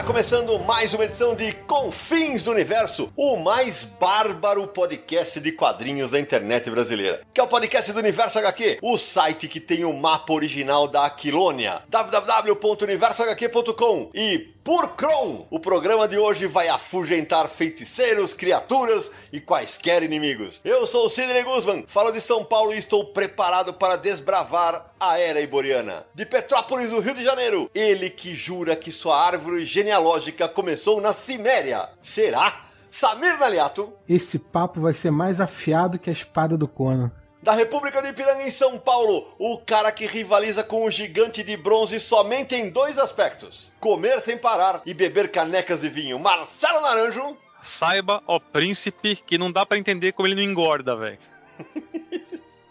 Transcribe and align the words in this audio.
Está 0.00 0.10
começando 0.10 0.58
mais 0.60 0.94
uma 0.94 1.04
edição 1.04 1.34
de 1.34 1.52
Confins 1.52 2.42
do 2.42 2.50
Universo, 2.50 3.12
o 3.14 3.36
mais 3.36 3.84
bárbaro 3.84 4.66
podcast 4.66 5.38
de 5.38 5.52
quadrinhos 5.52 6.12
da 6.12 6.18
internet 6.18 6.70
brasileira. 6.70 7.20
Que 7.34 7.40
é 7.40 7.42
o 7.42 7.46
podcast 7.46 7.92
do 7.92 7.98
Universo 7.98 8.38
HQ, 8.38 8.78
o 8.80 8.96
site 8.96 9.46
que 9.46 9.60
tem 9.60 9.84
o 9.84 9.92
mapa 9.92 10.32
original 10.32 10.88
da 10.88 11.04
Aquilônia, 11.04 11.82
www.universohq.com 11.90 14.10
e 14.14 14.50
por 14.64 14.94
Kron, 14.94 15.46
o 15.50 15.58
programa 15.58 16.06
de 16.06 16.18
hoje 16.18 16.46
vai 16.46 16.68
afugentar 16.68 17.48
feiticeiros, 17.48 18.34
criaturas 18.34 19.10
e 19.32 19.40
quaisquer 19.40 20.02
inimigos. 20.02 20.60
Eu 20.64 20.86
sou 20.86 21.06
o 21.06 21.08
Sidney 21.08 21.42
Guzman, 21.42 21.84
falo 21.86 22.10
de 22.10 22.20
São 22.20 22.44
Paulo 22.44 22.72
e 22.74 22.78
estou 22.78 23.04
preparado 23.06 23.72
para 23.72 23.96
desbravar 23.96 24.92
a 24.98 25.18
era 25.18 25.40
iboriana. 25.40 26.06
De 26.14 26.24
Petrópolis, 26.24 26.90
no 26.90 27.00
Rio 27.00 27.14
de 27.14 27.24
Janeiro, 27.24 27.70
ele 27.74 28.10
que 28.10 28.34
jura 28.34 28.76
que 28.76 28.92
sua 28.92 29.20
árvore 29.20 29.64
genealógica 29.64 30.48
começou 30.48 31.00
na 31.00 31.12
Ciméria. 31.12 31.88
Será? 32.02 32.66
Samir 32.90 33.38
Naliato. 33.38 33.92
Esse 34.08 34.38
papo 34.38 34.80
vai 34.80 34.92
ser 34.92 35.10
mais 35.10 35.40
afiado 35.40 35.98
que 35.98 36.10
a 36.10 36.12
espada 36.12 36.56
do 36.56 36.66
Conan 36.66 37.12
da 37.42 37.52
República 37.52 38.02
do 38.02 38.08
Ipiranga 38.08 38.42
em 38.42 38.50
São 38.50 38.78
Paulo, 38.78 39.26
o 39.38 39.58
cara 39.58 39.90
que 39.90 40.06
rivaliza 40.06 40.62
com 40.62 40.84
o 40.84 40.90
gigante 40.90 41.42
de 41.42 41.56
bronze 41.56 41.98
somente 41.98 42.54
em 42.54 42.68
dois 42.68 42.98
aspectos: 42.98 43.72
comer 43.80 44.20
sem 44.20 44.36
parar 44.36 44.82
e 44.84 44.92
beber 44.92 45.30
canecas 45.30 45.80
de 45.80 45.88
vinho. 45.88 46.18
Marcelo 46.18 46.82
Naranjo. 46.82 47.36
Saiba, 47.62 48.22
ó 48.26 48.38
príncipe, 48.38 49.16
que 49.16 49.38
não 49.38 49.50
dá 49.50 49.64
para 49.66 49.78
entender 49.78 50.12
como 50.12 50.26
ele 50.26 50.34
não 50.34 50.42
engorda, 50.42 50.96
velho. 50.96 51.18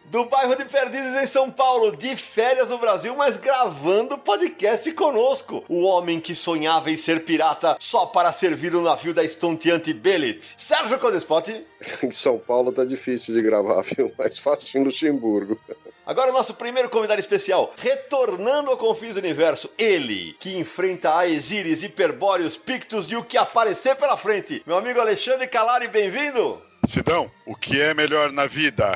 do 0.10 0.26
bairro 0.26 0.56
de 0.56 0.66
Perdizes 0.66 1.16
em 1.22 1.28
São 1.28 1.52
Paulo, 1.52 1.96
de 1.96 2.16
férias 2.16 2.68
no 2.68 2.80
Brasil, 2.80 3.16
mas 3.16 3.38
gravando 3.38 4.18
podcast 4.18 4.92
conosco. 4.94 5.64
O 5.70 5.84
homem 5.84 6.20
que 6.20 6.34
sonhava 6.34 6.90
em 6.90 6.98
ser 6.98 7.24
pirata 7.24 7.78
só 7.80 8.08
para 8.08 8.32
servir 8.32 8.74
o 8.74 8.82
navio 8.82 9.14
da 9.14 9.24
estonteante 9.24 9.94
Belit. 9.94 10.56
Sérgio 10.58 10.98
Codespot. 10.98 11.66
Em 12.04 12.12
São 12.12 12.40
Paulo 12.40 12.72
tá 12.72 12.84
difícil 12.84 13.36
de 13.36 13.42
gravar, 13.42 13.84
viu? 13.84 14.12
Mais 14.18 14.40
fácil 14.40 14.82
em 14.82 14.84
Luxemburgo. 14.84 15.60
Agora 16.06 16.32
o 16.32 16.34
nosso 16.34 16.56
primeiro 16.56 16.90
convidado 16.90 17.20
especial, 17.20 17.72
retornando 17.78 18.72
ao 18.72 18.78
Confins 18.78 19.16
Universo, 19.16 19.70
ele, 19.78 20.36
que 20.40 20.58
enfrenta 20.58 21.16
Aesiris, 21.16 21.84
Hiperbóreos, 21.84 22.58
Pictus 22.58 23.12
e 23.12 23.16
o 23.16 23.24
que 23.24 23.38
aparecer 23.38 23.96
pela 23.96 24.18
frente. 24.18 24.64
Meu 24.66 24.76
amigo 24.76 25.00
Alexandre 25.00 25.48
Calari, 25.48 25.88
bem-vindo! 25.88 26.60
Sidão, 26.86 27.30
o 27.46 27.56
que 27.56 27.80
é 27.80 27.94
melhor 27.94 28.32
na 28.32 28.48
vida? 28.48 28.94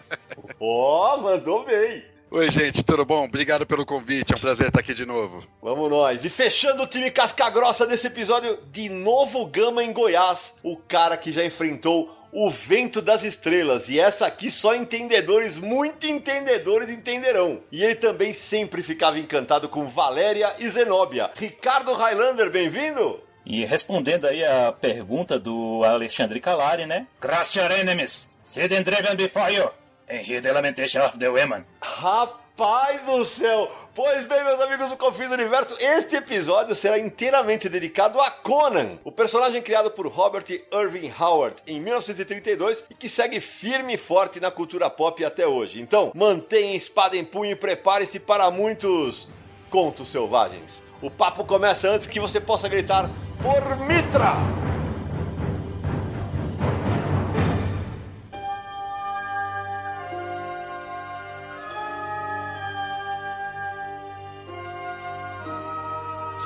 Ó, 0.60 1.14
oh, 1.14 1.22
mandou 1.22 1.64
bem. 1.64 2.04
Oi, 2.28 2.50
gente, 2.50 2.82
tudo 2.82 3.04
bom? 3.04 3.24
Obrigado 3.24 3.64
pelo 3.64 3.86
convite, 3.86 4.32
é 4.32 4.36
um 4.36 4.40
prazer 4.40 4.66
estar 4.66 4.80
aqui 4.80 4.92
de 4.92 5.06
novo. 5.06 5.46
Vamos 5.62 5.88
nós. 5.88 6.24
E 6.24 6.28
fechando 6.28 6.82
o 6.82 6.86
time 6.86 7.10
casca-grossa 7.10 7.86
desse 7.86 8.08
episódio, 8.08 8.58
de 8.72 8.88
novo 8.88 9.46
Gama 9.46 9.82
em 9.84 9.92
Goiás, 9.92 10.54
o 10.62 10.76
cara 10.76 11.16
que 11.16 11.30
já 11.32 11.44
enfrentou 11.44 12.10
o 12.32 12.50
vento 12.50 13.00
das 13.00 13.22
estrelas. 13.22 13.88
E 13.88 14.00
essa 14.00 14.26
aqui 14.26 14.50
só 14.50 14.74
entendedores, 14.74 15.56
muito 15.56 16.06
entendedores 16.06 16.90
entenderão. 16.90 17.60
E 17.70 17.84
ele 17.84 17.94
também 17.94 18.34
sempre 18.34 18.82
ficava 18.82 19.18
encantado 19.18 19.68
com 19.68 19.88
Valéria 19.88 20.52
e 20.58 20.68
Zenóbia. 20.68 21.30
Ricardo 21.34 21.94
Highlander, 21.94 22.50
bem-vindo! 22.50 23.20
E 23.46 23.64
respondendo 23.64 24.26
aí 24.26 24.44
a 24.44 24.72
pergunta 24.72 25.38
do 25.38 25.84
Alexandre 25.84 26.40
Calari, 26.40 26.84
né? 26.84 27.06
Crush 27.20 27.56
your 27.56 27.70
enemies, 27.70 28.28
sit 28.44 28.72
and 28.72 28.82
driven 28.82 29.14
before 29.14 29.54
you. 29.54 29.70
And 30.08 30.20
hear 30.20 30.40
the 30.40 30.52
lamentation 30.52 31.02
of 31.02 31.18
the 31.18 31.28
women. 31.28 31.64
Rapaz 31.82 33.00
do 33.04 33.24
céu! 33.24 33.68
Pois 33.92 34.24
bem, 34.28 34.44
meus 34.44 34.60
amigos 34.60 34.88
do 34.88 34.96
Confins 34.96 35.32
Universo, 35.32 35.76
este 35.80 36.14
episódio 36.14 36.76
será 36.76 36.96
inteiramente 36.96 37.68
dedicado 37.68 38.20
a 38.20 38.30
Conan, 38.30 38.98
o 39.02 39.10
personagem 39.10 39.60
criado 39.60 39.90
por 39.90 40.06
Robert 40.06 40.44
Irving 40.72 41.12
Howard 41.18 41.56
em 41.66 41.80
1932 41.80 42.84
e 42.88 42.94
que 42.94 43.08
segue 43.08 43.40
firme 43.40 43.94
e 43.94 43.96
forte 43.96 44.38
na 44.38 44.50
cultura 44.50 44.88
pop 44.88 45.24
até 45.24 45.44
hoje. 45.44 45.80
Então, 45.80 46.12
mantenha 46.14 46.76
espada 46.76 47.16
em 47.16 47.24
punho 47.24 47.50
e 47.50 47.56
prepare-se 47.56 48.20
para 48.20 48.48
muitos 48.48 49.26
contos 49.68 50.06
selvagens. 50.06 50.82
O 51.02 51.10
papo 51.10 51.44
começa 51.44 51.90
antes 51.90 52.06
que 52.06 52.20
você 52.20 52.40
possa 52.40 52.68
gritar 52.68 53.10
por 53.42 53.76
Mitra! 53.88 54.75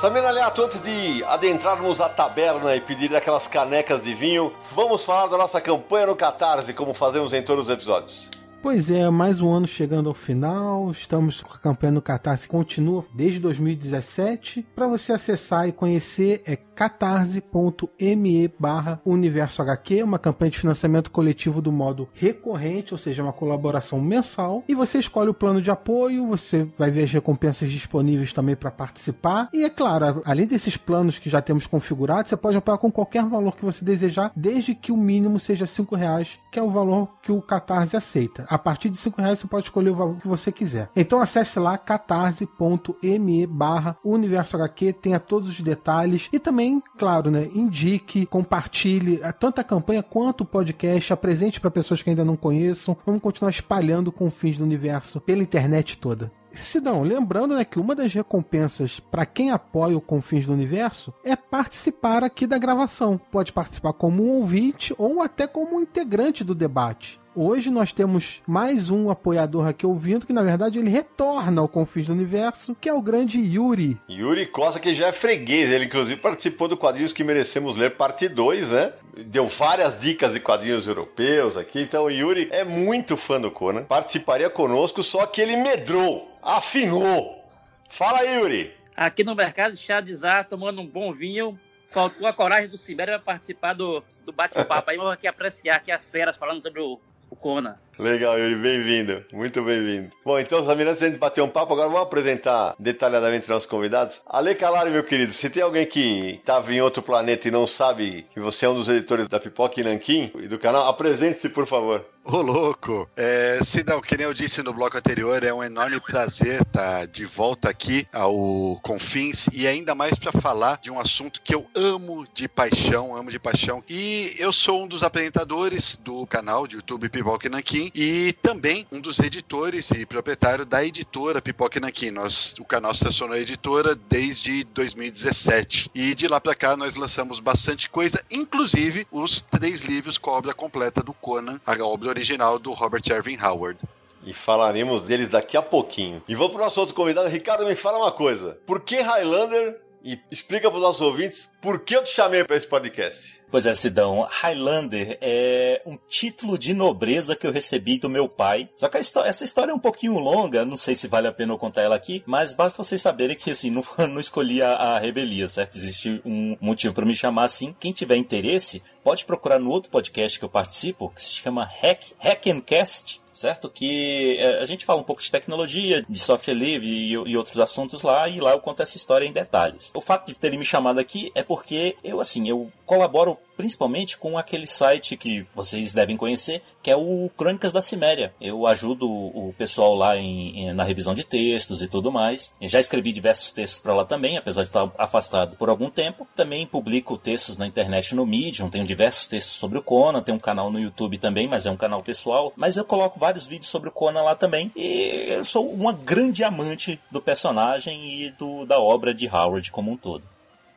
Samir 0.00 0.24
Aliato, 0.24 0.62
antes 0.62 0.80
de 0.80 1.22
adentrarmos 1.24 2.00
a 2.00 2.08
taberna 2.08 2.74
e 2.74 2.80
pedir 2.80 3.14
aquelas 3.14 3.46
canecas 3.46 4.02
de 4.02 4.14
vinho, 4.14 4.50
vamos 4.72 5.04
falar 5.04 5.26
da 5.26 5.36
nossa 5.36 5.60
campanha 5.60 6.06
no 6.06 6.16
Catarse, 6.16 6.72
como 6.72 6.94
fazemos 6.94 7.34
em 7.34 7.42
todos 7.42 7.66
os 7.66 7.70
episódios. 7.70 8.26
Pois 8.62 8.90
é, 8.90 9.08
mais 9.08 9.40
um 9.40 9.50
ano 9.50 9.66
chegando 9.66 10.10
ao 10.10 10.14
final. 10.14 10.90
Estamos 10.90 11.40
com 11.40 11.54
a 11.54 11.58
campanha 11.58 11.92
no 11.92 12.02
Catarse 12.02 12.46
continua 12.46 13.06
desde 13.14 13.40
2017. 13.40 14.66
Para 14.74 14.86
você 14.86 15.14
acessar 15.14 15.66
e 15.66 15.72
conhecer 15.72 16.42
é 16.46 16.56
catarse.me 16.80 18.52
barra 18.58 19.00
Universo 19.04 19.62
HQ, 19.62 20.02
uma 20.02 20.18
campanha 20.18 20.50
de 20.50 20.58
financiamento 20.58 21.10
coletivo 21.10 21.60
do 21.60 21.72
modo 21.72 22.08
recorrente, 22.14 22.92
ou 22.92 22.98
seja, 22.98 23.22
uma 23.22 23.32
colaboração 23.32 24.00
mensal. 24.00 24.62
E 24.68 24.74
você 24.74 24.98
escolhe 24.98 25.30
o 25.30 25.34
plano 25.34 25.60
de 25.60 25.70
apoio, 25.70 26.26
você 26.26 26.66
vai 26.78 26.90
ver 26.90 27.04
as 27.04 27.12
recompensas 27.12 27.70
disponíveis 27.70 28.32
também 28.32 28.56
para 28.56 28.70
participar. 28.70 29.48
E 29.52 29.64
é 29.64 29.70
claro, 29.70 30.22
além 30.24 30.46
desses 30.46 30.76
planos 30.76 31.18
que 31.18 31.30
já 31.30 31.40
temos 31.42 31.66
configurados, 31.66 32.30
você 32.30 32.36
pode 32.36 32.56
apoiar 32.56 32.78
com 32.78 32.90
qualquer 32.90 33.24
valor 33.24 33.56
que 33.56 33.64
você 33.64 33.84
desejar, 33.84 34.32
desde 34.36 34.74
que 34.74 34.92
o 34.92 34.96
mínimo 34.96 35.38
seja 35.38 35.66
cinco 35.66 35.96
reais, 35.96 36.38
que 36.52 36.58
é 36.58 36.62
o 36.62 36.70
valor 36.70 37.08
que 37.22 37.32
o 37.32 37.42
Catarse 37.42 37.96
aceita. 37.96 38.46
A 38.50 38.58
partir 38.58 38.90
de 38.90 38.98
cinco 38.98 39.22
reais 39.22 39.38
você 39.38 39.46
pode 39.46 39.66
escolher 39.66 39.90
o 39.90 39.94
valor 39.94 40.16
que 40.16 40.26
você 40.26 40.50
quiser. 40.50 40.90
Então 40.96 41.20
acesse 41.20 41.56
lá 41.60 41.78
catarse.me 41.78 43.46
barra 43.46 43.96
Universo 44.04 44.56
HQ, 44.56 44.94
tenha 44.94 45.20
todos 45.20 45.50
os 45.50 45.60
detalhes 45.60 46.28
e 46.32 46.38
também, 46.40 46.82
claro, 46.98 47.30
né, 47.30 47.48
indique, 47.54 48.26
compartilhe 48.26 49.20
tanto 49.38 49.60
a 49.60 49.64
campanha 49.64 50.02
quanto 50.02 50.40
o 50.40 50.46
podcast, 50.46 51.12
apresente 51.12 51.60
para 51.60 51.70
pessoas 51.70 52.02
que 52.02 52.10
ainda 52.10 52.24
não 52.24 52.34
conheçam. 52.34 52.96
Vamos 53.06 53.22
continuar 53.22 53.50
espalhando 53.50 54.10
confins 54.10 54.56
do 54.56 54.64
universo 54.64 55.20
pela 55.20 55.42
internet 55.42 55.96
toda. 55.96 56.32
Sidão, 56.52 57.02
lembrando 57.02 57.54
né, 57.54 57.64
que 57.64 57.78
uma 57.78 57.94
das 57.94 58.12
recompensas 58.12 58.98
para 58.98 59.24
quem 59.24 59.52
apoia 59.52 59.96
o 59.96 60.00
Confins 60.00 60.46
do 60.46 60.52
Universo 60.52 61.14
é 61.24 61.36
participar 61.36 62.24
aqui 62.24 62.46
da 62.46 62.58
gravação. 62.58 63.20
Pode 63.30 63.52
participar 63.52 63.92
como 63.92 64.24
um 64.24 64.30
ouvinte 64.30 64.92
ou 64.98 65.22
até 65.22 65.46
como 65.46 65.76
um 65.76 65.80
integrante 65.80 66.42
do 66.42 66.54
debate. 66.54 67.20
Hoje 67.34 67.70
nós 67.70 67.92
temos 67.92 68.42
mais 68.44 68.90
um 68.90 69.08
apoiador 69.08 69.68
aqui 69.68 69.86
ouvindo, 69.86 70.26
que 70.26 70.32
na 70.32 70.42
verdade 70.42 70.80
ele 70.80 70.90
retorna 70.90 71.60
ao 71.60 71.68
Confins 71.68 72.06
do 72.06 72.12
Universo, 72.12 72.74
que 72.74 72.88
é 72.88 72.92
o 72.92 73.00
grande 73.00 73.38
Yuri. 73.38 74.00
Yuri 74.10 74.46
Costa, 74.46 74.80
que 74.80 74.92
já 74.92 75.06
é 75.06 75.12
freguês, 75.12 75.70
ele 75.70 75.84
inclusive 75.84 76.20
participou 76.20 76.66
do 76.66 76.76
Quadrinhos 76.76 77.12
que 77.12 77.22
Merecemos 77.22 77.76
Ler, 77.76 77.92
parte 77.92 78.28
2, 78.28 78.72
né? 78.72 78.92
Deu 79.26 79.46
várias 79.46 79.98
dicas 79.98 80.32
de 80.32 80.40
quadrinhos 80.40 80.88
europeus 80.88 81.56
aqui, 81.56 81.82
então 81.82 82.06
o 82.06 82.10
Yuri 82.10 82.48
é 82.50 82.64
muito 82.64 83.16
fã 83.16 83.40
do 83.40 83.50
Conan, 83.50 83.84
participaria 83.84 84.50
conosco, 84.50 85.00
só 85.00 85.24
que 85.24 85.40
ele 85.40 85.56
medrou, 85.56 86.36
afinou. 86.42 87.44
Fala 87.88 88.18
aí, 88.18 88.40
Yuri! 88.40 88.74
Aqui 88.96 89.22
no 89.22 89.36
mercado 89.36 89.74
de 89.74 89.78
chá 89.78 90.00
de 90.00 90.12
Zá, 90.16 90.42
tomando 90.42 90.80
um 90.80 90.86
bom 90.86 91.12
vinho, 91.12 91.56
faltou 91.90 92.26
a 92.26 92.32
coragem 92.32 92.68
do 92.68 92.76
Sibério 92.76 93.14
para 93.14 93.34
participar 93.34 93.74
do, 93.74 94.02
do 94.26 94.32
bate-papo. 94.32 94.90
Aí 94.90 94.96
vamos 94.96 95.12
aqui 95.12 95.28
apreciar 95.28 95.76
aqui 95.76 95.92
as 95.92 96.10
feras 96.10 96.36
falando 96.36 96.60
sobre 96.60 96.80
o 96.80 96.98
o 97.30 97.36
Conan. 97.36 97.76
Legal, 97.98 98.38
Yuri, 98.38 98.56
bem-vindo. 98.56 99.24
Muito 99.32 99.62
bem-vindo. 99.62 100.10
Bom, 100.24 100.38
então, 100.38 100.64
Samir, 100.64 100.88
antes 100.88 101.00
de 101.00 101.18
bater 101.18 101.42
um 101.42 101.48
papo, 101.48 101.72
agora 101.74 101.88
vamos 101.88 102.02
apresentar 102.02 102.74
detalhadamente 102.78 103.48
nossos 103.48 103.68
convidados. 103.68 104.22
Ale 104.26 104.54
Calari, 104.54 104.90
meu 104.90 105.04
querido, 105.04 105.32
se 105.32 105.50
tem 105.50 105.62
alguém 105.62 105.86
que 105.86 106.38
estava 106.40 106.72
em 106.72 106.80
outro 106.80 107.02
planeta 107.02 107.48
e 107.48 107.50
não 107.50 107.66
sabe 107.66 108.26
que 108.32 108.40
você 108.40 108.64
é 108.64 108.68
um 108.68 108.74
dos 108.74 108.88
editores 108.88 109.28
da 109.28 109.38
Pipoca 109.38 109.80
e 109.80 109.84
Nanquim 109.84 110.30
e 110.36 110.48
do 110.48 110.58
canal, 110.58 110.88
apresente-se, 110.88 111.48
por 111.50 111.66
favor. 111.66 112.04
Ô, 112.22 112.42
louco! 112.42 113.08
É, 113.16 113.58
Sidão, 113.64 114.00
que 114.00 114.16
nem 114.16 114.26
eu 114.26 114.34
disse 114.34 114.62
no 114.62 114.74
bloco 114.74 114.96
anterior, 114.96 115.42
é 115.42 115.52
um 115.52 115.64
enorme 115.64 115.98
prazer 116.00 116.60
estar 116.60 117.06
de 117.06 117.24
volta 117.24 117.70
aqui 117.70 118.06
ao 118.12 118.78
Confins 118.82 119.48
e 119.52 119.66
ainda 119.66 119.94
mais 119.94 120.18
para 120.18 120.30
falar 120.30 120.78
de 120.82 120.90
um 120.90 121.00
assunto 121.00 121.40
que 121.40 121.54
eu 121.54 121.66
amo 121.74 122.26
de 122.34 122.46
paixão, 122.46 123.16
amo 123.16 123.30
de 123.30 123.38
paixão. 123.38 123.82
E 123.88 124.34
eu 124.38 124.52
sou 124.52 124.84
um 124.84 124.86
dos 124.86 125.02
apresentadores 125.02 125.96
do 125.96 126.26
canal 126.26 126.66
de 126.66 126.76
YouTube 126.76 127.08
Pipoca 127.08 127.46
e 127.46 127.50
Nanquim 127.50 127.79
e 127.94 128.32
também 128.42 128.86
um 128.90 129.00
dos 129.00 129.18
editores 129.20 129.90
e 129.92 130.04
proprietário 130.04 130.66
da 130.66 130.84
editora 130.84 131.40
Pipoca 131.40 131.80
Nanquim. 131.80 132.10
Nós, 132.10 132.54
o 132.58 132.64
canal 132.64 132.92
transformou 132.92 133.36
em 133.36 133.40
editora 133.40 133.94
desde 133.94 134.64
2017. 134.64 135.90
E 135.94 136.14
de 136.14 136.28
lá 136.28 136.40
para 136.40 136.54
cá 136.54 136.76
nós 136.76 136.94
lançamos 136.94 137.40
bastante 137.40 137.88
coisa, 137.88 138.22
inclusive 138.30 139.06
os 139.10 139.40
três 139.40 139.82
livros 139.82 140.18
com 140.18 140.30
a 140.30 140.34
obra 140.34 140.52
completa 140.52 141.02
do 141.02 141.12
Conan, 141.12 141.60
a 141.64 141.76
obra 141.84 142.08
original 142.08 142.58
do 142.58 142.72
Robert 142.72 143.02
Irving 143.08 143.38
Howard. 143.40 143.78
E 144.24 144.34
falaremos 144.34 145.02
deles 145.02 145.28
daqui 145.28 145.56
a 145.56 145.62
pouquinho. 145.62 146.22
E 146.28 146.34
vamos 146.34 146.52
para 146.52 146.62
o 146.62 146.64
nosso 146.64 146.80
outro 146.80 146.94
convidado. 146.94 147.28
Ricardo, 147.28 147.64
me 147.64 147.74
fala 147.74 147.98
uma 147.98 148.12
coisa. 148.12 148.58
Por 148.66 148.80
que 148.80 149.00
Highlander? 149.00 149.80
E 150.02 150.18
explica 150.30 150.70
para 150.70 150.76
os 150.76 150.82
nossos 150.82 151.02
ouvintes 151.02 151.50
por 151.60 151.80
que 151.80 151.94
eu 151.94 152.02
te 152.02 152.10
chamei 152.10 152.42
para 152.44 152.56
esse 152.56 152.66
podcast. 152.66 153.40
Pois 153.50 153.66
é, 153.66 153.74
Sidão, 153.74 154.26
Highlander 154.30 155.18
é 155.20 155.82
um 155.84 155.98
título 156.08 156.56
de 156.56 156.72
nobreza 156.72 157.34
que 157.34 157.46
eu 157.46 157.52
recebi 157.52 157.98
do 157.98 158.08
meu 158.08 158.28
pai. 158.28 158.70
Só 158.76 158.88
que 158.88 158.98
história, 158.98 159.28
essa 159.28 159.44
história 159.44 159.72
é 159.72 159.74
um 159.74 159.78
pouquinho 159.78 160.18
longa, 160.18 160.64
não 160.64 160.76
sei 160.76 160.94
se 160.94 161.08
vale 161.08 161.26
a 161.26 161.32
pena 161.32 161.52
eu 161.52 161.58
contar 161.58 161.82
ela 161.82 161.96
aqui, 161.96 162.22
mas 162.26 162.54
basta 162.54 162.82
vocês 162.82 163.02
saberem 163.02 163.36
que 163.36 163.50
assim, 163.50 163.68
não, 163.70 163.84
não 164.06 164.20
escolhi 164.20 164.62
a, 164.62 164.72
a 164.72 164.98
revelia, 164.98 165.48
certo? 165.48 165.76
Existe 165.76 166.22
um 166.24 166.56
motivo 166.60 166.94
para 166.94 167.04
me 167.04 167.16
chamar 167.16 167.44
assim. 167.44 167.74
Quem 167.80 167.92
tiver 167.92 168.16
interesse, 168.16 168.82
pode 169.02 169.24
procurar 169.24 169.58
no 169.58 169.70
outro 169.70 169.90
podcast 169.90 170.38
que 170.38 170.44
eu 170.44 170.48
participo, 170.48 171.10
que 171.10 171.22
se 171.22 171.32
chama 171.32 171.64
Hack, 171.64 172.12
Hack 172.20 172.46
and 172.46 172.60
Cast 172.60 173.20
certo? 173.40 173.70
Que 173.70 174.38
a 174.60 174.66
gente 174.66 174.84
fala 174.84 175.00
um 175.00 175.04
pouco 175.04 175.22
de 175.22 175.30
tecnologia, 175.30 176.04
de 176.06 176.18
software 176.18 176.52
livre 176.52 176.86
e, 176.86 177.12
e, 177.12 177.36
outros 177.36 177.58
assuntos 177.58 178.02
lá, 178.02 178.28
e 178.28 178.38
lá 178.38 178.50
eu 178.50 178.60
conto 178.60 178.82
essa 178.82 178.98
história 178.98 179.24
em 179.24 179.32
detalhes. 179.32 179.90
O 179.94 180.00
fato 180.00 180.26
de 180.26 180.34
terem 180.34 180.58
me 180.58 180.64
chamado 180.64 181.00
aqui 181.00 181.32
é 181.34 181.42
porque 181.42 181.96
eu, 182.04 182.20
assim, 182.20 182.48
eu 182.48 182.70
colaboro 182.84 183.38
principalmente 183.56 184.18
com 184.18 184.36
aquele 184.36 184.66
site 184.66 185.16
que 185.16 185.46
vocês 185.54 185.94
devem 185.94 186.16
conhecer, 186.16 186.62
que 186.82 186.90
é 186.90 186.96
o 186.96 187.30
Crônicas 187.36 187.72
da 187.72 187.82
Ciméria. 187.82 188.32
Eu 188.40 188.66
ajudo 188.66 189.08
o 189.08 189.54
pessoal 189.56 189.94
lá 189.94 190.16
em, 190.16 190.60
em, 190.60 190.72
na 190.72 190.84
revisão 190.84 191.14
de 191.14 191.24
textos 191.24 191.82
e 191.82 191.88
tudo 191.88 192.10
mais. 192.10 192.52
Já 192.62 192.80
escrevi 192.80 193.12
diversos 193.12 193.52
textos 193.52 193.80
para 193.80 193.94
lá 193.94 194.04
também, 194.04 194.36
apesar 194.36 194.62
de 194.62 194.68
estar 194.68 194.90
afastado 194.98 195.56
por 195.56 195.68
algum 195.68 195.90
tempo. 195.90 196.26
Também 196.34 196.66
publico 196.66 197.18
textos 197.18 197.58
na 197.58 197.66
internet 197.66 198.14
no 198.14 198.26
Medium, 198.26 198.70
tenho 198.70 198.86
diversos 198.86 199.26
textos 199.26 199.56
sobre 199.56 199.78
o 199.78 199.82
Conan, 199.82 200.22
tenho 200.22 200.36
um 200.36 200.40
canal 200.40 200.70
no 200.70 200.80
YouTube 200.80 201.18
também, 201.18 201.48
mas 201.48 201.66
é 201.66 201.70
um 201.70 201.76
canal 201.76 202.02
pessoal. 202.02 202.52
Mas 202.56 202.76
eu 202.76 202.84
coloco 202.84 203.18
vários 203.18 203.46
vídeos 203.46 203.70
sobre 203.70 203.88
o 203.88 203.92
Conan 203.92 204.22
lá 204.22 204.34
também. 204.34 204.72
E 204.74 205.26
eu 205.28 205.44
sou 205.44 205.70
uma 205.70 205.92
grande 205.92 206.42
amante 206.44 207.00
do 207.10 207.20
personagem 207.20 208.22
e 208.22 208.30
do, 208.30 208.64
da 208.64 208.80
obra 208.80 209.12
de 209.12 209.28
Howard 209.28 209.70
como 209.70 209.90
um 209.90 209.96
todo. 209.96 210.24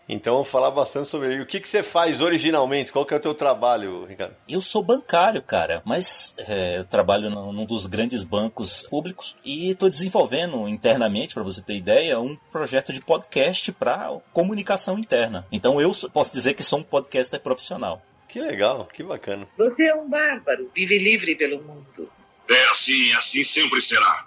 Então 0.08 0.34
vamos 0.34 0.50
falar 0.50 0.72
bastante 0.72 1.08
sobre 1.08 1.34
ele. 1.34 1.42
O 1.42 1.46
que, 1.46 1.60
que 1.60 1.70
você 1.70 1.82
faz 1.82 2.20
originalmente? 2.20 2.92
Qual 2.92 3.06
que 3.06 3.14
é 3.14 3.18
o 3.18 3.22
teu 3.22 3.34
trabalho, 3.34 4.06
Ricardo? 4.06 4.36
Eu 4.48 4.62
sou 4.62 4.84
bancário, 4.84 5.42
cara, 5.42 5.82
mas 5.86 6.34
é, 6.38 6.80
eu 6.80 6.86
trabalho 6.86 7.30
num 7.30 7.66
dos 7.66 7.86
grandes 7.86 8.24
bancos 8.24 8.84
públicos 8.84 9.36
e 9.44 9.72
estou 9.72 9.90
desenvolvendo 9.90 10.68
internamente, 10.68 11.34
para 11.34 11.44
você 11.44 11.62
ter 11.62 11.76
ideia, 11.76 12.20
um 12.20 12.36
projeto 12.52 12.92
de 12.92 13.00
podcast 13.00 13.72
para 13.72 14.18
comunicação 14.32 15.00
interna. 15.00 15.48
Então 15.52 15.80
eu 15.80 15.94
posso 16.12 16.34
dizer 16.34 16.54
que 16.54 16.64
sou 16.64 16.80
um 16.80 16.84
podcaster 16.84 17.40
profissional. 17.40 18.02
Que 18.28 18.40
legal, 18.40 18.90
que 18.92 19.04
bacana. 19.04 19.48
Você 19.58 19.84
é 19.84 19.96
um 19.96 20.10
bárbaro, 20.10 20.70
vive 20.74 20.98
livre 20.98 21.36
pelo 21.36 21.62
mundo. 21.62 22.10
É 22.50 22.70
assim, 22.70 23.14
assim 23.14 23.44
sempre 23.44 23.80
será. 23.80 24.26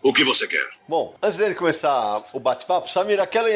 O 0.00 0.12
que 0.12 0.24
você 0.24 0.46
quer? 0.46 0.66
Bom, 0.88 1.14
antes 1.20 1.38
dele 1.38 1.54
começar 1.54 2.22
o 2.32 2.38
bate-papo, 2.38 2.88
Samir, 2.88 3.20
aquela 3.20 3.50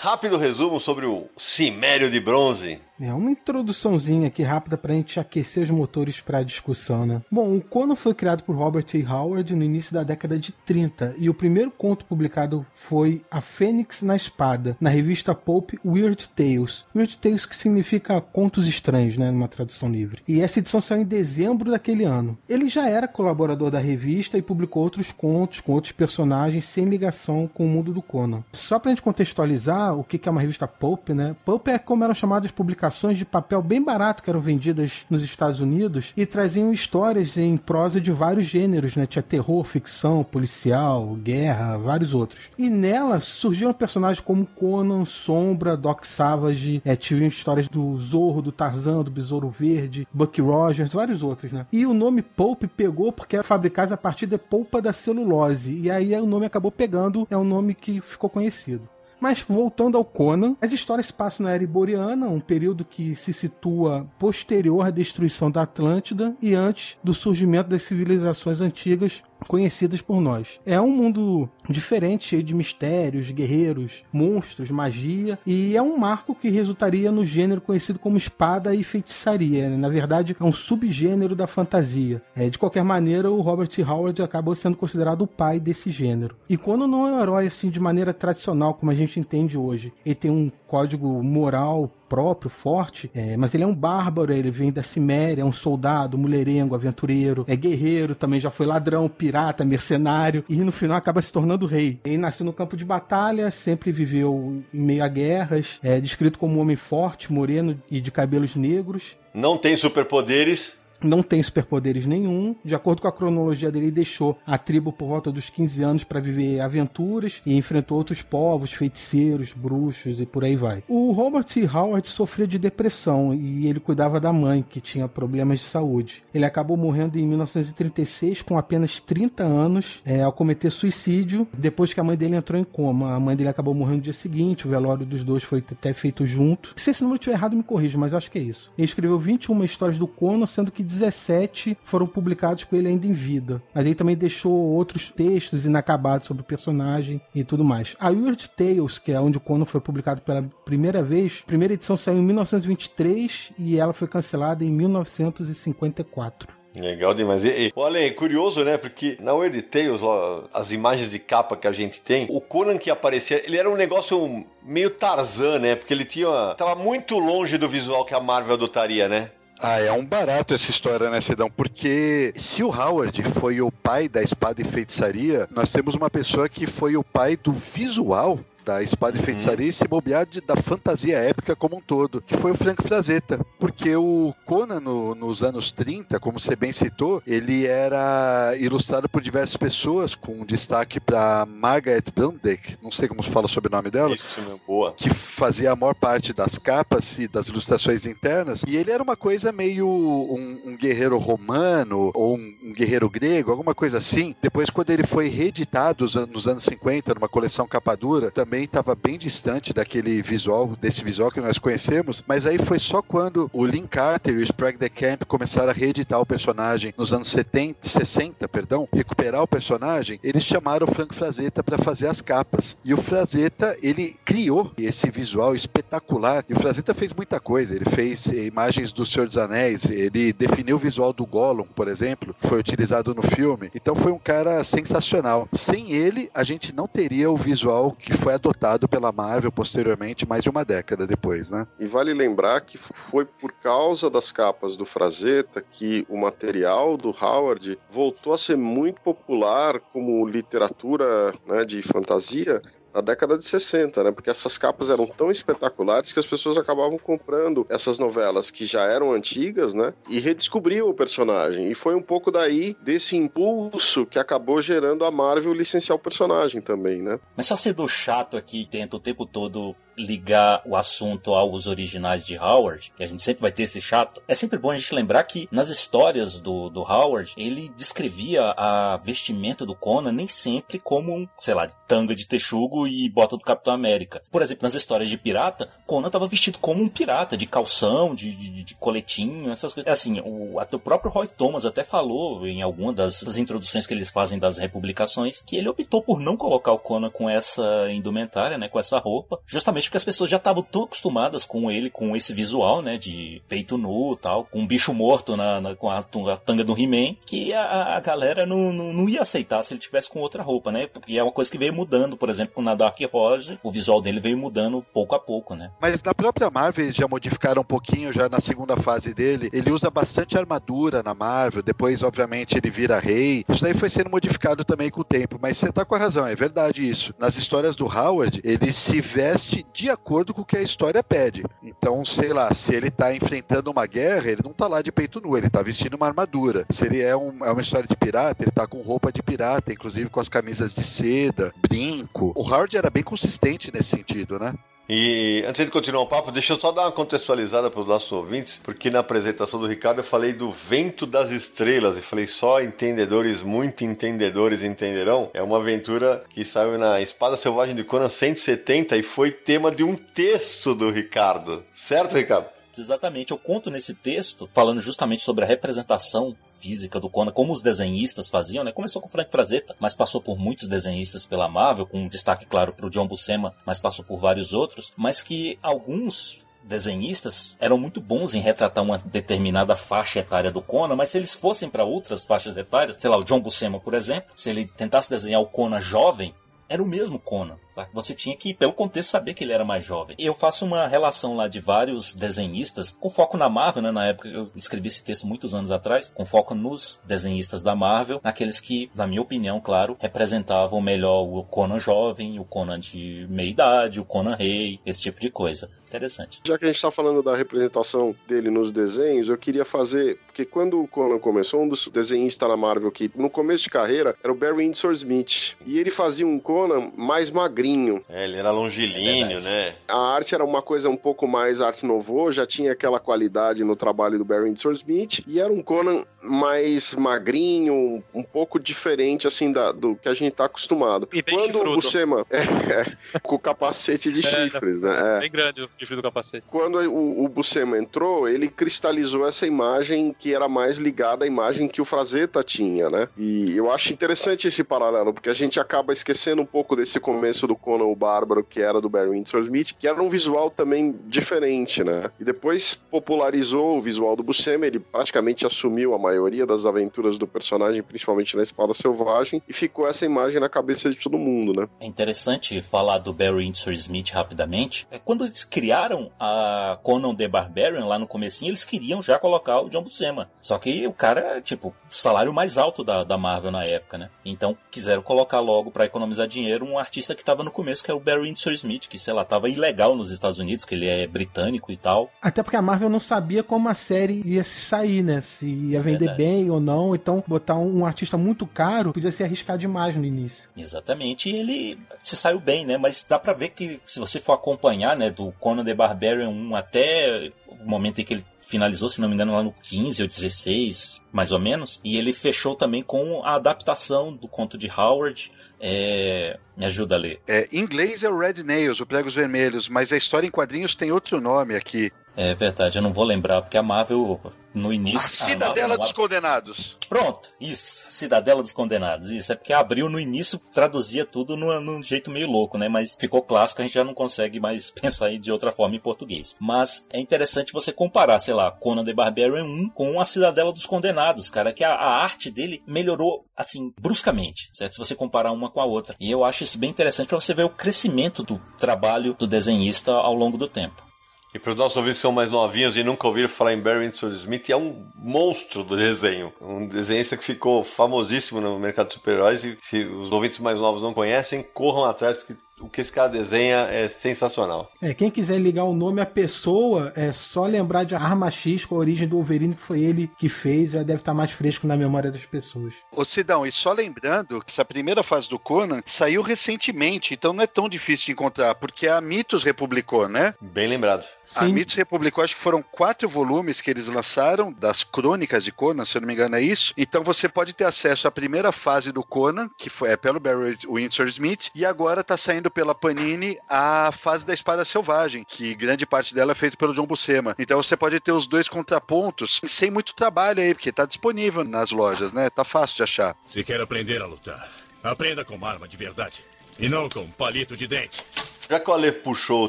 rápido 0.00 0.36
resumo 0.36 0.78
sobre 0.78 1.06
o 1.06 1.28
Cimério 1.36 2.10
de 2.10 2.20
Bronze. 2.20 2.80
É 3.00 3.14
uma 3.14 3.30
introduçãozinha 3.30 4.26
aqui 4.26 4.42
rápida 4.42 4.76
para 4.76 4.92
a 4.92 4.96
gente 4.96 5.20
aquecer 5.20 5.62
os 5.62 5.70
motores 5.70 6.20
para 6.20 6.38
a 6.38 6.42
discussão, 6.42 7.06
né? 7.06 7.22
Bom, 7.30 7.56
o 7.56 7.60
Conan 7.60 7.94
foi 7.94 8.12
criado 8.12 8.42
por 8.42 8.56
Robert 8.56 8.86
A. 8.92 9.14
Howard 9.14 9.54
no 9.54 9.62
início 9.62 9.94
da 9.94 10.02
década 10.02 10.36
de 10.36 10.50
30 10.50 11.14
e 11.16 11.30
o 11.30 11.34
primeiro 11.34 11.70
conto 11.70 12.04
publicado 12.04 12.66
foi 12.74 13.22
A 13.30 13.40
Fênix 13.40 14.02
na 14.02 14.16
Espada, 14.16 14.76
na 14.80 14.90
revista 14.90 15.32
Pulp 15.32 15.74
Weird 15.86 16.28
Tales. 16.30 16.84
Weird 16.94 17.18
Tales 17.18 17.46
que 17.46 17.54
significa 17.54 18.20
contos 18.20 18.66
estranhos, 18.66 19.16
né, 19.16 19.30
numa 19.30 19.46
tradução 19.46 19.88
livre. 19.88 20.22
E 20.26 20.40
essa 20.40 20.58
edição 20.58 20.80
saiu 20.80 21.02
em 21.02 21.06
dezembro 21.06 21.70
daquele 21.70 22.04
ano. 22.04 22.36
Ele 22.48 22.68
já 22.68 22.88
era 22.88 23.06
colaborador 23.06 23.70
da 23.70 23.78
revista 23.78 24.36
e 24.36 24.42
publicou 24.42 24.82
outros 24.82 25.12
contos 25.12 25.60
com 25.60 25.72
outros 25.72 25.92
personagens 25.92 26.64
sem 26.64 26.84
ligação 26.86 27.48
com 27.52 27.64
o 27.64 27.68
mundo 27.68 27.92
do 27.92 28.02
Conan. 28.02 28.42
Só 28.52 28.76
para 28.80 28.90
a 28.90 28.94
gente 28.94 29.02
contextualizar 29.02 29.96
o 29.96 30.02
que 30.02 30.28
é 30.28 30.32
uma 30.32 30.40
revista 30.40 30.66
Pulp, 30.66 31.10
né? 31.10 31.36
Pulp 31.44 31.68
é 31.68 31.78
como 31.78 32.02
eram 32.02 32.14
chamadas 32.14 32.50
publicações 32.50 32.87
publicações 32.88 33.18
de 33.18 33.24
papel 33.24 33.62
bem 33.62 33.82
barato 33.82 34.22
que 34.22 34.30
eram 34.30 34.40
vendidas 34.40 35.04
nos 35.10 35.22
Estados 35.22 35.60
Unidos 35.60 36.12
e 36.16 36.24
traziam 36.24 36.72
histórias 36.72 37.36
em 37.36 37.56
prosa 37.56 38.00
de 38.00 38.10
vários 38.10 38.46
gêneros, 38.46 38.96
né? 38.96 39.06
Tinha 39.06 39.22
terror, 39.22 39.62
ficção, 39.64 40.24
policial, 40.24 41.14
guerra, 41.22 41.76
vários 41.76 42.14
outros. 42.14 42.50
E 42.56 42.70
nela 42.70 43.20
surgiam 43.20 43.72
personagens 43.72 44.20
como 44.20 44.46
Conan, 44.46 45.04
Sombra, 45.04 45.76
Doc 45.76 46.04
Savage, 46.04 46.82
é, 46.84 46.96
tinham 46.96 47.26
histórias 47.26 47.68
do 47.68 47.96
Zorro, 47.98 48.40
do 48.40 48.52
Tarzan, 48.52 49.02
do 49.02 49.10
Besouro 49.10 49.50
Verde, 49.50 50.08
Buck 50.12 50.40
Rogers, 50.40 50.92
vários 50.92 51.22
outros, 51.22 51.52
né? 51.52 51.66
E 51.70 51.84
o 51.84 51.92
nome 51.92 52.22
Pulp 52.22 52.64
pegou 52.76 53.12
porque 53.12 53.36
era 53.36 53.42
fabricado 53.42 53.92
a 53.92 53.96
partir 53.96 54.26
da 54.26 54.38
polpa 54.38 54.80
da 54.80 54.92
celulose. 54.92 55.74
E 55.74 55.90
aí 55.90 56.14
o 56.14 56.26
nome 56.26 56.46
acabou 56.46 56.72
pegando, 56.72 57.26
é 57.30 57.36
um 57.36 57.44
nome 57.44 57.74
que 57.74 58.00
ficou 58.00 58.30
conhecido. 58.30 58.88
Mas 59.20 59.44
voltando 59.46 59.96
ao 59.96 60.04
Conan, 60.04 60.56
as 60.60 60.72
histórias 60.72 61.10
passam 61.10 61.44
na 61.44 61.52
era 61.52 61.64
iboriana, 61.64 62.28
um 62.28 62.40
período 62.40 62.84
que 62.84 63.14
se 63.16 63.32
situa 63.32 64.06
posterior 64.18 64.86
à 64.86 64.90
destruição 64.90 65.50
da 65.50 65.62
Atlântida 65.62 66.34
e 66.40 66.54
antes 66.54 66.96
do 67.02 67.12
surgimento 67.12 67.70
das 67.70 67.82
civilizações 67.82 68.60
antigas 68.60 69.22
conhecidas 69.46 70.00
por 70.00 70.20
nós. 70.20 70.60
É 70.64 70.80
um 70.80 70.90
mundo 70.90 71.48
diferente, 71.68 72.28
cheio 72.28 72.42
de 72.42 72.54
mistérios, 72.54 73.30
guerreiros, 73.30 74.02
monstros, 74.12 74.70
magia, 74.70 75.38
e 75.46 75.76
é 75.76 75.82
um 75.82 75.96
marco 75.98 76.34
que 76.34 76.48
resultaria 76.48 77.10
no 77.10 77.24
gênero 77.24 77.60
conhecido 77.60 77.98
como 77.98 78.16
espada 78.16 78.74
e 78.74 78.82
feitiçaria. 78.82 79.68
Na 79.76 79.88
verdade, 79.88 80.36
é 80.38 80.44
um 80.44 80.52
subgênero 80.52 81.34
da 81.34 81.46
fantasia. 81.46 82.22
É, 82.34 82.48
de 82.48 82.58
qualquer 82.58 82.84
maneira, 82.84 83.30
o 83.30 83.40
Robert 83.40 83.70
Howard 83.86 84.22
acabou 84.22 84.54
sendo 84.54 84.76
considerado 84.76 85.22
o 85.22 85.26
pai 85.26 85.60
desse 85.60 85.90
gênero. 85.90 86.36
E 86.48 86.56
quando 86.56 86.86
não 86.86 87.06
é 87.06 87.12
um 87.12 87.20
herói 87.20 87.46
assim 87.46 87.70
de 87.70 87.80
maneira 87.80 88.12
tradicional, 88.12 88.74
como 88.74 88.90
a 88.90 88.94
gente 88.94 89.20
entende 89.20 89.56
hoje, 89.56 89.92
ele 90.04 90.14
tem 90.14 90.30
um 90.30 90.50
código 90.68 91.22
moral 91.22 91.90
próprio, 92.08 92.50
forte, 92.50 93.10
é, 93.14 93.36
mas 93.36 93.54
ele 93.54 93.64
é 93.64 93.66
um 93.66 93.74
bárbaro, 93.74 94.32
ele 94.32 94.50
vem 94.50 94.70
da 94.70 94.82
Ciméria, 94.82 95.42
é 95.42 95.44
um 95.44 95.52
soldado, 95.52 96.16
mulherengo, 96.16 96.74
aventureiro, 96.74 97.44
é 97.48 97.56
guerreiro, 97.56 98.14
também 98.14 98.40
já 98.40 98.50
foi 98.50 98.66
ladrão, 98.66 99.08
pirata, 99.08 99.64
mercenário, 99.64 100.44
e 100.48 100.56
no 100.56 100.72
final 100.72 100.96
acaba 100.96 101.20
se 101.20 101.32
tornando 101.32 101.66
rei. 101.66 101.98
Ele 102.04 102.18
nasceu 102.18 102.46
no 102.46 102.52
campo 102.52 102.76
de 102.76 102.84
batalha, 102.84 103.50
sempre 103.50 103.90
viveu 103.90 104.62
em 104.72 104.80
meio 104.80 105.04
a 105.04 105.08
guerras, 105.08 105.78
é 105.82 106.00
descrito 106.00 106.38
como 106.38 106.58
um 106.58 106.60
homem 106.60 106.76
forte, 106.76 107.32
moreno 107.32 107.80
e 107.90 108.00
de 108.00 108.10
cabelos 108.10 108.54
negros. 108.54 109.16
Não 109.34 109.56
tem 109.56 109.76
superpoderes, 109.76 110.78
não 111.02 111.22
tem 111.22 111.42
superpoderes 111.42 112.06
nenhum. 112.06 112.54
De 112.64 112.74
acordo 112.74 113.02
com 113.02 113.08
a 113.08 113.12
cronologia 113.12 113.70
dele, 113.70 113.86
ele 113.86 113.92
deixou 113.92 114.38
a 114.46 114.58
tribo 114.58 114.92
por 114.92 115.08
volta 115.08 115.30
dos 115.30 115.50
15 115.50 115.82
anos 115.82 116.04
para 116.04 116.20
viver 116.20 116.60
aventuras 116.60 117.40
e 117.44 117.56
enfrentou 117.56 117.98
outros 117.98 118.22
povos, 118.22 118.72
feiticeiros, 118.72 119.52
bruxos 119.52 120.20
e 120.20 120.26
por 120.26 120.44
aí 120.44 120.56
vai. 120.56 120.82
O 120.88 121.12
Robert 121.12 121.44
C. 121.48 121.64
Howard 121.64 122.08
sofria 122.08 122.46
de 122.46 122.58
depressão 122.58 123.34
e 123.34 123.66
ele 123.66 123.80
cuidava 123.80 124.20
da 124.20 124.32
mãe, 124.32 124.64
que 124.68 124.80
tinha 124.80 125.08
problemas 125.08 125.60
de 125.60 125.64
saúde. 125.64 126.22
Ele 126.32 126.44
acabou 126.44 126.76
morrendo 126.76 127.18
em 127.18 127.26
1936 127.26 128.42
com 128.42 128.58
apenas 128.58 129.00
30 129.00 129.42
anos 129.42 130.02
é, 130.04 130.22
ao 130.22 130.32
cometer 130.32 130.70
suicídio 130.70 131.46
depois 131.56 131.92
que 131.92 132.00
a 132.00 132.04
mãe 132.04 132.16
dele 132.16 132.36
entrou 132.36 132.60
em 132.60 132.64
coma. 132.64 133.14
A 133.14 133.20
mãe 133.20 133.36
dele 133.36 133.48
acabou 133.48 133.74
morrendo 133.74 133.98
no 133.98 134.02
dia 134.02 134.12
seguinte, 134.12 134.66
o 134.66 134.70
velório 134.70 135.04
dos 135.04 135.24
dois 135.24 135.42
foi 135.42 135.62
até 135.70 135.92
feito 135.92 136.26
junto. 136.26 136.72
Se 136.76 136.90
esse 136.90 137.02
número 137.02 137.18
estiver 137.18 137.36
errado, 137.36 137.56
me 137.56 137.62
corrija, 137.62 137.98
mas 137.98 138.14
acho 138.14 138.30
que 138.30 138.38
é 138.38 138.42
isso. 138.42 138.70
Ele 138.76 138.84
escreveu 138.84 139.18
21 139.18 139.64
histórias 139.64 139.98
do 139.98 140.06
Conan, 140.06 140.46
sendo 140.46 140.70
que 140.70 140.82
17 140.88 141.76
foram 141.84 142.06
publicados 142.06 142.64
com 142.64 142.74
ele 142.74 142.88
ainda 142.88 143.06
em 143.06 143.12
vida. 143.12 143.62
Mas 143.74 143.84
ele 143.84 143.94
também 143.94 144.16
deixou 144.16 144.52
outros 144.52 145.10
textos 145.10 145.66
inacabados 145.66 146.26
sobre 146.26 146.42
o 146.42 146.46
personagem 146.46 147.20
e 147.34 147.44
tudo 147.44 147.62
mais. 147.62 147.94
A 148.00 148.08
Weird 148.08 148.48
Tales, 148.50 148.98
que 148.98 149.12
é 149.12 149.20
onde 149.20 149.36
o 149.36 149.40
Conan 149.40 149.64
foi 149.64 149.80
publicado 149.80 150.22
pela 150.22 150.42
primeira 150.64 151.02
vez, 151.02 151.40
a 151.42 151.46
primeira 151.46 151.74
edição 151.74 151.96
saiu 151.96 152.18
em 152.18 152.22
1923 152.22 153.52
e 153.58 153.78
ela 153.78 153.92
foi 153.92 154.08
cancelada 154.08 154.64
em 154.64 154.70
1954. 154.70 156.58
Legal 156.74 157.14
demais. 157.14 157.44
E, 157.44 157.48
e, 157.48 157.72
olha, 157.74 157.98
é 157.98 158.10
curioso, 158.10 158.64
né? 158.64 158.76
Porque 158.76 159.16
na 159.20 159.34
Weird 159.34 159.60
Tales, 159.62 160.02
ó, 160.02 160.44
as 160.52 160.70
imagens 160.70 161.10
de 161.10 161.18
capa 161.18 161.56
que 161.56 161.66
a 161.66 161.72
gente 161.72 162.00
tem, 162.00 162.26
o 162.30 162.40
Conan 162.40 162.78
que 162.78 162.90
aparecia, 162.90 163.42
ele 163.44 163.56
era 163.56 163.68
um 163.68 163.76
negócio 163.76 164.44
meio 164.62 164.90
Tarzan, 164.90 165.58
né? 165.58 165.76
Porque 165.76 165.92
ele 165.92 166.04
tinha. 166.04 166.54
Tava 166.56 166.74
muito 166.74 167.18
longe 167.18 167.58
do 167.58 167.68
visual 167.68 168.04
que 168.04 168.14
a 168.14 168.20
Marvel 168.20 168.54
adotaria, 168.54 169.08
né? 169.08 169.30
Ah, 169.60 169.80
é 169.80 169.90
um 169.90 170.06
barato 170.06 170.54
essa 170.54 170.70
história, 170.70 171.10
né, 171.10 171.20
Cidão? 171.20 171.50
Porque 171.50 172.32
se 172.36 172.62
o 172.62 172.68
Howard 172.68 173.22
foi 173.24 173.60
o 173.60 173.72
pai 173.72 174.08
da 174.08 174.22
espada 174.22 174.62
e 174.62 174.64
feitiçaria, 174.64 175.48
nós 175.50 175.72
temos 175.72 175.96
uma 175.96 176.08
pessoa 176.08 176.48
que 176.48 176.64
foi 176.64 176.96
o 176.96 177.02
pai 177.02 177.36
do 177.36 177.52
visual 177.52 178.38
da 178.68 178.82
espada 178.82 179.16
uhum. 179.16 179.22
e 179.22 179.24
feitiçaria 179.24 179.66
e 179.66 179.72
se 179.72 179.88
bobear 179.88 180.26
de, 180.26 180.42
da 180.42 180.54
fantasia 180.54 181.16
épica 181.16 181.56
como 181.56 181.78
um 181.78 181.80
todo, 181.80 182.20
que 182.20 182.36
foi 182.36 182.50
o 182.50 182.54
Frank 182.54 182.82
Frazetta. 182.82 183.40
Porque 183.58 183.96
o 183.96 184.34
Conan, 184.44 184.78
no, 184.78 185.14
nos 185.14 185.42
anos 185.42 185.72
30, 185.72 186.20
como 186.20 186.38
você 186.38 186.54
bem 186.54 186.70
citou, 186.70 187.22
ele 187.26 187.66
era 187.66 188.54
ilustrado 188.58 189.08
por 189.08 189.22
diversas 189.22 189.56
pessoas, 189.56 190.14
com 190.14 190.44
destaque 190.44 191.00
para 191.00 191.46
Margaret 191.46 192.04
Brandeck, 192.14 192.76
não 192.82 192.90
sei 192.90 193.08
como 193.08 193.22
se 193.22 193.30
fala 193.30 193.48
sobre 193.48 193.68
o 193.68 193.74
nome 193.74 193.90
dela, 193.90 194.14
Isso, 194.14 194.60
boa. 194.66 194.92
que 194.92 195.08
fazia 195.08 195.72
a 195.72 195.76
maior 195.76 195.94
parte 195.94 196.34
das 196.34 196.58
capas 196.58 197.18
e 197.18 197.26
das 197.26 197.48
ilustrações 197.48 198.04
internas. 198.04 198.62
E 198.68 198.76
ele 198.76 198.90
era 198.90 199.02
uma 199.02 199.16
coisa 199.16 199.50
meio 199.50 199.88
um, 199.88 200.62
um 200.66 200.76
guerreiro 200.76 201.16
romano 201.16 202.10
ou 202.12 202.36
um, 202.36 202.56
um, 202.64 202.72
guerreiro 202.74 203.08
grego, 203.08 203.50
alguma 203.50 203.74
coisa 203.74 203.96
assim. 203.96 204.36
Depois, 204.42 204.68
quando 204.68 204.90
ele 204.90 205.06
foi 205.06 205.28
reeditado 205.28 206.04
nos 206.30 206.46
anos 206.46 206.64
50, 206.64 207.14
numa 207.14 207.28
coleção 207.30 207.66
capa 207.66 207.96
dura, 207.96 208.30
também 208.30 208.57
também 208.58 208.64
estava 208.64 208.94
bem 208.94 209.16
distante 209.16 209.72
daquele 209.72 210.20
visual, 210.20 210.74
desse 210.80 211.04
visual 211.04 211.30
que 211.30 211.40
nós 211.40 211.58
conhecemos, 211.58 212.24
mas 212.26 212.44
aí 212.44 212.58
foi 212.58 212.78
só 212.78 213.00
quando 213.00 213.48
o 213.52 213.64
Link 213.64 213.88
Carter 213.88 214.34
e 214.34 214.38
o 214.38 214.42
Sprague 214.42 214.78
the 214.78 214.88
Camp 214.88 215.22
começaram 215.28 215.70
a 215.70 215.72
reeditar 215.72 216.20
o 216.20 216.26
personagem 216.26 216.92
nos 216.96 217.12
anos 217.12 217.28
70, 217.28 217.86
60, 217.86 218.48
perdão, 218.48 218.88
recuperar 218.92 219.42
o 219.42 219.46
personagem, 219.46 220.18
eles 220.24 220.42
chamaram 220.42 220.88
o 220.88 220.92
Frank 220.92 221.14
Frazetta 221.14 221.62
para 221.62 221.78
fazer 221.78 222.08
as 222.08 222.20
capas. 222.20 222.76
E 222.84 222.92
o 222.92 222.96
Frazetta, 222.96 223.76
ele 223.80 224.16
criou 224.24 224.72
esse 224.76 225.08
visual 225.10 225.54
espetacular. 225.54 226.44
E 226.48 226.52
o 226.52 226.58
Frazetta 226.58 226.94
fez 226.94 227.12
muita 227.12 227.38
coisa, 227.38 227.76
ele 227.76 227.84
fez 227.84 228.26
imagens 228.26 228.90
do 228.92 229.06
Senhor 229.06 229.26
dos 229.26 229.38
Anéis, 229.38 229.84
ele 229.88 230.32
definiu 230.32 230.76
o 230.76 230.80
visual 230.80 231.12
do 231.12 231.26
Gollum, 231.26 231.66
por 231.76 231.86
exemplo, 231.86 232.34
que 232.40 232.48
foi 232.48 232.58
utilizado 232.58 233.14
no 233.14 233.22
filme. 233.22 233.70
Então 233.74 233.94
foi 233.94 234.10
um 234.10 234.18
cara 234.18 234.64
sensacional. 234.64 235.48
Sem 235.52 235.92
ele, 235.92 236.30
a 236.34 236.42
gente 236.42 236.74
não 236.74 236.88
teria 236.88 237.30
o 237.30 237.36
visual 237.36 237.92
que 237.92 238.14
foi 238.14 238.34
adotado 238.34 238.47
adotado 238.48 238.88
pela 238.88 239.12
Marvel 239.12 239.52
posteriormente, 239.52 240.26
mais 240.26 240.42
de 240.42 240.50
uma 240.50 240.64
década 240.64 241.06
depois, 241.06 241.50
né? 241.50 241.66
E 241.78 241.86
vale 241.86 242.12
lembrar 242.12 242.60
que 242.62 242.78
foi 242.78 243.24
por 243.24 243.52
causa 243.52 244.10
das 244.10 244.32
capas 244.32 244.76
do 244.76 244.84
Frazetta 244.84 245.62
que 245.62 246.06
o 246.08 246.16
material 246.16 246.96
do 246.96 247.10
Howard 247.10 247.78
voltou 247.90 248.32
a 248.32 248.38
ser 248.38 248.56
muito 248.56 249.00
popular 249.00 249.80
como 249.92 250.26
literatura 250.26 251.34
né, 251.46 251.64
de 251.64 251.82
fantasia 251.82 252.62
na 252.94 253.00
década 253.00 253.38
de 253.38 253.44
60, 253.44 254.04
né? 254.04 254.12
Porque 254.12 254.30
essas 254.30 254.58
capas 254.58 254.90
eram 254.90 255.06
tão 255.06 255.30
espetaculares 255.30 256.12
que 256.12 256.18
as 256.18 256.26
pessoas 256.26 256.56
acabavam 256.56 256.98
comprando 256.98 257.66
essas 257.68 257.98
novelas 257.98 258.50
que 258.50 258.66
já 258.66 258.84
eram 258.84 259.12
antigas, 259.12 259.74
né? 259.74 259.92
E 260.08 260.18
redescobriam 260.18 260.88
o 260.88 260.94
personagem. 260.94 261.70
E 261.70 261.74
foi 261.74 261.94
um 261.94 262.02
pouco 262.02 262.30
daí 262.30 262.76
desse 262.82 263.16
impulso 263.16 264.06
que 264.06 264.18
acabou 264.18 264.60
gerando 264.60 265.04
a 265.04 265.10
Marvel 265.10 265.52
licenciar 265.52 265.96
o 265.96 266.00
personagem 266.00 266.60
também, 266.60 267.02
né? 267.02 267.18
Mas 267.36 267.46
só 267.46 267.56
sendo 267.56 267.86
chato 267.88 268.36
aqui, 268.36 268.66
tenta 268.70 268.96
o 268.96 269.00
tempo 269.00 269.26
todo 269.26 269.74
ligar 269.98 270.62
o 270.64 270.76
assunto 270.76 271.34
aos 271.34 271.66
originais 271.66 272.24
de 272.24 272.38
Howard, 272.38 272.92
que 272.96 273.02
a 273.02 273.06
gente 273.06 273.22
sempre 273.22 273.42
vai 273.42 273.50
ter 273.50 273.64
esse 273.64 273.80
chato, 273.80 274.22
é 274.28 274.34
sempre 274.34 274.58
bom 274.58 274.70
a 274.70 274.76
gente 274.76 274.94
lembrar 274.94 275.24
que 275.24 275.48
nas 275.50 275.68
histórias 275.68 276.40
do, 276.40 276.70
do 276.70 276.82
Howard, 276.82 277.34
ele 277.36 277.68
descrevia 277.76 278.54
a 278.56 278.96
vestimenta 278.98 279.66
do 279.66 279.74
Conan 279.74 280.12
nem 280.12 280.28
sempre 280.28 280.78
como 280.78 281.12
um, 281.12 281.28
sei 281.40 281.54
lá, 281.54 281.66
tanga 281.88 282.14
de 282.14 282.28
texugo 282.28 282.77
e 282.86 283.08
bota 283.08 283.36
do 283.36 283.44
Capitão 283.44 283.74
América. 283.74 284.22
Por 284.30 284.42
exemplo, 284.42 284.64
nas 284.64 284.74
histórias 284.74 285.08
de 285.08 285.16
pirata, 285.16 285.70
Conan 285.86 286.08
estava 286.08 286.28
vestido 286.28 286.58
como 286.58 286.82
um 286.82 286.88
pirata, 286.88 287.36
de 287.36 287.46
calção, 287.46 288.14
de, 288.14 288.34
de, 288.34 288.62
de 288.62 288.74
coletinho, 288.74 289.50
essas 289.50 289.72
coisas. 289.72 289.92
Assim, 289.92 290.20
o, 290.20 290.58
o 290.58 290.78
próprio 290.78 291.10
Roy 291.10 291.26
Thomas 291.26 291.64
até 291.64 291.82
falou 291.82 292.46
em 292.46 292.62
alguma 292.62 292.92
das, 292.92 293.22
das 293.22 293.36
introduções 293.36 293.86
que 293.86 293.94
eles 293.94 294.10
fazem 294.10 294.38
das 294.38 294.58
republicações 294.58 295.40
que 295.40 295.56
ele 295.56 295.68
optou 295.68 296.02
por 296.02 296.20
não 296.20 296.36
colocar 296.36 296.72
o 296.72 296.78
Conan 296.78 297.10
com 297.10 297.28
essa 297.28 297.90
indumentária, 297.90 298.58
né, 298.58 298.68
com 298.68 298.78
essa 298.78 298.98
roupa, 298.98 299.40
justamente 299.46 299.84
porque 299.84 299.96
as 299.96 300.04
pessoas 300.04 300.30
já 300.30 300.36
estavam 300.36 300.62
tão 300.62 300.84
acostumadas 300.84 301.44
com 301.44 301.70
ele, 301.70 301.90
com 301.90 302.14
esse 302.14 302.32
visual, 302.32 302.82
né, 302.82 302.98
de 302.98 303.42
peito 303.48 303.78
nu 303.78 304.16
tal, 304.16 304.44
com 304.44 304.60
um 304.60 304.66
bicho 304.66 304.92
morto 304.92 305.36
na, 305.36 305.60
na 305.60 305.74
com 305.74 305.88
a, 305.90 305.98
a, 305.98 306.36
tanga 306.36 306.64
do 306.64 306.78
He-Man, 306.78 307.16
que 307.24 307.52
a, 307.54 307.96
a 307.96 308.00
galera 308.00 308.44
não, 308.44 308.72
não, 308.72 308.92
não, 308.92 309.08
ia 309.08 309.22
aceitar 309.22 309.62
se 309.62 309.72
ele 309.72 309.80
tivesse 309.80 310.10
com 310.10 310.20
outra 310.20 310.42
roupa, 310.42 310.70
né? 310.70 310.88
E 311.06 311.18
é 311.18 311.22
uma 311.22 311.32
coisa 311.32 311.50
que 311.50 311.58
veio 311.58 311.72
mudando, 311.72 312.16
por 312.16 312.28
exemplo, 312.28 312.52
na 312.68 312.74
Dark 312.74 312.98
Horse, 313.10 313.58
o 313.62 313.72
visual 313.72 314.02
dele 314.02 314.20
veio 314.20 314.36
mudando 314.36 314.84
pouco 314.92 315.14
a 315.14 315.18
pouco, 315.18 315.54
né? 315.54 315.70
Mas 315.80 316.02
na 316.02 316.14
própria 316.14 316.50
Marvel 316.50 316.84
eles 316.84 316.94
já 316.94 317.08
modificaram 317.08 317.62
um 317.62 317.64
pouquinho, 317.64 318.12
já 318.12 318.28
na 318.28 318.40
segunda 318.40 318.76
fase 318.76 319.14
dele. 319.14 319.48
Ele 319.52 319.70
usa 319.70 319.90
bastante 319.90 320.36
armadura 320.36 321.02
na 321.02 321.14
Marvel, 321.14 321.62
depois, 321.62 322.02
obviamente, 322.02 322.58
ele 322.58 322.70
vira 322.70 322.98
rei. 322.98 323.44
Isso 323.48 323.62
daí 323.62 323.72
foi 323.72 323.88
sendo 323.88 324.10
modificado 324.10 324.64
também 324.64 324.90
com 324.90 325.00
o 325.00 325.04
tempo, 325.04 325.38
mas 325.40 325.56
você 325.56 325.72
tá 325.72 325.84
com 325.84 325.94
a 325.94 325.98
razão, 325.98 326.26
é 326.26 326.34
verdade 326.34 326.88
isso. 326.88 327.14
Nas 327.18 327.36
histórias 327.36 327.74
do 327.74 327.86
Howard, 327.86 328.40
ele 328.44 328.70
se 328.72 329.00
veste 329.00 329.66
de 329.72 329.88
acordo 329.88 330.34
com 330.34 330.42
o 330.42 330.44
que 330.44 330.56
a 330.56 330.62
história 330.62 331.02
pede. 331.02 331.44
Então, 331.62 332.04
sei 332.04 332.32
lá, 332.32 332.52
se 332.52 332.74
ele 332.74 332.90
tá 332.90 333.14
enfrentando 333.14 333.70
uma 333.70 333.86
guerra, 333.86 334.30
ele 334.30 334.42
não 334.44 334.52
tá 334.52 334.68
lá 334.68 334.82
de 334.82 334.92
peito 334.92 335.20
nu, 335.20 335.36
ele 335.36 335.48
tá 335.48 335.62
vestindo 335.62 335.94
uma 335.94 336.06
armadura. 336.06 336.66
Se 336.68 336.84
ele 336.84 337.00
é, 337.00 337.16
um, 337.16 337.44
é 337.44 337.50
uma 337.50 337.62
história 337.62 337.88
de 337.88 337.96
pirata, 337.96 338.44
ele 338.44 338.50
tá 338.50 338.66
com 338.66 338.82
roupa 338.82 339.10
de 339.10 339.22
pirata, 339.22 339.72
inclusive 339.72 340.10
com 340.10 340.20
as 340.20 340.28
camisas 340.28 340.74
de 340.74 340.82
seda, 340.82 341.52
brinco. 341.56 342.32
O 342.36 342.42
Howard 342.58 342.76
era 342.76 342.90
bem 342.90 343.04
consistente 343.04 343.72
nesse 343.72 343.90
sentido, 343.90 344.38
né? 344.38 344.52
E 344.88 345.44
antes 345.46 345.64
de 345.64 345.70
continuar 345.70 346.02
o 346.02 346.06
papo, 346.06 346.32
deixa 346.32 346.54
eu 346.54 346.58
só 346.58 346.72
dar 346.72 346.82
uma 346.82 346.92
contextualizada 346.92 347.70
para 347.70 347.80
os 347.80 347.86
nossos 347.86 348.10
ouvintes, 348.10 348.58
porque 348.64 348.90
na 348.90 349.00
apresentação 349.00 349.60
do 349.60 349.66
Ricardo 349.66 349.98
eu 349.98 350.04
falei 350.04 350.32
do 350.32 350.50
vento 350.50 351.06
das 351.06 351.30
estrelas 351.30 351.98
e 351.98 352.02
falei 352.02 352.26
só 352.26 352.60
entendedores, 352.62 353.42
muito 353.42 353.84
entendedores 353.84 354.62
entenderão. 354.62 355.30
É 355.34 355.42
uma 355.42 355.58
aventura 355.58 356.24
que 356.30 356.44
saiu 356.44 356.78
na 356.78 357.00
Espada 357.02 357.36
Selvagem 357.36 357.76
de 357.76 357.84
Conan 357.84 358.08
170 358.08 358.96
e 358.96 359.02
foi 359.02 359.30
tema 359.30 359.70
de 359.70 359.84
um 359.84 359.94
texto 359.94 360.74
do 360.74 360.90
Ricardo. 360.90 361.62
Certo, 361.74 362.16
Ricardo? 362.16 362.48
Exatamente, 362.76 363.30
eu 363.32 363.38
conto 363.38 363.70
nesse 363.70 363.92
texto 363.92 364.48
falando 364.54 364.80
justamente 364.80 365.22
sobre 365.22 365.44
a 365.44 365.48
representação 365.48 366.34
física 366.60 367.00
do 367.00 367.10
Conan, 367.10 367.32
como 367.32 367.52
os 367.52 367.62
desenhistas 367.62 368.28
faziam, 368.28 368.64
né? 368.64 368.72
Começou 368.72 369.00
com 369.00 369.08
Frank 369.08 369.30
Frazetta, 369.30 369.74
mas 369.78 369.94
passou 369.94 370.20
por 370.20 370.38
muitos 370.38 370.68
desenhistas 370.68 371.26
pela 371.26 371.48
Marvel, 371.48 371.86
com 371.86 372.02
um 372.02 372.08
destaque 372.08 372.46
claro 372.46 372.72
para 372.72 372.86
o 372.86 372.90
John 372.90 373.06
Buscema, 373.06 373.54
mas 373.64 373.78
passou 373.78 374.04
por 374.04 374.18
vários 374.18 374.52
outros, 374.52 374.92
mas 374.96 375.22
que 375.22 375.58
alguns 375.62 376.40
desenhistas 376.62 377.56
eram 377.58 377.78
muito 377.78 378.00
bons 378.00 378.34
em 378.34 378.40
retratar 378.40 378.84
uma 378.84 378.98
determinada 378.98 379.74
faixa 379.74 380.20
etária 380.20 380.50
do 380.50 380.60
Conan, 380.60 380.96
mas 380.96 381.08
se 381.08 381.18
eles 381.18 381.34
fossem 381.34 381.68
para 381.70 381.84
outras 381.84 382.24
faixas 382.24 382.56
etárias, 382.56 382.98
sei 383.00 383.08
lá, 383.08 383.16
o 383.16 383.24
John 383.24 383.40
Buscema, 383.40 383.80
por 383.80 383.94
exemplo, 383.94 384.30
se 384.36 384.50
ele 384.50 384.66
tentasse 384.66 385.08
desenhar 385.08 385.40
o 385.40 385.46
Conan 385.46 385.80
jovem, 385.80 386.34
era 386.68 386.82
o 386.82 386.86
mesmo 386.86 387.18
Conan. 387.18 387.56
Tá? 387.78 387.88
Você 387.92 388.12
tinha 388.12 388.36
que, 388.36 388.52
pelo 388.52 388.72
contexto, 388.72 389.10
saber 389.10 389.34
que 389.34 389.44
ele 389.44 389.52
era 389.52 389.64
mais 389.64 389.84
jovem. 389.84 390.16
Eu 390.18 390.34
faço 390.34 390.64
uma 390.64 390.88
relação 390.88 391.36
lá 391.36 391.46
de 391.46 391.60
vários 391.60 392.12
desenhistas, 392.12 392.90
com 392.98 393.08
foco 393.08 393.36
na 393.36 393.48
Marvel, 393.48 393.84
né? 393.84 393.92
Na 393.92 394.06
época 394.06 394.28
eu 394.28 394.50
escrevi 394.56 394.88
esse 394.88 395.04
texto 395.04 395.24
muitos 395.24 395.54
anos 395.54 395.70
atrás, 395.70 396.10
com 396.12 396.24
foco 396.24 396.56
nos 396.56 397.00
desenhistas 397.04 397.62
da 397.62 397.76
Marvel, 397.76 398.20
naqueles 398.24 398.58
que, 398.58 398.90
na 398.96 399.06
minha 399.06 399.22
opinião, 399.22 399.60
claro, 399.60 399.96
representavam 400.00 400.80
melhor 400.80 401.22
o 401.22 401.44
Conan 401.44 401.78
jovem, 401.78 402.40
o 402.40 402.44
Conan 402.44 402.80
de 402.80 403.28
meia 403.30 403.50
idade, 403.50 404.00
o 404.00 404.04
Conan 404.04 404.34
rei, 404.34 404.80
esse 404.84 405.00
tipo 405.00 405.20
de 405.20 405.30
coisa. 405.30 405.70
Interessante. 405.88 406.40
Já 406.44 406.58
que 406.58 406.64
a 406.64 406.68
gente 406.68 406.76
está 406.76 406.90
falando 406.90 407.22
da 407.22 407.34
representação 407.34 408.14
dele 408.26 408.50
nos 408.50 408.70
desenhos, 408.70 409.28
eu 409.28 409.38
queria 409.38 409.64
fazer. 409.64 410.18
Porque 410.26 410.44
quando 410.44 410.82
o 410.82 410.86
Conan 410.86 411.18
começou, 411.18 411.62
um 411.62 411.68
dos 411.68 411.88
desenhistas 411.88 412.46
na 412.46 412.56
Marvel 412.56 412.90
que 412.90 413.10
no 413.14 413.30
começo 413.30 413.64
de 413.64 413.70
carreira 413.70 414.14
era 414.22 414.30
o 414.30 414.36
Barry 414.36 414.56
Windsor 414.56 414.92
Smith. 414.92 415.56
E 415.64 415.78
ele 415.78 415.90
fazia 415.90 416.26
um 416.26 416.38
Conan 416.38 416.92
mais 416.94 417.30
magrinho. 417.30 417.67
É, 418.08 418.24
ele 418.24 418.36
era 418.36 418.50
longilíneo, 418.50 419.38
é 419.38 419.40
né? 419.40 419.74
A 419.86 420.14
arte 420.14 420.34
era 420.34 420.44
uma 420.44 420.62
coisa 420.62 420.88
um 420.88 420.96
pouco 420.96 421.26
mais 421.26 421.60
arte 421.60 421.84
novo, 421.84 422.30
já 422.32 422.46
tinha 422.46 422.72
aquela 422.72 423.00
qualidade 423.00 423.64
no 423.64 423.76
trabalho 423.76 424.18
do 424.18 424.24
Barry 424.24 424.44
Windsor 424.44 424.72
Smith. 424.72 425.22
E 425.26 425.40
era 425.40 425.52
um 425.52 425.62
Conan 425.62 426.04
mais 426.22 426.94
magrinho, 426.94 428.02
um 428.14 428.22
pouco 428.22 428.58
diferente 428.58 429.26
assim 429.26 429.52
da, 429.52 429.72
do 429.72 429.96
que 429.96 430.08
a 430.08 430.14
gente 430.14 430.32
está 430.32 430.44
acostumado. 430.44 431.08
E 431.12 431.22
quando 431.22 431.60
o 431.60 431.74
Buscema. 431.74 432.26
É, 432.30 432.38
é, 433.14 433.20
com 433.20 433.38
capacete 433.38 434.12
de 434.12 434.26
é, 434.26 434.30
chifres, 434.30 434.82
né? 434.82 435.16
É. 435.16 435.20
Bem 435.20 435.30
grande 435.30 435.68
chifre 435.78 435.96
do 435.96 436.02
capacete. 436.02 436.44
Quando 436.48 436.78
o, 436.78 437.24
o 437.24 437.28
Buscema 437.28 437.78
entrou, 437.78 438.28
ele 438.28 438.48
cristalizou 438.48 439.26
essa 439.26 439.46
imagem 439.46 440.14
que 440.18 440.34
era 440.34 440.48
mais 440.48 440.78
ligada 440.78 441.24
à 441.24 441.28
imagem 441.28 441.68
que 441.68 441.80
o 441.80 441.84
Frazetta 441.84 442.42
tinha, 442.42 442.90
né? 442.90 443.08
E 443.16 443.56
eu 443.56 443.70
acho 443.70 443.92
interessante 443.92 444.48
esse 444.48 444.64
paralelo, 444.64 445.12
porque 445.12 445.30
a 445.30 445.34
gente 445.34 445.60
acaba 445.60 445.92
esquecendo 445.92 446.42
um 446.42 446.46
pouco 446.46 446.76
desse 446.76 446.98
começo 447.00 447.46
do 447.46 447.56
Conan 447.58 447.84
o 447.84 447.96
Bárbaro, 447.96 448.44
que 448.44 448.60
era 448.60 448.80
do 448.80 448.88
Barry 448.88 449.10
Windsor 449.10 449.42
Smith, 449.42 449.72
que 449.78 449.86
era 449.86 450.02
um 450.02 450.08
visual 450.08 450.50
também 450.50 450.94
diferente, 451.06 451.84
né? 451.84 452.10
E 452.18 452.24
depois 452.24 452.74
popularizou 452.74 453.78
o 453.78 453.80
visual 453.80 454.16
do 454.16 454.22
Buscema, 454.22 454.66
ele 454.66 454.78
praticamente 454.78 455.46
assumiu 455.46 455.94
a 455.94 455.98
maioria 455.98 456.46
das 456.46 456.64
aventuras 456.64 457.18
do 457.18 457.26
personagem, 457.26 457.82
principalmente 457.82 458.36
na 458.36 458.42
Espada 458.42 458.72
Selvagem, 458.72 459.42
e 459.48 459.52
ficou 459.52 459.86
essa 459.86 460.06
imagem 460.06 460.40
na 460.40 460.48
cabeça 460.48 460.90
de 460.90 460.96
todo 460.96 461.18
mundo, 461.18 461.52
né? 461.60 461.68
É 461.80 461.86
interessante 461.86 462.62
falar 462.62 462.98
do 462.98 463.12
Barry 463.12 463.44
Windsor 463.44 463.72
Smith 463.72 464.10
rapidamente. 464.10 464.86
É 464.90 464.98
quando 464.98 465.24
eles 465.24 465.44
criaram 465.44 466.10
a 466.18 466.78
Conan 466.82 467.14
the 467.14 467.28
Barbarian 467.28 467.84
lá 467.84 467.98
no 467.98 468.06
comecinho, 468.06 468.50
eles 468.50 468.64
queriam 468.64 469.02
já 469.02 469.18
colocar 469.18 469.60
o 469.60 469.68
John 469.68 469.82
Buscema. 469.82 470.30
Só 470.40 470.58
que 470.58 470.86
o 470.86 470.92
cara, 470.92 471.40
tipo, 471.40 471.74
o 471.90 471.94
salário 471.94 472.32
mais 472.32 472.56
alto 472.56 472.84
da, 472.84 473.04
da 473.04 473.18
Marvel 473.18 473.50
na 473.50 473.64
época, 473.64 473.98
né? 473.98 474.10
Então 474.24 474.56
quiseram 474.70 475.02
colocar 475.02 475.40
logo 475.40 475.70
para 475.70 475.84
economizar 475.84 476.28
dinheiro 476.28 476.64
um 476.64 476.78
artista 476.78 477.14
que 477.14 477.24
tava 477.24 477.42
no 477.48 477.52
começo, 477.52 477.82
que 477.82 477.90
é 477.90 477.94
o 477.94 478.00
Barry 478.00 478.22
Windsor 478.22 478.52
Smith, 478.52 478.86
que 478.88 478.98
sei 478.98 479.12
lá, 479.12 479.24
tava 479.24 479.48
ilegal 479.48 479.96
nos 479.96 480.10
Estados 480.10 480.38
Unidos, 480.38 480.64
que 480.64 480.74
ele 480.74 480.86
é 480.86 481.06
britânico 481.06 481.72
e 481.72 481.76
tal. 481.76 482.10
Até 482.22 482.42
porque 482.42 482.56
a 482.56 482.62
Marvel 482.62 482.88
não 482.88 483.00
sabia 483.00 483.42
como 483.42 483.68
a 483.68 483.74
série 483.74 484.22
ia 484.24 484.44
se 484.44 484.60
sair, 484.60 485.02
né? 485.02 485.20
Se 485.20 485.46
ia 485.46 485.82
vender 485.82 486.06
Verdade. 486.06 486.18
bem 486.18 486.50
ou 486.50 486.60
não. 486.60 486.94
Então, 486.94 487.24
botar 487.26 487.56
um, 487.56 487.80
um 487.80 487.86
artista 487.86 488.16
muito 488.16 488.46
caro 488.46 488.92
podia 488.92 489.10
ser 489.10 489.24
arriscado 489.24 489.58
demais 489.58 489.96
no 489.96 490.04
início. 490.04 490.48
Exatamente, 490.56 491.30
e 491.30 491.36
ele 491.36 491.78
se 492.02 492.16
saiu 492.16 492.38
bem, 492.38 492.64
né? 492.66 492.76
Mas 492.76 493.04
dá 493.08 493.18
pra 493.18 493.32
ver 493.32 493.50
que 493.50 493.80
se 493.86 493.98
você 493.98 494.20
for 494.20 494.34
acompanhar, 494.34 494.96
né, 494.96 495.10
do 495.10 495.32
Conan 495.32 495.64
the 495.64 495.74
Barbarian 495.74 496.28
1 496.28 496.56
até 496.56 497.32
o 497.46 497.68
momento 497.68 498.00
em 498.00 498.04
que 498.04 498.14
ele 498.14 498.24
finalizou, 498.48 498.88
se 498.88 499.00
não 499.00 499.08
me 499.08 499.14
engano, 499.14 499.34
lá 499.34 499.42
no 499.42 499.52
15 499.52 500.02
ou 500.02 500.08
16, 500.08 501.02
mais 501.12 501.32
ou 501.32 501.38
menos, 501.38 501.80
e 501.84 501.98
ele 501.98 502.14
fechou 502.14 502.56
também 502.56 502.82
com 502.82 503.22
a 503.22 503.34
adaptação 503.34 504.12
do 504.12 504.26
conto 504.26 504.56
de 504.56 504.70
Howard. 504.70 505.30
É... 505.60 506.38
Me 506.56 506.66
ajuda 506.66 506.96
a 506.96 506.98
ler. 506.98 507.20
É, 507.26 507.46
em 507.52 507.60
inglês 507.60 508.02
é 508.02 508.08
o 508.08 508.18
Red 508.18 508.42
Nails, 508.44 508.80
o 508.80 508.86
Pregos 508.86 509.14
Vermelhos, 509.14 509.68
mas 509.68 509.92
a 509.92 509.96
história 509.96 510.26
em 510.26 510.30
quadrinhos 510.30 510.74
tem 510.74 510.90
outro 510.90 511.20
nome 511.20 511.54
aqui. 511.54 511.92
É 512.20 512.34
verdade, 512.34 512.76
eu 512.78 512.82
não 512.82 512.92
vou 512.92 513.04
lembrar, 513.04 513.42
porque 513.42 513.56
a 513.56 513.62
Marvel, 513.62 514.20
no 514.52 514.72
início. 514.72 514.98
A 514.98 515.02
a 515.04 515.28
Cidadela 515.30 515.68
Marvel- 515.68 515.84
dos 515.84 515.92
Condenados. 515.92 516.76
Pronto, 516.88 517.30
isso, 517.40 517.86
Cidadela 517.88 518.42
dos 518.42 518.50
Condenados. 518.52 519.12
Isso, 519.12 519.30
é 519.30 519.36
porque 519.36 519.52
abriu 519.52 519.88
no 519.88 520.00
início, 520.00 520.36
traduzia 520.52 521.06
tudo 521.06 521.36
num, 521.36 521.60
num 521.60 521.80
jeito 521.80 522.10
meio 522.10 522.28
louco, 522.28 522.58
né? 522.58 522.68
Mas 522.68 522.96
ficou 522.98 523.22
clássico, 523.22 523.62
a 523.62 523.64
gente 523.64 523.74
já 523.74 523.84
não 523.84 523.94
consegue 523.94 524.40
mais 524.40 524.68
pensar 524.74 525.16
de 525.16 525.30
outra 525.30 525.52
forma 525.52 525.76
em 525.76 525.80
português. 525.80 526.34
Mas 526.40 526.84
é 526.90 526.98
interessante 526.98 527.52
você 527.52 527.72
comparar, 527.72 528.18
sei 528.18 528.34
lá, 528.34 528.50
Conan 528.50 528.82
the 528.84 528.92
Barbarian 528.92 529.44
1 529.44 529.68
com 529.68 530.00
a 530.00 530.04
Cidadela 530.04 530.52
dos 530.52 530.66
Condenados, 530.66 531.30
cara, 531.30 531.52
que 531.52 531.62
a, 531.62 531.70
a 531.72 532.02
arte 532.02 532.32
dele 532.32 532.60
melhorou, 532.66 533.26
assim, 533.36 533.72
bruscamente, 533.80 534.48
certo? 534.52 534.72
Se 534.72 534.78
você 534.80 534.96
comparar 534.96 535.30
uma 535.30 535.50
com 535.50 535.60
a 535.60 535.64
outra. 535.64 535.94
E 536.00 536.10
eu 536.10 536.24
acho 536.24 536.42
isso 536.42 536.58
bem 536.58 536.70
interessante 536.70 537.06
para 537.06 537.20
você 537.20 537.32
ver 537.32 537.44
o 537.44 537.50
crescimento 537.50 538.24
do 538.24 538.40
trabalho 538.58 539.14
do 539.14 539.24
desenhista 539.24 539.92
ao 539.92 540.14
longo 540.14 540.36
do 540.36 540.48
tempo. 540.48 540.87
E 541.34 541.38
para 541.38 541.52
os 541.52 541.58
nossos 541.58 541.76
ouvintes 541.76 541.98
que 541.98 542.02
são 542.02 542.12
mais 542.12 542.30
novinhos 542.30 542.76
e 542.76 542.82
nunca 542.82 543.06
ouviram 543.06 543.28
falar 543.28 543.52
em 543.52 543.60
Barry 543.60 543.86
Windsor 543.86 544.12
Smith, 544.12 544.48
é 544.48 544.56
um 544.56 544.86
monstro 544.94 545.62
do 545.62 545.76
desenho. 545.76 546.32
Um 546.40 546.66
desenhista 546.66 547.16
que 547.16 547.24
ficou 547.24 547.62
famosíssimo 547.62 548.40
no 548.40 548.58
mercado 548.58 548.88
de 548.88 548.94
super-heróis 548.94 549.44
e 549.44 549.58
se 549.62 549.84
os 549.84 550.10
ouvintes 550.10 550.38
mais 550.38 550.58
novos 550.58 550.82
não 550.82 550.94
conhecem, 550.94 551.42
corram 551.42 551.84
atrás 551.84 552.16
porque 552.16 552.34
o 552.60 552.68
que 552.68 552.80
esse 552.80 552.92
cara 552.92 553.08
desenha 553.08 553.68
é 553.70 553.86
sensacional. 553.88 554.70
É, 554.80 554.94
quem 554.94 555.10
quiser 555.10 555.38
ligar 555.38 555.64
o 555.64 555.74
nome 555.74 556.00
à 556.00 556.06
pessoa, 556.06 556.92
é 556.96 557.12
só 557.12 557.46
lembrar 557.46 557.84
de 557.84 557.94
Arma 557.94 558.30
X 558.30 558.64
com 558.64 558.74
a 558.74 558.78
origem 558.78 559.06
do 559.06 559.16
Wolverine, 559.16 559.54
que 559.54 559.62
foi 559.62 559.80
ele 559.80 560.10
que 560.18 560.28
fez, 560.28 560.72
já 560.72 560.82
deve 560.82 561.00
estar 561.00 561.14
mais 561.14 561.30
fresco 561.30 561.66
na 561.66 561.76
memória 561.76 562.10
das 562.10 562.24
pessoas. 562.24 562.74
Ô 562.92 563.04
Sidão, 563.04 563.46
e 563.46 563.52
só 563.52 563.72
lembrando 563.72 564.40
que 564.42 564.50
essa 564.50 564.64
primeira 564.64 565.02
fase 565.02 565.28
do 565.28 565.38
Conan 565.38 565.82
saiu 565.84 566.22
recentemente, 566.22 567.14
então 567.14 567.32
não 567.32 567.42
é 567.42 567.46
tão 567.46 567.68
difícil 567.68 568.06
de 568.06 568.12
encontrar, 568.12 568.54
porque 568.54 568.88
a 568.88 569.00
Mitos 569.00 569.44
republicou, 569.44 570.08
né? 570.08 570.34
Bem 570.40 570.68
lembrado. 570.68 571.04
A 571.34 571.44
Sim. 571.44 571.52
Mitos 571.52 571.74
republicou, 571.74 572.24
acho 572.24 572.34
que 572.34 572.40
foram 572.40 572.62
quatro 572.62 573.08
volumes 573.08 573.60
que 573.60 573.70
eles 573.70 573.86
lançaram, 573.86 574.52
das 574.52 574.82
crônicas 574.82 575.44
de 575.44 575.52
Conan, 575.52 575.84
se 575.84 575.96
eu 575.96 576.00
não 576.00 576.08
me 576.08 576.14
engano 576.14 576.36
é 576.36 576.42
isso. 576.42 576.72
Então 576.76 577.02
você 577.04 577.28
pode 577.28 577.52
ter 577.52 577.64
acesso 577.64 578.08
à 578.08 578.10
primeira 578.10 578.50
fase 578.50 578.92
do 578.92 579.02
Conan, 579.04 579.48
que 579.56 579.68
foi, 579.68 579.90
é 579.90 579.96
pelo 579.96 580.18
Barry 580.18 580.58
Windsor 580.66 581.06
Smith, 581.08 581.50
e 581.54 581.64
agora 581.64 582.02
tá 582.02 582.16
saindo 582.16 582.50
pela 582.50 582.74
Panini 582.74 583.38
a 583.48 583.90
fase 583.92 584.26
da 584.26 584.34
Espada 584.34 584.64
Selvagem, 584.64 585.24
que 585.24 585.54
grande 585.54 585.86
parte 585.86 586.14
dela 586.14 586.32
é 586.32 586.34
feita 586.34 586.56
pelo 586.56 586.74
John 586.74 586.86
Buscema. 586.86 587.34
Então 587.38 587.62
você 587.62 587.76
pode 587.76 588.00
ter 588.00 588.12
os 588.12 588.26
dois 588.26 588.48
contrapontos 588.48 589.40
sem 589.46 589.70
muito 589.70 589.94
trabalho 589.94 590.42
aí, 590.42 590.54
porque 590.54 590.72
tá 590.72 590.86
disponível 590.86 591.44
nas 591.44 591.70
lojas, 591.70 592.12
né? 592.12 592.30
Tá 592.30 592.44
fácil 592.44 592.76
de 592.76 592.82
achar. 592.82 593.16
Se 593.28 593.44
quer 593.44 593.60
aprender 593.60 594.00
a 594.00 594.06
lutar, 594.06 594.48
aprenda 594.82 595.24
com 595.24 595.34
uma 595.34 595.48
arma 595.48 595.68
de 595.68 595.76
verdade. 595.76 596.24
E 596.58 596.68
não 596.68 596.88
com 596.88 597.00
um 597.00 597.10
palito 597.10 597.56
de 597.56 597.66
dente. 597.66 598.04
Já 598.50 598.58
que 598.58 598.70
o 598.70 598.72
Ale 598.72 598.90
puxou 598.90 599.44
o 599.44 599.48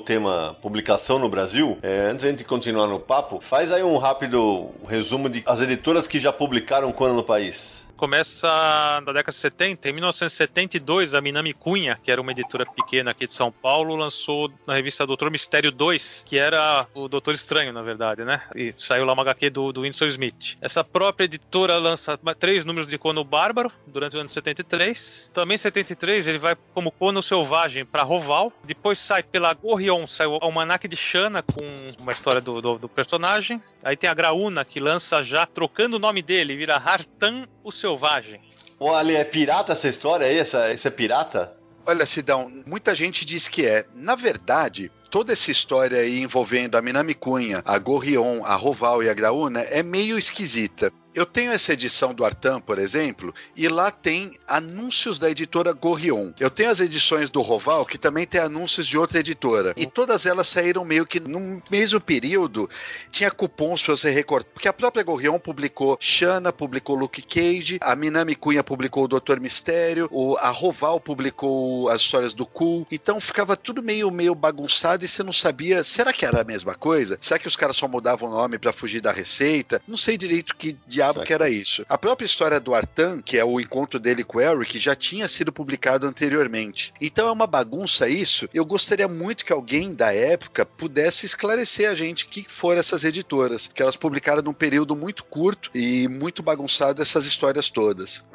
tema 0.00 0.56
publicação 0.60 1.20
no 1.20 1.28
Brasil, 1.28 1.78
é, 1.82 2.08
antes 2.10 2.34
de 2.34 2.42
continuar 2.42 2.88
no 2.88 2.98
papo, 2.98 3.38
faz 3.40 3.70
aí 3.70 3.80
um 3.80 3.96
rápido 3.96 4.70
resumo 4.88 5.28
de 5.28 5.40
as 5.46 5.60
editoras 5.60 6.08
que 6.08 6.18
já 6.18 6.32
publicaram 6.32 6.90
Conan 6.90 7.14
no 7.14 7.22
país. 7.22 7.84
Começa 7.98 8.48
na 9.04 9.12
década 9.12 9.32
de 9.32 9.38
70, 9.38 9.88
em 9.88 9.92
1972, 9.92 11.16
a 11.16 11.20
Minami 11.20 11.52
Cunha, 11.52 11.98
que 12.00 12.12
era 12.12 12.20
uma 12.20 12.30
editora 12.30 12.64
pequena 12.64 13.10
aqui 13.10 13.26
de 13.26 13.32
São 13.32 13.50
Paulo, 13.50 13.96
lançou 13.96 14.48
na 14.64 14.74
revista 14.74 15.04
Doutor 15.04 15.32
Mistério 15.32 15.72
2, 15.72 16.22
que 16.24 16.38
era 16.38 16.86
o 16.94 17.08
Doutor 17.08 17.34
Estranho, 17.34 17.72
na 17.72 17.82
verdade, 17.82 18.24
né? 18.24 18.40
E 18.54 18.72
saiu 18.78 19.04
lá 19.04 19.12
uma 19.12 19.22
HQ 19.22 19.50
do, 19.50 19.72
do 19.72 19.84
Smith. 19.84 20.56
Essa 20.60 20.84
própria 20.84 21.24
editora 21.24 21.76
lança 21.76 22.16
três 22.38 22.64
números 22.64 22.88
de 22.88 22.96
Conan 22.96 23.22
o 23.22 23.24
Bárbaro 23.24 23.72
durante 23.84 24.16
o 24.16 24.20
ano 24.20 24.28
de 24.28 24.32
73. 24.32 25.32
Também 25.34 25.56
em 25.56 25.58
73 25.58 26.28
ele 26.28 26.38
vai 26.38 26.56
como 26.72 26.92
Conan 26.92 27.18
o 27.18 27.22
Selvagem 27.22 27.84
para 27.84 28.04
Roval. 28.04 28.52
Depois 28.62 29.00
sai 29.00 29.24
pela 29.24 29.52
Gorrion, 29.52 30.06
sai 30.06 30.28
o 30.28 30.38
Almanac 30.40 30.86
de 30.86 30.96
Shana 30.96 31.42
com 31.42 31.66
uma 31.98 32.12
história 32.12 32.40
do, 32.40 32.62
do, 32.62 32.78
do 32.78 32.88
personagem. 32.88 33.60
Aí 33.82 33.96
tem 33.96 34.10
a 34.10 34.14
Graúna, 34.14 34.64
que 34.64 34.80
lança 34.80 35.22
já, 35.22 35.46
trocando 35.46 35.96
o 35.96 36.00
nome 36.00 36.22
dele, 36.22 36.56
vira 36.56 36.76
Hartan 36.76 37.46
o 37.62 37.70
Selvagem. 37.70 38.40
Ô 38.78 38.90
Ale, 38.92 39.14
é 39.14 39.24
pirata 39.24 39.72
essa 39.72 39.88
história 39.88 40.26
aí? 40.26 40.38
Essa, 40.38 40.72
isso 40.72 40.86
é 40.86 40.90
pirata? 40.90 41.56
Olha, 41.86 42.04
Sidão, 42.04 42.50
muita 42.66 42.94
gente 42.94 43.24
diz 43.24 43.48
que 43.48 43.64
é. 43.64 43.84
Na 43.94 44.14
verdade, 44.14 44.90
toda 45.10 45.32
essa 45.32 45.50
história 45.50 45.98
aí 45.98 46.20
envolvendo 46.20 46.76
a 46.76 46.82
Minami 46.82 47.14
Cunha, 47.14 47.62
a 47.64 47.78
Gorrion, 47.78 48.44
a 48.44 48.54
Roval 48.54 49.02
e 49.02 49.08
a 49.08 49.14
Graúna 49.14 49.60
é 49.62 49.82
meio 49.82 50.18
esquisita. 50.18 50.92
Eu 51.18 51.26
tenho 51.26 51.50
essa 51.50 51.72
edição 51.72 52.14
do 52.14 52.24
Artan, 52.24 52.60
por 52.60 52.78
exemplo, 52.78 53.34
e 53.56 53.66
lá 53.66 53.90
tem 53.90 54.38
anúncios 54.46 55.18
da 55.18 55.28
editora 55.28 55.72
Gorrion. 55.72 56.30
Eu 56.38 56.48
tenho 56.48 56.70
as 56.70 56.78
edições 56.78 57.28
do 57.28 57.42
Roval, 57.42 57.84
que 57.84 57.98
também 57.98 58.24
tem 58.24 58.40
anúncios 58.40 58.86
de 58.86 58.96
outra 58.96 59.18
editora. 59.18 59.74
E 59.76 59.84
todas 59.84 60.26
elas 60.26 60.46
saíram 60.46 60.84
meio 60.84 61.04
que 61.04 61.18
no 61.18 61.60
mesmo 61.68 62.00
período. 62.00 62.70
Tinha 63.10 63.32
cupons 63.32 63.82
para 63.82 63.96
você 63.96 64.12
recortar. 64.12 64.52
Porque 64.52 64.68
a 64.68 64.72
própria 64.72 65.02
Gorrion 65.02 65.40
publicou 65.40 65.96
Shana, 65.98 66.52
publicou 66.52 66.94
Luke 66.94 67.20
Cage, 67.20 67.78
a 67.80 67.96
Minami 67.96 68.36
Cunha 68.36 68.62
publicou 68.62 69.02
o 69.02 69.08
Doutor 69.08 69.40
Mistério, 69.40 70.08
o, 70.12 70.36
a 70.36 70.50
Roval 70.50 71.00
publicou 71.00 71.88
as 71.88 72.00
histórias 72.00 72.32
do 72.32 72.46
Cool. 72.46 72.86
Então 72.92 73.20
ficava 73.20 73.56
tudo 73.56 73.82
meio, 73.82 74.08
meio 74.12 74.36
bagunçado 74.36 75.04
e 75.04 75.08
você 75.08 75.24
não 75.24 75.32
sabia. 75.32 75.82
Será 75.82 76.12
que 76.12 76.24
era 76.24 76.42
a 76.42 76.44
mesma 76.44 76.76
coisa? 76.76 77.18
Será 77.20 77.40
que 77.40 77.48
os 77.48 77.56
caras 77.56 77.76
só 77.76 77.88
mudavam 77.88 78.28
o 78.28 78.32
nome 78.32 78.56
para 78.56 78.72
fugir 78.72 79.00
da 79.00 79.10
receita? 79.10 79.82
Não 79.84 79.96
sei 79.96 80.16
direito 80.16 80.54
que 80.54 80.76
diabo 80.86 81.07
que 81.14 81.32
era 81.32 81.48
isso. 81.48 81.84
A 81.88 81.98
própria 81.98 82.26
história 82.26 82.60
do 82.60 82.74
Artan, 82.74 83.20
que 83.22 83.38
é 83.38 83.44
o 83.44 83.60
encontro 83.60 83.98
dele 83.98 84.24
com 84.24 84.38
o 84.38 84.40
Eric, 84.40 84.78
já 84.78 84.94
tinha 84.94 85.28
sido 85.28 85.52
publicado 85.52 86.06
anteriormente. 86.06 86.92
Então 87.00 87.28
é 87.28 87.32
uma 87.32 87.46
bagunça 87.46 88.08
isso. 88.08 88.48
Eu 88.52 88.64
gostaria 88.64 89.08
muito 89.08 89.44
que 89.44 89.52
alguém 89.52 89.94
da 89.94 90.12
época 90.12 90.64
pudesse 90.64 91.26
esclarecer 91.26 91.88
a 91.88 91.94
gente 91.94 92.24
o 92.24 92.28
que 92.28 92.44
foram 92.48 92.80
essas 92.80 93.04
editoras, 93.04 93.66
que 93.66 93.82
elas 93.82 93.96
publicaram 93.96 94.42
num 94.42 94.52
período 94.52 94.94
muito 94.96 95.24
curto 95.24 95.70
e 95.74 96.08
muito 96.08 96.42
bagunçado 96.42 97.02
essas 97.02 97.26
histórias 97.26 97.68
todas. 97.70 98.26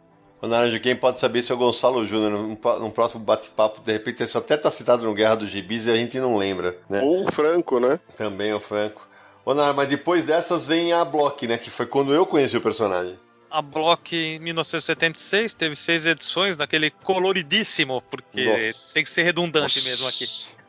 O 0.44 0.48
Naranjo, 0.48 0.78
quem 0.82 0.94
pode 0.94 1.22
saber 1.22 1.42
se 1.42 1.54
é 1.54 1.56
o 1.56 1.58
Gonçalo 1.58 2.06
Júnior, 2.06 2.32
num, 2.32 2.58
num 2.80 2.92
próximo 2.92 3.24
bate-papo, 3.24 3.80
de 3.80 3.94
repente 3.94 4.24
isso 4.24 4.38
até 4.38 4.58
tá 4.58 4.70
citado 4.70 5.06
no 5.06 5.14
Guerra 5.14 5.36
dos 5.36 5.50
Gibis 5.50 5.86
e 5.86 5.92
a 5.92 5.96
gente 5.96 6.20
não 6.20 6.36
lembra, 6.36 6.78
né? 6.90 7.02
Ou 7.02 7.24
o 7.24 7.32
Franco, 7.32 7.80
né? 7.80 7.98
Também 8.18 8.54
o 8.54 8.60
Franco. 8.60 9.08
Ô, 9.46 9.54
Nara, 9.54 9.74
mas 9.74 9.90
depois 9.90 10.26
dessas 10.26 10.66
vem 10.66 10.94
a 10.94 11.04
Block, 11.04 11.46
né? 11.48 11.58
Que 11.58 11.70
foi 11.70 11.86
quando 11.86 12.14
eu 12.14 12.26
conheci 12.26 12.56
o 12.56 12.62
personagem. 12.62 13.20
A 13.52 13.62
Block 13.62 14.16
em 14.16 14.40
1976 14.40 15.54
teve 15.54 15.76
seis 15.76 16.06
edições 16.06 16.58
naquele 16.58 16.90
coloridíssimo, 16.90 18.02
porque 18.10 18.46
Nossa. 18.46 18.92
tem 18.94 19.04
que 19.04 19.10
ser 19.10 19.24
redundante 19.24 19.84
mesmo 19.84 20.08
aqui. 20.08 20.26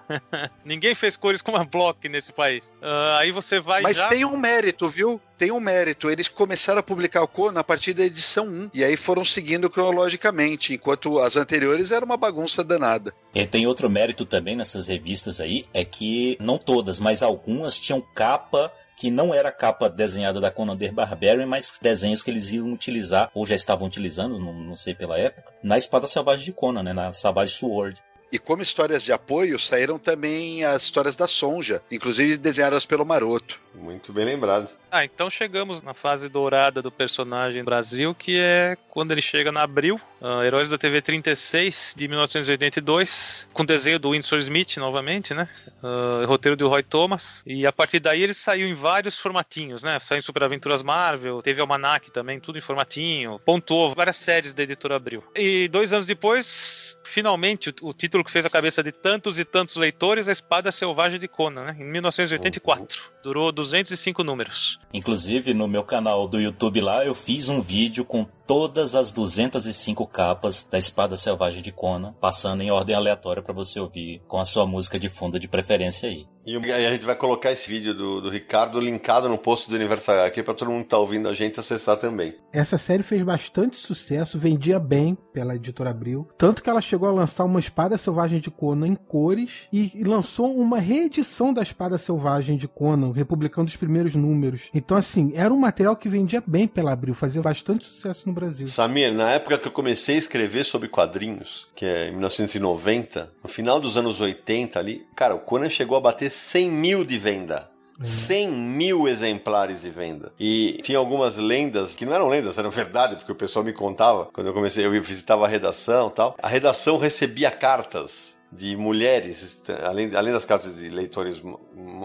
Ninguém 0.65 0.95
fez 0.95 1.17
cores 1.17 1.43
como 1.43 1.57
a 1.57 1.65
Block 1.65 2.09
nesse 2.09 2.33
país. 2.33 2.75
Ah, 2.83 3.19
aí 3.19 3.33
você 3.33 3.61
vai 3.61 3.83
Mas 3.83 3.99
já... 3.99 4.09
tem 4.09 4.25
um 4.25 4.37
mérito, 4.37 4.89
viu? 4.89 5.21
Tem 5.37 5.51
um 5.51 5.61
mérito. 5.61 6.11
Eles 6.11 6.29
começaram 6.29 6.81
a 6.81 6.83
publicar 6.83 7.23
o 7.23 7.29
Conan 7.29 7.61
a 7.61 7.65
partir 7.65 7.93
da 7.93 8.05
edição 8.05 8.47
1. 8.47 8.71
E 8.75 8.85
aí 8.85 8.97
foram 8.97 9.25
seguindo 9.25 9.69
cronologicamente, 9.69 10.75
enquanto 10.75 11.19
as 11.19 11.37
anteriores 11.37 11.91
era 11.91 12.05
uma 12.05 12.17
bagunça 12.17 12.63
danada. 12.63 13.13
E 13.35 13.47
tem 13.47 13.67
outro 13.67 13.91
mérito 13.91 14.25
também 14.25 14.57
nessas 14.57 14.87
revistas 14.87 15.41
aí, 15.41 15.65
é 15.73 15.85
que 15.85 16.37
não 16.41 16.59
todas, 16.59 17.01
mas 17.01 17.23
algumas 17.23 17.79
tinham 17.79 18.01
capa 18.15 18.73
que 18.97 19.11
não 19.11 19.35
era 19.35 19.51
capa 19.51 19.89
desenhada 19.89 20.41
da 20.41 20.51
Conan 20.51 20.77
the 20.77 20.91
Barbarian, 20.91 21.47
mas 21.47 21.79
desenhos 21.83 22.23
que 22.23 22.31
eles 22.31 22.51
iam 22.53 22.73
utilizar, 22.73 23.31
ou 23.35 23.45
já 23.45 23.57
estavam 23.57 23.87
utilizando, 23.87 24.39
não, 24.39 24.53
não 24.53 24.77
sei 24.77 24.95
pela 24.95 25.19
época, 25.19 25.53
na 25.63 25.77
Espada 25.77 26.07
Selvagem 26.07 26.45
de 26.45 26.53
Conan, 26.53 26.83
né, 26.83 26.93
na 26.93 27.13
Savage 27.13 27.55
Sword. 27.55 28.01
E 28.35 28.39
como 28.41 28.63
histórias 28.63 29.01
de 29.01 29.13
apoio, 29.13 29.61
saíram 29.61 29.97
também 29.97 30.65
as 30.65 30.83
histórias 30.83 31.15
da 31.15 31.29
Sonja, 31.29 31.81
inclusive 31.89 32.37
desenhadas 32.37 32.85
pelo 32.85 33.07
Maroto. 33.07 33.61
Muito 33.73 34.13
bem 34.13 34.25
lembrado. 34.25 34.69
Ah, 34.95 35.05
então 35.05 35.29
chegamos 35.29 35.83
na 35.83 35.93
fase 35.93 36.29
dourada 36.29 36.81
do 36.81 36.89
personagem 36.89 37.65
Brasil, 37.65 38.15
que 38.15 38.39
é 38.39 38.77
quando 38.89 39.11
ele 39.11 39.21
chega 39.21 39.51
na 39.51 39.63
Abril, 39.63 40.01
uh, 40.21 40.41
Heróis 40.45 40.69
da 40.69 40.79
TV 40.79 41.03
36 41.03 41.97
de 41.99 42.07
1982, 42.07 43.49
com 43.53 43.65
desenho 43.65 43.99
do 43.99 44.11
Winsor 44.11 44.39
Smith 44.39 44.77
novamente, 44.77 45.35
né? 45.35 45.49
Uh, 45.83 46.25
roteiro 46.27 46.57
do 46.57 46.69
Roy 46.69 46.85
Thomas. 46.85 47.43
E 47.45 47.67
a 47.67 47.73
partir 47.73 47.99
daí 47.99 48.23
ele 48.23 48.33
saiu 48.33 48.69
em 48.69 48.75
vários 48.75 49.19
formatinhos, 49.19 49.83
né? 49.83 49.99
Saiu 49.99 50.21
em 50.21 50.23
Super 50.23 50.45
Aventuras 50.45 50.81
Marvel, 50.81 51.43
teve 51.43 51.61
Almanac 51.61 52.13
também, 52.13 52.39
tudo 52.39 52.57
em 52.57 52.61
formatinho. 52.61 53.41
Pontuou 53.45 53.93
várias 53.97 54.15
séries 54.15 54.55
da 54.55 54.63
editora 54.63 54.95
Abril. 54.95 55.25
E 55.35 55.67
dois 55.67 55.93
anos 55.93 56.07
depois, 56.07 56.97
finalmente, 57.03 57.71
o, 57.71 57.89
o 57.89 57.93
título 57.93 58.23
que 58.23 58.31
fez 58.31 58.47
a 58.47 58.51
cabeça 58.51 58.81
de 58.81 58.93
tantos 58.93 59.41
e 59.41 59.45
tantos 59.45 59.75
leitores, 59.75 60.29
A 60.29 60.33
Espada 60.33 60.71
Selvagem 60.71 61.19
de 61.19 61.27
Conan, 61.27 61.65
né? 61.65 61.77
Em 61.81 61.85
1984. 61.85 63.03
Durou 63.25 63.51
205 63.51 64.23
números. 64.23 64.79
Inclusive, 64.93 65.55
no 65.55 65.67
meu 65.67 65.83
canal 65.83 66.29
do 66.29 66.41
YouTube 66.41 66.81
lá, 66.81 67.05
eu 67.05 67.15
fiz 67.15 67.49
um 67.49 67.61
vídeo 67.61 68.05
com 68.05 68.27
todas 68.47 68.95
as 68.95 69.13
205 69.13 70.07
capas 70.07 70.67
da 70.71 70.79
Espada 70.79 71.17
Selvagem 71.17 71.63
de 71.63 71.73
Conan, 71.73 72.13
passando 72.21 72.63
em 72.63 72.71
ordem 72.71 72.95
aleatória 72.95 73.43
para 73.43 73.55
você 73.55 73.81
ouvir 73.81 74.23
com 74.29 74.39
a 74.39 74.45
sua 74.45 74.67
música 74.67 74.99
de 74.99 75.09
fundo 75.09 75.39
de 75.39 75.49
preferência 75.49 76.09
aí. 76.09 76.27
E 76.47 76.57
a 76.73 76.91
gente 76.91 77.07
vai 77.07 77.15
colocar 77.15 77.53
esse 77.53 77.71
vídeo 77.71 77.95
do, 77.95 78.21
do 78.21 78.29
Ricardo 78.29 78.79
linkado 78.79 79.31
no 79.31 79.39
post 79.39 79.69
do 79.69 79.75
Universo 79.75 80.11
aqui 80.11 80.43
para 80.43 80.53
todo 80.53 80.71
mundo 80.71 80.83
que 80.83 80.91
tá 80.91 80.99
ouvindo 80.99 81.27
a 81.27 81.33
gente 81.33 81.59
acessar 81.59 81.97
também. 81.97 82.35
Essa 82.53 82.77
série 82.77 83.03
fez 83.03 83.23
bastante 83.23 83.77
sucesso, 83.77 84.39
vendia 84.39 84.79
bem 84.79 85.17
pela 85.33 85.57
editora 85.57 85.91
Abril, 85.91 86.29
tanto 86.37 86.63
que 86.63 86.69
ela 86.69 86.83
chegou 86.83 87.09
a 87.09 87.13
lançar 87.13 87.45
uma 87.45 87.59
Espada 87.59 87.97
Selvagem 87.97 88.41
de 88.41 88.51
Conan 88.51 88.89
em 88.89 88.95
cores 88.95 89.67
e, 89.73 89.91
e 89.95 90.05
lançou 90.05 90.55
uma 90.55 90.79
reedição 90.79 91.53
da 91.53 91.63
Espada 91.63 91.97
Selvagem 91.97 92.59
de 92.59 92.69
Conan, 92.69 93.13
republicando 93.13 93.69
os 93.69 93.77
primeiros 93.77 94.15
números. 94.15 94.69
Então 94.75 94.99
assim, 94.99 95.33
era 95.35 95.53
um 95.53 95.59
material 95.59 95.97
que 95.97 96.11
vendia 96.11 96.43
bem 96.47 96.69
pela 96.69 96.93
Abril, 96.93 97.15
fazia 97.15 97.41
bastante 97.41 97.87
sucesso 97.87 98.29
no 98.29 98.35
Brasil. 98.35 98.69
Samir, 98.69 99.13
na 99.13 99.31
época 99.31 99.59
que 99.59 99.69
eu 99.69 99.73
comecei 99.73 100.17
a 100.17 100.19
escrever 100.19 100.65
sobre 100.65 100.89
quadrinhos, 100.89 101.67
que 101.75 101.87
é 101.87 102.09
em 102.09 102.13
1990, 102.13 103.33
no 103.43 103.49
final 103.49 103.81
dos 103.81 103.97
anos 103.97 104.21
80 104.21 104.79
ali, 104.79 105.07
cara, 105.17 105.35
o 105.35 105.41
Conan 105.41 105.71
chegou 105.71 105.97
a 105.97 106.01
bater 106.01 106.34
100 106.35 106.71
mil 106.71 107.05
de 107.05 107.19
venda. 107.19 107.71
100 108.03 108.51
mil 108.51 109.07
exemplares 109.07 109.83
de 109.83 109.91
venda. 109.91 110.33
E 110.39 110.81
tinha 110.83 110.99
algumas 110.99 111.37
lendas, 111.37 111.95
que 111.95 112.05
não 112.05 112.13
eram 112.13 112.29
lendas, 112.29 112.59
eram 112.59 112.71
verdade, 112.71 113.17
porque 113.17 113.33
o 113.33 113.37
pessoal 113.37 113.65
me 113.65 113.73
contava, 113.73 114.27
quando 114.33 114.49
eu 114.49 114.55
comecei, 114.55 114.85
eu 114.85 114.91
visitava 115.03 115.45
a 115.45 115.49
redação 115.49 116.11
tal. 116.11 116.35
A 116.43 116.49
redação 116.49 116.99
recebia 116.99 117.51
cartas 117.51 118.35
de 118.51 118.77
mulheres, 118.77 119.61
além, 119.83 120.15
além 120.15 120.33
das 120.33 120.45
cartas 120.45 120.77
de 120.77 120.89
leitores 120.89 121.43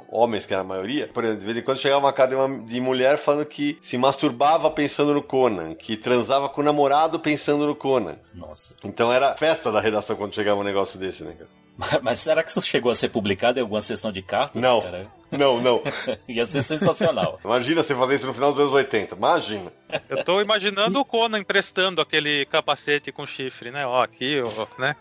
homens, 0.09 0.45
que 0.45 0.53
era 0.53 0.61
a 0.61 0.65
maioria, 0.65 1.07
por 1.07 1.23
exemplo, 1.23 1.39
de 1.41 1.45
vez 1.45 1.57
em 1.57 1.61
quando 1.61 1.77
chegava 1.77 2.05
uma 2.05 2.13
carta 2.13 2.35
de, 2.35 2.41
uma, 2.41 2.65
de 2.65 2.81
mulher 2.81 3.17
falando 3.17 3.45
que 3.45 3.77
se 3.81 3.97
masturbava 3.97 4.69
pensando 4.71 5.13
no 5.13 5.21
Conan, 5.21 5.75
que 5.75 5.95
transava 5.95 6.49
com 6.49 6.61
o 6.61 6.63
namorado 6.63 7.19
pensando 7.19 7.67
no 7.67 7.75
Conan. 7.75 8.17
Nossa. 8.33 8.73
Então 8.83 9.13
era 9.13 9.35
festa 9.35 9.71
da 9.71 9.79
redação 9.79 10.15
quando 10.15 10.33
chegava 10.33 10.59
um 10.59 10.63
negócio 10.63 10.99
desse, 10.99 11.23
né, 11.23 11.33
cara? 11.33 11.49
Mas, 11.79 12.01
mas 12.01 12.19
será 12.19 12.43
que 12.43 12.49
isso 12.49 12.61
chegou 12.61 12.91
a 12.91 12.95
ser 12.95 13.07
publicado 13.07 13.57
em 13.57 13.61
alguma 13.61 13.81
sessão 13.81 14.11
de 14.11 14.21
cartas? 14.21 14.61
Não. 14.61 14.81
Cara? 14.81 15.07
Não, 15.31 15.61
não. 15.61 15.81
Ia 16.27 16.45
ser 16.45 16.61
sensacional. 16.61 17.39
Imagina 17.41 17.81
você 17.81 17.95
fazer 17.95 18.15
isso 18.15 18.27
no 18.27 18.33
final 18.33 18.51
dos 18.51 18.59
anos 18.59 18.73
80. 18.73 19.15
Imagina. 19.15 19.71
Eu 20.09 20.21
tô 20.25 20.41
imaginando 20.41 20.99
o 20.99 21.05
Conan 21.05 21.39
emprestando 21.39 22.01
aquele 22.01 22.45
capacete 22.47 23.13
com 23.13 23.25
chifre, 23.25 23.71
né? 23.71 23.85
Ó, 23.85 24.03
aqui, 24.03 24.43
ó, 24.45 24.81
né? 24.81 24.93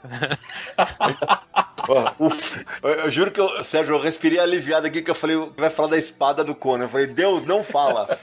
eu, 2.81 2.91
eu 2.91 3.11
juro 3.11 3.33
que 3.33 3.41
eu, 3.41 3.65
Sérgio, 3.65 3.97
eu 3.97 4.01
respirei 4.01 4.39
aliviado 4.39 4.87
aqui 4.87 5.03
que 5.03 5.11
eu 5.11 5.17
falei, 5.17 5.37
vai 5.57 5.71
falar 5.71 5.89
da 5.89 5.99
espada 5.99 6.45
do 6.45 6.55
Conan. 6.55 6.85
Eu 6.85 6.91
falei, 6.91 7.09
Deus, 7.09 7.45
não 7.45 7.65
fala. 7.65 8.17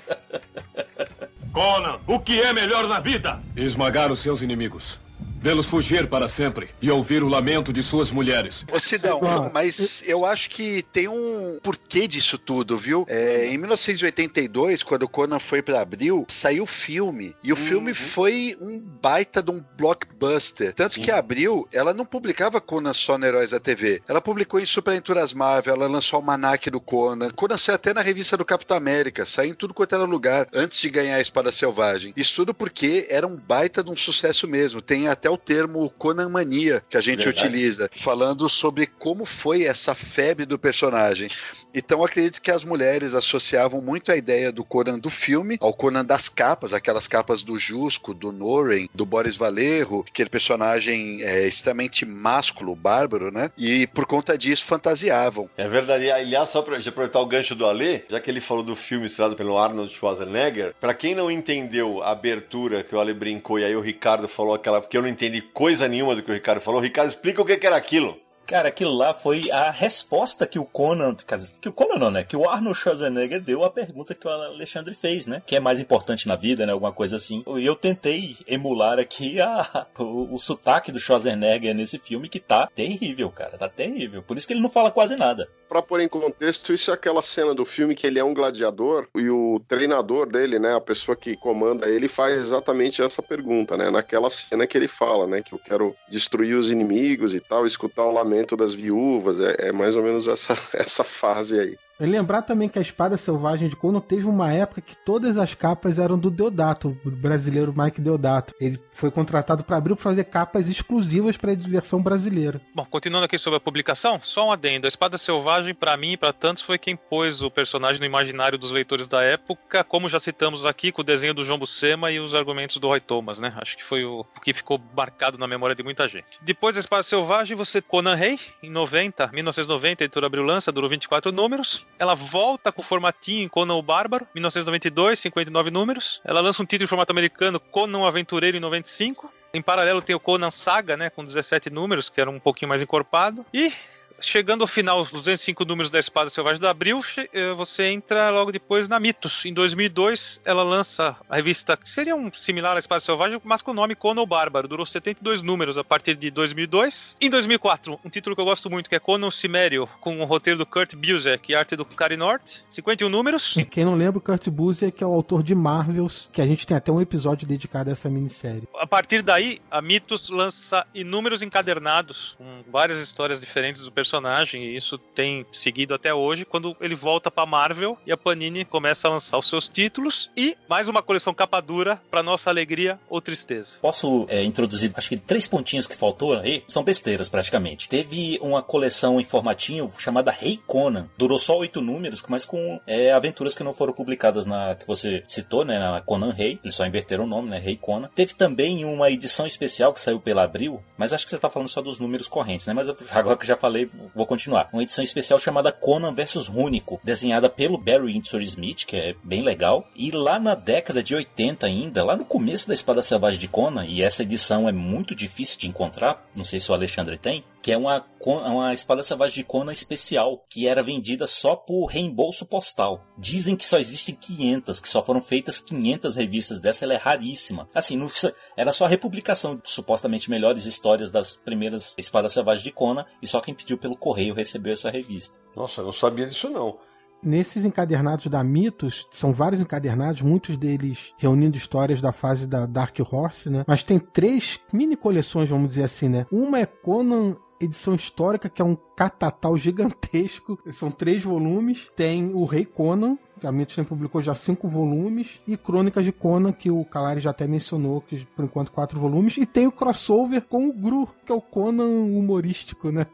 Conan, 1.51 1.99
o 2.07 2.21
que 2.21 2.39
é 2.39 2.53
melhor 2.53 2.87
na 2.87 3.01
vida? 3.01 3.41
Esmagar 3.57 4.13
os 4.13 4.19
seus 4.19 4.41
inimigos. 4.41 4.97
Vê-los 5.45 5.67
fugir 5.67 6.08
para 6.08 6.27
sempre 6.27 6.69
e 6.81 6.89
ouvir 6.89 7.21
o 7.21 7.27
lamento 7.27 7.71
de 7.71 7.84
suas 7.84 8.10
mulheres. 8.10 8.65
Ô 8.71 8.79
Sidão, 8.79 9.21
mas 9.53 10.01
eu 10.08 10.25
acho 10.25 10.49
que 10.49 10.81
tem 10.91 11.08
um 11.08 11.60
porquê 11.62 12.08
disso 12.08 12.39
tudo, 12.39 12.75
viu? 12.79 13.05
É, 13.08 13.45
em 13.53 13.58
1982, 13.60 14.81
quando 14.81 15.03
o 15.03 15.08
Conan 15.08 15.38
foi 15.38 15.62
para 15.62 15.79
Abril, 15.79 16.25
saiu 16.27 16.63
o 16.63 16.65
filme. 16.65 17.36
E 17.43 17.53
o 17.53 17.55
filme 17.55 17.93
foi 17.93 18.58
um 18.60 18.79
baita 18.79 19.43
de 19.43 19.51
um 19.51 19.63
blockbuster. 19.77 20.73
Tanto 20.73 20.99
que 20.99 21.12
a 21.12 21.19
Abril, 21.19 21.67
ela 21.71 21.93
não 21.93 22.05
publicava 22.05 22.60
Conan 22.60 22.93
só 22.93 23.15
no 23.15 23.27
Heróis 23.27 23.51
da 23.51 23.60
TV. 23.60 24.01
Ela 24.08 24.19
publicou 24.19 24.60
em 24.60 24.65
Super 24.65 24.93
Aventuras 24.93 25.31
Marvel, 25.31 25.75
ela 25.75 25.86
lançou 25.86 26.17
o 26.17 26.21
Almanac 26.23 26.71
do 26.71 26.81
Conan. 26.81 27.29
Conan 27.29 27.58
saiu 27.58 27.75
até 27.75 27.93
na 27.93 28.01
revista 28.01 28.36
do 28.36 28.43
Capitão 28.43 28.75
América, 28.75 29.27
saiu 29.27 29.51
em 29.51 29.53
tudo 29.53 29.75
quanto 29.75 29.93
era 29.93 30.05
lugar, 30.05 30.47
antes 30.51 30.81
de 30.81 30.89
ganhar 30.89 31.17
a 31.17 31.21
Espada 31.21 31.51
Selvagem. 31.51 32.13
Isso 32.17 32.34
tudo 32.36 32.51
porque 32.51 33.05
era 33.12 33.27
um 33.27 33.38
baita 33.38 33.84
de 33.84 33.91
um 33.91 33.95
sucesso 33.95 34.47
mesmo. 34.47 34.81
Tem 34.81 35.08
até 35.08 35.29
o 35.29 35.34
termo 35.37 35.89
Conan 35.89 36.29
Mania 36.29 36.83
que 36.89 36.97
a 36.97 37.01
gente 37.01 37.25
Verdade. 37.25 37.47
utiliza, 37.47 37.89
falando 37.91 38.47
sobre 38.49 38.85
como 38.87 39.25
foi 39.25 39.63
essa 39.63 39.93
febre 39.93 40.45
do 40.45 40.57
personagem. 40.57 41.29
Então 41.75 42.03
acredito 42.03 42.41
que 42.41 42.49
as 42.49 42.63
mulheres 42.63 43.13
associavam 43.13 43.81
muito 43.81 44.09
a 44.09 44.15
ideia 44.15 44.49
do 44.49 44.63
Conan 44.63 44.97
do 44.97 45.09
filme 45.09 45.57
ao 45.59 45.73
Conan 45.73 46.05
das 46.05 46.29
capas, 46.29 46.73
aquelas 46.73 47.05
capas 47.05 47.43
do 47.43 47.59
Jusco, 47.59 48.13
do 48.13 48.31
Noren, 48.31 48.88
do 48.93 49.05
Boris 49.05 49.35
Valerro, 49.35 50.05
aquele 50.07 50.29
personagem 50.29 51.21
é, 51.21 51.45
extremamente 51.45 52.05
másculo, 52.05 52.75
bárbaro, 52.75 53.29
né? 53.29 53.51
E 53.57 53.88
por 53.88 54.05
conta 54.05 54.38
disso 54.38 54.63
fantasiavam. 54.65 55.49
É 55.57 55.67
verdade. 55.67 56.05
E, 56.05 56.11
aliás, 56.11 56.49
só 56.49 56.61
pra 56.61 56.77
aproveitar 56.77 57.19
o 57.19 57.25
gancho 57.25 57.55
do 57.55 57.65
Alê, 57.65 58.03
já 58.09 58.21
que 58.21 58.31
ele 58.31 58.39
falou 58.39 58.63
do 58.63 58.75
filme 58.75 59.07
estrelado 59.07 59.35
pelo 59.35 59.57
Arnold 59.57 59.93
Schwarzenegger, 59.93 60.73
pra 60.79 60.93
quem 60.93 61.13
não 61.13 61.29
entendeu 61.29 62.01
a 62.01 62.11
abertura 62.11 62.83
que 62.83 62.95
o 62.95 62.99
Ale 62.99 63.13
brincou 63.13 63.59
e 63.59 63.65
aí 63.65 63.75
o 63.75 63.81
Ricardo 63.81 64.27
falou 64.27 64.53
aquela, 64.53 64.79
porque 64.79 64.97
eu 64.97 65.01
não 65.01 65.09
entendi 65.09 65.41
coisa 65.41 65.88
nenhuma 65.88 66.15
do 66.15 66.23
que 66.23 66.31
o 66.31 66.33
Ricardo 66.33 66.61
falou, 66.61 66.79
Ricardo, 66.79 67.09
explica 67.09 67.41
o 67.41 67.45
que 67.45 67.65
era 67.65 67.75
aquilo. 67.75 68.17
Cara, 68.47 68.69
aquilo 68.69 68.93
lá 68.93 69.13
foi 69.13 69.49
a 69.51 69.71
resposta 69.71 70.45
que 70.45 70.60
o 70.60 70.65
Conan, 70.65 71.15
que 71.60 71.69
o 71.69 71.73
Conan 71.73 71.97
não, 71.97 72.12
né? 72.12 72.23
Que 72.23 72.38
o 72.38 72.47
Arnold 72.47 72.77
Schwarzenegger 72.77 73.41
deu 73.41 73.63
à 73.63 73.71
pergunta 73.71 74.13
que 74.13 74.27
o 74.27 74.29
Alexandre 74.29 74.93
fez, 74.93 75.25
né? 75.25 75.41
Que 75.45 75.55
é 75.55 75.60
mais 75.60 75.79
importante 75.79 76.27
na 76.27 76.36
vida, 76.36 76.65
né? 76.65 76.71
Alguma 76.71 76.91
coisa 76.91 77.17
assim. 77.17 77.43
E 77.58 77.65
eu 77.65 77.75
tentei 77.75 78.38
emular 78.47 78.99
aqui 78.99 79.41
a, 79.41 79.88
o, 79.97 80.36
o 80.36 80.38
sotaque 80.38 80.91
do 80.91 80.99
Schwarzenegger 80.99 81.73
nesse 81.73 81.97
filme 81.97 82.29
que 82.29 82.39
tá 82.39 82.67
terrível, 82.67 83.31
cara. 83.31 83.58
Tá 83.58 83.67
terrível. 83.67 84.21
Por 84.21 84.38
isso 84.38 84.45
que 84.45 84.53
ele 84.53 84.62
não 84.62 84.69
fala 84.69 84.91
quase 84.91 85.15
nada. 85.15 85.47
Pra 85.67 85.81
pôr 85.81 85.99
em 85.99 86.08
contexto, 86.08 86.71
isso 86.71 86.91
é 86.91 86.93
aquela 86.93 87.23
cena 87.23 87.55
do 87.55 87.65
filme 87.65 87.95
que 87.95 88.05
ele 88.05 88.19
é 88.19 88.23
um 88.23 88.36
gladiador 88.36 89.08
e 89.15 89.27
o 89.29 89.60
treinador 89.67 90.29
dele, 90.29 90.60
né, 90.60 90.75
a 90.75 90.81
pessoa 90.81 91.15
que 91.15 91.36
comanda 91.36 91.89
ele, 91.89 92.08
faz 92.08 92.39
exatamente 92.39 93.01
essa 93.01 93.23
pergunta, 93.23 93.75
né? 93.75 93.89
Naquela 93.89 94.29
cena 94.29 94.67
que 94.67 94.77
ele 94.77 94.88
fala, 94.88 95.25
né, 95.25 95.41
que 95.41 95.53
eu 95.53 95.60
quero 95.60 95.95
destruir 96.08 96.55
os 96.55 96.69
inimigos 96.69 97.34
e 97.34 97.39
tal, 97.39 97.65
escutar 97.65 98.05
o 98.05 98.12
lamento 98.12 98.34
das 98.57 98.73
viúvas, 98.73 99.39
é, 99.39 99.69
é 99.69 99.71
mais 99.71 99.95
ou 99.95 100.03
menos 100.03 100.27
essa, 100.27 100.53
essa 100.73 101.03
fase 101.03 101.59
aí. 101.59 101.77
E 101.99 102.05
lembrar 102.05 102.41
também 102.41 102.67
que 102.67 102.77
a 102.77 102.81
Espada 102.81 103.17
Selvagem 103.17 103.69
de 103.69 103.75
Conan 103.75 104.01
teve 104.01 104.25
uma 104.25 104.51
época 104.51 104.81
que 104.81 104.97
todas 104.97 105.38
as 105.38 105.53
capas 105.53 105.97
eram 105.97 106.17
do 106.19 106.29
Deodato, 106.29 106.97
o 107.05 107.10
brasileiro 107.10 107.73
Mike 107.75 108.01
Deodato. 108.01 108.53
Ele 108.60 108.77
foi 108.91 109.10
contratado 109.10 109.63
para 109.63 109.77
abrir 109.77 109.95
para 109.95 110.03
fazer 110.03 110.25
capas 110.25 110.67
exclusivas 110.67 111.38
para 111.38 111.53
a 111.53 111.55
versão 111.55 112.01
brasileira. 112.01 112.60
Bom, 112.73 112.86
continuando 112.86 113.25
aqui 113.25 113.38
sobre 113.38 113.58
a 113.58 113.62
publicação, 113.62 114.19
só 114.21 114.47
um 114.47 114.51
adendo. 114.51 114.88
A 114.88 114.89
Espada 114.89 115.17
Selvagem, 115.17 115.73
para 115.73 115.95
mim 115.95 116.13
e 116.13 116.17
para 116.17 116.34
tantos, 116.34 116.63
foi 116.63 116.77
quem 116.77 116.97
pôs 116.97 117.41
o 117.41 117.49
personagem 117.49 117.99
no 117.99 118.05
imaginário 118.05 118.58
dos 118.58 118.71
leitores 118.71 119.08
da 119.08 119.21
época, 119.21 119.84
como 119.84 120.10
já 120.10 120.19
citamos 120.19 120.65
aqui, 120.65 120.91
com 120.91 121.01
o 121.01 121.05
desenho 121.05 121.34
do 121.34 121.45
João 121.45 121.60
Buscema 121.60 122.12
e 122.12 122.19
os 122.19 122.36
argumentos 122.36 122.75
do 122.77 122.88
Roy 122.88 122.99
Thomas, 122.99 123.39
né? 123.39 123.53
Acho 123.55 123.77
que 123.77 123.84
foi 123.84 124.03
o, 124.03 124.25
que 124.43 124.53
ficou 124.53 124.81
marcado 124.95 125.38
na 125.38 125.47
memória 125.47 125.75
de 125.75 125.84
muita 125.84 126.10
gente. 126.10 126.39
Depois 126.41 126.75
da 126.75 126.81
Espada 126.81 127.03
Selvagem, 127.03 127.55
você 127.55 127.81
Conan 127.81 128.15
Rei, 128.15 128.38
em 128.62 128.69
90, 128.69 129.27
1990, 129.31 130.03
a 130.03 130.05
editora 130.05 130.25
abriu 130.25 130.43
lança, 130.43 130.71
durou 130.71 130.89
24 130.89 131.31
números. 131.31 131.84
Ela 131.97 132.13
volta 132.13 132.71
com 132.71 132.81
o 132.81 132.85
formatinho 132.85 133.43
em 133.43 133.47
Conan 133.47 133.75
o 133.75 133.81
Bárbaro, 133.81 134.27
1992, 134.33 135.19
59 135.19 135.71
números. 135.71 136.21
Ela 136.25 136.41
lança 136.41 136.61
um 136.61 136.65
título 136.65 136.85
em 136.85 136.87
formato 136.87 137.11
americano, 137.11 137.59
Conan 137.59 137.99
o 137.99 138.05
Aventureiro, 138.05 138.57
em 138.57 138.59
95. 138.59 139.31
Em 139.53 139.61
paralelo 139.61 140.01
tem 140.01 140.15
o 140.15 140.19
Conan 140.19 140.49
Saga, 140.49 140.97
né, 140.97 141.09
com 141.09 141.23
17 141.23 141.69
números, 141.69 142.09
que 142.09 142.19
era 142.19 142.29
um 142.29 142.39
pouquinho 142.39 142.69
mais 142.69 142.81
encorpado. 142.81 143.45
E 143.53 143.71
chegando 144.19 144.62
ao 144.62 144.67
final, 144.67 145.01
os 145.01 145.12
205 145.12 145.65
números 145.65 145.89
da 145.89 145.99
Espada 145.99 146.30
Selvagem 146.30 146.62
da 146.62 146.69
Abril, 146.69 147.01
eh, 147.34 147.54
você 147.54 147.86
entra 147.86 148.30
logo 148.30 148.51
depois 148.51 148.88
na 148.88 148.99
Mitos. 148.99 149.45
Em 149.45 149.54
2002, 149.54 150.41
ela 150.45 150.63
lança 150.63 151.15
a 151.30 151.36
revista 151.36 151.78
que 151.78 151.89
seria 151.89 152.15
um 152.15 152.32
similar 152.34 152.75
à 152.75 152.80
Espada 152.80 152.99
Selvagem, 152.99 153.39
mas 153.43 153.62
com 153.62 153.71
o 153.71 153.73
nome 153.73 153.95
Conan 153.95 154.21
o 154.21 154.25
Bárbaro. 154.25 154.67
Durou 154.67 154.86
72 154.86 155.41
números 155.41 155.78
a 155.78 155.84
partir 155.84 156.15
de 156.15 156.32
2002. 156.32 157.15
Em 157.19 157.30
2004, 157.30 157.99
um 158.04 158.10
título 158.10 158.36
que 158.36 158.41
eu 158.41 158.45
gosto 158.45 158.69
muito, 158.69 158.89
que 158.89 158.95
é 158.95 158.99
Conan 158.99 159.28
o 159.28 159.32
Cimério, 159.32 159.88
com 160.01 160.19
o 160.19 160.25
roteiro 160.25 160.60
do 160.60 160.65
Kurt 160.65 160.95
Busiek 160.95 161.51
e 161.51 161.56
arte 161.56 161.75
do 161.75 161.86
Cary 161.86 162.17
North. 162.17 162.63
51 162.69 163.10
números. 163.10 163.56
Quem 163.69 163.86
não 163.86 163.95
lembra, 163.95 164.19
o 164.19 164.21
Kurt 164.21 164.47
Busiek 164.49 165.04
é 165.04 165.08
o 165.08 165.13
autor 165.13 165.43
de 165.43 165.54
Marvels, 165.54 166.30
que 166.32 166.41
a 166.41 166.47
gente 166.47 166.65
tem 166.65 166.75
até 166.75 166.91
um 166.91 167.01
episódio 167.01 167.47
dedicado 167.47 167.89
a 167.89 167.93
essa 167.93 168.10
minissérie. 168.10 168.67
A 168.75 168.88
partir 168.88 169.21
daí, 169.21 169.62
a 169.69 169.82
Mitos 169.82 170.30
lança 170.30 170.86
inúmeros 170.93 171.41
encadernados, 171.41 172.36
com 172.38 172.63
várias 172.71 172.99
histórias 172.99 173.39
diferentes 173.39 173.82
do 173.82 173.91
personagem, 173.91 174.04
e 174.53 174.75
isso 174.75 174.97
tem 174.97 175.45
seguido 175.51 175.93
até 175.93 176.13
hoje, 176.13 176.45
quando 176.45 176.75
ele 176.79 176.95
volta 176.95 177.31
pra 177.31 177.45
Marvel 177.45 177.97
e 178.05 178.11
a 178.11 178.17
Panini 178.17 178.65
começa 178.65 179.07
a 179.07 179.11
lançar 179.11 179.37
os 179.37 179.47
seus 179.47 179.67
títulos 179.67 180.29
e 180.35 180.55
mais 180.69 180.87
uma 180.87 181.01
coleção 181.01 181.33
capa 181.33 181.61
dura, 181.61 182.01
pra 182.09 182.23
nossa 182.23 182.49
alegria 182.49 182.99
ou 183.09 183.21
tristeza. 183.21 183.77
Posso 183.81 184.25
é, 184.29 184.43
introduzir, 184.43 184.91
acho 184.95 185.09
que 185.09 185.17
três 185.17 185.47
pontinhos 185.47 185.87
que 185.87 185.95
faltou 185.95 186.33
aí, 186.33 186.63
são 186.67 186.83
besteiras 186.83 187.29
praticamente. 187.29 187.89
Teve 187.89 188.37
uma 188.41 188.61
coleção 188.61 189.19
em 189.19 189.23
formatinho 189.23 189.91
chamada 189.97 190.31
Rei 190.31 190.59
Conan. 190.65 191.09
Durou 191.17 191.37
só 191.37 191.57
oito 191.57 191.81
números, 191.81 192.23
mas 192.27 192.45
com 192.45 192.79
é, 192.87 193.11
aventuras 193.11 193.55
que 193.55 193.63
não 193.63 193.73
foram 193.73 193.93
publicadas 193.93 194.45
na 194.45 194.75
que 194.75 194.87
você 194.87 195.23
citou, 195.27 195.65
né, 195.65 195.79
na 195.79 196.01
Conan 196.01 196.31
Rei. 196.31 196.59
Eles 196.63 196.75
só 196.75 196.85
inverteram 196.85 197.23
o 197.23 197.27
nome, 197.27 197.49
né, 197.49 197.59
Rei 197.59 197.75
Conan. 197.75 198.09
Teve 198.15 198.33
também 198.33 198.85
uma 198.85 199.09
edição 199.09 199.45
especial 199.45 199.93
que 199.93 200.01
saiu 200.01 200.19
pela 200.19 200.43
Abril, 200.43 200.83
mas 200.97 201.13
acho 201.13 201.25
que 201.25 201.31
você 201.31 201.37
tá 201.37 201.49
falando 201.49 201.69
só 201.69 201.81
dos 201.81 201.99
números 201.99 202.27
correntes, 202.27 202.67
né? 202.67 202.73
Mas 202.73 202.87
eu, 202.87 202.95
agora 203.11 203.37
que 203.37 203.47
já 203.47 203.57
falei, 203.57 203.89
vou 204.13 204.25
continuar. 204.25 204.69
Uma 204.71 204.84
edição 204.84 205.03
especial 205.03 205.39
chamada 205.39 205.71
Conan 205.71 206.13
vs 206.13 206.47
Rúnico, 206.47 206.99
desenhada 207.03 207.49
pelo 207.49 207.77
Barry 207.77 208.13
Windsor 208.13 208.41
Smith, 208.41 208.86
que 208.86 208.95
é 208.95 209.15
bem 209.23 209.41
legal. 209.41 209.88
E 209.95 210.12
lá 210.12 210.39
na 210.39 210.55
década 210.55 211.03
de 211.03 211.15
80 211.15 211.65
ainda, 211.65 212.03
lá 212.03 212.15
no 212.15 212.25
começo 212.25 212.67
da 212.67 212.73
Espada 212.73 213.01
Selvagem 213.01 213.39
de 213.39 213.47
Conan, 213.47 213.86
e 213.86 214.01
essa 214.01 214.23
edição 214.23 214.67
é 214.67 214.71
muito 214.71 215.15
difícil 215.15 215.58
de 215.60 215.67
encontrar, 215.67 216.25
não 216.36 216.43
sei 216.43 216.60
se 216.60 216.71
o 216.71 216.73
Alexandre 216.73 217.17
tem, 217.17 217.43
que 217.65 217.71
é 217.71 217.78
uma, 217.80 218.06
uma 218.23 218.75
espada 218.75 219.01
selvagem 219.01 219.38
de 219.38 219.43
Conan 219.43 219.73
especial, 219.73 220.45
que 220.51 220.67
era 220.67 220.84
vendida 220.84 221.25
só 221.25 221.56
por 221.56 221.88
reembolso 221.88 222.45
postal. 222.45 223.04
Dizem 223.17 223.56
que 223.56 223.65
só 223.65 223.80
existem 223.80 224.13
500, 224.13 224.80
que 224.80 224.88
só 224.88 225.04
foram 225.04 225.19
feitas 225.19 225.60
500 225.62 226.15
revistas 226.15 226.60
dessa, 226.60 226.86
ela 226.86 226.93
é 226.93 226.97
raríssima. 226.97 227.67
Assim, 227.73 227.97
não, 227.97 228.08
era 228.56 228.71
só 228.71 228.86
a 228.86 228.88
republicação 228.88 229.56
de 229.56 229.63
supostamente 229.65 230.30
melhores 230.30 230.67
histórias 230.67 231.10
das 231.10 231.38
primeiras 231.38 231.95
espadas 231.97 232.34
selvagens 232.34 232.63
de 232.63 232.71
Conan, 232.71 233.04
e 233.19 233.25
só 233.25 233.41
quem 233.41 233.56
pediu 233.56 233.80
pelo 233.80 233.97
correio 233.97 234.36
recebeu 234.36 234.73
essa 234.73 234.91
revista. 234.91 235.39
Nossa, 235.56 235.82
eu 235.82 235.86
não 235.86 235.93
sabia 235.93 236.28
disso 236.28 236.51
não. 236.51 236.78
Nesses 237.23 237.65
encadernados 237.65 238.28
da 238.28 238.43
Mitos, 238.43 239.08
são 239.12 239.34
vários 239.34 239.60
encadernados, 239.60 240.21
muitos 240.21 240.56
deles 240.56 241.12
reunindo 241.17 241.58
histórias 241.58 241.99
da 241.99 242.12
fase 242.12 242.45
da 242.45 242.67
Dark 242.67 242.95
Horse, 242.99 243.49
né? 243.49 243.63
Mas 243.65 243.82
tem 243.82 243.97
três 243.97 244.60
mini 244.71 244.95
coleções, 244.95 245.49
vamos 245.49 245.69
dizer 245.69 245.86
assim, 245.86 246.08
né? 246.08 246.28
Uma 246.32 246.60
é 246.60 246.67
Conan 246.67 247.36
edição 247.59 247.95
histórica, 247.95 248.49
que 248.49 248.61
é 248.61 248.65
um 248.65 248.75
catatal 248.95 249.57
gigantesco. 249.57 250.59
São 250.71 250.91
três 250.91 251.23
volumes. 251.23 251.89
Tem 251.95 252.31
o 252.33 252.45
Rei 252.45 252.65
Conan, 252.65 253.17
que 253.39 253.47
a 253.47 253.51
Mitos 253.51 253.75
publicou 253.87 254.21
já 254.21 254.35
cinco 254.35 254.67
volumes, 254.67 255.39
e 255.47 255.57
Crônicas 255.57 256.05
de 256.05 256.11
Conan, 256.11 256.51
que 256.51 256.71
o 256.71 256.83
Calari 256.85 257.21
já 257.21 257.31
até 257.31 257.47
mencionou, 257.47 258.01
que 258.01 258.25
por 258.35 258.45
enquanto 258.45 258.71
quatro 258.71 258.99
volumes, 258.99 259.37
e 259.37 259.45
tem 259.45 259.67
o 259.67 259.71
crossover 259.71 260.41
com 260.41 260.67
o 260.67 260.73
Gru, 260.73 261.07
que 261.25 261.31
é 261.31 261.35
o 261.35 261.41
Conan 261.41 261.87
humorístico, 261.87 262.91
né? 262.91 263.05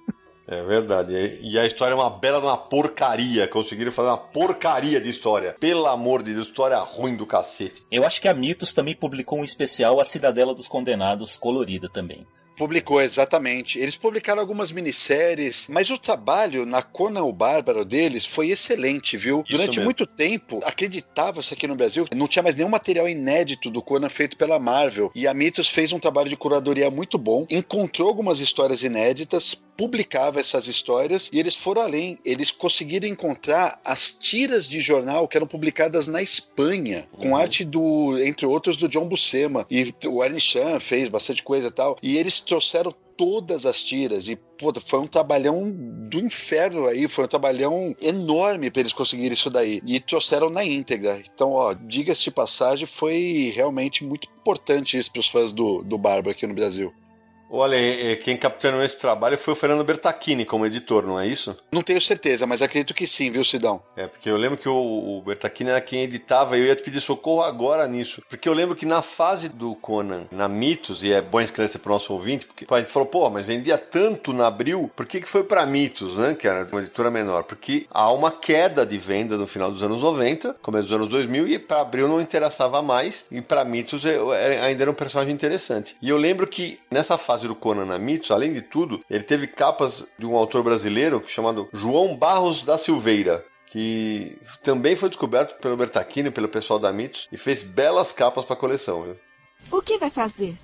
É 0.48 0.64
verdade. 0.64 1.40
E 1.42 1.58
a 1.58 1.66
história 1.66 1.94
é 1.94 1.96
uma 1.96 2.10
bela 2.10 2.40
uma 2.40 2.58
porcaria. 2.58 3.48
Conseguiram 3.48 3.92
fazer 3.92 4.10
uma 4.10 4.18
porcaria 4.18 5.00
de 5.00 5.10
história. 5.10 5.56
Pelo 5.60 5.88
amor 5.88 6.22
de 6.22 6.34
Deus, 6.34 6.48
história 6.48 6.78
ruim 6.80 7.16
do 7.16 7.26
cacete. 7.26 7.86
Eu 7.90 8.06
acho 8.06 8.22
que 8.22 8.28
a 8.28 8.34
Mitos 8.34 8.74
também 8.74 8.96
publicou 8.96 9.40
um 9.40 9.46
especial 9.46 10.00
A 10.02 10.06
Cidadela 10.06 10.54
dos 10.54 10.68
Condenados, 10.68 11.38
colorida 11.38 11.88
também. 11.88 12.28
Publicou, 12.56 13.02
exatamente. 13.02 13.80
Eles 13.80 13.96
publicaram 13.96 14.42
algumas 14.42 14.72
minisséries, 14.72 15.68
mas 15.70 15.90
o 15.90 15.98
trabalho 15.98 16.66
na 16.66 16.82
Conan 16.82 17.24
o 17.24 17.34
Bárbaro 17.34 17.84
deles 17.84 18.26
foi 18.26 18.50
excelente, 18.50 19.18
viu? 19.18 19.42
Isso 19.42 19.52
Durante 19.52 19.78
mesmo. 19.78 19.86
muito 19.86 20.06
tempo, 20.06 20.60
acreditava-se 20.64 21.54
aqui 21.54 21.68
no 21.68 21.76
Brasil, 21.76 22.06
não 22.16 22.28
tinha 22.28 22.44
mais 22.44 22.56
nenhum 22.56 22.70
material 22.70 23.08
inédito 23.08 23.70
do 23.70 23.82
Conan 23.82 24.10
feito 24.10 24.38
pela 24.38 24.60
Marvel. 24.60 25.12
E 25.16 25.28
a 25.28 25.34
Mitos 25.34 25.70
fez 25.70 25.92
um 25.92 26.00
trabalho 26.00 26.30
de 26.30 26.36
curadoria 26.36 26.90
muito 26.90 27.18
bom, 27.18 27.46
encontrou 27.50 28.08
algumas 28.08 28.40
histórias 28.40 28.84
inéditas, 28.84 29.56
publicava 29.78 30.40
essas 30.40 30.68
histórias 30.68 31.30
e 31.34 31.40
eles 31.40 31.56
foram 31.56 31.82
além. 31.82 32.20
Eles 32.24 32.52
conseguiram 32.52 33.08
encontrar 33.08 33.80
as 33.84 34.12
tiras 34.12 34.68
de 34.68 34.80
jornal 34.80 35.28
que 35.28 35.38
eram 35.38 35.48
publicadas 35.48 36.08
na 36.08 36.22
Espanha, 36.22 37.06
com 37.18 37.36
arte 37.36 37.64
do, 37.64 38.18
entre 38.24 38.46
outros, 38.46 38.78
do 38.78 38.88
John 38.88 39.08
Buscema. 39.08 39.66
E 39.72 39.94
o 40.06 40.24
Ernie 40.24 40.40
Chan 40.40 40.80
fez 40.80 41.08
bastante 41.08 41.42
coisa 41.42 41.68
e 41.68 41.72
tal. 41.72 41.98
E 42.04 42.18
eles 42.18 42.40
trouxeram 42.42 42.94
todas 43.18 43.66
as 43.66 43.84
tiras 43.84 44.28
e 44.28 44.40
foi 44.84 45.00
um 45.00 45.08
trabalhão 45.08 45.72
do 45.72 46.20
inferno 46.20 46.88
aí, 46.88 47.08
foi 47.08 47.26
um 47.26 47.28
trabalhão 47.28 47.94
enorme 48.02 48.72
para 48.72 48.80
eles 48.80 48.94
conseguirem 48.94 49.34
isso 49.34 49.50
daí 49.50 49.82
e 49.86 50.00
trouxeram 50.00 50.50
na 50.50 50.64
íntegra. 50.64 51.22
Então, 51.34 51.52
ó, 51.52 51.74
diga-se 51.74 52.24
de 52.24 52.32
passagem, 52.32 52.88
foi 52.88 53.52
realmente 53.56 54.04
muito 54.04 54.28
importante 54.40 54.98
isso 54.98 55.12
para 55.12 55.20
os 55.20 55.28
fãs 55.28 55.54
do, 55.54 55.84
do 55.84 55.98
Bárbaro 55.98 56.32
aqui 56.32 56.48
no 56.48 56.56
Brasil. 56.56 56.94
Olha, 57.54 57.76
quem 58.24 58.38
capitaneou 58.38 58.82
esse 58.84 58.98
trabalho 58.98 59.38
foi 59.38 59.54
o 59.54 59.58
Fernando 59.58 59.84
Bertacchini 59.84 60.46
como 60.46 60.66
editor, 60.66 61.06
não 61.06 61.20
é 61.20 61.28
isso? 61.28 61.58
Não 61.70 61.82
tenho 61.84 62.00
certeza, 62.00 62.48
mas 62.48 62.62
acredito 62.62 62.94
que 62.94 63.06
sim, 63.06 63.30
viu, 63.30 63.44
Sidão? 63.44 63.84
É, 63.98 64.08
porque 64.08 64.30
eu 64.30 64.38
lembro 64.38 64.58
que 64.58 64.70
o, 64.70 64.74
o 65.18 65.22
Bertacchini 65.22 65.70
era 65.70 65.82
quem 65.82 66.04
editava 66.04 66.58
e 66.58 66.62
eu 66.62 66.68
ia 66.68 66.76
te 66.78 66.82
pedir 66.82 67.02
socorro 67.02 67.42
agora 67.42 67.86
nisso. 67.90 68.24
Porque 68.30 68.48
eu 68.48 68.54
lembro 68.54 68.74
que 68.74 68.86
na 68.86 69.02
fase 69.02 69.50
do 69.50 69.76
Conan, 69.76 70.28
na 70.32 70.48
Mitos, 70.48 71.04
e 71.04 71.12
é 71.12 71.22
bom 71.22 71.42
esclarecer 71.42 71.82
pro 71.82 71.92
nosso 71.92 72.14
ouvinte, 72.14 72.46
porque 72.48 72.66
a 72.70 72.78
gente 72.80 72.90
falou, 72.90 73.08
pô, 73.08 73.30
mas 73.30 73.46
vendia 73.46 73.78
tanto 73.78 74.32
na 74.32 74.48
Abril, 74.48 74.90
por 74.96 75.06
que, 75.06 75.20
que 75.20 75.28
foi 75.28 75.44
pra 75.44 75.66
Mitos, 75.66 76.16
né? 76.16 76.34
Que 76.40 76.48
era 76.48 76.66
uma 76.72 76.80
editora 76.82 77.12
menor? 77.12 77.44
Porque 77.44 77.86
há 77.92 78.10
uma 78.14 78.32
queda 78.32 78.86
de 78.86 78.98
venda 78.98 79.36
no 79.36 79.46
final 79.46 79.70
dos 79.70 79.84
anos 79.84 80.02
90, 80.02 80.54
começo 80.62 80.84
dos 80.88 80.96
anos 80.96 81.08
2000, 81.10 81.50
e 81.50 81.60
pra 81.60 81.82
Abril 81.82 82.08
não 82.08 82.22
interessava 82.22 82.82
mais, 82.82 83.26
e 83.30 83.42
pra 83.42 83.66
Mitos 83.66 84.06
é- 84.06 84.62
ainda 84.62 84.84
era 84.84 84.92
um 84.92 84.94
personagem 84.94 85.34
interessante. 85.34 85.98
E 86.02 86.08
eu 86.08 86.16
lembro 86.16 86.48
que 86.48 86.80
nessa 86.90 87.18
fase 87.18 87.41
do 87.48 87.56
Conan 87.56 87.86
na 87.86 87.98
Mitos, 87.98 88.32
além 88.32 88.54
de 88.54 88.62
tudo, 88.62 89.04
ele 89.10 89.24
teve 89.24 89.48
capas 89.48 90.06
de 90.18 90.26
um 90.26 90.36
autor 90.36 90.64
brasileiro 90.64 91.24
chamado 91.28 91.70
João 91.74 92.16
Barros 92.16 92.62
da 92.64 92.78
Silveira, 92.78 93.44
que 93.68 94.38
também 94.64 94.96
foi 94.96 95.10
descoberto 95.10 95.60
pelo 95.62 95.78
Bertacchini, 95.78 96.30
pelo 96.30 96.50
pessoal 96.50 96.80
da 96.80 96.92
Mitos, 96.92 97.28
e 97.32 97.38
fez 97.38 97.62
belas 97.62 98.12
capas 98.12 98.44
para 98.46 98.56
a 98.56 98.60
coleção. 98.60 99.04
Viu? 99.04 99.18
O 99.72 99.82
que 99.82 99.98
vai 99.98 100.10
fazer? 100.10 100.56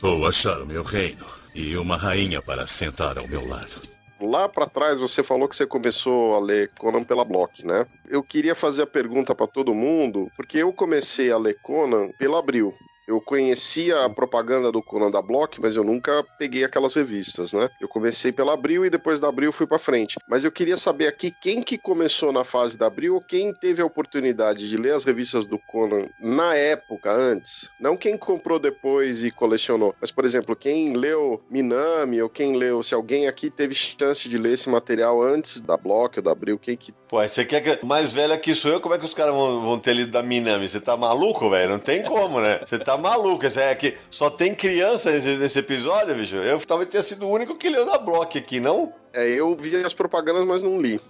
Vou 0.00 0.26
achar 0.26 0.60
o 0.60 0.66
meu 0.66 0.82
reino 0.82 1.24
e 1.54 1.76
uma 1.76 1.96
rainha 1.96 2.42
para 2.42 2.66
sentar 2.66 3.18
ao 3.18 3.28
meu 3.28 3.46
lado. 3.46 3.96
Lá 4.20 4.48
pra 4.48 4.66
trás 4.66 4.98
você 4.98 5.22
falou 5.22 5.48
que 5.48 5.54
você 5.54 5.66
começou 5.66 6.34
a 6.34 6.40
ler 6.40 6.70
Conan 6.78 7.04
pela 7.04 7.24
Block, 7.24 7.66
né? 7.66 7.86
Eu 8.08 8.22
queria 8.22 8.54
fazer 8.54 8.82
a 8.82 8.86
pergunta 8.86 9.34
pra 9.34 9.46
todo 9.46 9.74
mundo, 9.74 10.30
porque 10.36 10.58
eu 10.58 10.72
comecei 10.72 11.30
a 11.30 11.38
ler 11.38 11.58
Conan 11.62 12.10
pela 12.18 12.38
Abril. 12.38 12.74
Eu 13.06 13.20
conhecia 13.20 14.04
a 14.04 14.10
propaganda 14.10 14.72
do 14.72 14.82
Conan 14.82 15.10
da 15.10 15.22
Block, 15.22 15.60
mas 15.60 15.76
eu 15.76 15.84
nunca 15.84 16.24
peguei 16.38 16.64
aquelas 16.64 16.94
revistas, 16.94 17.52
né? 17.52 17.70
Eu 17.80 17.88
comecei 17.88 18.32
pela 18.32 18.54
Abril 18.54 18.84
e 18.84 18.90
depois 18.90 19.20
da 19.20 19.28
Abril 19.28 19.52
fui 19.52 19.66
pra 19.66 19.78
frente. 19.78 20.16
Mas 20.28 20.44
eu 20.44 20.50
queria 20.50 20.76
saber 20.76 21.06
aqui 21.06 21.30
quem 21.30 21.62
que 21.62 21.78
começou 21.78 22.32
na 22.32 22.42
fase 22.42 22.76
da 22.76 22.86
Abril 22.86 23.14
ou 23.14 23.20
quem 23.20 23.52
teve 23.52 23.80
a 23.80 23.86
oportunidade 23.86 24.68
de 24.68 24.76
ler 24.76 24.94
as 24.94 25.04
revistas 25.04 25.46
do 25.46 25.58
Conan 25.58 26.08
na 26.20 26.54
época, 26.54 27.12
antes. 27.12 27.70
Não 27.78 27.96
quem 27.96 28.16
comprou 28.16 28.58
depois 28.58 29.22
e 29.22 29.30
colecionou. 29.30 29.94
Mas, 30.00 30.10
por 30.10 30.24
exemplo, 30.24 30.56
quem 30.56 30.94
leu 30.94 31.42
Minami 31.50 32.20
ou 32.20 32.28
quem 32.28 32.56
leu... 32.56 32.82
Se 32.82 32.94
alguém 32.94 33.28
aqui 33.28 33.50
teve 33.50 33.74
chance 33.74 34.28
de 34.28 34.38
ler 34.38 34.54
esse 34.54 34.68
material 34.68 35.22
antes 35.22 35.60
da 35.60 35.76
Block 35.76 36.18
ou 36.18 36.22
da 36.24 36.32
Abril, 36.32 36.58
quem 36.58 36.76
que... 36.76 36.92
Pô, 37.08 37.22
você 37.22 37.44
quer 37.44 37.60
que. 37.60 37.86
Mais 37.86 38.12
velha 38.12 38.36
que 38.36 38.54
sou 38.54 38.70
eu, 38.70 38.80
como 38.80 38.94
é 38.94 38.98
que 38.98 39.04
os 39.04 39.14
caras 39.14 39.32
vão, 39.32 39.62
vão 39.62 39.78
ter 39.78 39.94
lido 39.94 40.10
da 40.10 40.22
Minami? 40.22 40.68
Você 40.68 40.80
tá 40.80 40.96
maluco, 40.96 41.48
velho? 41.50 41.70
Não 41.70 41.78
tem 41.78 42.02
como, 42.02 42.40
né? 42.40 42.60
Você 42.66 42.78
tá 42.78 42.95
maluco. 42.96 43.48
Você 43.48 43.60
é 43.60 43.74
que 43.74 43.96
só 44.10 44.30
tem 44.30 44.54
criança 44.54 45.10
nesse, 45.10 45.36
nesse 45.36 45.58
episódio, 45.58 46.14
bicho. 46.14 46.36
Eu 46.36 46.60
talvez 46.60 46.88
tenha 46.88 47.02
sido 47.02 47.26
o 47.26 47.30
único 47.30 47.56
que 47.56 47.68
leu 47.68 47.84
da 47.84 47.98
Block 47.98 48.38
aqui, 48.38 48.60
não? 48.60 48.92
É, 49.12 49.28
eu 49.28 49.56
vi 49.56 49.76
as 49.76 49.94
propagandas, 49.94 50.46
mas 50.46 50.62
não 50.62 50.80
li. 50.80 51.00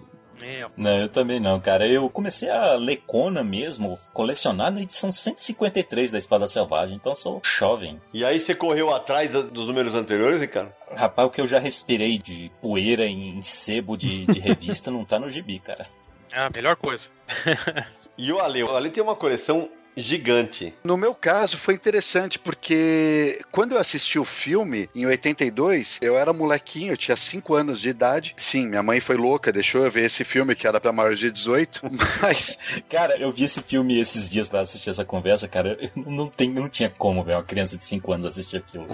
Meu. 0.40 0.70
Não, 0.76 1.00
eu 1.00 1.08
também 1.08 1.40
não, 1.40 1.58
cara. 1.58 1.86
Eu 1.88 2.10
comecei 2.10 2.50
a 2.50 2.74
ler 2.74 3.02
Conan 3.06 3.42
mesmo, 3.42 3.98
colecionar 4.12 4.70
na 4.70 4.82
edição 4.82 5.10
153 5.10 6.10
da 6.10 6.18
Espada 6.18 6.46
Selvagem, 6.46 6.96
então 6.96 7.12
eu 7.12 7.16
sou 7.16 7.40
jovem. 7.42 8.00
E 8.12 8.22
aí 8.22 8.38
você 8.38 8.54
correu 8.54 8.94
atrás 8.94 9.30
dos 9.30 9.66
números 9.66 9.94
anteriores, 9.94 10.40
Ricardo? 10.40 10.72
Rapaz, 10.94 11.28
o 11.28 11.30
que 11.30 11.40
eu 11.40 11.46
já 11.46 11.58
respirei 11.58 12.18
de 12.18 12.50
poeira 12.60 13.06
em 13.06 13.42
sebo 13.42 13.96
de, 13.96 14.26
de 14.26 14.38
revista 14.40 14.90
não 14.90 15.06
tá 15.06 15.18
no 15.18 15.30
gibi, 15.30 15.58
cara. 15.58 15.86
É 16.30 16.40
a 16.40 16.50
melhor 16.54 16.76
coisa. 16.76 17.08
E 18.18 18.32
o 18.32 18.40
Ale, 18.40 18.62
o 18.62 18.74
Ale 18.74 18.88
tem 18.88 19.02
uma 19.02 19.14
coleção 19.14 19.68
gigante. 19.96 20.74
No 20.84 20.96
meu 20.96 21.14
caso, 21.14 21.56
foi 21.56 21.74
interessante, 21.74 22.38
porque 22.38 23.40
quando 23.50 23.72
eu 23.72 23.78
assisti 23.78 24.18
o 24.18 24.24
filme, 24.24 24.90
em 24.94 25.06
82, 25.06 25.98
eu 26.02 26.18
era 26.18 26.32
molequinho, 26.32 26.92
eu 26.92 26.96
tinha 26.96 27.16
5 27.16 27.54
anos 27.54 27.80
de 27.80 27.88
idade. 27.88 28.34
Sim, 28.36 28.66
minha 28.66 28.82
mãe 28.82 29.00
foi 29.00 29.16
louca, 29.16 29.52
deixou 29.52 29.84
eu 29.84 29.90
ver 29.90 30.04
esse 30.04 30.24
filme, 30.24 30.54
que 30.54 30.66
era 30.66 30.80
pra 30.80 30.92
maiores 30.92 31.18
de 31.18 31.30
18, 31.30 31.82
mas... 32.20 32.58
Cara, 32.88 33.16
eu 33.18 33.32
vi 33.32 33.44
esse 33.44 33.62
filme 33.62 33.98
esses 33.98 34.28
dias 34.28 34.48
pra 34.48 34.60
assistir 34.60 34.90
essa 34.90 35.04
conversa, 35.04 35.48
cara, 35.48 35.78
não, 35.96 36.28
tem, 36.28 36.50
não 36.50 36.68
tinha 36.68 36.90
como 36.90 37.24
ver 37.24 37.34
uma 37.34 37.44
criança 37.44 37.76
de 37.76 37.84
5 37.84 38.12
anos 38.12 38.26
assistir 38.26 38.58
aquilo. 38.58 38.86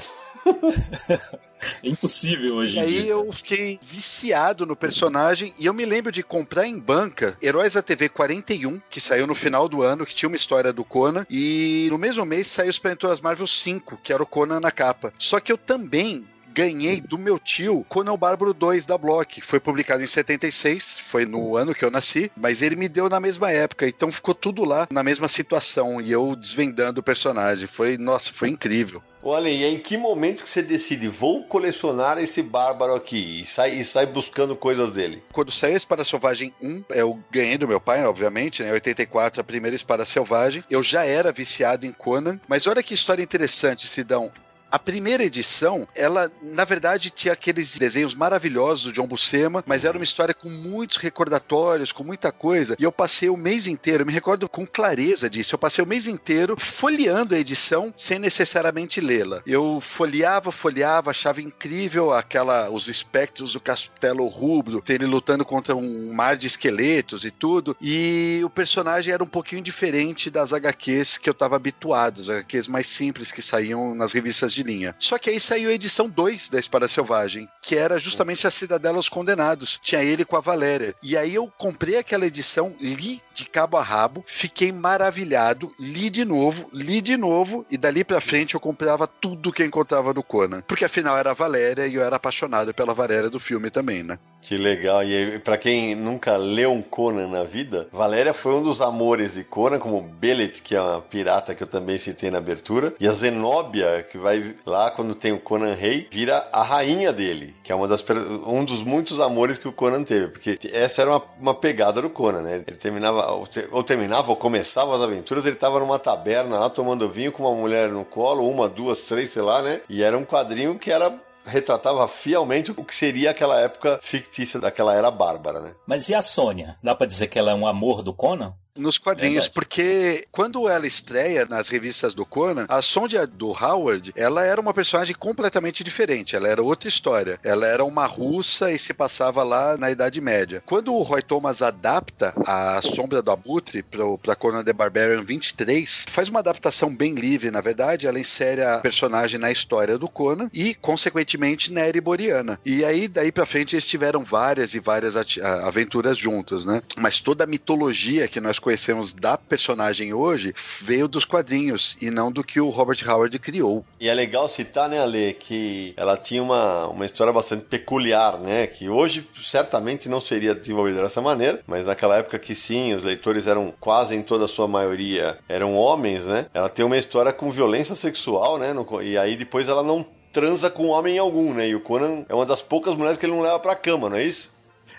É 1.82 1.88
impossível 1.88 2.56
hoje. 2.56 2.76
E 2.76 2.80
aí 2.80 3.08
eu 3.08 3.30
fiquei 3.32 3.78
viciado 3.80 4.66
no 4.66 4.74
personagem 4.74 5.54
e 5.58 5.66
eu 5.66 5.74
me 5.74 5.84
lembro 5.84 6.10
de 6.10 6.22
comprar 6.22 6.66
em 6.66 6.78
banca 6.78 7.36
Heróis 7.40 7.74
da 7.74 7.82
TV 7.82 8.08
41, 8.08 8.80
que 8.90 9.00
saiu 9.00 9.26
no 9.26 9.34
final 9.34 9.68
do 9.68 9.82
ano, 9.82 10.04
que 10.04 10.14
tinha 10.14 10.28
uma 10.28 10.36
história 10.36 10.72
do 10.72 10.84
Conan, 10.92 11.26
e 11.30 11.88
no 11.90 11.96
mesmo 11.96 12.26
mês 12.26 12.48
saiu 12.48 12.68
Os 12.68 12.78
Penturas 12.78 13.18
Marvel 13.18 13.46
5, 13.46 13.98
que 14.02 14.12
era 14.12 14.22
o 14.22 14.26
Conan 14.26 14.60
na 14.60 14.70
capa. 14.70 15.10
Só 15.18 15.40
que 15.40 15.50
eu 15.50 15.56
também 15.56 16.28
ganhei 16.52 17.00
do 17.00 17.18
meu 17.18 17.38
tio 17.38 17.84
Conan 17.88 18.12
o 18.12 18.16
Bárbaro 18.16 18.52
2 18.52 18.86
da 18.86 18.98
Block. 18.98 19.40
Foi 19.40 19.58
publicado 19.58 20.02
em 20.02 20.06
76, 20.06 20.98
foi 20.98 21.24
no 21.24 21.56
ano 21.56 21.74
que 21.74 21.84
eu 21.84 21.90
nasci, 21.90 22.30
mas 22.36 22.62
ele 22.62 22.76
me 22.76 22.88
deu 22.88 23.08
na 23.08 23.20
mesma 23.20 23.50
época, 23.50 23.86
então 23.86 24.12
ficou 24.12 24.34
tudo 24.34 24.64
lá 24.64 24.86
na 24.90 25.02
mesma 25.02 25.28
situação 25.28 26.00
e 26.00 26.12
eu 26.12 26.36
desvendando 26.36 27.00
o 27.00 27.02
personagem. 27.02 27.66
Foi, 27.66 27.96
nossa, 27.96 28.32
foi 28.32 28.48
incrível. 28.48 29.02
Olha, 29.24 29.48
e 29.48 29.62
em 29.62 29.78
que 29.78 29.96
momento 29.96 30.42
que 30.42 30.50
você 30.50 30.62
decide, 30.62 31.06
vou 31.06 31.44
colecionar 31.44 32.18
esse 32.18 32.42
bárbaro 32.42 32.94
aqui 32.94 33.42
e 33.42 33.46
sai, 33.46 33.70
e 33.74 33.84
sai 33.84 34.04
buscando 34.04 34.56
coisas 34.56 34.90
dele? 34.90 35.22
Quando 35.32 35.52
saiu 35.52 35.74
a 35.74 35.76
Espada 35.76 36.02
Selvagem 36.02 36.52
1, 36.60 36.84
eu 36.90 37.18
ganhei 37.30 37.56
do 37.56 37.68
meu 37.68 37.80
pai, 37.80 38.04
obviamente, 38.04 38.64
né? 38.64 38.70
Em 38.70 38.72
84, 38.72 39.40
a 39.40 39.44
primeira 39.44 39.76
Espada 39.76 40.04
Selvagem. 40.04 40.64
Eu 40.68 40.82
já 40.82 41.04
era 41.04 41.30
viciado 41.30 41.86
em 41.86 41.92
Conan, 41.92 42.40
mas 42.48 42.66
olha 42.66 42.82
que 42.82 42.94
história 42.94 43.22
interessante, 43.22 43.86
Sidão. 43.86 44.32
A 44.72 44.78
primeira 44.78 45.22
edição, 45.22 45.86
ela, 45.94 46.32
na 46.40 46.64
verdade, 46.64 47.10
tinha 47.10 47.34
aqueles 47.34 47.76
desenhos 47.76 48.14
maravilhosos 48.14 48.84
do 48.84 48.92
John 48.92 49.06
Buscema, 49.06 49.62
mas 49.66 49.84
era 49.84 49.98
uma 49.98 50.02
história 50.02 50.32
com 50.32 50.48
muitos 50.48 50.96
recordatórios, 50.96 51.92
com 51.92 52.02
muita 52.02 52.32
coisa. 52.32 52.74
E 52.78 52.82
eu 52.82 52.90
passei 52.90 53.28
o 53.28 53.36
mês 53.36 53.66
inteiro, 53.66 54.06
me 54.06 54.12
recordo 54.14 54.48
com 54.48 54.66
clareza 54.66 55.28
disso, 55.28 55.54
eu 55.54 55.58
passei 55.58 55.84
o 55.84 55.86
mês 55.86 56.06
inteiro 56.06 56.56
folheando 56.58 57.34
a 57.34 57.38
edição 57.38 57.92
sem 57.94 58.18
necessariamente 58.18 58.98
lê-la. 58.98 59.42
Eu 59.46 59.78
folheava, 59.78 60.50
folheava, 60.50 61.10
achava 61.10 61.42
incrível 61.42 62.10
aquela 62.10 62.70
os 62.70 62.88
espectros 62.88 63.52
do 63.52 63.60
Castelo 63.60 64.26
Rubro, 64.26 64.82
ele 64.88 65.04
lutando 65.04 65.44
contra 65.44 65.76
um 65.76 66.14
mar 66.14 66.34
de 66.34 66.46
esqueletos 66.46 67.26
e 67.26 67.30
tudo. 67.30 67.76
E 67.78 68.40
o 68.42 68.48
personagem 68.48 69.12
era 69.12 69.22
um 69.22 69.26
pouquinho 69.26 69.60
diferente 69.60 70.30
das 70.30 70.54
HQs 70.54 71.18
que 71.18 71.28
eu 71.28 71.32
estava 71.32 71.56
habituado, 71.56 72.22
as 72.22 72.30
HQs 72.30 72.68
mais 72.68 72.86
simples 72.86 73.30
que 73.30 73.42
saíam 73.42 73.94
nas 73.94 74.14
revistas 74.14 74.54
de 74.54 74.61
de 74.62 74.72
linha. 74.72 74.94
Só 74.98 75.18
que 75.18 75.30
aí 75.30 75.40
saiu 75.40 75.70
a 75.70 75.74
edição 75.74 76.08
2 76.08 76.48
da 76.48 76.58
Espada 76.58 76.88
Selvagem, 76.88 77.48
que 77.60 77.76
era 77.76 77.98
justamente 77.98 78.46
a 78.46 78.50
Cidadela 78.50 78.96
aos 78.96 79.08
Condenados. 79.08 79.80
Tinha 79.82 80.02
ele 80.02 80.24
com 80.24 80.36
a 80.36 80.40
Valéria. 80.40 80.94
E 81.02 81.16
aí 81.16 81.34
eu 81.34 81.52
comprei 81.58 81.96
aquela 81.96 82.26
edição, 82.26 82.76
li 82.80 83.22
de 83.42 83.50
cabo 83.50 83.76
a 83.76 83.82
rabo, 83.82 84.24
fiquei 84.26 84.72
maravilhado, 84.72 85.72
li 85.78 86.08
de 86.08 86.24
novo, 86.24 86.68
li 86.72 87.00
de 87.00 87.16
novo, 87.16 87.66
e 87.70 87.76
dali 87.76 88.04
pra 88.04 88.20
frente 88.20 88.54
eu 88.54 88.60
comprava 88.60 89.06
tudo 89.06 89.52
que 89.52 89.64
encontrava 89.64 90.14
do 90.14 90.22
Conan. 90.22 90.62
Porque 90.62 90.84
afinal 90.84 91.18
era 91.18 91.32
a 91.32 91.34
Valéria 91.34 91.86
e 91.86 91.94
eu 91.94 92.02
era 92.02 92.16
apaixonado 92.16 92.72
pela 92.72 92.94
Valéria 92.94 93.28
do 93.28 93.40
filme 93.40 93.70
também, 93.70 94.02
né? 94.02 94.18
Que 94.42 94.56
legal. 94.56 95.04
E 95.04 95.38
para 95.38 95.56
quem 95.56 95.94
nunca 95.94 96.36
leu 96.36 96.72
um 96.72 96.82
Conan 96.82 97.28
na 97.28 97.44
vida, 97.44 97.88
Valéria 97.92 98.34
foi 98.34 98.52
um 98.54 98.62
dos 98.62 98.80
amores 98.80 99.34
de 99.34 99.44
Conan, 99.44 99.78
como 99.78 100.02
Belet, 100.02 100.60
que 100.62 100.74
é 100.74 100.80
uma 100.80 101.00
pirata 101.00 101.54
que 101.54 101.62
eu 101.62 101.66
também 101.66 101.96
citei 101.96 102.30
na 102.30 102.38
abertura, 102.38 102.92
e 102.98 103.06
a 103.06 103.12
Zenobia, 103.12 104.06
que 104.10 104.18
vai 104.18 104.54
lá 104.66 104.90
quando 104.90 105.14
tem 105.14 105.32
o 105.32 105.38
Conan 105.38 105.74
Rei, 105.74 106.08
vira 106.10 106.48
a 106.52 106.62
rainha 106.62 107.12
dele, 107.12 107.54
que 107.62 107.70
é 107.70 107.74
uma 107.74 107.86
das, 107.86 108.04
um 108.46 108.64
dos 108.64 108.82
muitos 108.82 109.20
amores 109.20 109.58
que 109.58 109.68
o 109.68 109.72
Conan 109.72 110.02
teve, 110.02 110.28
porque 110.28 110.58
essa 110.72 111.02
era 111.02 111.10
uma, 111.12 111.22
uma 111.40 111.54
pegada 111.54 112.02
do 112.02 112.10
Conan, 112.10 112.42
né? 112.42 112.54
Ele 112.66 112.76
terminava, 112.76 113.31
ou 113.70 113.84
terminava, 113.84 114.30
ou 114.30 114.36
começava 114.36 114.94
as 114.94 115.00
aventuras, 115.00 115.46
ele 115.46 115.56
tava 115.56 115.80
numa 115.80 115.98
taberna 115.98 116.58
lá 116.58 116.70
tomando 116.70 117.08
vinho 117.08 117.32
com 117.32 117.42
uma 117.42 117.54
mulher 117.54 117.88
no 117.88 118.04
colo, 118.04 118.48
uma, 118.48 118.68
duas, 118.68 119.02
três, 119.02 119.30
sei 119.30 119.42
lá, 119.42 119.62
né? 119.62 119.80
E 119.88 120.02
era 120.02 120.16
um 120.16 120.24
quadrinho 120.24 120.78
que 120.78 120.90
era 120.90 121.12
retratava 121.44 122.06
fielmente 122.08 122.70
o 122.70 122.84
que 122.84 122.94
seria 122.94 123.30
aquela 123.30 123.60
época 123.60 123.98
fictícia 124.02 124.60
daquela 124.60 124.94
era 124.94 125.10
bárbara, 125.10 125.60
né? 125.60 125.74
Mas 125.86 126.08
e 126.08 126.14
a 126.14 126.22
Sônia? 126.22 126.76
Dá 126.82 126.94
para 126.94 127.06
dizer 127.06 127.26
que 127.28 127.38
ela 127.38 127.50
é 127.50 127.54
um 127.54 127.66
amor 127.66 128.02
do 128.02 128.14
Conan? 128.14 128.54
Nos 128.76 128.96
quadrinhos, 128.96 129.44
Verdade. 129.44 129.54
porque 129.54 130.26
quando 130.32 130.66
ela 130.66 130.86
estreia 130.86 131.44
nas 131.44 131.68
revistas 131.68 132.14
do 132.14 132.24
Conan, 132.24 132.64
a 132.68 132.80
Sonja 132.80 133.26
do 133.26 133.48
Howard, 133.48 134.12
ela 134.16 134.44
era 134.44 134.58
uma 134.60 134.72
personagem 134.72 135.14
completamente 135.14 135.84
diferente, 135.84 136.34
ela 136.34 136.48
era 136.48 136.62
outra 136.62 136.88
história. 136.88 137.38
Ela 137.44 137.66
era 137.66 137.84
uma 137.84 138.06
russa 138.06 138.72
e 138.72 138.78
se 138.78 138.94
passava 138.94 139.42
lá 139.42 139.76
na 139.76 139.90
Idade 139.90 140.20
Média. 140.22 140.62
Quando 140.64 140.94
o 140.94 141.02
Roy 141.02 141.20
Thomas 141.20 141.60
adapta 141.60 142.32
a 142.46 142.80
Sombra 142.80 143.20
do 143.20 143.30
Abutre 143.30 143.84
para 144.22 144.34
Conan 144.34 144.64
the 144.64 144.72
Barbarian 144.72 145.22
23, 145.22 146.06
faz 146.08 146.30
uma 146.30 146.38
adaptação 146.38 146.94
bem 146.94 147.14
livre, 147.14 147.50
na 147.50 147.60
verdade, 147.60 148.06
ela 148.06 148.18
insere 148.18 148.62
a 148.62 148.78
personagem 148.78 149.38
na 149.38 149.50
história 149.52 149.98
do 149.98 150.08
Conan 150.08 150.48
e, 150.52 150.74
consequentemente, 150.74 151.70
na 151.70 151.86
Ereboriana. 151.86 152.58
E 152.64 152.84
aí, 152.84 153.06
daí 153.06 153.30
pra 153.30 153.44
frente, 153.44 153.74
eles 153.74 153.86
tiveram 153.86 154.24
várias 154.24 154.72
e 154.72 154.80
várias 154.80 155.14
aventuras 155.62 156.16
juntos, 156.16 156.64
né? 156.64 156.82
Mas 156.96 157.20
toda 157.20 157.44
a 157.44 157.46
mitologia 157.46 158.26
que 158.26 158.40
nós 158.40 158.61
conhecemos 158.62 159.12
da 159.12 159.36
personagem 159.36 160.14
hoje 160.14 160.54
veio 160.80 161.06
dos 161.06 161.24
quadrinhos 161.24 161.96
e 162.00 162.10
não 162.10 162.32
do 162.32 162.42
que 162.42 162.60
o 162.60 162.70
Robert 162.70 162.98
Howard 163.06 163.38
criou. 163.38 163.84
E 164.00 164.08
é 164.08 164.14
legal 164.14 164.48
citar, 164.48 164.88
né, 164.88 165.00
Ale, 165.00 165.34
que 165.34 165.92
ela 165.96 166.16
tinha 166.16 166.42
uma, 166.42 166.86
uma 166.86 167.04
história 167.04 167.32
bastante 167.32 167.64
peculiar, 167.64 168.38
né? 168.38 168.66
Que 168.66 168.88
hoje 168.88 169.28
certamente 169.42 170.08
não 170.08 170.20
seria 170.20 170.54
desenvolvida 170.54 171.02
dessa 171.02 171.20
maneira, 171.20 171.60
mas 171.66 171.86
naquela 171.86 172.16
época 172.16 172.38
que 172.38 172.54
sim, 172.54 172.94
os 172.94 173.02
leitores 173.02 173.46
eram 173.46 173.72
quase 173.80 174.14
em 174.14 174.22
toda 174.22 174.44
a 174.44 174.48
sua 174.48 174.68
maioria 174.68 175.38
eram 175.48 175.74
homens, 175.74 176.24
né? 176.24 176.46
Ela 176.54 176.68
tem 176.68 176.84
uma 176.84 176.96
história 176.96 177.32
com 177.32 177.50
violência 177.50 177.94
sexual, 177.94 178.58
né? 178.58 178.72
e 179.02 179.18
aí 179.18 179.36
depois 179.36 179.68
ela 179.68 179.82
não 179.82 180.04
transa 180.32 180.70
com 180.70 180.88
homem 180.88 181.18
algum, 181.18 181.52
né? 181.52 181.68
E 181.68 181.74
o 181.74 181.80
Conan 181.80 182.24
é 182.28 182.34
uma 182.34 182.46
das 182.46 182.62
poucas 182.62 182.94
mulheres 182.94 183.18
que 183.18 183.26
ele 183.26 183.34
não 183.34 183.42
leva 183.42 183.58
pra 183.58 183.76
cama, 183.76 184.08
não 184.08 184.16
é 184.16 184.24
isso? 184.24 184.51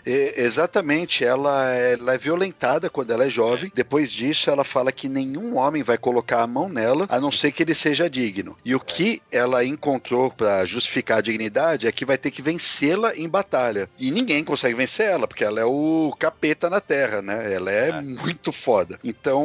Exatamente, 0.05 1.23
ela 1.23 1.73
é, 1.73 1.93
ela 1.93 2.13
é 2.13 2.17
violentada 2.17 2.89
quando 2.89 3.11
ela 3.11 3.25
é 3.25 3.29
jovem. 3.29 3.71
Depois 3.73 4.11
disso, 4.11 4.49
ela 4.49 4.63
fala 4.63 4.91
que 4.91 5.07
nenhum 5.07 5.57
homem 5.57 5.83
vai 5.83 5.97
colocar 5.97 6.41
a 6.41 6.47
mão 6.47 6.69
nela, 6.69 7.05
a 7.09 7.19
não 7.19 7.31
ser 7.31 7.51
que 7.51 7.63
ele 7.63 7.73
seja 7.73 8.09
digno. 8.09 8.57
E 8.63 8.75
o 8.75 8.79
que 8.79 9.21
ela 9.31 9.63
encontrou 9.63 10.31
para 10.31 10.65
justificar 10.65 11.19
a 11.19 11.21
dignidade 11.21 11.87
é 11.87 11.91
que 11.91 12.05
vai 12.05 12.17
ter 12.17 12.31
que 12.31 12.41
vencê-la 12.41 13.15
em 13.15 13.27
batalha. 13.27 13.89
E 13.99 14.11
ninguém 14.11 14.43
consegue 14.43 14.75
vencer 14.75 15.07
ela, 15.07 15.27
porque 15.27 15.43
ela 15.43 15.59
é 15.59 15.65
o 15.65 16.13
capeta 16.19 16.69
na 16.69 16.81
Terra, 16.81 17.21
né? 17.21 17.53
Ela 17.53 17.71
é, 17.71 17.89
é. 17.89 18.01
muito 18.01 18.51
foda. 18.51 18.99
Então, 19.03 19.43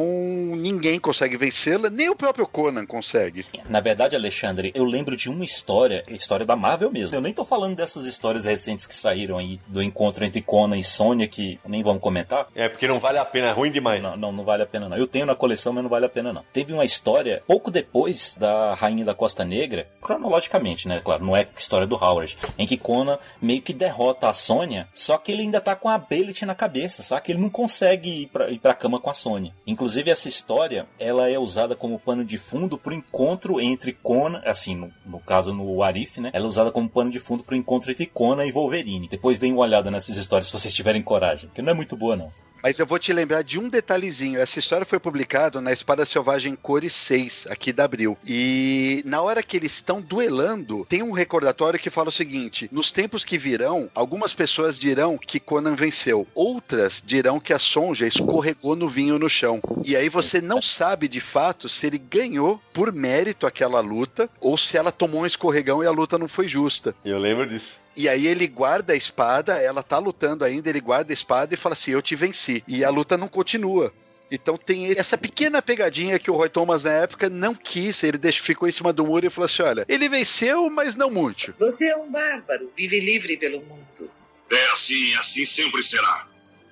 ninguém 0.55 0.99
consegue 0.99 1.37
vencê-la, 1.37 1.89
nem 1.89 2.09
o 2.09 2.15
próprio 2.15 2.47
Conan 2.47 2.85
consegue. 2.85 3.45
Na 3.69 3.79
verdade, 3.79 4.15
Alexandre, 4.15 4.71
eu 4.75 4.83
lembro 4.83 5.15
de 5.15 5.29
uma 5.29 5.45
história, 5.45 6.03
história 6.09 6.45
da 6.45 6.55
Marvel 6.55 6.91
mesmo. 6.91 7.15
Eu 7.15 7.21
nem 7.21 7.33
tô 7.33 7.45
falando 7.45 7.75
dessas 7.75 8.05
histórias 8.05 8.45
recentes 8.45 8.85
que 8.85 8.95
saíram 8.95 9.37
aí 9.37 9.59
do 9.67 9.81
encontro 9.81 10.25
entre 10.25 10.41
Conan 10.49 10.77
e 10.77 10.83
Sônia, 10.83 11.27
que 11.27 11.59
nem 11.67 11.83
vamos 11.83 12.01
comentar. 12.01 12.47
É, 12.55 12.67
porque 12.67 12.87
não 12.87 12.97
vale 12.97 13.19
a 13.19 13.23
pena, 13.23 13.49
é 13.49 13.51
ruim 13.51 13.71
demais. 13.71 14.01
Não, 14.01 14.17
não, 14.17 14.31
não 14.31 14.43
vale 14.43 14.63
a 14.63 14.65
pena 14.65 14.89
não. 14.89 14.97
Eu 14.97 15.05
tenho 15.05 15.27
na 15.27 15.35
coleção, 15.35 15.71
mas 15.71 15.83
não 15.83 15.89
vale 15.89 16.07
a 16.07 16.09
pena 16.09 16.33
não. 16.33 16.43
Teve 16.51 16.73
uma 16.73 16.83
história, 16.83 17.43
pouco 17.45 17.69
depois 17.69 18.35
da 18.35 18.73
Rainha 18.73 19.05
da 19.05 19.13
Costa 19.13 19.45
Negra, 19.45 19.87
cronologicamente, 20.01 20.87
né, 20.87 20.99
claro, 21.03 21.23
não 21.23 21.37
é 21.37 21.47
história 21.55 21.85
do 21.85 21.95
Howard, 21.95 22.35
em 22.57 22.65
que 22.65 22.77
Conan 22.77 23.19
meio 23.39 23.61
que 23.61 23.73
derrota 23.73 24.27
a 24.27 24.33
Sônia, 24.33 24.87
só 24.95 25.19
que 25.19 25.31
ele 25.31 25.43
ainda 25.43 25.61
tá 25.61 25.75
com 25.75 25.87
a 25.87 25.99
Belit 25.99 26.43
na 26.45 26.55
cabeça, 26.55 27.03
sabe? 27.03 27.25
Ele 27.29 27.41
não 27.41 27.49
consegue 27.49 28.23
ir 28.23 28.27
pra, 28.27 28.49
ir 28.49 28.57
pra 28.57 28.73
cama 28.73 28.99
com 28.99 29.11
a 29.11 29.13
Sônia. 29.13 29.53
Inclusive, 29.67 30.09
essa 30.09 30.27
história, 30.27 30.87
ela 30.97 31.29
é 31.29 31.37
usada 31.37 31.75
como 31.75 31.99
pano 31.99 32.25
de 32.25 32.39
fundo 32.39 32.75
pro 32.75 32.93
encontro 32.93 33.61
entre 33.61 33.93
Conan, 33.93 34.41
assim, 34.43 34.75
no, 34.75 34.91
no 35.05 35.19
caso 35.19 35.53
no 35.53 35.83
Arif, 35.83 36.19
né? 36.19 36.31
Ela 36.33 36.45
é 36.45 36.49
usada 36.49 36.71
como 36.71 36.89
pano 36.89 37.11
de 37.11 37.19
fundo 37.19 37.43
pro 37.43 37.55
encontro 37.55 37.91
entre 37.91 38.07
Conan 38.07 38.45
e 38.45 38.51
Wolverine. 38.51 39.07
Depois 39.07 39.37
dêem 39.37 39.53
uma 39.53 39.61
olhada 39.61 39.91
nessas 39.91 40.17
histórias 40.17 40.38
história 40.39 40.43
se 40.43 40.51
vocês 40.51 40.73
tiverem 40.73 41.01
coragem, 41.01 41.49
que 41.53 41.61
não 41.61 41.71
é 41.71 41.75
muito 41.75 41.95
boa, 41.95 42.15
não. 42.15 42.31
Mas 42.61 42.77
eu 42.77 42.85
vou 42.85 42.99
te 42.99 43.13
lembrar 43.13 43.41
de 43.41 43.57
um 43.57 43.69
detalhezinho. 43.69 44.37
Essa 44.37 44.59
história 44.59 44.85
foi 44.85 44.99
publicada 44.99 45.61
na 45.61 45.71
Espada 45.71 46.03
Selvagem 46.03 46.55
Cores 46.55 46.91
6, 46.91 47.47
aqui 47.49 47.71
da 47.71 47.85
Abril. 47.85 48.17
E 48.25 49.01
na 49.05 49.21
hora 49.21 49.41
que 49.41 49.55
eles 49.55 49.71
estão 49.71 50.01
duelando, 50.01 50.85
tem 50.89 51.01
um 51.01 51.11
recordatório 51.11 51.79
que 51.79 51.89
fala 51.89 52.09
o 52.09 52.11
seguinte: 52.11 52.67
nos 52.69 52.91
tempos 52.91 53.23
que 53.23 53.37
virão, 53.37 53.89
algumas 53.95 54.33
pessoas 54.33 54.77
dirão 54.77 55.17
que 55.17 55.39
Conan 55.39 55.73
venceu, 55.73 56.27
outras 56.35 57.01
dirão 57.05 57.39
que 57.39 57.53
a 57.53 57.59
Sonja 57.59 58.05
escorregou 58.05 58.75
no 58.75 58.89
vinho 58.89 59.17
no 59.17 59.29
chão. 59.29 59.61
E 59.85 59.95
aí 59.95 60.09
você 60.09 60.41
não 60.41 60.61
sabe 60.61 61.07
de 61.07 61.21
fato 61.21 61.69
se 61.69 61.87
ele 61.87 61.97
ganhou 61.97 62.59
por 62.73 62.91
mérito 62.91 63.47
aquela 63.47 63.79
luta 63.79 64.29
ou 64.41 64.57
se 64.57 64.75
ela 64.75 64.91
tomou 64.91 65.21
um 65.21 65.25
escorregão 65.25 65.81
e 65.81 65.87
a 65.87 65.91
luta 65.91 66.17
não 66.17 66.27
foi 66.27 66.45
justa. 66.45 66.93
Eu 67.05 67.19
lembro 67.19 67.47
disso. 67.47 67.79
E 67.99 68.07
aí 68.07 68.27
ele 68.27 68.47
guarda 68.47 68.93
a 68.93 68.95
espada, 68.95 69.57
ela 69.57 69.83
tá 69.83 69.97
lutando 69.97 70.45
ainda, 70.45 70.69
ele 70.69 70.79
guarda 70.79 71.11
a 71.11 71.13
espada 71.13 71.53
e 71.53 71.57
fala 71.57 71.73
assim: 71.73 71.91
Eu 71.91 72.01
te 72.01 72.15
venci. 72.15 72.63
E 72.65 72.81
a 72.81 72.89
luta 72.89 73.17
não 73.17 73.27
continua. 73.27 73.93
Então 74.31 74.55
tem 74.55 74.91
essa 74.91 75.17
pequena 75.17 75.61
pegadinha 75.61 76.17
que 76.17 76.31
o 76.31 76.33
Roy 76.33 76.47
Thomas 76.47 76.85
na 76.85 76.93
época 76.93 77.29
não 77.29 77.53
quis, 77.53 78.01
ele 78.01 78.17
deixou, 78.17 78.45
ficou 78.45 78.69
em 78.69 78.71
cima 78.71 78.93
do 78.93 79.05
muro 79.05 79.27
e 79.27 79.29
falou 79.29 79.47
assim: 79.47 79.63
olha, 79.63 79.85
ele 79.89 80.07
venceu, 80.07 80.69
mas 80.69 80.95
não 80.95 81.11
muito. 81.11 81.53
Você 81.59 81.87
é 81.87 81.97
um 81.97 82.09
bárbaro, 82.09 82.71
vive 82.73 83.01
livre 83.01 83.35
pelo 83.35 83.59
mundo. 83.59 84.09
É 84.49 84.71
assim, 84.71 85.13
assim 85.15 85.43
sempre 85.43 85.83
será. 85.83 86.25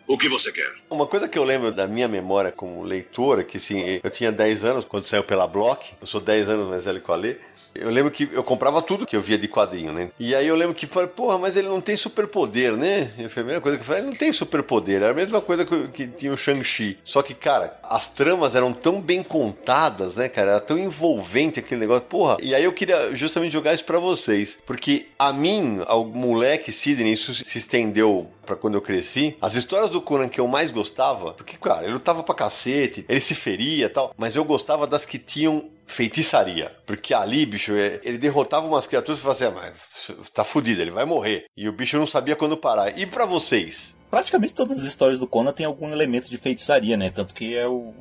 O 0.07 0.17
que 0.17 0.29
você 0.29 0.49
quer? 0.49 0.73
Uma 0.89 1.07
coisa 1.07 1.27
que 1.27 1.37
eu 1.37 1.43
lembro 1.43 1.73
da 1.73 1.87
minha 1.87 2.07
memória 2.07 2.53
como 2.53 2.83
leitor 2.83 3.41
é 3.41 3.43
que 3.43 3.57
assim, 3.57 3.99
eu 4.01 4.09
tinha 4.09 4.31
10 4.31 4.63
anos 4.63 4.85
quando 4.85 5.07
saiu 5.07 5.25
pela 5.25 5.45
Block, 5.45 5.91
eu 5.99 6.07
sou 6.07 6.21
10 6.21 6.47
anos 6.47 6.69
mais 6.69 6.85
velho 6.85 7.01
que 7.01 7.11
o 7.11 7.13
Alê. 7.13 7.35
Eu 7.75 7.89
lembro 7.89 8.11
que 8.11 8.29
eu 8.31 8.43
comprava 8.43 8.81
tudo 8.81 9.05
que 9.05 9.15
eu 9.15 9.21
via 9.21 9.37
de 9.37 9.47
quadrinho, 9.47 9.93
né? 9.93 10.09
E 10.19 10.33
aí 10.33 10.47
eu 10.47 10.55
lembro 10.55 10.75
que 10.75 10.87
falei, 10.87 11.09
porra, 11.09 11.37
mas 11.37 11.55
ele 11.55 11.67
não 11.67 11.81
tem 11.81 11.95
superpoder, 11.95 12.73
né? 12.75 13.11
E 13.17 13.29
foi 13.29 13.43
a 13.43 13.45
mesma 13.45 13.61
coisa 13.61 13.77
que 13.77 13.83
eu 13.83 13.85
falei, 13.85 14.01
ele 14.01 14.09
não 14.09 14.17
tem 14.17 14.33
superpoder. 14.33 14.97
Era 14.97 15.11
a 15.11 15.13
mesma 15.13 15.41
coisa 15.41 15.65
que, 15.65 15.87
que 15.89 16.07
tinha 16.07 16.33
o 16.33 16.37
Shang-Chi. 16.37 16.97
Só 17.03 17.21
que, 17.21 17.33
cara, 17.33 17.79
as 17.83 18.07
tramas 18.07 18.55
eram 18.55 18.73
tão 18.73 19.01
bem 19.01 19.21
contadas, 19.23 20.15
né, 20.15 20.27
cara? 20.27 20.51
Era 20.51 20.59
tão 20.59 20.77
envolvente 20.77 21.59
aquele 21.59 21.81
negócio. 21.81 22.03
Porra, 22.03 22.37
e 22.41 22.55
aí 22.55 22.63
eu 22.63 22.73
queria 22.73 23.15
justamente 23.15 23.53
jogar 23.53 23.73
isso 23.73 23.85
pra 23.85 23.99
vocês. 23.99 24.57
Porque 24.65 25.07
a 25.17 25.31
mim, 25.31 25.81
ao 25.85 26.05
moleque 26.05 26.71
Sidney, 26.71 27.13
isso 27.13 27.33
se 27.33 27.57
estendeu 27.57 28.31
pra 28.47 28.55
quando 28.55 28.73
eu 28.75 28.81
cresci. 28.81 29.37
As 29.39 29.53
histórias 29.53 29.91
do 29.91 30.01
Conan 30.01 30.29
que 30.29 30.39
eu 30.39 30.47
mais 30.47 30.71
gostava, 30.71 31.33
porque, 31.33 31.57
cara, 31.57 31.83
ele 31.83 31.93
lutava 31.93 32.23
pra 32.23 32.33
cacete, 32.33 33.05
ele 33.07 33.21
se 33.21 33.35
feria 33.35 33.85
e 33.85 33.89
tal, 33.89 34.13
mas 34.17 34.35
eu 34.35 34.43
gostava 34.43 34.87
das 34.87 35.05
que 35.05 35.19
tinham 35.19 35.69
feitiçaria. 35.85 36.75
Porque 36.85 37.13
ali, 37.13 37.45
bicho, 37.45 37.73
é, 37.75 37.99
ele 38.03 38.17
derrotava 38.17 38.65
umas 38.65 38.87
criaturas 38.87 39.19
e 39.19 39.21
falava 39.21 39.45
assim: 39.45 39.57
ah, 39.57 39.73
mas 40.17 40.29
tá 40.31 40.43
fudido, 40.43 40.81
ele 40.81 40.91
vai 40.91 41.05
morrer. 41.05 41.45
E 41.55 41.67
o 41.67 41.73
bicho 41.73 41.97
não 41.97 42.07
sabia 42.07 42.35
quando 42.35 42.57
parar. 42.57 42.97
E 42.97 43.05
pra 43.05 43.25
vocês? 43.25 43.95
Praticamente 44.09 44.53
todas 44.53 44.79
as 44.79 44.85
histórias 44.85 45.19
do 45.19 45.27
Conan 45.27 45.51
tem 45.51 45.65
algum 45.65 45.91
elemento 45.91 46.29
de 46.29 46.37
feitiçaria, 46.37 46.95
né? 46.95 47.09
Tanto 47.09 47.33
que 47.33 47.55
é 47.55 47.67
o, 47.67 47.93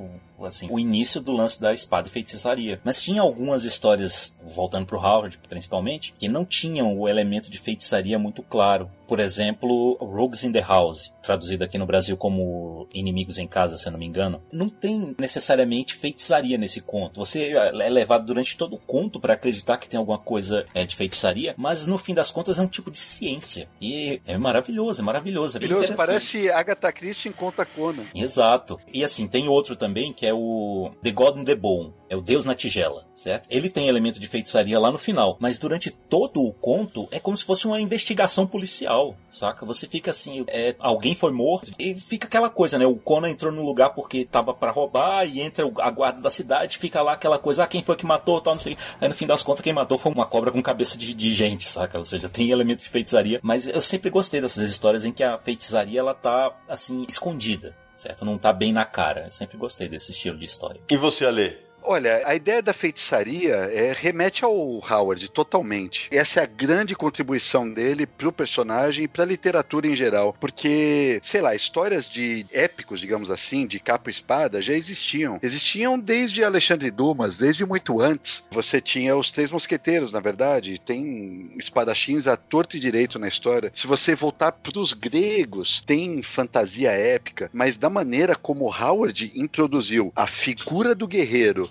assim, 0.44 0.68
o 0.70 0.78
início 0.78 1.20
do 1.20 1.32
lance 1.32 1.60
da 1.60 1.72
espada 1.72 2.08
e 2.08 2.10
feitiçaria. 2.10 2.80
Mas 2.84 3.02
tinha 3.02 3.22
algumas 3.22 3.64
histórias, 3.64 4.34
voltando 4.54 4.86
pro 4.86 4.98
Howard 4.98 5.38
principalmente, 5.48 6.14
que 6.18 6.28
não 6.28 6.44
tinham 6.44 6.98
o 6.98 7.08
elemento 7.08 7.50
de 7.50 7.58
feitiçaria 7.58 8.18
muito 8.18 8.42
claro. 8.42 8.90
Por 9.06 9.20
exemplo, 9.20 9.96
Rogues 10.00 10.42
in 10.42 10.50
the 10.50 10.60
House, 10.60 11.12
traduzido 11.22 11.62
aqui 11.62 11.78
no 11.78 11.86
Brasil 11.86 12.16
como 12.16 12.88
Inimigos 12.92 13.38
em 13.38 13.46
Casa, 13.46 13.76
se 13.76 13.86
eu 13.86 13.92
não 13.92 13.98
me 13.98 14.06
engano. 14.06 14.42
Não 14.50 14.68
tem 14.68 15.14
necessariamente 15.18 15.94
feitiçaria 15.94 16.58
nesse 16.58 16.80
conto. 16.80 17.20
Você 17.20 17.52
é 17.52 17.88
levado 17.88 18.26
durante 18.26 18.56
todo 18.56 18.74
o 18.74 18.78
conto 18.78 19.20
para 19.20 19.34
acreditar 19.34 19.78
que 19.78 19.88
tem 19.88 19.98
alguma 19.98 20.18
coisa 20.18 20.66
é, 20.74 20.84
de 20.84 20.96
feitiçaria, 20.96 21.54
mas 21.56 21.86
no 21.86 21.98
fim 21.98 22.14
das 22.14 22.32
contas 22.32 22.58
é 22.58 22.62
um 22.62 22.66
tipo 22.66 22.90
de 22.90 22.98
ciência. 22.98 23.68
E 23.80 24.20
é 24.26 24.36
maravilhoso, 24.36 25.00
é 25.00 25.04
maravilhoso. 25.04 25.58
É 25.58 25.60
Maravilhoso, 25.60 25.94
parece 25.94 26.50
Agatha 26.50 26.92
Christie 26.92 27.28
em 27.28 27.32
Conta 27.32 27.64
Conan. 27.64 28.04
Exato. 28.14 28.80
E 28.92 29.04
assim, 29.04 29.28
tem 29.28 29.48
outro 29.48 29.76
também 29.76 30.12
que 30.12 30.25
é 30.26 30.34
o 30.34 30.90
The 31.02 31.12
God 31.12 31.38
in 31.38 31.44
the 31.44 31.54
Bone. 31.54 31.94
É 32.08 32.16
o 32.16 32.20
Deus 32.20 32.44
na 32.44 32.54
tigela, 32.54 33.04
certo? 33.14 33.48
Ele 33.50 33.68
tem 33.68 33.88
elemento 33.88 34.20
de 34.20 34.28
feitiçaria 34.28 34.78
lá 34.78 34.92
no 34.92 34.98
final, 34.98 35.36
mas 35.40 35.58
durante 35.58 35.90
todo 35.90 36.40
o 36.40 36.52
conto 36.52 37.08
é 37.10 37.18
como 37.18 37.36
se 37.36 37.44
fosse 37.44 37.66
uma 37.66 37.80
investigação 37.80 38.46
policial, 38.46 39.16
saca? 39.28 39.66
Você 39.66 39.88
fica 39.88 40.12
assim, 40.12 40.44
é, 40.46 40.76
alguém 40.78 41.16
foi 41.16 41.32
morto 41.32 41.72
e 41.78 41.94
fica 41.94 42.28
aquela 42.28 42.48
coisa, 42.48 42.78
né? 42.78 42.86
O 42.86 42.96
Conan 42.96 43.30
entrou 43.30 43.52
no 43.52 43.64
lugar 43.64 43.90
porque 43.90 44.24
tava 44.24 44.54
para 44.54 44.70
roubar 44.70 45.26
e 45.26 45.40
entra 45.40 45.68
a 45.80 45.90
guarda 45.90 46.20
da 46.20 46.30
cidade, 46.30 46.78
fica 46.78 47.02
lá 47.02 47.14
aquela 47.14 47.40
coisa, 47.40 47.64
ah, 47.64 47.66
quem 47.66 47.82
foi 47.82 47.96
que 47.96 48.06
matou, 48.06 48.40
tal, 48.40 48.54
não 48.54 48.60
sei. 48.60 48.76
Aí 49.00 49.08
no 49.08 49.14
fim 49.14 49.26
das 49.26 49.42
contas 49.42 49.62
quem 49.62 49.72
matou 49.72 49.98
foi 49.98 50.12
uma 50.12 50.26
cobra 50.26 50.52
com 50.52 50.62
cabeça 50.62 50.96
de, 50.96 51.12
de 51.12 51.34
gente, 51.34 51.68
saca? 51.68 51.98
Ou 51.98 52.04
seja, 52.04 52.28
tem 52.28 52.50
elemento 52.50 52.84
de 52.84 52.88
feitiçaria, 52.88 53.40
mas 53.42 53.66
eu 53.66 53.82
sempre 53.82 54.10
gostei 54.10 54.40
dessas 54.40 54.70
histórias 54.70 55.04
em 55.04 55.10
que 55.10 55.24
a 55.24 55.38
feitiçaria 55.38 55.98
ela 55.98 56.14
tá 56.14 56.54
assim 56.68 57.04
escondida 57.08 57.74
certo? 57.96 58.24
Não 58.24 58.38
tá 58.38 58.52
bem 58.52 58.72
na 58.72 58.84
cara. 58.84 59.26
Eu 59.26 59.32
sempre 59.32 59.56
gostei 59.56 59.88
desse 59.88 60.12
estilo 60.12 60.38
de 60.38 60.44
história. 60.44 60.80
E 60.90 60.96
você, 60.96 61.24
Alê? 61.24 61.65
Olha, 61.88 62.20
a 62.26 62.34
ideia 62.34 62.60
da 62.60 62.72
feitiçaria 62.72 63.54
é, 63.54 63.94
remete 63.96 64.44
ao 64.44 64.52
Howard 64.52 65.30
totalmente. 65.30 66.08
Essa 66.10 66.40
é 66.40 66.42
a 66.42 66.46
grande 66.46 66.96
contribuição 66.96 67.72
dele 67.72 68.08
pro 68.08 68.32
personagem 68.32 69.04
e 69.04 69.08
pra 69.08 69.24
literatura 69.24 69.86
em 69.86 69.94
geral. 69.94 70.36
Porque, 70.40 71.20
sei 71.22 71.40
lá, 71.40 71.54
histórias 71.54 72.08
de 72.08 72.44
épicos, 72.50 72.98
digamos 72.98 73.30
assim, 73.30 73.68
de 73.68 73.78
capa 73.78 74.10
e 74.10 74.12
espada, 74.12 74.60
já 74.60 74.74
existiam. 74.74 75.38
Existiam 75.40 75.96
desde 75.96 76.42
Alexandre 76.42 76.90
Dumas, 76.90 77.36
desde 77.36 77.64
muito 77.64 78.00
antes. 78.00 78.44
Você 78.50 78.80
tinha 78.80 79.16
os 79.16 79.30
Três 79.30 79.52
Mosqueteiros, 79.52 80.12
na 80.12 80.18
verdade. 80.18 80.80
Tem 80.84 81.52
espadachins 81.56 82.26
a 82.26 82.36
torto 82.36 82.76
e 82.76 82.80
direito 82.80 83.16
na 83.16 83.28
história. 83.28 83.70
Se 83.72 83.86
você 83.86 84.12
voltar 84.16 84.50
pros 84.50 84.92
gregos, 84.92 85.84
tem 85.86 86.20
fantasia 86.20 86.90
épica. 86.90 87.48
Mas 87.52 87.76
da 87.76 87.88
maneira 87.88 88.34
como 88.34 88.74
Howard 88.74 89.30
introduziu 89.36 90.12
a 90.16 90.26
figura 90.26 90.92
do 90.92 91.06
guerreiro 91.06 91.70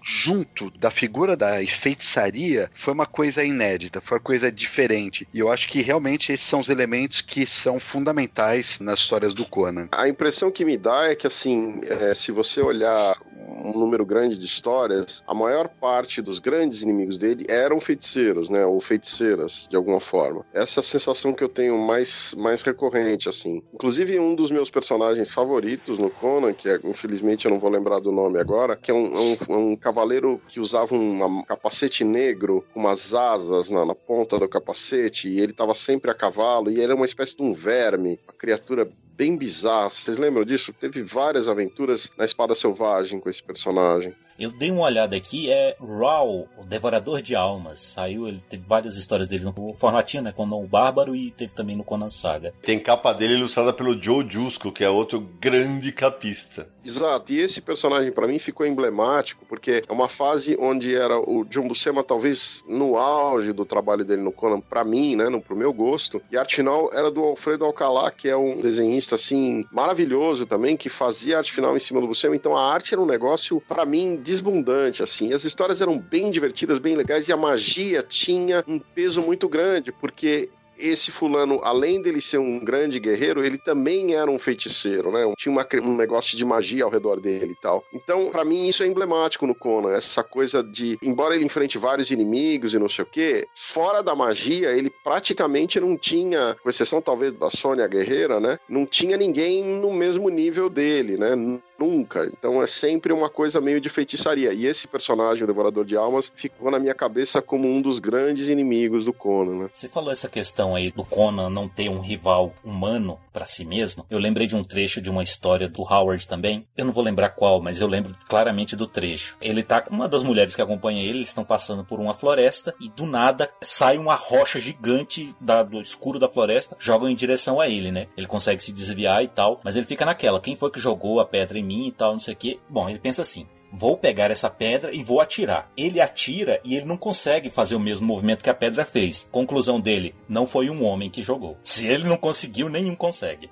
junto 0.01 0.69
da 0.71 0.89
figura 0.89 1.35
da 1.35 1.65
feitiçaria 1.65 2.69
foi 2.73 2.93
uma 2.93 3.05
coisa 3.05 3.43
inédita, 3.43 4.01
foi 4.01 4.17
uma 4.17 4.23
coisa 4.23 4.51
diferente. 4.51 5.27
E 5.33 5.39
eu 5.39 5.51
acho 5.51 5.67
que 5.67 5.81
realmente 5.81 6.31
esses 6.31 6.45
são 6.45 6.59
os 6.59 6.69
elementos 6.69 7.21
que 7.21 7.45
são 7.45 7.79
fundamentais 7.79 8.79
nas 8.79 8.99
histórias 8.99 9.33
do 9.33 9.45
Conan. 9.45 9.89
A 9.91 10.07
impressão 10.07 10.51
que 10.51 10.65
me 10.65 10.77
dá 10.77 11.09
é 11.09 11.15
que, 11.15 11.27
assim, 11.27 11.81
é, 11.83 12.13
se 12.13 12.31
você 12.31 12.61
olhar 12.61 13.17
um 13.63 13.77
número 13.77 14.05
grande 14.05 14.37
de 14.37 14.45
histórias, 14.45 15.23
a 15.27 15.33
maior 15.33 15.67
parte 15.67 16.21
dos 16.21 16.39
grandes 16.39 16.81
inimigos 16.81 17.17
dele 17.17 17.45
eram 17.49 17.79
feiticeiros, 17.79 18.49
né? 18.49 18.65
Ou 18.65 18.79
feiticeiras, 18.79 19.67
de 19.69 19.75
alguma 19.75 19.99
forma. 19.99 20.45
Essa 20.53 20.79
é 20.79 20.81
a 20.81 20.83
sensação 20.83 21.33
que 21.33 21.43
eu 21.43 21.49
tenho 21.49 21.77
mais, 21.77 22.33
mais 22.37 22.61
recorrente, 22.61 23.29
assim. 23.29 23.61
Inclusive, 23.73 24.19
um 24.19 24.35
dos 24.35 24.51
meus 24.51 24.69
personagens 24.69 25.31
favoritos 25.31 25.99
no 25.99 26.09
Conan, 26.09 26.53
que 26.53 26.69
é, 26.69 26.79
infelizmente 26.83 27.45
eu 27.45 27.51
não 27.51 27.59
vou 27.59 27.69
lembrar 27.69 27.99
do 27.99 28.11
nome 28.11 28.39
agora, 28.39 28.75
que 28.75 28.91
é 28.91 28.93
um, 28.93 29.11
um, 29.15 29.37
um 29.49 29.75
cavaleiro 29.91 30.41
que 30.47 30.59
usava 30.59 30.95
um 30.95 31.43
capacete 31.43 32.03
negro, 32.03 32.65
umas 32.73 33.13
asas 33.13 33.69
na, 33.69 33.85
na 33.85 33.93
ponta 33.93 34.39
do 34.39 34.47
capacete, 34.47 35.27
e 35.27 35.39
ele 35.39 35.51
estava 35.51 35.75
sempre 35.75 36.09
a 36.09 36.13
cavalo, 36.13 36.71
e 36.71 36.81
era 36.81 36.95
uma 36.95 37.05
espécie 37.05 37.35
de 37.35 37.43
um 37.43 37.53
verme, 37.53 38.17
uma 38.25 38.33
criatura 38.33 38.89
bem 39.15 39.35
bizarra. 39.35 39.89
Vocês 39.89 40.17
lembram 40.17 40.45
disso? 40.45 40.73
Teve 40.73 41.03
várias 41.03 41.49
aventuras 41.49 42.09
na 42.17 42.23
Espada 42.23 42.55
Selvagem 42.55 43.19
com 43.19 43.29
esse 43.29 43.43
personagem. 43.43 44.15
Eu 44.41 44.49
dei 44.49 44.71
uma 44.71 44.85
olhada 44.85 45.15
aqui, 45.15 45.51
é 45.51 45.75
Raul, 45.79 46.49
o 46.57 46.65
Devorador 46.65 47.21
de 47.21 47.35
Almas. 47.35 47.79
Saiu, 47.79 48.27
ele 48.27 48.43
teve 48.49 48.63
várias 48.65 48.95
histórias 48.95 49.27
dele 49.27 49.43
no 49.43 49.71
formatinho, 49.75 50.23
né? 50.23 50.31
Conan 50.31 50.55
o 50.55 50.67
Bárbaro 50.67 51.15
e 51.15 51.29
teve 51.29 51.53
também 51.53 51.75
no 51.75 51.83
Conan 51.83 52.09
Saga. 52.09 52.51
Tem 52.63 52.79
capa 52.79 53.13
dele 53.13 53.35
ilustrada 53.35 53.71
pelo 53.71 54.01
Joe 54.01 54.25
Jusco, 54.27 54.71
que 54.71 54.83
é 54.83 54.89
outro 54.89 55.21
grande 55.39 55.91
capista. 55.91 56.67
Exato, 56.83 57.31
e 57.31 57.39
esse 57.39 57.61
personagem 57.61 58.11
para 58.11 58.27
mim 58.27 58.39
ficou 58.39 58.65
emblemático, 58.65 59.45
porque 59.45 59.83
é 59.87 59.93
uma 59.93 60.09
fase 60.09 60.57
onde 60.59 60.95
era 60.95 61.19
o 61.19 61.45
John 61.45 61.67
Buscema 61.67 62.03
talvez 62.03 62.63
no 62.67 62.97
auge 62.97 63.53
do 63.53 63.63
trabalho 63.63 64.03
dele 64.03 64.23
no 64.23 64.31
Conan, 64.31 64.59
para 64.59 64.83
mim, 64.83 65.15
né, 65.15 65.29
no, 65.29 65.39
pro 65.39 65.55
meu 65.55 65.71
gosto, 65.71 66.19
e 66.31 66.37
a 66.37 66.39
arte 66.39 66.55
final 66.55 66.89
era 66.91 67.11
do 67.11 67.23
Alfredo 67.23 67.65
Alcalá, 67.65 68.09
que 68.09 68.27
é 68.27 68.35
um 68.35 68.59
desenhista 68.59 69.13
assim 69.13 69.63
maravilhoso 69.71 70.47
também, 70.47 70.75
que 70.75 70.89
fazia 70.89 71.37
arte 71.37 71.53
final 71.53 71.75
em 71.75 71.79
cima 71.79 72.01
do 72.01 72.07
Buscema, 72.07 72.35
então 72.35 72.57
a 72.57 72.73
arte 72.73 72.95
era 72.95 73.01
um 73.01 73.05
negócio 73.05 73.61
para 73.61 73.85
mim 73.85 74.15
desbundante 74.31 75.03
assim. 75.03 75.33
As 75.33 75.43
histórias 75.43 75.81
eram 75.81 75.99
bem 75.99 76.31
divertidas, 76.31 76.79
bem 76.79 76.95
legais 76.95 77.27
e 77.27 77.33
a 77.33 77.37
magia 77.37 78.01
tinha 78.01 78.63
um 78.65 78.79
peso 78.79 79.21
muito 79.21 79.49
grande, 79.49 79.91
porque 79.91 80.49
esse 80.77 81.11
fulano, 81.11 81.61
além 81.63 82.01
dele 82.01 82.19
ser 82.19 82.39
um 82.39 82.59
grande 82.59 82.99
guerreiro, 82.99 83.45
ele 83.45 83.57
também 83.57 84.15
era 84.15 84.31
um 84.31 84.39
feiticeiro, 84.39 85.11
né? 85.11 85.31
Tinha 85.37 85.51
uma, 85.51 85.67
um 85.83 85.95
negócio 85.95 86.35
de 86.35 86.43
magia 86.43 86.83
ao 86.83 86.89
redor 86.89 87.19
dele 87.19 87.51
e 87.51 87.61
tal. 87.61 87.83
Então, 87.93 88.29
para 88.31 88.43
mim, 88.43 88.67
isso 88.67 88.83
é 88.83 88.87
emblemático 88.87 89.45
no 89.45 89.53
Conan. 89.53 89.91
Essa 89.91 90.23
coisa 90.23 90.63
de, 90.63 90.97
embora 91.03 91.35
ele 91.35 91.45
enfrente 91.45 91.77
vários 91.77 92.09
inimigos 92.09 92.73
e 92.73 92.79
não 92.79 92.89
sei 92.89 93.03
o 93.03 93.07
quê, 93.07 93.47
fora 93.53 94.01
da 94.01 94.15
magia, 94.15 94.71
ele 94.71 94.91
praticamente 95.03 95.79
não 95.79 95.95
tinha, 95.95 96.55
com 96.63 96.69
exceção 96.69 97.01
talvez 97.01 97.33
da 97.33 97.49
Sônia 97.51 97.87
Guerreira, 97.87 98.39
né? 98.39 98.57
Não 98.67 98.85
tinha 98.85 99.17
ninguém 99.17 99.63
no 99.63 99.93
mesmo 99.93 100.29
nível 100.29 100.69
dele, 100.69 101.17
né? 101.17 101.35
Nunca. 101.81 102.25
Então 102.25 102.61
é 102.61 102.67
sempre 102.67 103.11
uma 103.11 103.29
coisa 103.29 103.59
meio 103.59 103.81
de 103.81 103.89
feitiçaria. 103.89 104.53
E 104.53 104.67
esse 104.67 104.87
personagem, 104.87 105.43
o 105.43 105.47
Devorador 105.47 105.83
de 105.83 105.97
Almas, 105.97 106.31
ficou 106.35 106.69
na 106.69 106.77
minha 106.77 106.93
cabeça 106.93 107.41
como 107.41 107.67
um 107.67 107.81
dos 107.81 107.97
grandes 107.97 108.47
inimigos 108.47 109.05
do 109.05 109.13
Conan, 109.13 109.63
né? 109.63 109.69
Você 109.73 109.87
falou 109.87 110.11
essa 110.11 110.29
questão 110.29 110.75
aí 110.75 110.91
do 110.91 111.03
Conan 111.03 111.49
não 111.49 111.67
ter 111.67 111.89
um 111.89 111.99
rival 111.99 112.53
humano 112.63 113.17
para 113.33 113.45
si 113.45 113.65
mesmo. 113.65 114.05
Eu 114.09 114.19
lembrei 114.19 114.45
de 114.45 114.55
um 114.55 114.63
trecho 114.63 115.01
de 115.01 115.09
uma 115.09 115.23
história 115.23 115.67
do 115.67 115.81
Howard 115.81 116.27
também. 116.27 116.67
Eu 116.77 116.85
não 116.85 116.93
vou 116.93 117.03
lembrar 117.03 117.29
qual, 117.29 117.61
mas 117.61 117.81
eu 117.81 117.87
lembro 117.87 118.13
claramente 118.29 118.75
do 118.75 118.85
trecho. 118.85 119.37
Ele 119.41 119.63
tá 119.63 119.81
com 119.81 119.95
uma 119.95 120.07
das 120.07 120.21
mulheres 120.21 120.55
que 120.55 120.61
acompanha 120.61 121.01
ele, 121.01 121.19
eles 121.19 121.29
estão 121.29 121.43
passando 121.43 121.83
por 121.83 121.99
uma 121.99 122.13
floresta 122.13 122.75
e 122.79 122.89
do 122.89 123.05
nada 123.05 123.49
sai 123.61 123.97
uma 123.97 124.15
rocha 124.15 124.59
gigante 124.59 125.33
da, 125.39 125.63
do 125.63 125.81
escuro 125.81 126.19
da 126.19 126.29
floresta, 126.29 126.75
jogam 126.79 127.09
em 127.09 127.15
direção 127.15 127.59
a 127.59 127.67
ele, 127.67 127.91
né? 127.91 128.07
Ele 128.15 128.27
consegue 128.27 128.63
se 128.63 128.71
desviar 128.71 129.23
e 129.23 129.27
tal, 129.27 129.59
mas 129.63 129.75
ele 129.75 129.85
fica 129.85 130.05
naquela. 130.05 130.39
Quem 130.39 130.55
foi 130.55 130.69
que 130.69 130.79
jogou 130.79 131.19
a 131.19 131.25
pedra 131.25 131.57
em 131.57 131.63
mim 131.71 131.87
e 131.87 131.91
tal, 131.91 132.13
não 132.13 132.19
sei 132.19 132.33
o 132.33 132.37
que. 132.37 132.59
Bom, 132.69 132.89
ele 132.89 132.99
pensa 132.99 133.21
assim: 133.21 133.47
vou 133.71 133.97
pegar 133.97 134.29
essa 134.31 134.49
pedra 134.49 134.93
e 134.93 135.03
vou 135.03 135.21
atirar. 135.21 135.71
Ele 135.77 136.01
atira 136.01 136.59
e 136.63 136.75
ele 136.75 136.85
não 136.85 136.97
consegue 136.97 137.49
fazer 137.49 137.75
o 137.75 137.79
mesmo 137.79 138.05
movimento 138.05 138.43
que 138.43 138.49
a 138.49 138.55
pedra 138.55 138.85
fez. 138.85 139.27
Conclusão 139.31 139.79
dele: 139.79 140.15
não 140.27 140.45
foi 140.45 140.69
um 140.69 140.83
homem 140.83 141.09
que 141.09 141.23
jogou. 141.23 141.57
Se 141.63 141.87
ele 141.87 142.03
não 142.03 142.17
conseguiu, 142.17 142.69
nenhum 142.69 142.95
consegue. 142.95 143.49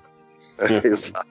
Exato. 0.84 1.28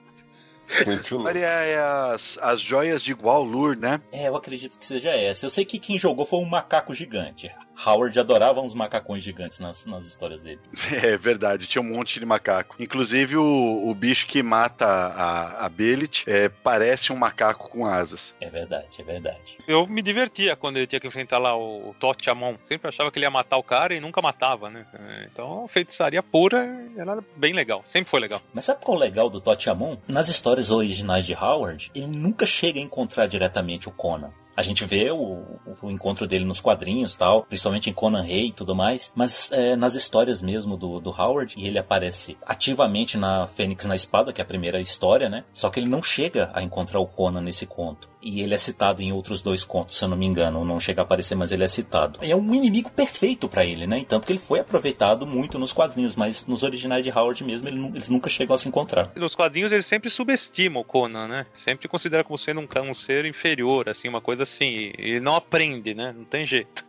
Maria, 1.18 1.46
é 1.46 1.78
as, 2.12 2.38
as 2.40 2.60
joias 2.60 3.02
de 3.02 3.12
Gwalur, 3.12 3.76
né? 3.76 4.00
É, 4.12 4.28
eu 4.28 4.36
acredito 4.36 4.78
que 4.78 4.86
seja 4.86 5.10
essa. 5.10 5.46
Eu 5.46 5.50
sei 5.50 5.64
que 5.64 5.80
quem 5.80 5.98
jogou 5.98 6.24
foi 6.24 6.38
um 6.38 6.44
macaco 6.44 6.94
gigante. 6.94 7.50
Howard 7.86 8.18
adorava 8.18 8.60
uns 8.60 8.74
macacões 8.74 9.22
gigantes 9.22 9.58
nas, 9.58 9.86
nas 9.86 10.06
histórias 10.06 10.42
dele. 10.42 10.60
É 11.02 11.16
verdade, 11.16 11.66
tinha 11.66 11.80
um 11.80 11.96
monte 11.96 12.20
de 12.20 12.26
macaco. 12.26 12.76
Inclusive 12.78 13.36
o, 13.36 13.88
o 13.88 13.94
bicho 13.94 14.26
que 14.26 14.42
mata 14.42 14.86
a, 14.86 15.64
a 15.64 15.68
Belit 15.68 16.24
é, 16.26 16.48
parece 16.48 17.12
um 17.12 17.16
macaco 17.16 17.70
com 17.70 17.86
asas. 17.86 18.34
É 18.40 18.50
verdade, 18.50 19.00
é 19.00 19.02
verdade. 19.02 19.58
Eu 19.66 19.86
me 19.86 20.02
divertia 20.02 20.54
quando 20.56 20.76
ele 20.76 20.86
tinha 20.86 21.00
que 21.00 21.06
enfrentar 21.06 21.38
lá 21.38 21.56
o, 21.56 21.90
o 21.90 21.94
Totiamon. 21.94 22.56
Sempre 22.64 22.88
achava 22.88 23.10
que 23.10 23.18
ele 23.18 23.26
ia 23.26 23.30
matar 23.30 23.56
o 23.56 23.62
cara 23.62 23.94
e 23.94 24.00
nunca 24.00 24.20
matava, 24.20 24.68
né? 24.68 24.84
Então, 25.32 25.66
feitiçaria 25.68 26.22
pura 26.22 26.68
era 26.96 27.18
bem 27.36 27.52
legal. 27.52 27.82
Sempre 27.84 28.10
foi 28.10 28.20
legal. 28.20 28.42
Mas 28.52 28.64
sabe 28.64 28.84
qual 28.84 28.96
é 28.96 29.00
o 29.00 29.02
legal 29.02 29.30
do 29.30 29.40
Totiamon? 29.40 29.96
Nas 30.06 30.28
histórias 30.28 30.70
originais 30.70 31.24
de 31.24 31.34
Howard, 31.34 31.90
ele 31.94 32.06
nunca 32.06 32.44
chega 32.44 32.78
a 32.78 32.82
encontrar 32.82 33.26
diretamente 33.26 33.88
o 33.88 33.92
Conan. 33.92 34.32
A 34.60 34.62
gente 34.62 34.84
vê 34.84 35.10
o, 35.10 35.42
o, 35.80 35.90
encontro 35.90 36.26
dele 36.26 36.44
nos 36.44 36.60
quadrinhos 36.60 37.14
tal, 37.14 37.44
principalmente 37.44 37.88
em 37.88 37.94
Conan 37.94 38.20
Rey 38.20 38.48
e 38.48 38.52
tudo 38.52 38.74
mais, 38.76 39.10
mas 39.16 39.50
é, 39.52 39.74
nas 39.74 39.94
histórias 39.94 40.42
mesmo 40.42 40.76
do, 40.76 41.00
do 41.00 41.08
Howard, 41.08 41.54
e 41.56 41.66
ele 41.66 41.78
aparece 41.78 42.36
ativamente 42.44 43.16
na 43.16 43.46
Fênix 43.46 43.86
na 43.86 43.96
Espada, 43.96 44.34
que 44.34 44.40
é 44.42 44.44
a 44.44 44.46
primeira 44.46 44.78
história, 44.78 45.30
né? 45.30 45.44
Só 45.54 45.70
que 45.70 45.80
ele 45.80 45.88
não 45.88 46.02
chega 46.02 46.50
a 46.52 46.62
encontrar 46.62 47.00
o 47.00 47.06
Conan 47.06 47.40
nesse 47.40 47.64
conto. 47.64 48.10
E 48.22 48.42
ele 48.42 48.52
é 48.52 48.58
citado 48.58 49.00
em 49.00 49.12
outros 49.12 49.40
dois 49.40 49.64
contos, 49.64 49.96
se 49.96 50.04
eu 50.04 50.08
não 50.08 50.16
me 50.16 50.26
engano. 50.26 50.62
Não 50.62 50.78
chega 50.78 51.00
a 51.00 51.04
aparecer, 51.04 51.34
mas 51.34 51.52
ele 51.52 51.64
é 51.64 51.68
citado. 51.68 52.18
É 52.22 52.36
um 52.36 52.54
inimigo 52.54 52.90
perfeito 52.90 53.48
para 53.48 53.64
ele, 53.64 53.86
né? 53.86 54.04
Tanto 54.06 54.26
que 54.26 54.32
ele 54.32 54.38
foi 54.38 54.60
aproveitado 54.60 55.26
muito 55.26 55.58
nos 55.58 55.72
quadrinhos, 55.72 56.14
mas 56.14 56.44
nos 56.44 56.62
originais 56.62 57.02
de 57.02 57.10
Howard 57.10 57.42
mesmo, 57.42 57.68
ele, 57.68 57.82
eles 57.94 58.10
nunca 58.10 58.28
chegam 58.28 58.54
a 58.54 58.58
se 58.58 58.68
encontrar. 58.68 59.10
Nos 59.16 59.34
quadrinhos, 59.34 59.72
ele 59.72 59.82
sempre 59.82 60.10
subestima 60.10 60.80
o 60.80 60.84
Conan, 60.84 61.28
né? 61.28 61.46
Sempre 61.52 61.88
considera 61.88 62.22
como 62.22 62.36
sendo 62.36 62.60
um, 62.60 62.90
um 62.90 62.94
ser 62.94 63.24
inferior, 63.24 63.88
assim, 63.88 64.08
uma 64.08 64.20
coisa 64.20 64.44
assim. 64.50 64.92
E 64.98 65.20
não 65.20 65.34
aprende, 65.36 65.94
né? 65.94 66.12
Não 66.12 66.24
tem 66.24 66.46
jeito. 66.46 66.84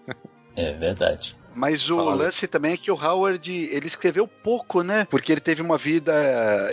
É 0.55 0.73
verdade. 0.73 1.37
Mas 1.55 1.89
o 1.89 1.97
Fala. 1.97 2.15
lance 2.15 2.47
também 2.47 2.73
é 2.73 2.77
que 2.77 2.91
o 2.91 2.95
Howard, 2.95 3.51
ele 3.51 3.87
escreveu 3.87 4.27
pouco, 4.27 4.83
né? 4.83 5.07
Porque 5.09 5.31
ele 5.31 5.41
teve 5.41 5.61
uma 5.61 5.77
vida, 5.77 6.13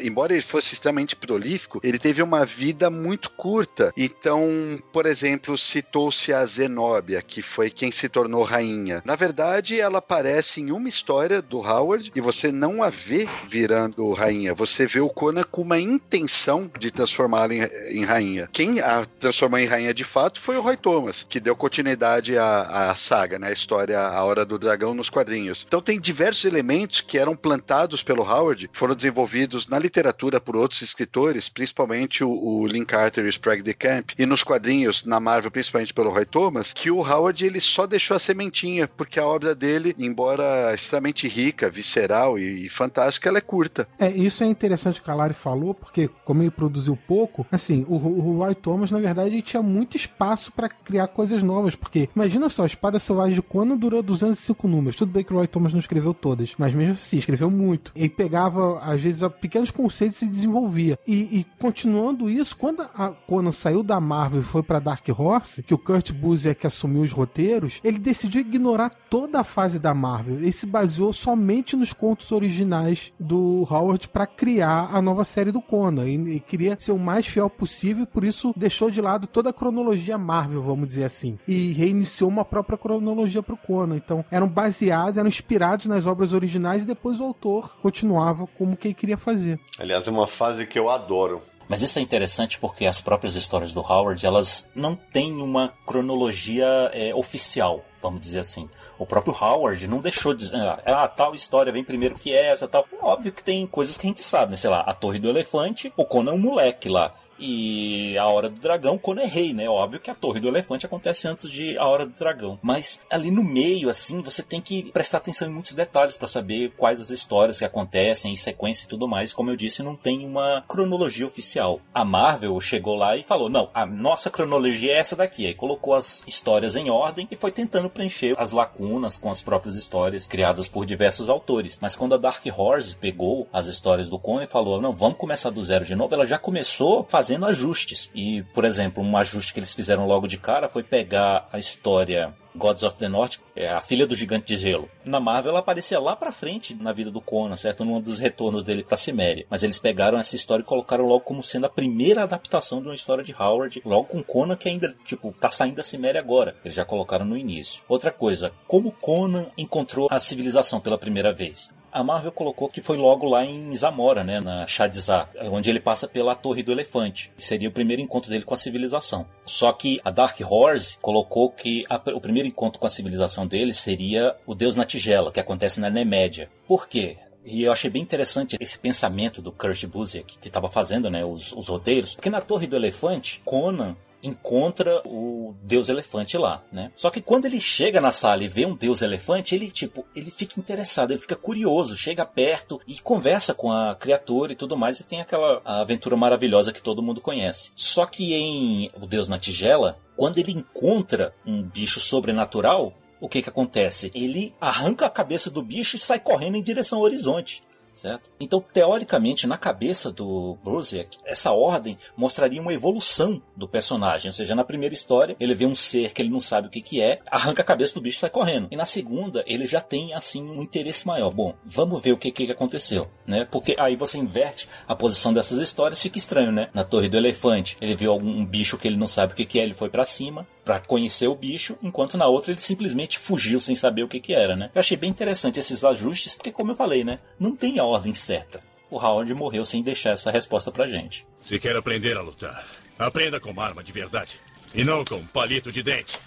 embora 0.03 0.33
ele 0.33 0.43
fosse 0.43 0.75
extremamente 0.75 1.17
prolífico, 1.17 1.81
ele 1.83 1.99
teve 1.99 2.23
uma 2.23 2.45
vida 2.45 2.91
muito 2.91 3.31
curta. 3.31 3.93
Então, 3.97 4.49
por 4.93 5.07
exemplo, 5.07 5.57
citou-se 5.57 6.33
a 6.33 6.45
Zenobia, 6.45 7.23
que 7.23 7.43
foi 7.43 7.71
quem 7.71 7.91
se 7.91 8.09
tornou 8.09 8.43
rainha. 8.43 9.03
Na 9.05 9.17
verdade, 9.17 9.81
ela 9.81 9.99
aparece 9.99 10.61
em 10.61 10.71
uma 10.71 10.89
história 10.89 11.43
do 11.43 11.59
Howard 11.59 12.13
e 12.15 12.21
você 12.21 12.53
não 12.53 12.83
a 12.83 12.91
vê 12.91 13.29
virando 13.47 14.13
rainha. 14.13 14.55
Você 14.55 14.87
vê 14.87 15.01
o 15.01 15.09
Conan 15.09 15.45
com 15.45 15.63
uma 15.63 15.79
intenção 15.79 16.71
de 16.79 16.91
transformá-la 16.91 17.55
em, 17.55 17.63
em, 17.99 18.05
rainha. 18.05 18.49
Quem 18.53 18.81
a 18.81 19.05
transformou 19.19 19.59
em 19.59 19.67
rainha 19.67 19.95
de 19.95 20.05
fato 20.05 20.41
foi 20.41 20.57
o 20.57 20.61
Roy 20.61 20.77
Thomas, 20.77 21.27
que 21.29 21.41
deu 21.41 21.57
continuidade 21.57 22.37
à, 22.37 22.91
à 22.91 22.95
saga, 22.95 23.39
né? 23.39 23.49
A 23.49 23.53
história 23.53 24.01
A 24.01 24.25
Hora 24.25 24.45
do 24.45 24.59
dragão 24.69 24.95
nos 24.95 25.09
quadrinhos. 25.09 25.65
Então 25.67 25.81
tem 25.81 25.99
diversos 25.99 26.45
elementos 26.45 27.01
que 27.01 27.19
eram 27.19 27.35
plantados 27.35 28.03
pelo 28.03 28.23
Howard, 28.23 28.69
foram 28.73 28.95
desenvolvidos 28.95 29.67
na 29.67 29.79
literatura 29.79 30.41
por 30.41 30.57
outros 30.57 30.83
escritores, 30.83 31.49
principalmente 31.49 32.23
o, 32.23 32.31
o 32.31 32.67
Lynn 32.67 32.85
Carter 32.85 33.25
e 33.25 33.29
o 33.29 33.31
Sprague 33.31 33.63
de 33.63 33.73
Camp, 33.73 34.11
e 34.19 34.27
nos 34.27 34.43
quadrinhos 34.43 35.05
na 35.05 35.19
Marvel, 35.19 35.51
principalmente 35.51 35.95
pelo 35.95 36.11
Roy 36.11 36.27
Thomas, 36.27 36.73
que 36.73 36.91
o 36.91 36.99
Howard 36.99 37.45
ele 37.45 37.61
só 37.61 37.87
deixou 37.87 38.17
a 38.17 38.21
sementinha, 38.21 38.87
porque 38.89 39.19
a 39.19 39.25
obra 39.25 39.55
dele, 39.55 39.95
embora 39.99 40.75
extremamente 40.75 41.27
rica, 41.27 41.71
visceral 41.71 42.39
e, 42.39 42.67
e 42.67 42.69
fantástica, 42.69 43.29
ela 43.29 43.39
é 43.39 43.43
curta. 43.43 43.89
É, 43.99 44.11
isso 44.11 44.45
é 44.45 44.47
interessante 44.47 45.01
que 45.01 45.11
a 45.11 45.15
Lari 45.15 45.35
falou, 45.35 45.73
porque 45.73 46.11
como 46.25 46.43
ele 46.43 46.51
produziu 46.51 46.97
pouco, 46.97 47.47
assim, 47.51 47.87
o, 47.89 47.95
o 47.95 48.39
Roy 48.39 48.55
Thomas, 48.55 48.91
na 48.91 48.99
verdade, 48.99 49.41
tinha 49.41 49.63
muito 49.63 49.97
espaço 49.97 50.53
para 50.53 50.69
criar 50.69 51.09
coisas 51.09 51.43
novas, 51.43 51.75
porque 51.75 52.09
imagina 52.15 52.49
só, 52.49 52.65
a 52.65 52.67
Espada 52.67 52.99
Selvagem 52.99 53.35
de 53.35 53.43
Conan 53.43 53.77
durou 53.77 54.03
205 54.03 54.58
cinco 54.59 54.67
números. 54.67 54.97
Tudo 54.97 55.13
bem 55.13 55.23
que 55.23 55.33
o 55.33 55.37
Roy 55.37 55.47
Thomas 55.47 55.73
não 55.73 55.79
escreveu 55.79 56.13
todas, 56.13 56.55
mas 56.59 56.75
mesmo 56.75 56.95
assim, 56.95 57.19
escreveu 57.19 57.49
muito. 57.49 57.93
Ele 57.95 58.09
pegava, 58.09 58.81
às 58.81 59.01
vezes, 59.01 59.23
pequenos 59.41 59.71
conceitos 59.71 60.21
e 60.23 60.27
desenvolvia. 60.27 60.99
E, 61.07 61.39
e 61.39 61.47
continuando 61.59 62.29
isso, 62.29 62.57
quando 62.57 62.83
a 62.83 63.11
Conan 63.27 63.53
saiu 63.53 63.83
da 63.83 64.01
Marvel 64.01 64.41
e 64.41 64.45
foi 64.45 64.63
para 64.63 64.81
Dark 64.81 65.07
Horse, 65.17 65.63
que 65.63 65.75
o 65.75 65.79
Kurt 65.79 66.13
Busiek 66.13 66.67
assumiu 66.67 67.03
os 67.03 67.13
roteiros, 67.13 67.81
ele 67.85 67.99
decidiu 67.99 68.41
ignorar 68.41 68.91
toda 69.09 69.41
a 69.41 69.45
fase 69.45 69.79
da 69.79 69.95
Marvel. 69.95 70.37
Ele 70.37 70.53
se 70.53 70.67
baseou 70.67 71.13
somente 71.13 71.77
nos 71.77 71.93
contos 71.93 72.33
originais 72.33 73.13
do 73.19 73.67
Howard 73.71 74.09
para 74.09 74.27
criar 74.27 74.91
a 74.93 75.01
nova 75.01 75.25
série 75.25 75.53
do 75.53 75.63
Conan. 75.63 76.09
E, 76.09 76.41
queria 76.41 76.77
ser 76.81 76.93
o 76.93 76.99
mais 76.99 77.27
fiel 77.27 77.49
possível, 77.49 78.03
e 78.03 78.07
por 78.07 78.25
isso 78.25 78.53
deixou 78.57 78.91
de 78.91 79.01
lado 79.01 79.27
toda 79.27 79.51
a 79.51 79.53
cronologia 79.53 80.19
Marvel, 80.19 80.63
vamos 80.63 80.89
dizer 80.89 81.05
assim. 81.05 81.39
E 81.47 81.73
reiniciou 81.73 82.29
uma 82.29 82.45
própria 82.45 82.79
cronologia 82.79 83.43
pro 83.43 83.57
Conan. 83.57 83.97
Então, 83.97 84.25
era 84.31 84.45
um 84.45 84.48
eram 84.49 84.55
baseados, 84.55 85.19
eram 85.19 85.29
inspirados 85.29 85.87
nas 85.87 86.07
obras 86.07 86.33
originais 86.33 86.83
e 86.83 86.87
depois 86.87 87.21
o 87.21 87.25
autor 87.25 87.77
continuava 87.81 88.47
como 88.47 88.77
que 88.77 88.89
ele 88.89 88.95
queria 88.95 89.19
fazer. 89.19 89.61
Aliás, 89.79 90.09
é 90.09 90.11
uma 90.11 90.27
fase 90.27 90.67
que 90.67 90.79
eu 90.79 90.89
adoro. 90.89 91.43
Mas 91.69 91.83
isso 91.83 91.99
é 91.99 92.03
interessante 92.03 92.59
porque 92.59 92.87
as 92.87 92.99
próprias 92.99 93.37
histórias 93.37 93.75
do 93.75 93.81
Howard, 93.81 94.25
elas 94.25 94.67
não 94.75 94.97
têm 94.97 95.35
uma 95.35 95.75
cronologia 95.87 96.65
é, 96.95 97.15
oficial, 97.15 97.85
vamos 98.01 98.23
dizer 98.23 98.39
assim. 98.39 98.71
O 98.99 99.05
próprio 99.05 99.37
Howard 99.39 99.87
não 99.87 100.01
deixou 100.01 100.33
de 100.33 100.45
dizer, 100.45 100.57
ah, 100.57 100.81
ah, 100.87 101.09
tal 101.09 101.35
história 101.35 101.71
vem 101.71 101.85
primeiro 101.85 102.15
que 102.15 102.33
essa, 102.33 102.67
tal. 102.67 102.87
É 102.91 103.05
óbvio 103.05 103.33
que 103.33 103.45
tem 103.45 103.67
coisas 103.67 103.99
que 103.99 104.07
a 104.07 104.09
gente 104.09 104.25
sabe, 104.25 104.53
né? 104.53 104.57
Sei 104.57 104.71
lá, 104.71 104.81
a 104.81 104.95
Torre 104.95 105.19
do 105.19 105.29
Elefante, 105.29 105.93
o 105.95 106.07
Conan 106.07 106.33
é 106.33 106.35
um 106.35 106.39
moleque 106.39 106.89
lá. 106.89 107.15
E 107.39 108.17
a 108.19 108.27
Hora 108.27 108.49
do 108.49 108.61
Dragão, 108.61 108.99
quando 108.99 109.21
é 109.21 109.27
rei, 109.27 109.53
né? 109.53 109.69
Óbvio 109.69 110.01
que 110.01 110.11
a 110.11 110.15
Torre 110.15 110.41
do 110.41 110.49
Elefante 110.49 110.87
acontece 110.87 111.29
antes 111.29 111.51
de 111.51 111.79
a 111.79 111.87
Hora 111.87 112.07
do 112.07 112.13
Dragão. 112.13 112.59
Mas 112.63 113.01
ali 113.11 113.31
no 113.31 113.45
meio, 113.45 113.89
assim, 113.89 114.21
você 114.21 114.43
tem 114.43 114.61
que 114.61 114.91
prestar 114.93 115.19
atenção 115.19 115.49
em 115.49 115.53
muitos 115.53 115.73
detalhes 115.73 116.17
para 116.17 116.27
saber 116.27 116.73
quais 116.77 117.01
as 117.01 117.11
histórias 117.11 117.59
que 117.59 117.65
acontecem 117.65 118.33
em 118.33 118.37
sequência 118.37 118.85
e 118.85 118.89
tudo 118.89 119.09
mais. 119.09 119.33
Como 119.33 119.51
eu 119.51 119.57
disse, 119.57 119.83
não 119.83 119.97
tem 119.97 120.27
uma 120.27 120.65
cronologia 120.69 121.27
oficial. 121.27 121.81
A 121.95 122.05
Marvel 122.05 122.61
chegou 122.61 122.97
lá 122.97 123.17
e 123.17 123.23
falou: 123.23 123.49
não, 123.49 123.71
a 123.73 123.87
nossa 123.87 124.31
cronologia 124.31 124.93
é 124.93 124.99
essa 124.99 125.17
daqui. 125.17 125.47
Aí 125.47 125.55
colocou 125.55 125.95
as 125.95 126.23
histórias 126.27 126.77
em 126.77 126.91
ordem 126.91 127.29
e 127.31 127.37
foi 127.37 127.53
tentando 127.53 127.91
preencher 127.91 128.35
as 128.39 128.53
lacunas 128.53 129.19
com 129.19 129.31
as 129.31 129.43
próprias 129.43 129.77
histórias 129.77 130.27
criadas 130.27 130.69
por 130.69 130.85
diversos 130.85 131.29
autores. 131.29 131.79
Mas 131.81 131.97
quando 131.97 132.15
a 132.15 132.19
Dark 132.19 132.45
Horse 132.47 132.95
pegou 132.95 133.47
as 133.53 133.67
histórias 133.67 134.09
do 134.09 134.19
Conan 134.19 134.45
e 134.45 134.49
falou: 134.49 134.81
não, 134.81 134.93
vamos 134.93 135.19
começar 135.19 135.51
do 135.51 135.63
zero 135.63 135.85
de 135.85 135.95
novo, 135.95 136.15
ela 136.15 136.27
já 136.27 136.39
começou 136.39 137.07
fazendo 137.09 137.28
fazendo 137.29 137.45
ajustes. 137.45 138.11
E, 138.15 138.43
por 138.55 138.65
exemplo, 138.65 139.03
um 139.03 139.17
ajuste 139.17 139.53
que 139.53 139.61
eles 139.61 139.75
fizeram 139.75 140.07
logo 140.07 140.27
de 140.27 140.39
cara 140.39 140.69
foi 140.69 140.83
pegar 140.83 141.47
a 141.53 141.59
história 141.59 142.35
Gods 142.57 142.83
of 142.83 142.97
the 142.97 143.09
North, 143.09 143.37
é 143.55 143.69
a 143.69 143.81
filha 143.81 144.07
do 144.07 144.17
gigante 144.17 144.47
de 144.47 144.57
gelo. 144.57 144.89
Na 145.05 145.21
Marvel 145.21 145.51
ela 145.51 145.61
aparecia 145.61 146.01
lá 146.01 146.17
pra 146.17 146.33
frente 146.33 146.75
na 146.75 146.93
vida 146.93 147.11
do 147.11 147.21
Conan, 147.21 147.55
certo? 147.55 147.85
Num 147.85 148.01
dos 148.01 148.19
retornos 148.19 148.65
dele 148.65 148.83
pra 148.83 148.97
Ciméria. 148.97 149.47
Mas 149.49 149.63
eles 149.63 149.79
pegaram 149.79 150.19
essa 150.19 150.35
história 150.35 150.63
e 150.63 150.67
colocaram 150.67 151.05
logo 151.05 151.21
como 151.21 151.43
sendo 151.43 151.67
a 151.67 151.71
primeira 151.71 152.23
adaptação 152.25 152.81
de 152.81 152.89
uma 152.89 152.95
história 152.95 153.23
de 153.23 153.35
Howard, 153.39 153.83
logo 153.85 154.05
com 154.05 154.23
Conan 154.23 154.57
que 154.57 154.69
ainda, 154.69 154.95
tipo, 155.05 155.33
tá 155.39 155.51
saindo 155.51 155.77
da 155.77 155.85
Ciméria 155.85 156.21
agora. 156.21 156.57
Eles 156.65 156.75
já 156.75 156.85
colocaram 156.85 157.27
no 157.27 157.37
início. 157.37 157.85
Outra 157.87 158.11
coisa, 158.11 158.53
como 158.67 158.91
Conan 158.91 159.51
encontrou 159.57 160.09
a 160.11 160.19
civilização 160.19 160.81
pela 160.81 160.99
primeira 160.99 161.33
vez? 161.33 161.73
A 161.91 162.03
Marvel 162.05 162.33
colocou 162.33 162.69
que 162.69 162.83
foi 162.83 162.97
logo 162.97 163.27
lá 163.27 163.45
em 163.45 163.75
Zamora, 163.75 164.23
né, 164.23 164.41
na 164.41 164.67
Shadzar, 164.67 165.31
onde 165.51 165.71
ele 165.71 165.81
passa 165.81 166.07
pela 166.07 166.35
Torre 166.35 166.63
do 166.63 166.73
Elefante, 166.73 167.33
que 167.37 167.47
seria 167.47 167.69
o 167.69 167.73
primeiro 167.73 168.03
encontro 168.03 168.31
dele 168.31 168.45
com 168.45 168.55
a 168.55 168.59
civilização. 168.59 169.27
Só 169.45 169.73
que 169.73 170.01
a 170.05 170.11
Dark 170.11 170.39
Horse 170.41 170.99
colocou 171.01 171.51
que 171.51 171.85
a, 171.89 171.97
o 172.15 172.21
primeiro 172.21 172.49
encontro 172.49 172.79
com 172.79 172.87
a 172.87 172.91
civilização 172.91 173.47
dele 173.47 173.73
seria 173.73 174.37
o 174.47 174.55
Deus 174.55 174.77
na 174.77 174.85
Tigela, 174.85 175.33
que 175.33 175.41
acontece 175.41 175.81
na 175.81 175.91
Nemédia. 175.91 176.51
Por 176.67 176.89
quê? 176.89 177.17
E 177.45 177.63
eu 177.63 177.73
achei 177.73 177.89
bem 177.89 178.03
interessante 178.03 178.57
esse 178.61 178.79
pensamento 178.79 179.41
do 179.41 179.51
Kurt 179.51 179.83
Busiek, 179.87 180.37
que 180.39 180.49
estava 180.49 180.69
fazendo 180.69 181.09
né, 181.09 181.25
os, 181.25 181.53
os, 181.53 181.69
roteiros, 181.69 182.15
porque 182.15 182.29
na 182.29 182.43
Torre 182.43 182.67
do 182.67 182.77
Elefante, 182.77 183.41
Conan 183.43 183.97
encontra 184.23 185.03
o 185.05 185.55
deus 185.63 185.89
elefante 185.89 186.37
lá, 186.37 186.61
né? 186.73 186.91
Só 186.97 187.11
que 187.11 187.21
quando 187.21 187.47
ele 187.47 187.61
chega 187.61 188.01
na 188.01 188.13
sala 188.13 188.45
e 188.45 188.49
vê 188.49 188.67
um 188.67 188.75
deus 188.75 189.03
elefante, 189.03 189.55
ele 189.55 189.71
tipo, 189.71 190.05
ele 190.15 190.31
fica 190.31 190.59
interessado, 190.59 191.13
ele 191.13 191.21
fica 191.21 191.37
curioso, 191.37 191.97
chega 191.97 192.25
perto 192.25 192.81
e 192.87 192.99
conversa 192.99 193.55
com 193.55 193.71
a 193.71 193.95
criatura 193.95 194.53
e 194.53 194.57
tudo 194.57 194.77
mais 194.77 195.01
e 195.01 195.07
tem 195.07 195.21
aquela 195.21 195.61
aventura 195.65 196.17
maravilhosa 196.17 196.73
que 196.73 196.83
todo 196.83 197.03
mundo 197.03 197.21
conhece. 197.21 197.71
Só 197.75 198.07
que 198.07 198.35
em 198.35 198.91
O 199.01 199.07
Deus 199.07 199.29
na 199.29 199.39
Tigela, 199.39 199.99
quando 200.17 200.39
ele 200.39 200.53
encontra 200.53 201.35
um 201.47 201.63
bicho 201.63 202.01
sobrenatural, 202.01 202.93
o 203.21 203.29
que 203.29 203.43
que 203.43 203.49
acontece? 203.49 204.11
Ele 204.15 204.55
arranca 204.61 205.07
a 205.07 205.11
cabeça 205.11 205.51
do 205.51 205.63
bicho 205.63 205.97
e 205.97 205.99
sai 205.99 206.21
correndo 206.21 206.57
em 206.57 206.63
direção 206.63 206.99
ao 206.99 207.05
horizonte 207.05 207.63
certo? 207.99 208.31
Então, 208.39 208.61
teoricamente, 208.61 209.47
na 209.47 209.59
cabeça 209.59 210.11
do 210.11 210.57
Brusiak, 210.63 211.19
essa 211.25 211.51
ordem 211.51 211.99
mostraria 212.17 212.63
uma 212.63 212.73
evolução 212.73 213.43
do 213.57 213.69
personagem. 213.69 214.29
Ou 214.29 214.33
seja, 214.33 214.55
na 214.55 214.65
primeira 214.65 214.95
história, 214.95 215.37
ele 215.41 215.55
vê 215.55 215.67
um 215.67 215.75
ser 215.75 216.13
que 216.13 216.23
ele 216.23 216.31
não 216.31 216.41
sabe 216.41 216.69
o 216.69 216.71
que, 216.71 216.81
que 216.81 217.03
é, 217.03 217.21
arranca 217.31 217.63
a 217.63 217.65
cabeça 217.65 217.95
do 217.95 218.01
bicho 218.01 218.19
e 218.19 218.21
sai 218.21 218.31
correndo. 218.31 218.69
E 218.71 218.77
na 218.77 218.87
segunda, 218.87 219.43
ele 219.47 219.67
já 219.67 219.81
tem, 219.81 220.15
assim, 220.15 220.49
um 220.49 220.63
interesse 220.63 221.07
maior. 221.07 221.31
Bom, 221.31 221.55
vamos 221.65 222.01
ver 222.01 222.13
o 222.13 222.19
que, 222.19 222.31
que 222.31 222.51
aconteceu, 222.51 223.11
né? 223.27 223.47
Porque 223.51 223.75
aí 223.79 223.97
você 223.97 224.17
inverte 224.19 224.69
a 224.87 224.95
posição 224.95 225.33
dessas 225.33 225.59
histórias, 225.59 226.01
fica 226.01 226.19
estranho, 226.19 226.53
né? 226.53 226.69
Na 226.73 226.85
Torre 226.85 227.09
do 227.09 227.17
Elefante, 227.17 227.77
ele 227.81 227.97
viu 227.97 228.13
algum 228.13 228.45
bicho 228.45 228.79
que 228.79 228.87
ele 228.87 228.97
não 228.97 229.09
sabe 229.09 229.33
o 229.33 229.37
que, 229.37 229.45
que 229.45 229.59
é, 229.59 229.65
ele 229.65 229.75
foi 229.75 229.91
para 229.91 230.05
cima 230.05 230.47
para 230.69 230.81
conhecer 230.81 231.27
o 231.27 231.35
bicho, 231.35 231.79
enquanto 231.83 232.19
na 232.19 232.27
outra 232.27 232.53
ele 232.53 232.61
simplesmente 232.61 233.19
fugiu 233.19 233.59
sem 233.59 233.75
saber 233.75 234.03
o 234.03 234.09
que, 234.09 234.21
que 234.21 234.35
era, 234.35 234.55
né? 234.55 234.71
Eu 234.75 234.81
achei 234.81 234.99
bem 234.99 235.09
interessante 235.09 235.59
esses 235.59 235.83
ajustes, 235.83 236.35
porque 236.35 236.53
como 236.53 236.73
eu 236.73 236.77
falei, 236.77 237.05
né? 237.05 237.21
Não 237.41 237.57
tem 237.57 237.79
a 237.79 237.85
ordem 237.85 238.13
certa. 238.13 238.61
O 238.91 238.99
Howard 238.99 239.33
morreu 239.33 239.65
sem 239.65 239.83
deixar 239.83 240.11
essa 240.11 240.31
resposta 240.31 240.71
pra 240.71 240.85
gente. 240.85 241.27
Se 241.41 241.59
quer 241.59 241.75
aprender 241.75 242.19
a 242.19 242.21
lutar, 242.21 242.67
aprenda 242.99 243.41
com 243.41 243.51
uma 243.51 243.65
arma 243.65 243.83
de 243.83 243.91
verdade. 243.93 244.39
E 244.75 244.85
não 244.85 245.07
com 245.07 245.15
um 245.15 245.27
palito 245.27 245.73
de 245.73 245.83
dente. 245.83 246.21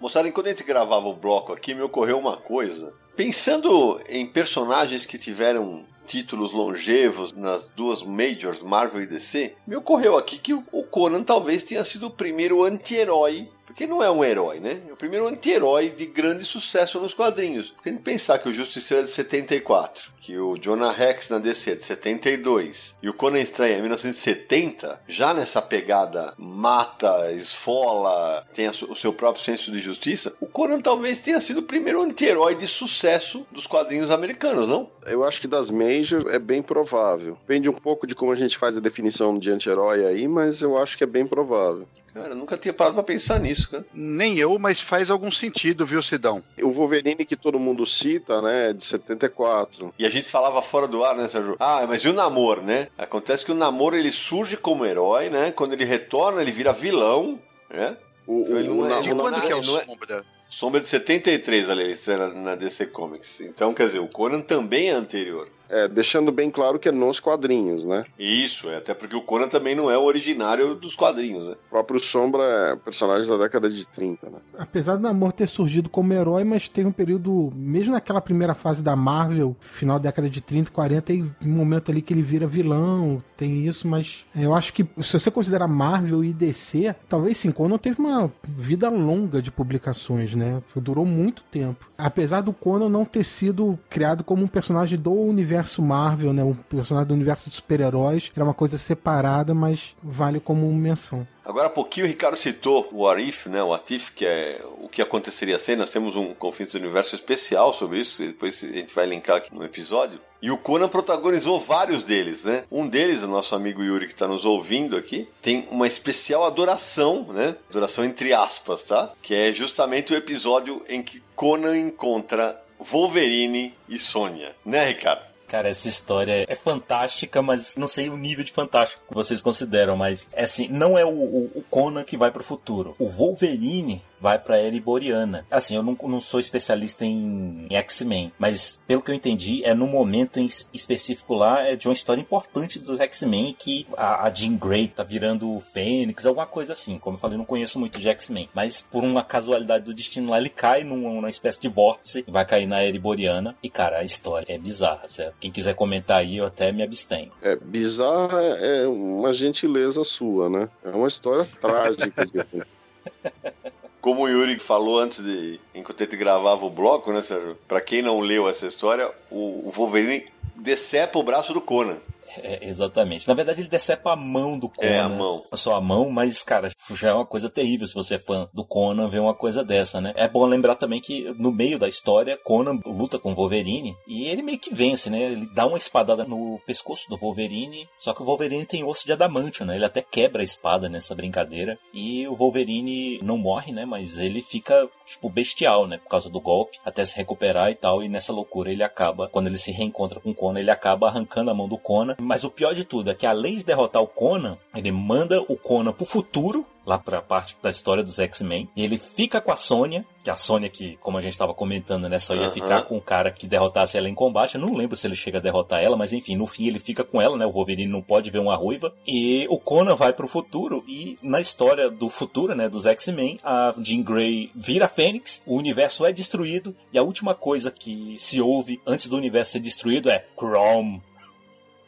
Moçada, 0.00 0.26
enquanto 0.26 0.46
a 0.46 0.50
gente 0.50 0.64
gravava 0.64 1.06
o 1.06 1.14
bloco 1.14 1.52
aqui, 1.52 1.72
me 1.72 1.82
ocorreu 1.82 2.18
uma 2.18 2.36
coisa. 2.36 2.92
Pensando 3.14 4.00
em 4.08 4.26
personagens 4.26 5.06
que 5.06 5.16
tiveram 5.16 5.84
títulos 6.08 6.52
longevos 6.52 7.32
nas 7.32 7.68
duas 7.68 8.02
majors, 8.02 8.58
Marvel 8.58 9.02
e 9.02 9.06
DC, 9.06 9.54
me 9.64 9.76
ocorreu 9.76 10.16
aqui 10.16 10.38
que 10.38 10.54
o 10.54 10.82
Conan 10.90 11.22
talvez 11.22 11.62
tenha 11.62 11.84
sido 11.84 12.08
o 12.08 12.10
primeiro 12.10 12.64
anti-herói 12.64 13.48
porque 13.76 13.86
não 13.86 14.02
é 14.02 14.10
um 14.10 14.24
herói, 14.24 14.58
né? 14.58 14.80
É 14.88 14.92
o 14.94 14.96
primeiro 14.96 15.28
anti-herói 15.28 15.90
de 15.90 16.06
grande 16.06 16.46
sucesso 16.46 16.98
nos 16.98 17.12
quadrinhos. 17.12 17.72
Porque 17.72 17.90
a 17.90 17.92
gente 17.92 18.00
pensar 18.00 18.38
que 18.38 18.48
o 18.48 18.54
Justiceiro 18.54 19.02
é 19.02 19.04
de 19.04 19.10
74, 19.10 20.10
que 20.22 20.38
o 20.38 20.56
Jonah 20.56 20.90
Rex 20.90 21.28
na 21.28 21.36
DC 21.36 21.72
é 21.72 21.74
de 21.74 21.84
72 21.84 22.96
e 23.02 23.10
o 23.10 23.12
Conan 23.12 23.38
Estranho 23.38 23.74
é 23.74 23.80
1970, 23.82 25.02
já 25.06 25.34
nessa 25.34 25.60
pegada 25.60 26.32
mata, 26.38 27.30
esfola, 27.32 28.46
tem 28.54 28.66
o 28.66 28.96
seu 28.96 29.12
próprio 29.12 29.44
senso 29.44 29.70
de 29.70 29.78
justiça, 29.78 30.34
o 30.40 30.46
Conan 30.46 30.80
talvez 30.80 31.18
tenha 31.18 31.38
sido 31.38 31.60
o 31.60 31.64
primeiro 31.64 32.00
anti-herói 32.00 32.54
de 32.54 32.66
sucesso 32.66 33.46
dos 33.52 33.66
quadrinhos 33.66 34.10
americanos, 34.10 34.66
não? 34.66 34.88
Eu 35.04 35.22
acho 35.22 35.38
que 35.38 35.46
das 35.46 35.70
majors 35.70 36.24
é 36.32 36.38
bem 36.38 36.62
provável. 36.62 37.34
Depende 37.46 37.68
um 37.68 37.74
pouco 37.74 38.06
de 38.06 38.14
como 38.14 38.32
a 38.32 38.36
gente 38.36 38.56
faz 38.56 38.74
a 38.74 38.80
definição 38.80 39.38
de 39.38 39.50
anti-herói 39.50 40.06
aí, 40.06 40.26
mas 40.26 40.62
eu 40.62 40.78
acho 40.78 40.96
que 40.96 41.04
é 41.04 41.06
bem 41.06 41.26
provável. 41.26 41.86
Cara, 42.16 42.30
eu 42.30 42.36
nunca 42.36 42.56
tinha 42.56 42.72
parado 42.72 42.94
pra 42.94 43.02
pensar 43.02 43.38
nisso, 43.38 43.70
cara. 43.70 43.84
Nem 43.92 44.38
eu, 44.38 44.58
mas 44.58 44.80
faz 44.80 45.10
algum 45.10 45.30
sentido, 45.30 45.84
viu, 45.84 46.02
Sidão? 46.02 46.42
O 46.62 46.70
Wolverine 46.70 47.26
que 47.26 47.36
todo 47.36 47.58
mundo 47.58 47.84
cita, 47.84 48.40
né, 48.40 48.70
é 48.70 48.72
de 48.72 48.82
74. 48.82 49.92
E 49.98 50.06
a 50.06 50.08
gente 50.08 50.30
falava 50.30 50.62
fora 50.62 50.88
do 50.88 51.04
ar, 51.04 51.14
né, 51.14 51.28
Sérgio? 51.28 51.56
Ah, 51.60 51.84
mas 51.86 52.00
e 52.00 52.08
o 52.08 52.14
Namor, 52.14 52.62
né? 52.62 52.88
Acontece 52.96 53.44
que 53.44 53.52
o 53.52 53.54
Namor, 53.54 53.92
ele 53.92 54.10
surge 54.10 54.56
como 54.56 54.86
herói, 54.86 55.28
né? 55.28 55.52
Quando 55.52 55.74
ele 55.74 55.84
retorna, 55.84 56.40
ele 56.40 56.52
vira 56.52 56.72
vilão, 56.72 57.38
né? 57.68 57.98
O, 58.26 58.44
então, 58.44 58.56
ele 58.56 58.68
o, 58.70 58.86
é, 58.86 59.00
de 59.02 59.14
quando 59.14 59.40
que 59.42 59.52
é 59.52 59.56
o 59.56 59.62
Sombra? 59.62 60.24
Sombra 60.48 60.80
de 60.80 60.88
73, 60.88 61.68
ali, 61.68 61.82
ele 61.82 61.92
estreia 61.92 62.28
na 62.28 62.54
DC 62.54 62.86
Comics. 62.86 63.42
Então, 63.42 63.74
quer 63.74 63.88
dizer, 63.88 63.98
o 63.98 64.08
Conan 64.08 64.40
também 64.40 64.88
é 64.88 64.92
anterior. 64.92 65.48
É, 65.68 65.88
deixando 65.88 66.30
bem 66.30 66.50
claro 66.50 66.78
que 66.78 66.88
é 66.88 66.92
nos 66.92 67.20
quadrinhos, 67.20 67.84
né? 67.84 68.04
Isso, 68.18 68.68
é, 68.70 68.76
até 68.76 68.94
porque 68.94 69.16
o 69.16 69.22
Conan 69.22 69.48
também 69.48 69.74
não 69.74 69.90
é 69.90 69.98
o 69.98 70.04
originário 70.04 70.74
dos 70.74 70.94
quadrinhos, 70.94 71.48
né? 71.48 71.54
O 71.66 71.70
próprio 71.70 72.00
Sombra 72.00 72.42
é 72.42 72.76
personagem 72.76 73.28
da 73.28 73.36
década 73.36 73.68
de 73.68 73.86
30, 73.86 74.30
né? 74.30 74.38
Apesar 74.58 74.96
do 74.96 75.02
Namor 75.02 75.32
ter 75.32 75.48
surgido 75.48 75.88
como 75.88 76.12
herói, 76.12 76.44
mas 76.44 76.68
teve 76.68 76.88
um 76.88 76.92
período, 76.92 77.52
mesmo 77.54 77.92
naquela 77.92 78.20
primeira 78.20 78.54
fase 78.54 78.82
da 78.82 78.94
Marvel, 78.94 79.56
final 79.60 79.98
da 79.98 80.04
década 80.04 80.30
de 80.30 80.40
30, 80.40 80.70
40, 80.70 81.02
tem 81.02 81.34
um 81.44 81.48
momento 81.48 81.90
ali 81.90 82.00
que 82.00 82.14
ele 82.14 82.22
vira 82.22 82.46
vilão, 82.46 83.22
tem 83.36 83.66
isso, 83.66 83.86
mas 83.86 84.24
eu 84.34 84.54
acho 84.54 84.72
que 84.72 84.86
se 85.02 85.18
você 85.18 85.30
considerar 85.30 85.68
Marvel 85.68 86.24
e 86.24 86.32
DC, 86.32 86.94
talvez 87.08 87.38
sim, 87.38 87.50
Conan 87.50 87.78
teve 87.78 88.00
uma 88.00 88.32
vida 88.44 88.88
longa 88.88 89.42
de 89.42 89.50
publicações, 89.50 90.34
né? 90.34 90.62
Durou 90.76 91.04
muito 91.04 91.42
tempo. 91.44 91.86
Apesar 91.98 92.40
do 92.40 92.52
Conan 92.52 92.88
não 92.88 93.04
ter 93.04 93.24
sido 93.24 93.78
criado 93.90 94.22
como 94.22 94.44
um 94.44 94.48
personagem 94.48 94.98
do 94.98 95.12
universo 95.12 95.55
universo 95.56 95.82
Marvel, 95.82 96.32
né? 96.32 96.44
Um 96.44 96.54
personagem 96.54 97.08
do 97.08 97.14
universo 97.14 97.48
de 97.48 97.56
super-heróis. 97.56 98.30
Era 98.34 98.44
uma 98.44 98.54
coisa 98.54 98.76
separada, 98.76 99.54
mas 99.54 99.96
vale 100.02 100.38
como 100.38 100.70
menção. 100.72 101.26
Agora 101.44 101.68
há 101.68 101.70
pouquinho 101.70 102.06
o 102.06 102.08
Ricardo 102.08 102.36
citou 102.36 102.88
o 102.92 103.08
Arif, 103.08 103.48
né? 103.48 103.62
O 103.62 103.72
Atif, 103.72 104.10
que 104.10 104.26
é 104.26 104.60
o 104.80 104.88
que 104.88 105.00
aconteceria 105.00 105.58
ser. 105.58 105.76
Nós 105.76 105.90
temos 105.90 106.16
um 106.16 106.34
Confins 106.34 106.72
do 106.72 106.78
Universo 106.78 107.14
especial 107.14 107.72
sobre 107.72 108.00
isso, 108.00 108.22
depois 108.22 108.62
a 108.62 108.66
gente 108.66 108.94
vai 108.94 109.06
linkar 109.06 109.36
aqui 109.36 109.54
no 109.54 109.64
episódio. 109.64 110.20
E 110.42 110.50
o 110.50 110.58
Conan 110.58 110.88
protagonizou 110.88 111.58
vários 111.58 112.04
deles, 112.04 112.44
né? 112.44 112.64
Um 112.70 112.86
deles, 112.86 113.22
o 113.22 113.28
nosso 113.28 113.54
amigo 113.54 113.82
Yuri 113.82 114.06
que 114.06 114.12
está 114.12 114.28
nos 114.28 114.44
ouvindo 114.44 114.96
aqui, 114.96 115.28
tem 115.40 115.66
uma 115.70 115.86
especial 115.86 116.44
adoração, 116.44 117.26
né? 117.32 117.56
Adoração 117.70 118.04
entre 118.04 118.34
aspas, 118.34 118.82
tá? 118.82 119.12
Que 119.22 119.34
é 119.34 119.52
justamente 119.52 120.12
o 120.12 120.16
episódio 120.16 120.82
em 120.88 121.02
que 121.02 121.22
Conan 121.34 121.78
encontra 121.78 122.60
Wolverine 122.78 123.72
e 123.88 123.98
Sônia, 123.98 124.54
né, 124.64 124.88
Ricardo? 124.88 125.35
Cara, 125.46 125.68
essa 125.68 125.88
história 125.88 126.44
é 126.48 126.56
fantástica, 126.56 127.40
mas 127.40 127.74
não 127.76 127.86
sei 127.86 128.08
o 128.08 128.16
nível 128.16 128.44
de 128.44 128.52
fantástico 128.52 129.02
que 129.08 129.14
vocês 129.14 129.40
consideram, 129.40 129.96
mas 129.96 130.26
é 130.32 130.44
assim, 130.44 130.68
não 130.68 130.98
é 130.98 131.04
o, 131.04 131.10
o, 131.10 131.50
o 131.54 131.62
Conan 131.70 132.02
que 132.02 132.16
vai 132.16 132.32
pro 132.32 132.42
futuro. 132.42 132.94
O 132.98 133.08
Wolverine 133.08 134.02
vai 134.20 134.38
pra 134.38 134.58
era 134.58 134.74
iboriana. 134.74 135.46
Assim, 135.50 135.76
eu 135.76 135.82
não, 135.82 135.96
não 136.02 136.20
sou 136.20 136.40
especialista 136.40 137.04
em, 137.04 137.66
em 137.70 137.76
X-Men, 137.76 138.32
mas 138.38 138.82
pelo 138.86 139.02
que 139.02 139.10
eu 139.10 139.14
entendi, 139.14 139.64
é 139.64 139.74
no 139.74 139.86
momento 139.86 140.38
em 140.38 140.48
específico 140.72 141.34
lá, 141.34 141.62
é 141.62 141.76
de 141.76 141.88
uma 141.88 141.94
história 141.94 142.20
importante 142.20 142.78
dos 142.78 143.00
X-Men 143.00 143.54
que 143.58 143.86
a, 143.96 144.26
a 144.26 144.30
Jean 144.32 144.56
Grey 144.56 144.88
tá 144.88 145.02
virando 145.02 145.54
o 145.54 145.60
Fênix, 145.60 146.26
alguma 146.26 146.46
coisa 146.46 146.72
assim. 146.72 146.98
Como 146.98 147.16
eu 147.16 147.20
falei, 147.20 147.36
não 147.36 147.44
conheço 147.44 147.78
muito 147.78 147.98
de 147.98 148.08
X-Men, 148.08 148.48
mas 148.54 148.80
por 148.80 149.04
uma 149.04 149.22
casualidade 149.22 149.84
do 149.84 149.94
destino 149.94 150.30
lá, 150.30 150.38
ele 150.38 150.48
cai 150.48 150.84
numa, 150.84 151.10
numa 151.10 151.30
espécie 151.30 151.60
de 151.60 151.68
vórtice 151.68 152.24
e 152.26 152.30
vai 152.30 152.44
cair 152.44 152.66
na 152.66 152.80
era 152.80 152.96
iboriana. 152.96 153.56
E 153.62 153.70
cara, 153.70 153.98
a 153.98 154.04
história 154.04 154.46
é 154.48 154.58
bizarra, 154.58 155.08
certo? 155.08 155.36
Quem 155.40 155.50
quiser 155.50 155.74
comentar 155.74 156.18
aí, 156.18 156.38
eu 156.38 156.46
até 156.46 156.72
me 156.72 156.82
abstenho. 156.82 157.30
É, 157.42 157.56
bizarra 157.56 158.42
é 158.42 158.86
uma 158.86 159.32
gentileza 159.32 160.02
sua, 160.04 160.48
né? 160.48 160.68
É 160.84 160.90
uma 160.90 161.08
história 161.08 161.46
trágica. 161.60 162.26
como 164.06 164.22
o 164.22 164.28
Yuri 164.28 164.56
falou 164.60 165.00
antes 165.00 165.20
de. 165.20 165.58
Enquanto 165.74 166.04
a 166.04 166.06
gravava 166.06 166.64
o 166.64 166.70
bloco, 166.70 167.12
né, 167.12 167.22
Sérgio? 167.22 167.58
Pra 167.66 167.80
quem 167.80 168.02
não 168.02 168.20
leu 168.20 168.48
essa 168.48 168.64
história, 168.64 169.10
o, 169.28 169.66
o 169.66 169.72
Wolverine 169.72 170.26
decepa 170.54 171.18
o 171.18 171.24
braço 171.24 171.52
do 171.52 171.60
Conan. 171.60 171.96
É, 172.42 172.66
exatamente. 172.68 173.26
Na 173.26 173.34
verdade, 173.34 173.60
ele 173.60 173.68
decepa 173.68 174.12
a 174.12 174.16
mão 174.16 174.58
do 174.58 174.68
Conan. 174.68 174.88
É, 174.88 175.00
a 175.00 175.08
mão. 175.08 175.44
Só 175.54 175.74
a 175.74 175.80
mão, 175.80 176.10
mas, 176.10 176.42
cara, 176.42 176.70
já 176.94 177.10
é 177.10 177.12
uma 177.12 177.26
coisa 177.26 177.48
terrível 177.48 177.86
se 177.86 177.94
você 177.94 178.16
é 178.16 178.18
fã 178.18 178.48
do 178.52 178.64
Conan 178.64 179.08
ver 179.08 179.20
uma 179.20 179.34
coisa 179.34 179.64
dessa, 179.64 180.00
né? 180.00 180.12
É 180.16 180.28
bom 180.28 180.44
lembrar 180.46 180.76
também 180.76 181.00
que 181.00 181.32
no 181.38 181.52
meio 181.52 181.78
da 181.78 181.88
história, 181.88 182.36
Conan 182.36 182.80
luta 182.84 183.18
com 183.18 183.32
o 183.32 183.34
Wolverine 183.34 183.96
e 184.06 184.26
ele 184.26 184.42
meio 184.42 184.58
que 184.58 184.74
vence, 184.74 185.10
né? 185.10 185.20
Ele 185.20 185.48
dá 185.54 185.66
uma 185.66 185.78
espadada 185.78 186.24
no 186.24 186.60
pescoço 186.66 187.08
do 187.08 187.16
Wolverine, 187.16 187.88
só 187.98 188.12
que 188.12 188.22
o 188.22 188.24
Wolverine 188.24 188.66
tem 188.66 188.84
osso 188.84 189.06
de 189.06 189.12
adamantio, 189.12 189.64
né? 189.64 189.76
Ele 189.76 189.84
até 189.84 190.02
quebra 190.02 190.42
a 190.42 190.44
espada 190.44 190.88
nessa 190.88 191.14
brincadeira 191.14 191.78
e 191.92 192.26
o 192.28 192.36
Wolverine 192.36 193.20
não 193.22 193.38
morre, 193.38 193.72
né? 193.72 193.84
Mas 193.84 194.18
ele 194.18 194.42
fica, 194.42 194.88
tipo, 195.06 195.28
bestial, 195.28 195.86
né? 195.86 195.98
Por 195.98 196.08
causa 196.08 196.28
do 196.28 196.40
golpe, 196.40 196.78
até 196.84 197.04
se 197.04 197.16
recuperar 197.16 197.70
e 197.70 197.74
tal. 197.74 198.02
E 198.02 198.08
nessa 198.08 198.32
loucura 198.32 198.70
ele 198.70 198.82
acaba, 198.82 199.28
quando 199.28 199.46
ele 199.46 199.58
se 199.58 199.72
reencontra 199.72 200.20
com 200.20 200.30
o 200.30 200.34
Conan, 200.34 200.60
ele 200.60 200.70
acaba 200.70 201.08
arrancando 201.08 201.50
a 201.50 201.54
mão 201.54 201.68
do 201.68 201.78
Conan 201.78 202.16
mas 202.26 202.42
o 202.42 202.50
pior 202.50 202.74
de 202.74 202.84
tudo 202.84 203.10
é 203.10 203.14
que 203.14 203.24
além 203.24 203.56
de 203.56 203.64
derrotar 203.64 204.02
o 204.02 204.06
Conan, 204.06 204.58
ele 204.74 204.90
manda 204.90 205.40
o 205.42 205.56
Conan 205.56 205.92
pro 205.92 206.04
futuro, 206.04 206.66
lá 206.84 206.98
pra 206.98 207.22
parte 207.22 207.56
da 207.62 207.70
história 207.70 208.02
dos 208.02 208.18
X-Men, 208.18 208.68
e 208.76 208.84
ele 208.84 208.98
fica 208.98 209.40
com 209.40 209.52
a 209.52 209.56
Sônia, 209.56 210.04
que 210.22 210.30
a 210.30 210.36
Sônia 210.36 210.68
que, 210.68 210.96
como 210.96 211.18
a 211.18 211.20
gente 211.20 211.32
estava 211.32 211.54
comentando, 211.54 212.08
né, 212.08 212.18
só 212.18 212.34
ia 212.34 212.48
uhum. 212.48 212.52
ficar 212.52 212.82
com 212.82 212.96
o 212.96 213.00
cara 213.00 213.30
que 213.30 213.46
derrotasse 213.46 213.96
ela 213.96 214.08
em 214.08 214.14
combate. 214.14 214.56
Eu 214.56 214.60
não 214.60 214.74
lembro 214.74 214.96
se 214.96 215.06
ele 215.06 215.14
chega 215.14 215.38
a 215.38 215.40
derrotar 215.40 215.80
ela, 215.80 215.96
mas 215.96 216.12
enfim, 216.12 216.36
no 216.36 216.46
fim 216.46 216.66
ele 216.66 216.78
fica 216.78 217.04
com 217.04 217.20
ela, 217.20 217.36
né? 217.36 217.46
O 217.46 217.52
Wolverine 217.52 217.90
não 217.90 218.02
pode 218.02 218.30
ver 218.30 218.38
uma 218.38 218.56
ruiva. 218.56 218.92
E 219.06 219.46
o 219.48 219.58
Conan 219.58 219.94
vai 219.94 220.12
pro 220.12 220.28
futuro 220.28 220.84
e 220.88 221.18
na 221.22 221.40
história 221.40 221.90
do 221.90 222.08
futuro, 222.08 222.54
né, 222.54 222.68
dos 222.68 222.86
X-Men, 222.86 223.38
a 223.42 223.74
Jean 223.78 224.02
Grey 224.02 224.50
vira 224.54 224.88
Fênix, 224.88 225.42
o 225.46 225.56
universo 225.56 226.04
é 226.04 226.12
destruído 226.12 226.74
e 226.92 226.98
a 226.98 227.02
última 227.02 227.34
coisa 227.34 227.70
que 227.70 228.16
se 228.18 228.40
ouve 228.40 228.80
antes 228.86 229.08
do 229.08 229.16
universo 229.16 229.52
ser 229.52 229.60
destruído 229.60 230.10
é 230.10 230.24
Chrome 230.36 231.00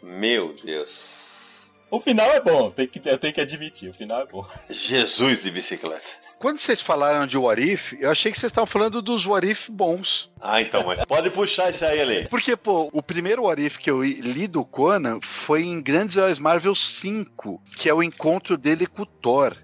meu 0.03 0.55
Deus. 0.55 1.73
O 1.91 2.01
final 2.01 2.31
é 2.31 2.41
bom, 2.41 2.71
tem 2.71 2.87
que, 2.87 3.01
eu 3.09 3.19
tenho 3.19 3.33
que 3.33 3.41
admitir, 3.41 3.89
o 3.89 3.95
final 3.95 4.21
é 4.21 4.27
bom. 4.27 4.47
Jesus 4.69 5.43
de 5.43 5.51
bicicleta. 5.51 6.05
Quando 6.39 6.59
vocês 6.59 6.83
falaram 6.83 7.27
de 7.27 7.39
What 7.39 7.61
If, 7.61 7.95
eu 7.95 8.11
achei 8.11 8.31
que 8.31 8.39
vocês 8.39 8.53
estavam 8.53 8.67
falando 8.67 9.01
dos 9.01 9.25
What 9.25 9.49
If 9.51 9.71
bons. 9.71 10.31
Ah, 10.39 10.61
então, 10.61 10.85
mas 10.85 11.03
pode 11.07 11.31
puxar 11.31 11.71
isso 11.71 11.85
aí, 11.85 12.01
Ale. 12.01 12.29
Porque, 12.29 12.55
pô, 12.57 12.91
o 12.93 13.03
primeiro 13.03 13.45
What 13.45 13.61
If 13.65 13.79
que 13.79 13.91
eu 13.91 14.05
li 14.05 14.47
do 14.47 14.65
Conan 14.67 15.19
foi 15.23 15.63
em 15.63 15.81
Grandes 15.81 16.17
Heróis 16.17 16.39
Marvel 16.39 16.75
5, 16.75 17.61
que 17.75 17.89
é 17.89 17.95
o 17.95 18.03
encontro 18.03 18.59
dele 18.59 18.87
com 18.87 19.03
o 19.03 19.07
Thor. 19.07 19.57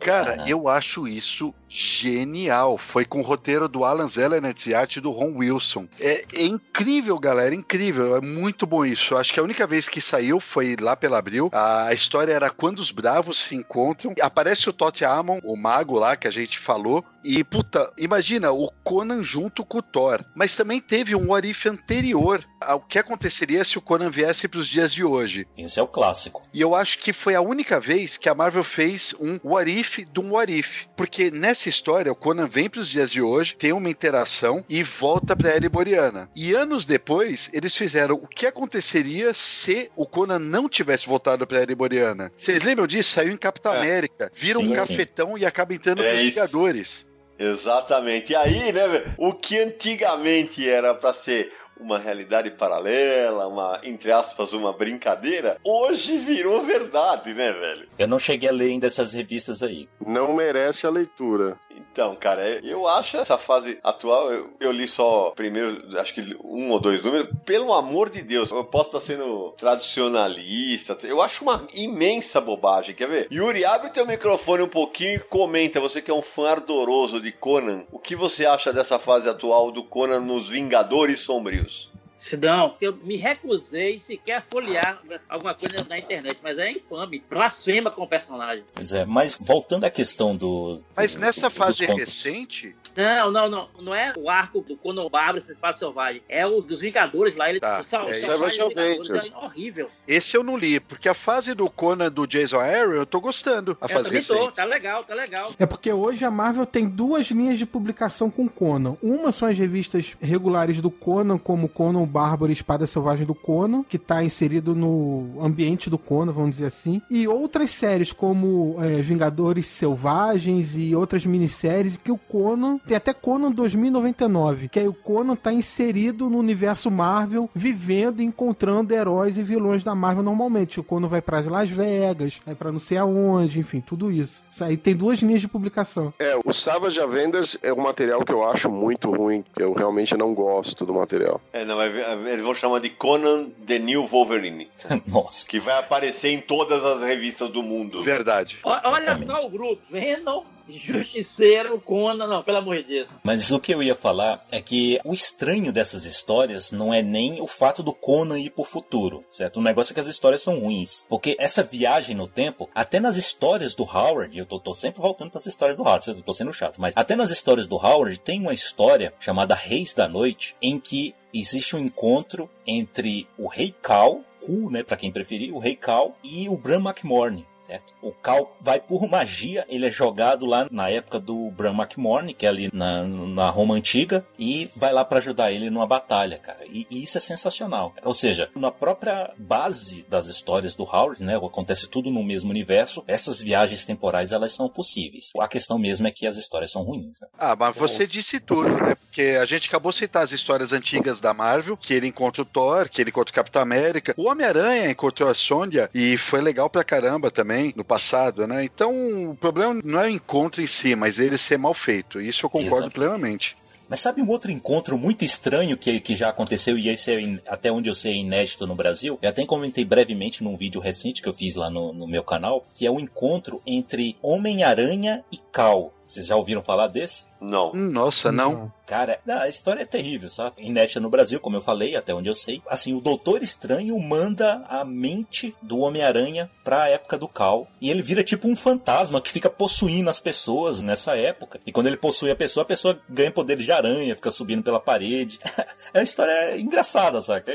Cara, 0.00 0.44
eu 0.48 0.68
acho 0.68 1.06
isso 1.06 1.54
genial. 1.68 2.78
Foi 2.78 3.04
com 3.04 3.20
o 3.20 3.22
roteiro 3.22 3.68
do 3.68 3.84
Alan 3.84 4.08
Zelenetz 4.08 4.66
e 4.66 4.74
arte 4.74 5.00
do 5.00 5.10
Ron 5.10 5.36
Wilson. 5.38 5.88
É, 6.00 6.24
é 6.34 6.42
incrível, 6.42 7.18
galera, 7.18 7.54
incrível. 7.54 8.16
É 8.16 8.20
muito 8.20 8.66
bom 8.66 8.84
isso. 8.84 9.16
Acho 9.16 9.32
que 9.32 9.40
a 9.40 9.42
única 9.42 9.66
vez 9.66 9.88
que 9.88 10.00
saiu 10.00 10.40
foi 10.40 10.76
lá 10.80 10.96
pela 10.96 11.18
Abril. 11.18 11.50
A 11.52 11.92
história 11.92 12.32
era 12.32 12.50
quando 12.50 12.78
os 12.78 12.90
bravos 12.90 13.38
se 13.38 13.54
encontram. 13.54 14.14
Aparece 14.20 14.68
o 14.68 14.72
Totti 14.72 15.04
Amon, 15.04 15.40
o 15.44 15.56
mago 15.56 15.98
lá 15.98 16.16
que 16.16 16.28
a 16.28 16.32
gente 16.32 16.58
falou. 16.58 17.04
E, 17.24 17.42
puta, 17.42 17.92
imagina 17.98 18.52
o 18.52 18.70
Conan 18.84 19.22
junto 19.24 19.64
com 19.64 19.78
o 19.78 19.82
Thor. 19.82 20.24
Mas 20.34 20.54
também 20.54 20.80
teve 20.80 21.14
um 21.14 21.30
What 21.30 21.48
If 21.48 21.66
anterior 21.66 22.44
ao 22.60 22.80
que 22.80 22.98
aconteceria 22.98 23.64
se 23.64 23.78
o 23.78 23.82
Conan 23.82 24.10
viesse 24.10 24.46
para 24.46 24.60
os 24.60 24.68
dias 24.68 24.92
de 24.92 25.02
hoje. 25.02 25.46
Esse 25.58 25.80
é 25.80 25.82
o 25.82 25.88
clássico. 25.88 26.42
E 26.52 26.60
eu 26.60 26.74
acho 26.74 26.98
que 26.98 27.12
foi 27.12 27.34
a 27.34 27.40
única 27.40 27.80
vez 27.80 28.16
que 28.16 28.28
a 28.28 28.34
Marvel 28.34 28.64
fez 28.64 29.14
um 29.18 29.38
What 29.42 29.70
If 29.70 29.75
de 29.82 30.20
um 30.20 30.32
What 30.32 30.52
If. 30.56 30.84
Porque 30.96 31.30
nessa 31.30 31.68
história, 31.68 32.10
o 32.10 32.16
Conan 32.16 32.46
vem 32.46 32.68
para 32.68 32.80
os 32.80 32.88
dias 32.88 33.10
de 33.10 33.20
hoje, 33.20 33.56
tem 33.56 33.72
uma 33.72 33.90
interação 33.90 34.64
e 34.68 34.82
volta 34.82 35.36
para 35.36 35.50
a 35.50 35.56
Ereboriana. 35.56 36.28
E 36.34 36.54
anos 36.54 36.84
depois, 36.84 37.50
eles 37.52 37.76
fizeram 37.76 38.14
o 38.16 38.26
que 38.26 38.46
aconteceria 38.46 39.32
se 39.34 39.90
o 39.96 40.06
Conan 40.06 40.38
não 40.38 40.68
tivesse 40.68 41.06
voltado 41.06 41.46
para 41.46 41.58
a 41.58 41.62
Ereboriana. 41.62 42.32
Vocês 42.36 42.62
lembram 42.62 42.86
disso? 42.86 43.10
Saiu 43.10 43.32
em 43.32 43.36
Capitão 43.36 43.74
É. 43.74 43.78
América, 43.78 44.30
vira 44.34 44.58
Sim, 44.58 44.66
um 44.66 44.68
sim. 44.68 44.74
cafetão 44.74 45.38
e 45.38 45.44
acaba 45.46 45.74
entrando 45.74 46.02
É 46.02 46.14
isso. 46.14 46.36
Vingadores. 46.36 47.06
Exatamente. 47.38 48.32
E 48.32 48.36
aí, 48.36 48.72
né, 48.72 49.04
o 49.18 49.32
que 49.32 49.58
antigamente 49.58 50.66
era 50.68 50.94
pra 50.94 51.12
ser 51.12 51.52
uma 51.78 51.98
realidade 51.98 52.50
paralela, 52.50 53.46
uma, 53.46 53.80
entre 53.84 54.10
aspas, 54.10 54.52
uma 54.52 54.72
brincadeira, 54.72 55.58
hoje 55.62 56.16
virou 56.16 56.62
verdade, 56.62 57.34
né, 57.34 57.52
velho? 57.52 57.88
Eu 57.98 58.08
não 58.08 58.18
cheguei 58.18 58.48
a 58.48 58.52
ler 58.52 58.70
ainda 58.70 58.86
essas 58.86 59.12
revistas 59.12 59.62
aí. 59.62 59.88
Não 60.04 60.34
merece 60.34 60.86
a 60.86 60.90
leitura. 60.90 61.58
Então, 61.96 62.14
cara, 62.14 62.42
é- 62.46 62.60
eu 62.62 62.86
acho 62.86 63.16
essa 63.16 63.38
fase 63.38 63.78
atual, 63.82 64.30
eu, 64.30 64.50
eu 64.60 64.70
li 64.70 64.86
só 64.86 65.30
primeiro, 65.30 65.98
acho 65.98 66.12
que 66.12 66.36
um 66.44 66.70
ou 66.70 66.78
dois 66.78 67.02
números, 67.02 67.30
pelo 67.46 67.72
amor 67.72 68.10
de 68.10 68.20
Deus, 68.20 68.50
eu 68.50 68.62
posso 68.64 68.88
estar 68.88 69.00
sendo 69.00 69.54
tradicionalista, 69.56 70.94
eu 71.04 71.22
acho 71.22 71.42
uma 71.42 71.66
imensa 71.72 72.38
bobagem, 72.38 72.94
quer 72.94 73.08
ver? 73.08 73.28
Yuri, 73.32 73.64
abre 73.64 73.88
teu 73.88 74.04
microfone 74.04 74.62
um 74.62 74.68
pouquinho 74.68 75.14
e 75.14 75.18
comenta, 75.20 75.80
você 75.80 76.02
que 76.02 76.10
é 76.10 76.14
um 76.14 76.20
fã 76.20 76.50
ardoroso 76.50 77.18
de 77.18 77.32
Conan, 77.32 77.84
o 77.90 77.98
que 77.98 78.14
você 78.14 78.44
acha 78.44 78.74
dessa 78.74 78.98
fase 78.98 79.26
atual 79.26 79.72
do 79.72 79.82
Conan 79.82 80.20
nos 80.20 80.50
Vingadores 80.50 81.20
Sombrios? 81.20 81.90
Sidão, 82.16 82.76
eu 82.80 82.96
me 82.96 83.16
recusei 83.16 84.00
sequer 84.00 84.36
a 84.38 84.42
folhear 84.42 85.00
alguma 85.28 85.54
coisa 85.54 85.84
na 85.88 85.98
internet, 85.98 86.38
mas 86.42 86.58
é 86.58 86.70
infame, 86.72 87.22
blasfema 87.28 87.90
com 87.90 88.02
o 88.02 88.08
personagem. 88.08 88.64
Pois 88.74 88.92
é, 88.92 89.04
mas 89.04 89.36
voltando 89.40 89.84
à 89.84 89.90
questão 89.90 90.34
do. 90.34 90.80
Mas 90.96 91.14
do- 91.14 91.20
nessa 91.20 91.48
dos 91.48 91.56
fase 91.58 91.84
recente, 91.86 92.74
Não, 92.96 93.30
não, 93.30 93.48
não. 93.48 93.68
Não 93.78 93.94
é 93.94 94.14
o 94.16 94.30
arco 94.30 94.62
do 94.62 94.74
Conan 94.76 95.08
Bárbaro, 95.10 95.36
esse 95.38 95.52
espaço 95.52 95.80
selvagem. 95.80 96.22
É 96.28 96.46
o 96.46 96.62
dos 96.62 96.80
Vingadores 96.80 97.36
lá. 97.36 97.50
Ele, 97.50 97.60
Tá, 97.60 97.82
sal- 97.82 98.08
é 98.08 98.14
Savage 98.14 98.60
Avengers. 98.60 99.30
É 99.32 99.36
horrível. 99.36 99.90
esse 100.08 100.34
eu 100.36 100.42
não 100.42 100.56
li, 100.56 100.80
porque 100.80 101.08
a 101.08 101.14
fase 101.14 101.52
do 101.54 101.68
Conan 101.70 102.10
do 102.10 102.26
Jason 102.26 102.58
Aaron 102.58 102.94
eu 102.94 103.04
tô 103.06 103.20
gostando. 103.20 103.76
A 103.80 103.84
eu 103.84 103.88
fase 103.90 104.26
tô, 104.26 104.50
tá 104.50 104.64
legal, 104.64 105.04
tá 105.04 105.14
legal. 105.14 105.52
É 105.58 105.66
porque 105.66 105.92
hoje 105.92 106.24
a 106.24 106.30
Marvel 106.30 106.64
tem 106.64 106.88
duas 106.88 107.26
linhas 107.26 107.58
de 107.58 107.66
publicação 107.66 108.30
com 108.30 108.48
Conan. 108.48 108.96
Uma 109.02 109.30
são 109.30 109.46
as 109.48 109.58
revistas 109.58 110.16
regulares 110.20 110.80
do 110.80 110.90
Conan, 110.90 111.36
como 111.36 111.68
Conan 111.68 112.05
o 112.06 112.08
Bárbaro 112.08 112.50
e 112.50 112.54
Espada 112.54 112.86
Selvagem 112.86 113.26
do 113.26 113.34
Conan, 113.34 113.82
que 113.82 113.98
tá 113.98 114.22
inserido 114.24 114.74
no 114.74 115.26
ambiente 115.40 115.90
do 115.90 115.98
Conan, 115.98 116.32
vamos 116.32 116.52
dizer 116.52 116.66
assim. 116.66 117.02
E 117.10 117.26
outras 117.28 117.70
séries, 117.72 118.12
como 118.12 118.76
é, 118.80 119.02
Vingadores 119.02 119.66
Selvagens 119.66 120.74
e 120.76 120.94
outras 120.94 121.26
minisséries, 121.26 121.96
que 121.96 122.12
o 122.12 122.18
Conan... 122.18 122.78
Tem 122.86 122.96
até 122.96 123.12
Conan 123.12 123.50
2099, 123.50 124.68
que 124.68 124.78
aí 124.78 124.88
o 124.88 124.92
Conan 124.92 125.34
tá 125.34 125.52
inserido 125.52 126.30
no 126.30 126.38
universo 126.38 126.90
Marvel, 126.90 127.48
vivendo 127.54 128.20
e 128.20 128.24
encontrando 128.24 128.94
heróis 128.94 129.38
e 129.38 129.42
vilões 129.42 129.82
da 129.82 129.94
Marvel 129.94 130.22
normalmente. 130.22 130.80
O 130.80 130.84
Conan 130.84 131.08
vai 131.08 131.20
pra 131.22 131.40
Las 131.40 131.68
Vegas, 131.68 132.40
vai 132.44 132.54
pra 132.54 132.70
não 132.72 132.80
sei 132.80 132.98
aonde, 132.98 133.60
enfim, 133.60 133.80
tudo 133.80 134.10
isso. 134.10 134.44
Isso 134.50 134.62
aí 134.62 134.76
tem 134.76 134.94
duas 134.94 135.18
linhas 135.20 135.40
de 135.40 135.48
publicação. 135.48 136.12
É, 136.18 136.38
o 136.44 136.52
Savage 136.52 137.00
Avengers 137.00 137.58
é 137.62 137.72
um 137.72 137.82
material 137.82 138.24
que 138.24 138.32
eu 138.32 138.48
acho 138.48 138.70
muito 138.70 139.10
ruim, 139.10 139.44
que 139.54 139.62
eu 139.62 139.72
realmente 139.72 140.16
não 140.16 140.34
gosto 140.34 140.84
do 140.86 140.94
material. 140.94 141.40
É, 141.52 141.64
não, 141.64 141.76
vai 141.76 141.88
ver- 141.90 141.95
eles 141.98 142.40
vão 142.40 142.54
chamar 142.54 142.80
de 142.80 142.90
Conan 142.90 143.50
The 143.66 143.78
New 143.78 144.06
Wolverine, 144.06 144.68
Nossa. 145.06 145.46
que 145.46 145.58
vai 145.60 145.78
aparecer 145.78 146.30
em 146.30 146.40
todas 146.40 146.84
as 146.84 147.00
revistas 147.02 147.50
do 147.50 147.62
mundo. 147.62 148.02
Verdade. 148.02 148.58
O- 148.64 148.68
olha 148.88 149.16
só 149.16 149.38
o 149.46 149.48
grupo. 149.48 149.82
Venom, 149.90 150.44
Justiceiro, 150.68 151.80
Conan. 151.80 152.26
Não, 152.26 152.42
pelo 152.42 152.58
amor 152.58 152.76
de 152.76 152.84
Deus. 152.84 153.10
Mas 153.22 153.50
o 153.50 153.60
que 153.60 153.72
eu 153.72 153.82
ia 153.82 153.94
falar 153.94 154.44
é 154.50 154.60
que 154.60 154.98
o 155.04 155.14
estranho 155.14 155.72
dessas 155.72 156.04
histórias 156.04 156.72
não 156.72 156.92
é 156.92 157.02
nem 157.02 157.40
o 157.40 157.46
fato 157.46 157.82
do 157.82 157.92
Conan 157.92 158.38
ir 158.38 158.50
pro 158.50 158.64
futuro, 158.64 159.24
certo? 159.30 159.58
O 159.58 159.62
negócio 159.62 159.92
é 159.92 159.94
que 159.94 160.00
as 160.00 160.06
histórias 160.06 160.42
são 160.42 160.60
ruins. 160.60 161.04
Porque 161.08 161.36
essa 161.38 161.62
viagem 161.62 162.16
no 162.16 162.26
tempo, 162.26 162.68
até 162.74 163.00
nas 163.00 163.16
histórias 163.16 163.74
do 163.74 163.84
Howard, 163.84 164.36
eu 164.36 164.46
tô, 164.46 164.58
tô 164.58 164.74
sempre 164.74 165.00
voltando 165.00 165.30
para 165.30 165.40
as 165.40 165.46
histórias 165.46 165.76
do 165.76 165.82
Howard, 165.82 166.08
eu 166.08 166.22
tô 166.22 166.34
sendo 166.34 166.52
chato, 166.52 166.80
mas 166.80 166.94
até 166.96 167.14
nas 167.14 167.30
histórias 167.30 167.66
do 167.66 167.76
Howard 167.76 168.18
tem 168.20 168.40
uma 168.40 168.54
história 168.54 169.12
chamada 169.20 169.54
Reis 169.54 169.94
da 169.94 170.08
Noite, 170.08 170.56
em 170.60 170.78
que 170.78 171.14
existe 171.32 171.76
um 171.76 171.78
encontro 171.78 172.48
entre 172.66 173.26
o 173.38 173.46
Rei 173.46 173.74
Cal, 173.82 174.20
Ku, 174.44 174.70
né, 174.70 174.82
para 174.82 174.96
quem 174.96 175.10
preferir, 175.10 175.52
o 175.52 175.58
Rei 175.58 175.74
Cal 175.74 176.16
e 176.22 176.48
o 176.48 176.56
Bran 176.56 176.80
McMorne. 176.80 177.46
Certo? 177.66 177.94
O 178.00 178.12
Cal 178.12 178.56
vai 178.60 178.78
por 178.78 179.08
magia, 179.08 179.64
ele 179.68 179.86
é 179.86 179.90
jogado 179.90 180.46
lá 180.46 180.68
na 180.70 180.88
época 180.88 181.18
do 181.18 181.50
Bran 181.50 181.74
McMorne, 181.74 182.32
que 182.32 182.46
é 182.46 182.48
ali 182.48 182.70
na, 182.72 183.02
na 183.04 183.50
Roma 183.50 183.74
Antiga, 183.74 184.24
e 184.38 184.70
vai 184.76 184.92
lá 184.92 185.04
para 185.04 185.18
ajudar 185.18 185.50
ele 185.50 185.68
numa 185.68 185.86
batalha, 185.86 186.38
cara. 186.38 186.60
E, 186.66 186.86
e 186.88 187.02
isso 187.02 187.18
é 187.18 187.20
sensacional. 187.20 187.92
Ou 188.04 188.14
seja, 188.14 188.48
na 188.54 188.70
própria 188.70 189.32
base 189.36 190.06
das 190.08 190.28
histórias 190.28 190.76
do 190.76 190.84
Howard, 190.84 191.22
né, 191.22 191.36
acontece 191.36 191.88
tudo 191.88 192.08
no 192.08 192.22
mesmo 192.22 192.50
universo, 192.50 193.02
essas 193.08 193.42
viagens 193.42 193.84
temporais 193.84 194.30
elas 194.30 194.52
são 194.52 194.68
possíveis. 194.68 195.30
A 195.40 195.48
questão 195.48 195.76
mesmo 195.76 196.06
é 196.06 196.12
que 196.12 196.26
as 196.26 196.36
histórias 196.36 196.70
são 196.70 196.82
ruins. 196.82 197.18
Né? 197.20 197.26
Ah, 197.36 197.56
mas 197.58 197.74
você 197.74 198.06
disse 198.06 198.38
tudo, 198.38 198.68
né? 198.68 198.94
Porque 198.94 199.36
a 199.40 199.44
gente 199.44 199.68
acabou 199.68 199.90
de 199.90 199.98
citar 199.98 200.22
as 200.22 200.30
histórias 200.30 200.72
antigas 200.72 201.20
da 201.20 201.34
Marvel, 201.34 201.76
que 201.76 201.92
ele 201.92 202.06
encontra 202.06 202.42
o 202.42 202.44
Thor, 202.44 202.88
que 202.88 203.00
ele 203.00 203.10
encontra 203.10 203.32
o 203.32 203.34
Capitão 203.34 203.62
América. 203.62 204.14
O 204.16 204.28
Homem-Aranha 204.28 204.88
encontrou 204.88 205.28
a 205.28 205.34
Sônia 205.34 205.90
e 205.92 206.16
foi 206.16 206.40
legal 206.40 206.70
pra 206.70 206.84
caramba 206.84 207.30
também 207.30 207.55
no 207.76 207.84
passado, 207.84 208.46
né? 208.46 208.64
Então, 208.64 209.30
o 209.30 209.34
problema 209.34 209.80
não 209.84 210.00
é 210.00 210.06
o 210.06 210.10
encontro 210.10 210.62
em 210.62 210.66
si, 210.66 210.94
mas 210.94 211.18
ele 211.18 211.38
ser 211.38 211.58
mal 211.58 211.74
feito. 211.74 212.20
Isso 212.20 212.46
eu 212.46 212.50
concordo 212.50 212.86
Exato. 212.86 212.94
plenamente. 212.94 213.56
Mas 213.88 214.00
sabe 214.00 214.20
um 214.20 214.28
outro 214.28 214.50
encontro 214.50 214.98
muito 214.98 215.24
estranho 215.24 215.76
que, 215.76 216.00
que 216.00 216.16
já 216.16 216.28
aconteceu 216.28 216.76
e 216.76 216.88
esse 216.88 217.12
é, 217.12 217.40
até 217.46 217.70
onde 217.70 217.88
eu 217.88 217.94
sei 217.94 218.12
é 218.12 218.16
inédito 218.16 218.66
no 218.66 218.74
Brasil? 218.74 219.18
Eu 219.22 219.30
até 219.30 219.44
comentei 219.46 219.84
brevemente 219.84 220.42
num 220.42 220.56
vídeo 220.56 220.80
recente 220.80 221.22
que 221.22 221.28
eu 221.28 221.34
fiz 221.34 221.54
lá 221.54 221.70
no, 221.70 221.92
no 221.92 222.06
meu 222.06 222.24
canal, 222.24 222.66
que 222.74 222.84
é 222.84 222.90
o 222.90 222.98
encontro 222.98 223.62
entre 223.64 224.16
Homem-Aranha 224.20 225.24
e 225.30 225.38
Cal. 225.52 225.92
Vocês 226.06 226.26
já 226.26 226.36
ouviram 226.36 226.62
falar 226.62 226.88
desse? 226.88 227.24
Não. 227.40 227.72
Hum, 227.74 227.90
Nossa, 227.92 228.32
não. 228.32 228.72
Cara, 228.86 229.18
não, 229.26 229.40
a 229.40 229.48
história 229.48 229.82
é 229.82 229.86
terrível, 229.86 230.30
sabe? 230.30 230.62
Inédita 230.64 231.00
no 231.00 231.10
Brasil, 231.10 231.40
como 231.40 231.56
eu 231.56 231.60
falei, 231.60 231.96
até 231.96 232.14
onde 232.14 232.28
eu 232.28 232.34
sei. 232.36 232.62
Assim, 232.68 232.94
o 232.94 233.00
Doutor 233.00 233.42
Estranho 233.42 233.98
manda 233.98 234.64
a 234.68 234.84
mente 234.84 235.54
do 235.60 235.78
Homem-Aranha 235.80 236.48
pra 236.62 236.88
época 236.88 237.18
do 237.18 237.26
Cal. 237.26 237.66
E 237.80 237.90
ele 237.90 238.00
vira 238.00 238.22
tipo 238.22 238.46
um 238.46 238.54
fantasma 238.54 239.20
que 239.20 239.30
fica 239.32 239.50
possuindo 239.50 240.08
as 240.08 240.20
pessoas 240.20 240.80
nessa 240.80 241.16
época. 241.16 241.60
E 241.66 241.72
quando 241.72 241.88
ele 241.88 241.96
possui 241.96 242.30
a 242.30 242.36
pessoa, 242.36 242.62
a 242.62 242.66
pessoa 242.66 242.98
ganha 243.08 243.32
poderes 243.32 243.64
de 243.64 243.72
aranha, 243.72 244.14
fica 244.14 244.30
subindo 244.30 244.62
pela 244.62 244.78
parede. 244.78 245.40
é 245.92 245.98
uma 245.98 246.04
história 246.04 246.56
engraçada, 246.56 247.20
saca? 247.20 247.52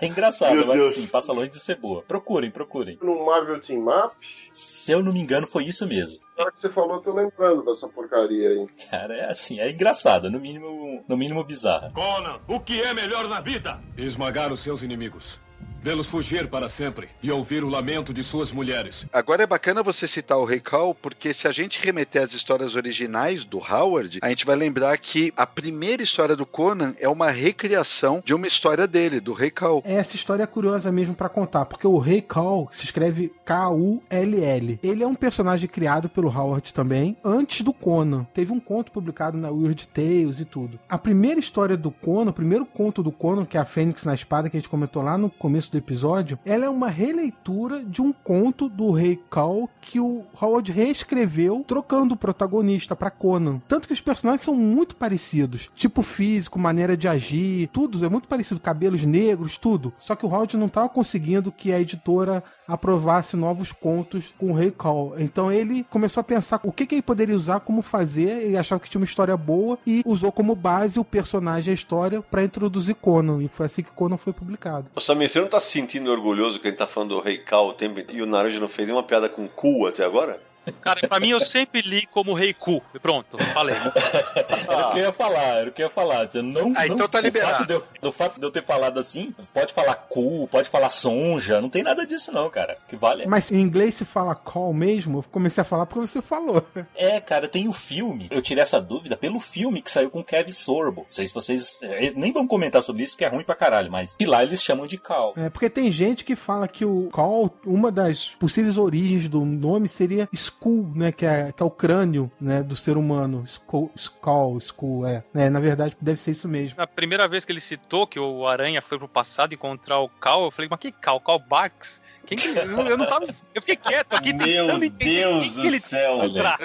É 0.00 0.06
engraçada, 0.06 0.54
Meu 0.54 0.66
mas 0.66 0.76
Deus. 0.78 0.92
assim, 0.92 1.06
passa 1.08 1.32
longe 1.32 1.50
de 1.50 1.60
ser 1.60 1.76
boa. 1.76 2.02
Procurem, 2.02 2.50
procurem. 2.50 2.98
No 3.02 3.26
Marvel 3.26 3.60
Team 3.60 3.86
Up, 3.86 4.16
Se 4.50 4.92
eu 4.92 5.02
não 5.02 5.12
me 5.12 5.20
engano, 5.20 5.46
foi 5.46 5.64
isso 5.64 5.86
mesmo. 5.86 6.18
na 6.38 6.44
hora 6.44 6.52
que 6.52 6.60
você 6.60 6.70
falou, 6.70 6.96
eu 6.96 7.02
tô 7.02 7.12
lembrando 7.12 7.64
dessa 7.64 7.86
porcaria 7.88 8.48
aí. 8.48 8.66
Cara, 8.90 9.14
é 9.14 9.30
assim, 9.30 9.60
é 9.60 9.70
engraçado, 9.70 10.30
no 10.30 10.40
mínimo, 10.40 11.04
no 11.06 11.16
mínimo 11.16 11.44
bizarra. 11.44 11.90
Conan, 11.92 12.40
o 12.46 12.58
que 12.58 12.80
é 12.80 12.94
melhor 12.94 13.28
na 13.28 13.40
vida? 13.40 13.78
Esmagar 13.96 14.50
os 14.52 14.60
seus 14.60 14.82
inimigos. 14.82 15.38
Vê-los 15.80 16.08
fugir 16.08 16.48
para 16.48 16.68
sempre 16.68 17.08
e 17.22 17.30
ouvir 17.30 17.62
o 17.62 17.68
lamento 17.68 18.12
de 18.12 18.22
suas 18.22 18.52
mulheres. 18.52 19.06
Agora 19.12 19.44
é 19.44 19.46
bacana 19.46 19.82
você 19.82 20.08
citar 20.08 20.36
o 20.38 20.44
Rei 20.44 20.60
Cal, 20.60 20.94
porque 20.94 21.32
se 21.32 21.46
a 21.46 21.52
gente 21.52 21.80
remeter 21.84 22.22
às 22.22 22.32
histórias 22.32 22.74
originais 22.74 23.44
do 23.44 23.58
Howard, 23.58 24.18
a 24.20 24.28
gente 24.28 24.44
vai 24.44 24.56
lembrar 24.56 24.96
que 24.98 25.32
a 25.36 25.46
primeira 25.46 26.02
história 26.02 26.34
do 26.34 26.44
Conan 26.44 26.94
é 26.98 27.08
uma 27.08 27.30
recriação 27.30 28.22
de 28.24 28.34
uma 28.34 28.46
história 28.46 28.86
dele, 28.86 29.20
do 29.20 29.32
Rei 29.32 29.50
Cal. 29.50 29.82
Essa 29.84 30.16
história 30.16 30.42
é 30.42 30.46
curiosa 30.46 30.90
mesmo 30.90 31.14
pra 31.14 31.28
contar, 31.28 31.64
porque 31.66 31.86
o 31.86 31.98
Rei 31.98 32.20
Cal 32.20 32.68
se 32.72 32.84
escreve 32.84 33.32
K-U-L-L. 33.44 34.80
Ele 34.82 35.02
é 35.02 35.06
um 35.06 35.14
personagem 35.14 35.68
criado 35.68 36.08
pelo 36.08 36.28
Howard 36.28 36.74
também, 36.74 37.16
antes 37.24 37.62
do 37.62 37.72
Conan. 37.72 38.24
Teve 38.34 38.52
um 38.52 38.60
conto 38.60 38.90
publicado 38.90 39.38
na 39.38 39.50
Weird 39.50 39.86
Tales 39.88 40.40
e 40.40 40.44
tudo. 40.44 40.78
A 40.88 40.98
primeira 40.98 41.38
história 41.38 41.76
do 41.76 41.90
Conan, 41.90 42.30
o 42.30 42.34
primeiro 42.34 42.66
conto 42.66 43.02
do 43.02 43.12
Conan, 43.12 43.44
que 43.44 43.56
é 43.56 43.60
a 43.60 43.64
Fênix 43.64 44.04
na 44.04 44.14
Espada, 44.14 44.50
que 44.50 44.56
a 44.56 44.60
gente 44.60 44.68
comentou 44.68 45.02
lá 45.02 45.16
no 45.16 45.30
começo 45.30 45.67
início 45.68 45.72
do 45.72 45.78
episódio, 45.78 46.38
ela 46.44 46.64
é 46.64 46.68
uma 46.68 46.88
releitura 46.88 47.84
de 47.84 48.00
um 48.00 48.12
conto 48.12 48.68
do 48.68 48.90
Rei 48.90 49.20
Cal 49.30 49.68
que 49.80 50.00
o 50.00 50.24
Howard 50.40 50.72
reescreveu, 50.72 51.64
trocando 51.66 52.14
o 52.14 52.16
protagonista 52.16 52.96
para 52.96 53.10
Conan. 53.10 53.60
Tanto 53.68 53.86
que 53.86 53.92
os 53.94 54.00
personagens 54.00 54.42
são 54.42 54.54
muito 54.54 54.96
parecidos. 54.96 55.70
Tipo 55.74 56.02
físico, 56.02 56.58
maneira 56.58 56.96
de 56.96 57.06
agir, 57.06 57.68
tudo 57.68 58.04
é 58.04 58.08
muito 58.08 58.26
parecido. 58.26 58.60
Cabelos 58.60 59.04
negros, 59.04 59.58
tudo. 59.58 59.92
Só 59.98 60.16
que 60.16 60.26
o 60.26 60.28
Howard 60.28 60.56
não 60.56 60.66
estava 60.66 60.88
conseguindo 60.88 61.52
que 61.52 61.72
a 61.72 61.80
editora 61.80 62.42
aprovasse 62.68 63.36
novos 63.36 63.72
contos 63.72 64.32
com 64.36 64.50
o 64.50 64.54
Rei 64.54 64.70
Call. 64.70 65.14
Então 65.18 65.50
ele 65.50 65.84
começou 65.84 66.20
a 66.20 66.24
pensar 66.24 66.60
o 66.62 66.70
que, 66.70 66.86
que 66.86 66.96
ele 66.96 67.02
poderia 67.02 67.34
usar, 67.34 67.60
como 67.60 67.80
fazer, 67.80 68.42
ele 68.44 68.58
achava 68.58 68.80
que 68.80 68.90
tinha 68.90 69.00
uma 69.00 69.06
história 69.06 69.36
boa 69.36 69.78
e 69.86 70.02
usou 70.04 70.30
como 70.30 70.54
base 70.54 71.00
o 71.00 71.04
personagem, 71.04 71.70
a 71.70 71.74
história, 71.74 72.20
para 72.20 72.44
introduzir 72.44 72.94
Conan. 72.94 73.42
E 73.42 73.48
foi 73.48 73.66
assim 73.66 73.82
que 73.82 73.90
Conan 73.90 74.18
foi 74.18 74.32
publicado. 74.32 74.90
Ô 74.94 75.00
Samir, 75.00 75.30
você 75.30 75.40
não 75.40 75.48
tá 75.48 75.58
se 75.58 75.72
sentindo 75.72 76.10
orgulhoso 76.10 76.60
que 76.60 76.66
a 76.66 76.70
gente 76.70 76.78
tá 76.78 76.86
falando 76.86 77.14
do 77.14 77.20
Rei 77.20 77.38
Cal 77.38 77.68
o 77.68 77.72
tempo 77.72 78.00
e 78.12 78.20
o 78.20 78.26
Naruto 78.26 78.60
não 78.60 78.68
fez 78.68 78.86
nenhuma 78.86 79.02
piada 79.02 79.28
com 79.28 79.48
cu 79.48 79.86
até 79.86 80.04
agora? 80.04 80.47
Cara, 80.80 81.06
pra 81.08 81.20
mim 81.20 81.30
eu 81.30 81.40
sempre 81.40 81.80
li 81.82 82.06
como 82.06 82.34
Rei 82.34 82.52
Ku. 82.54 82.82
E 82.94 82.98
pronto, 82.98 83.38
falei. 83.52 83.74
Era 84.68 84.88
o 84.88 84.92
que 84.92 84.98
eu 84.98 85.04
ia 85.04 85.12
falar, 85.12 85.42
era 85.58 85.68
o 85.68 85.72
que 85.72 85.82
eu 85.82 85.86
ia 85.86 85.90
falar. 85.92 86.28
Eu 86.32 86.42
Não, 86.42 86.72
Ah, 86.76 86.86
não- 86.86 86.94
então 86.94 87.08
tá 87.08 87.18
o 87.18 87.22
liberado. 87.22 87.52
fato 87.58 87.66
de 87.66 87.72
eu- 87.74 87.84
do 88.02 88.12
fato 88.12 88.38
de 88.40 88.46
eu 88.46 88.50
ter 88.50 88.64
falado 88.64 88.98
assim, 89.00 89.34
pode 89.52 89.72
falar 89.72 89.94
cu, 89.94 90.46
pode 90.48 90.68
falar 90.68 90.88
sonja, 90.90 91.60
não 91.60 91.68
tem 91.70 91.82
nada 91.82 92.06
disso 92.06 92.32
não, 92.32 92.48
cara. 92.50 92.76
Que 92.88 92.96
vale 92.96 93.22
é- 93.24 93.26
Mas 93.26 93.50
em 93.50 93.60
inglês 93.60 93.94
se 93.94 94.04
fala 94.04 94.34
call 94.34 94.72
mesmo? 94.72 95.18
Eu 95.18 95.22
comecei 95.30 95.62
a 95.62 95.64
falar 95.64 95.86
porque 95.86 96.06
você 96.06 96.20
falou. 96.22 96.64
É, 96.94 97.20
cara, 97.20 97.48
tem 97.48 97.68
o 97.68 97.72
filme. 97.72 98.28
Eu 98.30 98.42
tirei 98.42 98.62
essa 98.62 98.80
dúvida 98.80 99.16
pelo 99.16 99.40
filme 99.40 99.80
que 99.82 99.90
saiu 99.90 100.10
com 100.10 100.22
Kevin 100.24 100.52
Sorbo. 100.52 101.02
Não 101.02 101.10
sei 101.10 101.26
se 101.26 101.34
vocês. 101.34 101.78
eh, 101.82 102.12
Nem 102.14 102.32
vamos 102.32 102.48
comentar 102.48 102.82
sobre 102.82 103.02
isso, 103.02 103.16
que 103.16 103.24
é 103.24 103.28
ruim 103.28 103.44
pra 103.44 103.54
caralho, 103.54 103.90
mas 103.90 104.16
que 104.16 104.26
lá 104.26 104.42
eles 104.42 104.62
chamam 104.62 104.86
de 104.86 104.98
Cal. 104.98 105.34
É, 105.36 105.48
porque 105.50 105.70
tem 105.70 105.90
gente 105.90 106.24
que 106.24 106.34
fala 106.36 106.66
que 106.68 106.84
o 106.84 107.08
call, 107.12 107.54
uma 107.64 107.90
das 107.90 108.28
possíveis 108.38 108.76
origens 108.76 109.28
do 109.28 109.44
nome 109.44 109.88
seria 109.88 110.28
skull, 110.32 110.57
né? 110.94 111.12
Que 111.12 111.24
é, 111.24 111.52
que 111.52 111.62
é 111.62 111.66
o 111.66 111.70
crânio, 111.70 112.30
né? 112.40 112.62
Do 112.62 112.74
ser 112.74 112.96
humano. 112.96 113.44
Skull, 113.46 113.90
skull, 113.94 114.58
skull, 114.58 115.06
é. 115.06 115.22
É, 115.34 115.48
Na 115.48 115.60
verdade, 115.60 115.96
deve 116.00 116.20
ser 116.20 116.32
isso 116.32 116.48
mesmo. 116.48 116.76
Na 116.76 116.86
primeira 116.86 117.28
vez 117.28 117.44
que 117.44 117.52
ele 117.52 117.60
citou 117.60 118.06
que 118.06 118.18
o 118.18 118.46
Aranha 118.46 118.82
foi 118.82 118.98
pro 118.98 119.08
passado 119.08 119.54
encontrar 119.54 120.00
o 120.00 120.08
Cal, 120.08 120.44
eu 120.44 120.50
falei, 120.50 120.68
mas 120.70 120.80
que 120.80 120.92
Cal? 120.92 121.20
Cal 121.20 121.38
Barks? 121.38 122.00
Quem 122.26 122.36
que... 122.36 122.48
Eu 122.48 122.66
eu 122.86 122.98
não 122.98 123.06
tava. 123.06 123.26
Eu 123.54 123.62
fiquei 123.62 123.76
quieto 123.76 124.14
aqui 124.14 124.32
Meu 124.32 124.66
tentando 124.66 124.84
entender 124.84 125.14
Deus 125.14 125.44
quem 125.44 125.54
do 125.54 125.60
que 125.60 125.66
ele 125.66 125.80
céu, 125.80 126.16
encontrar. 126.16 126.58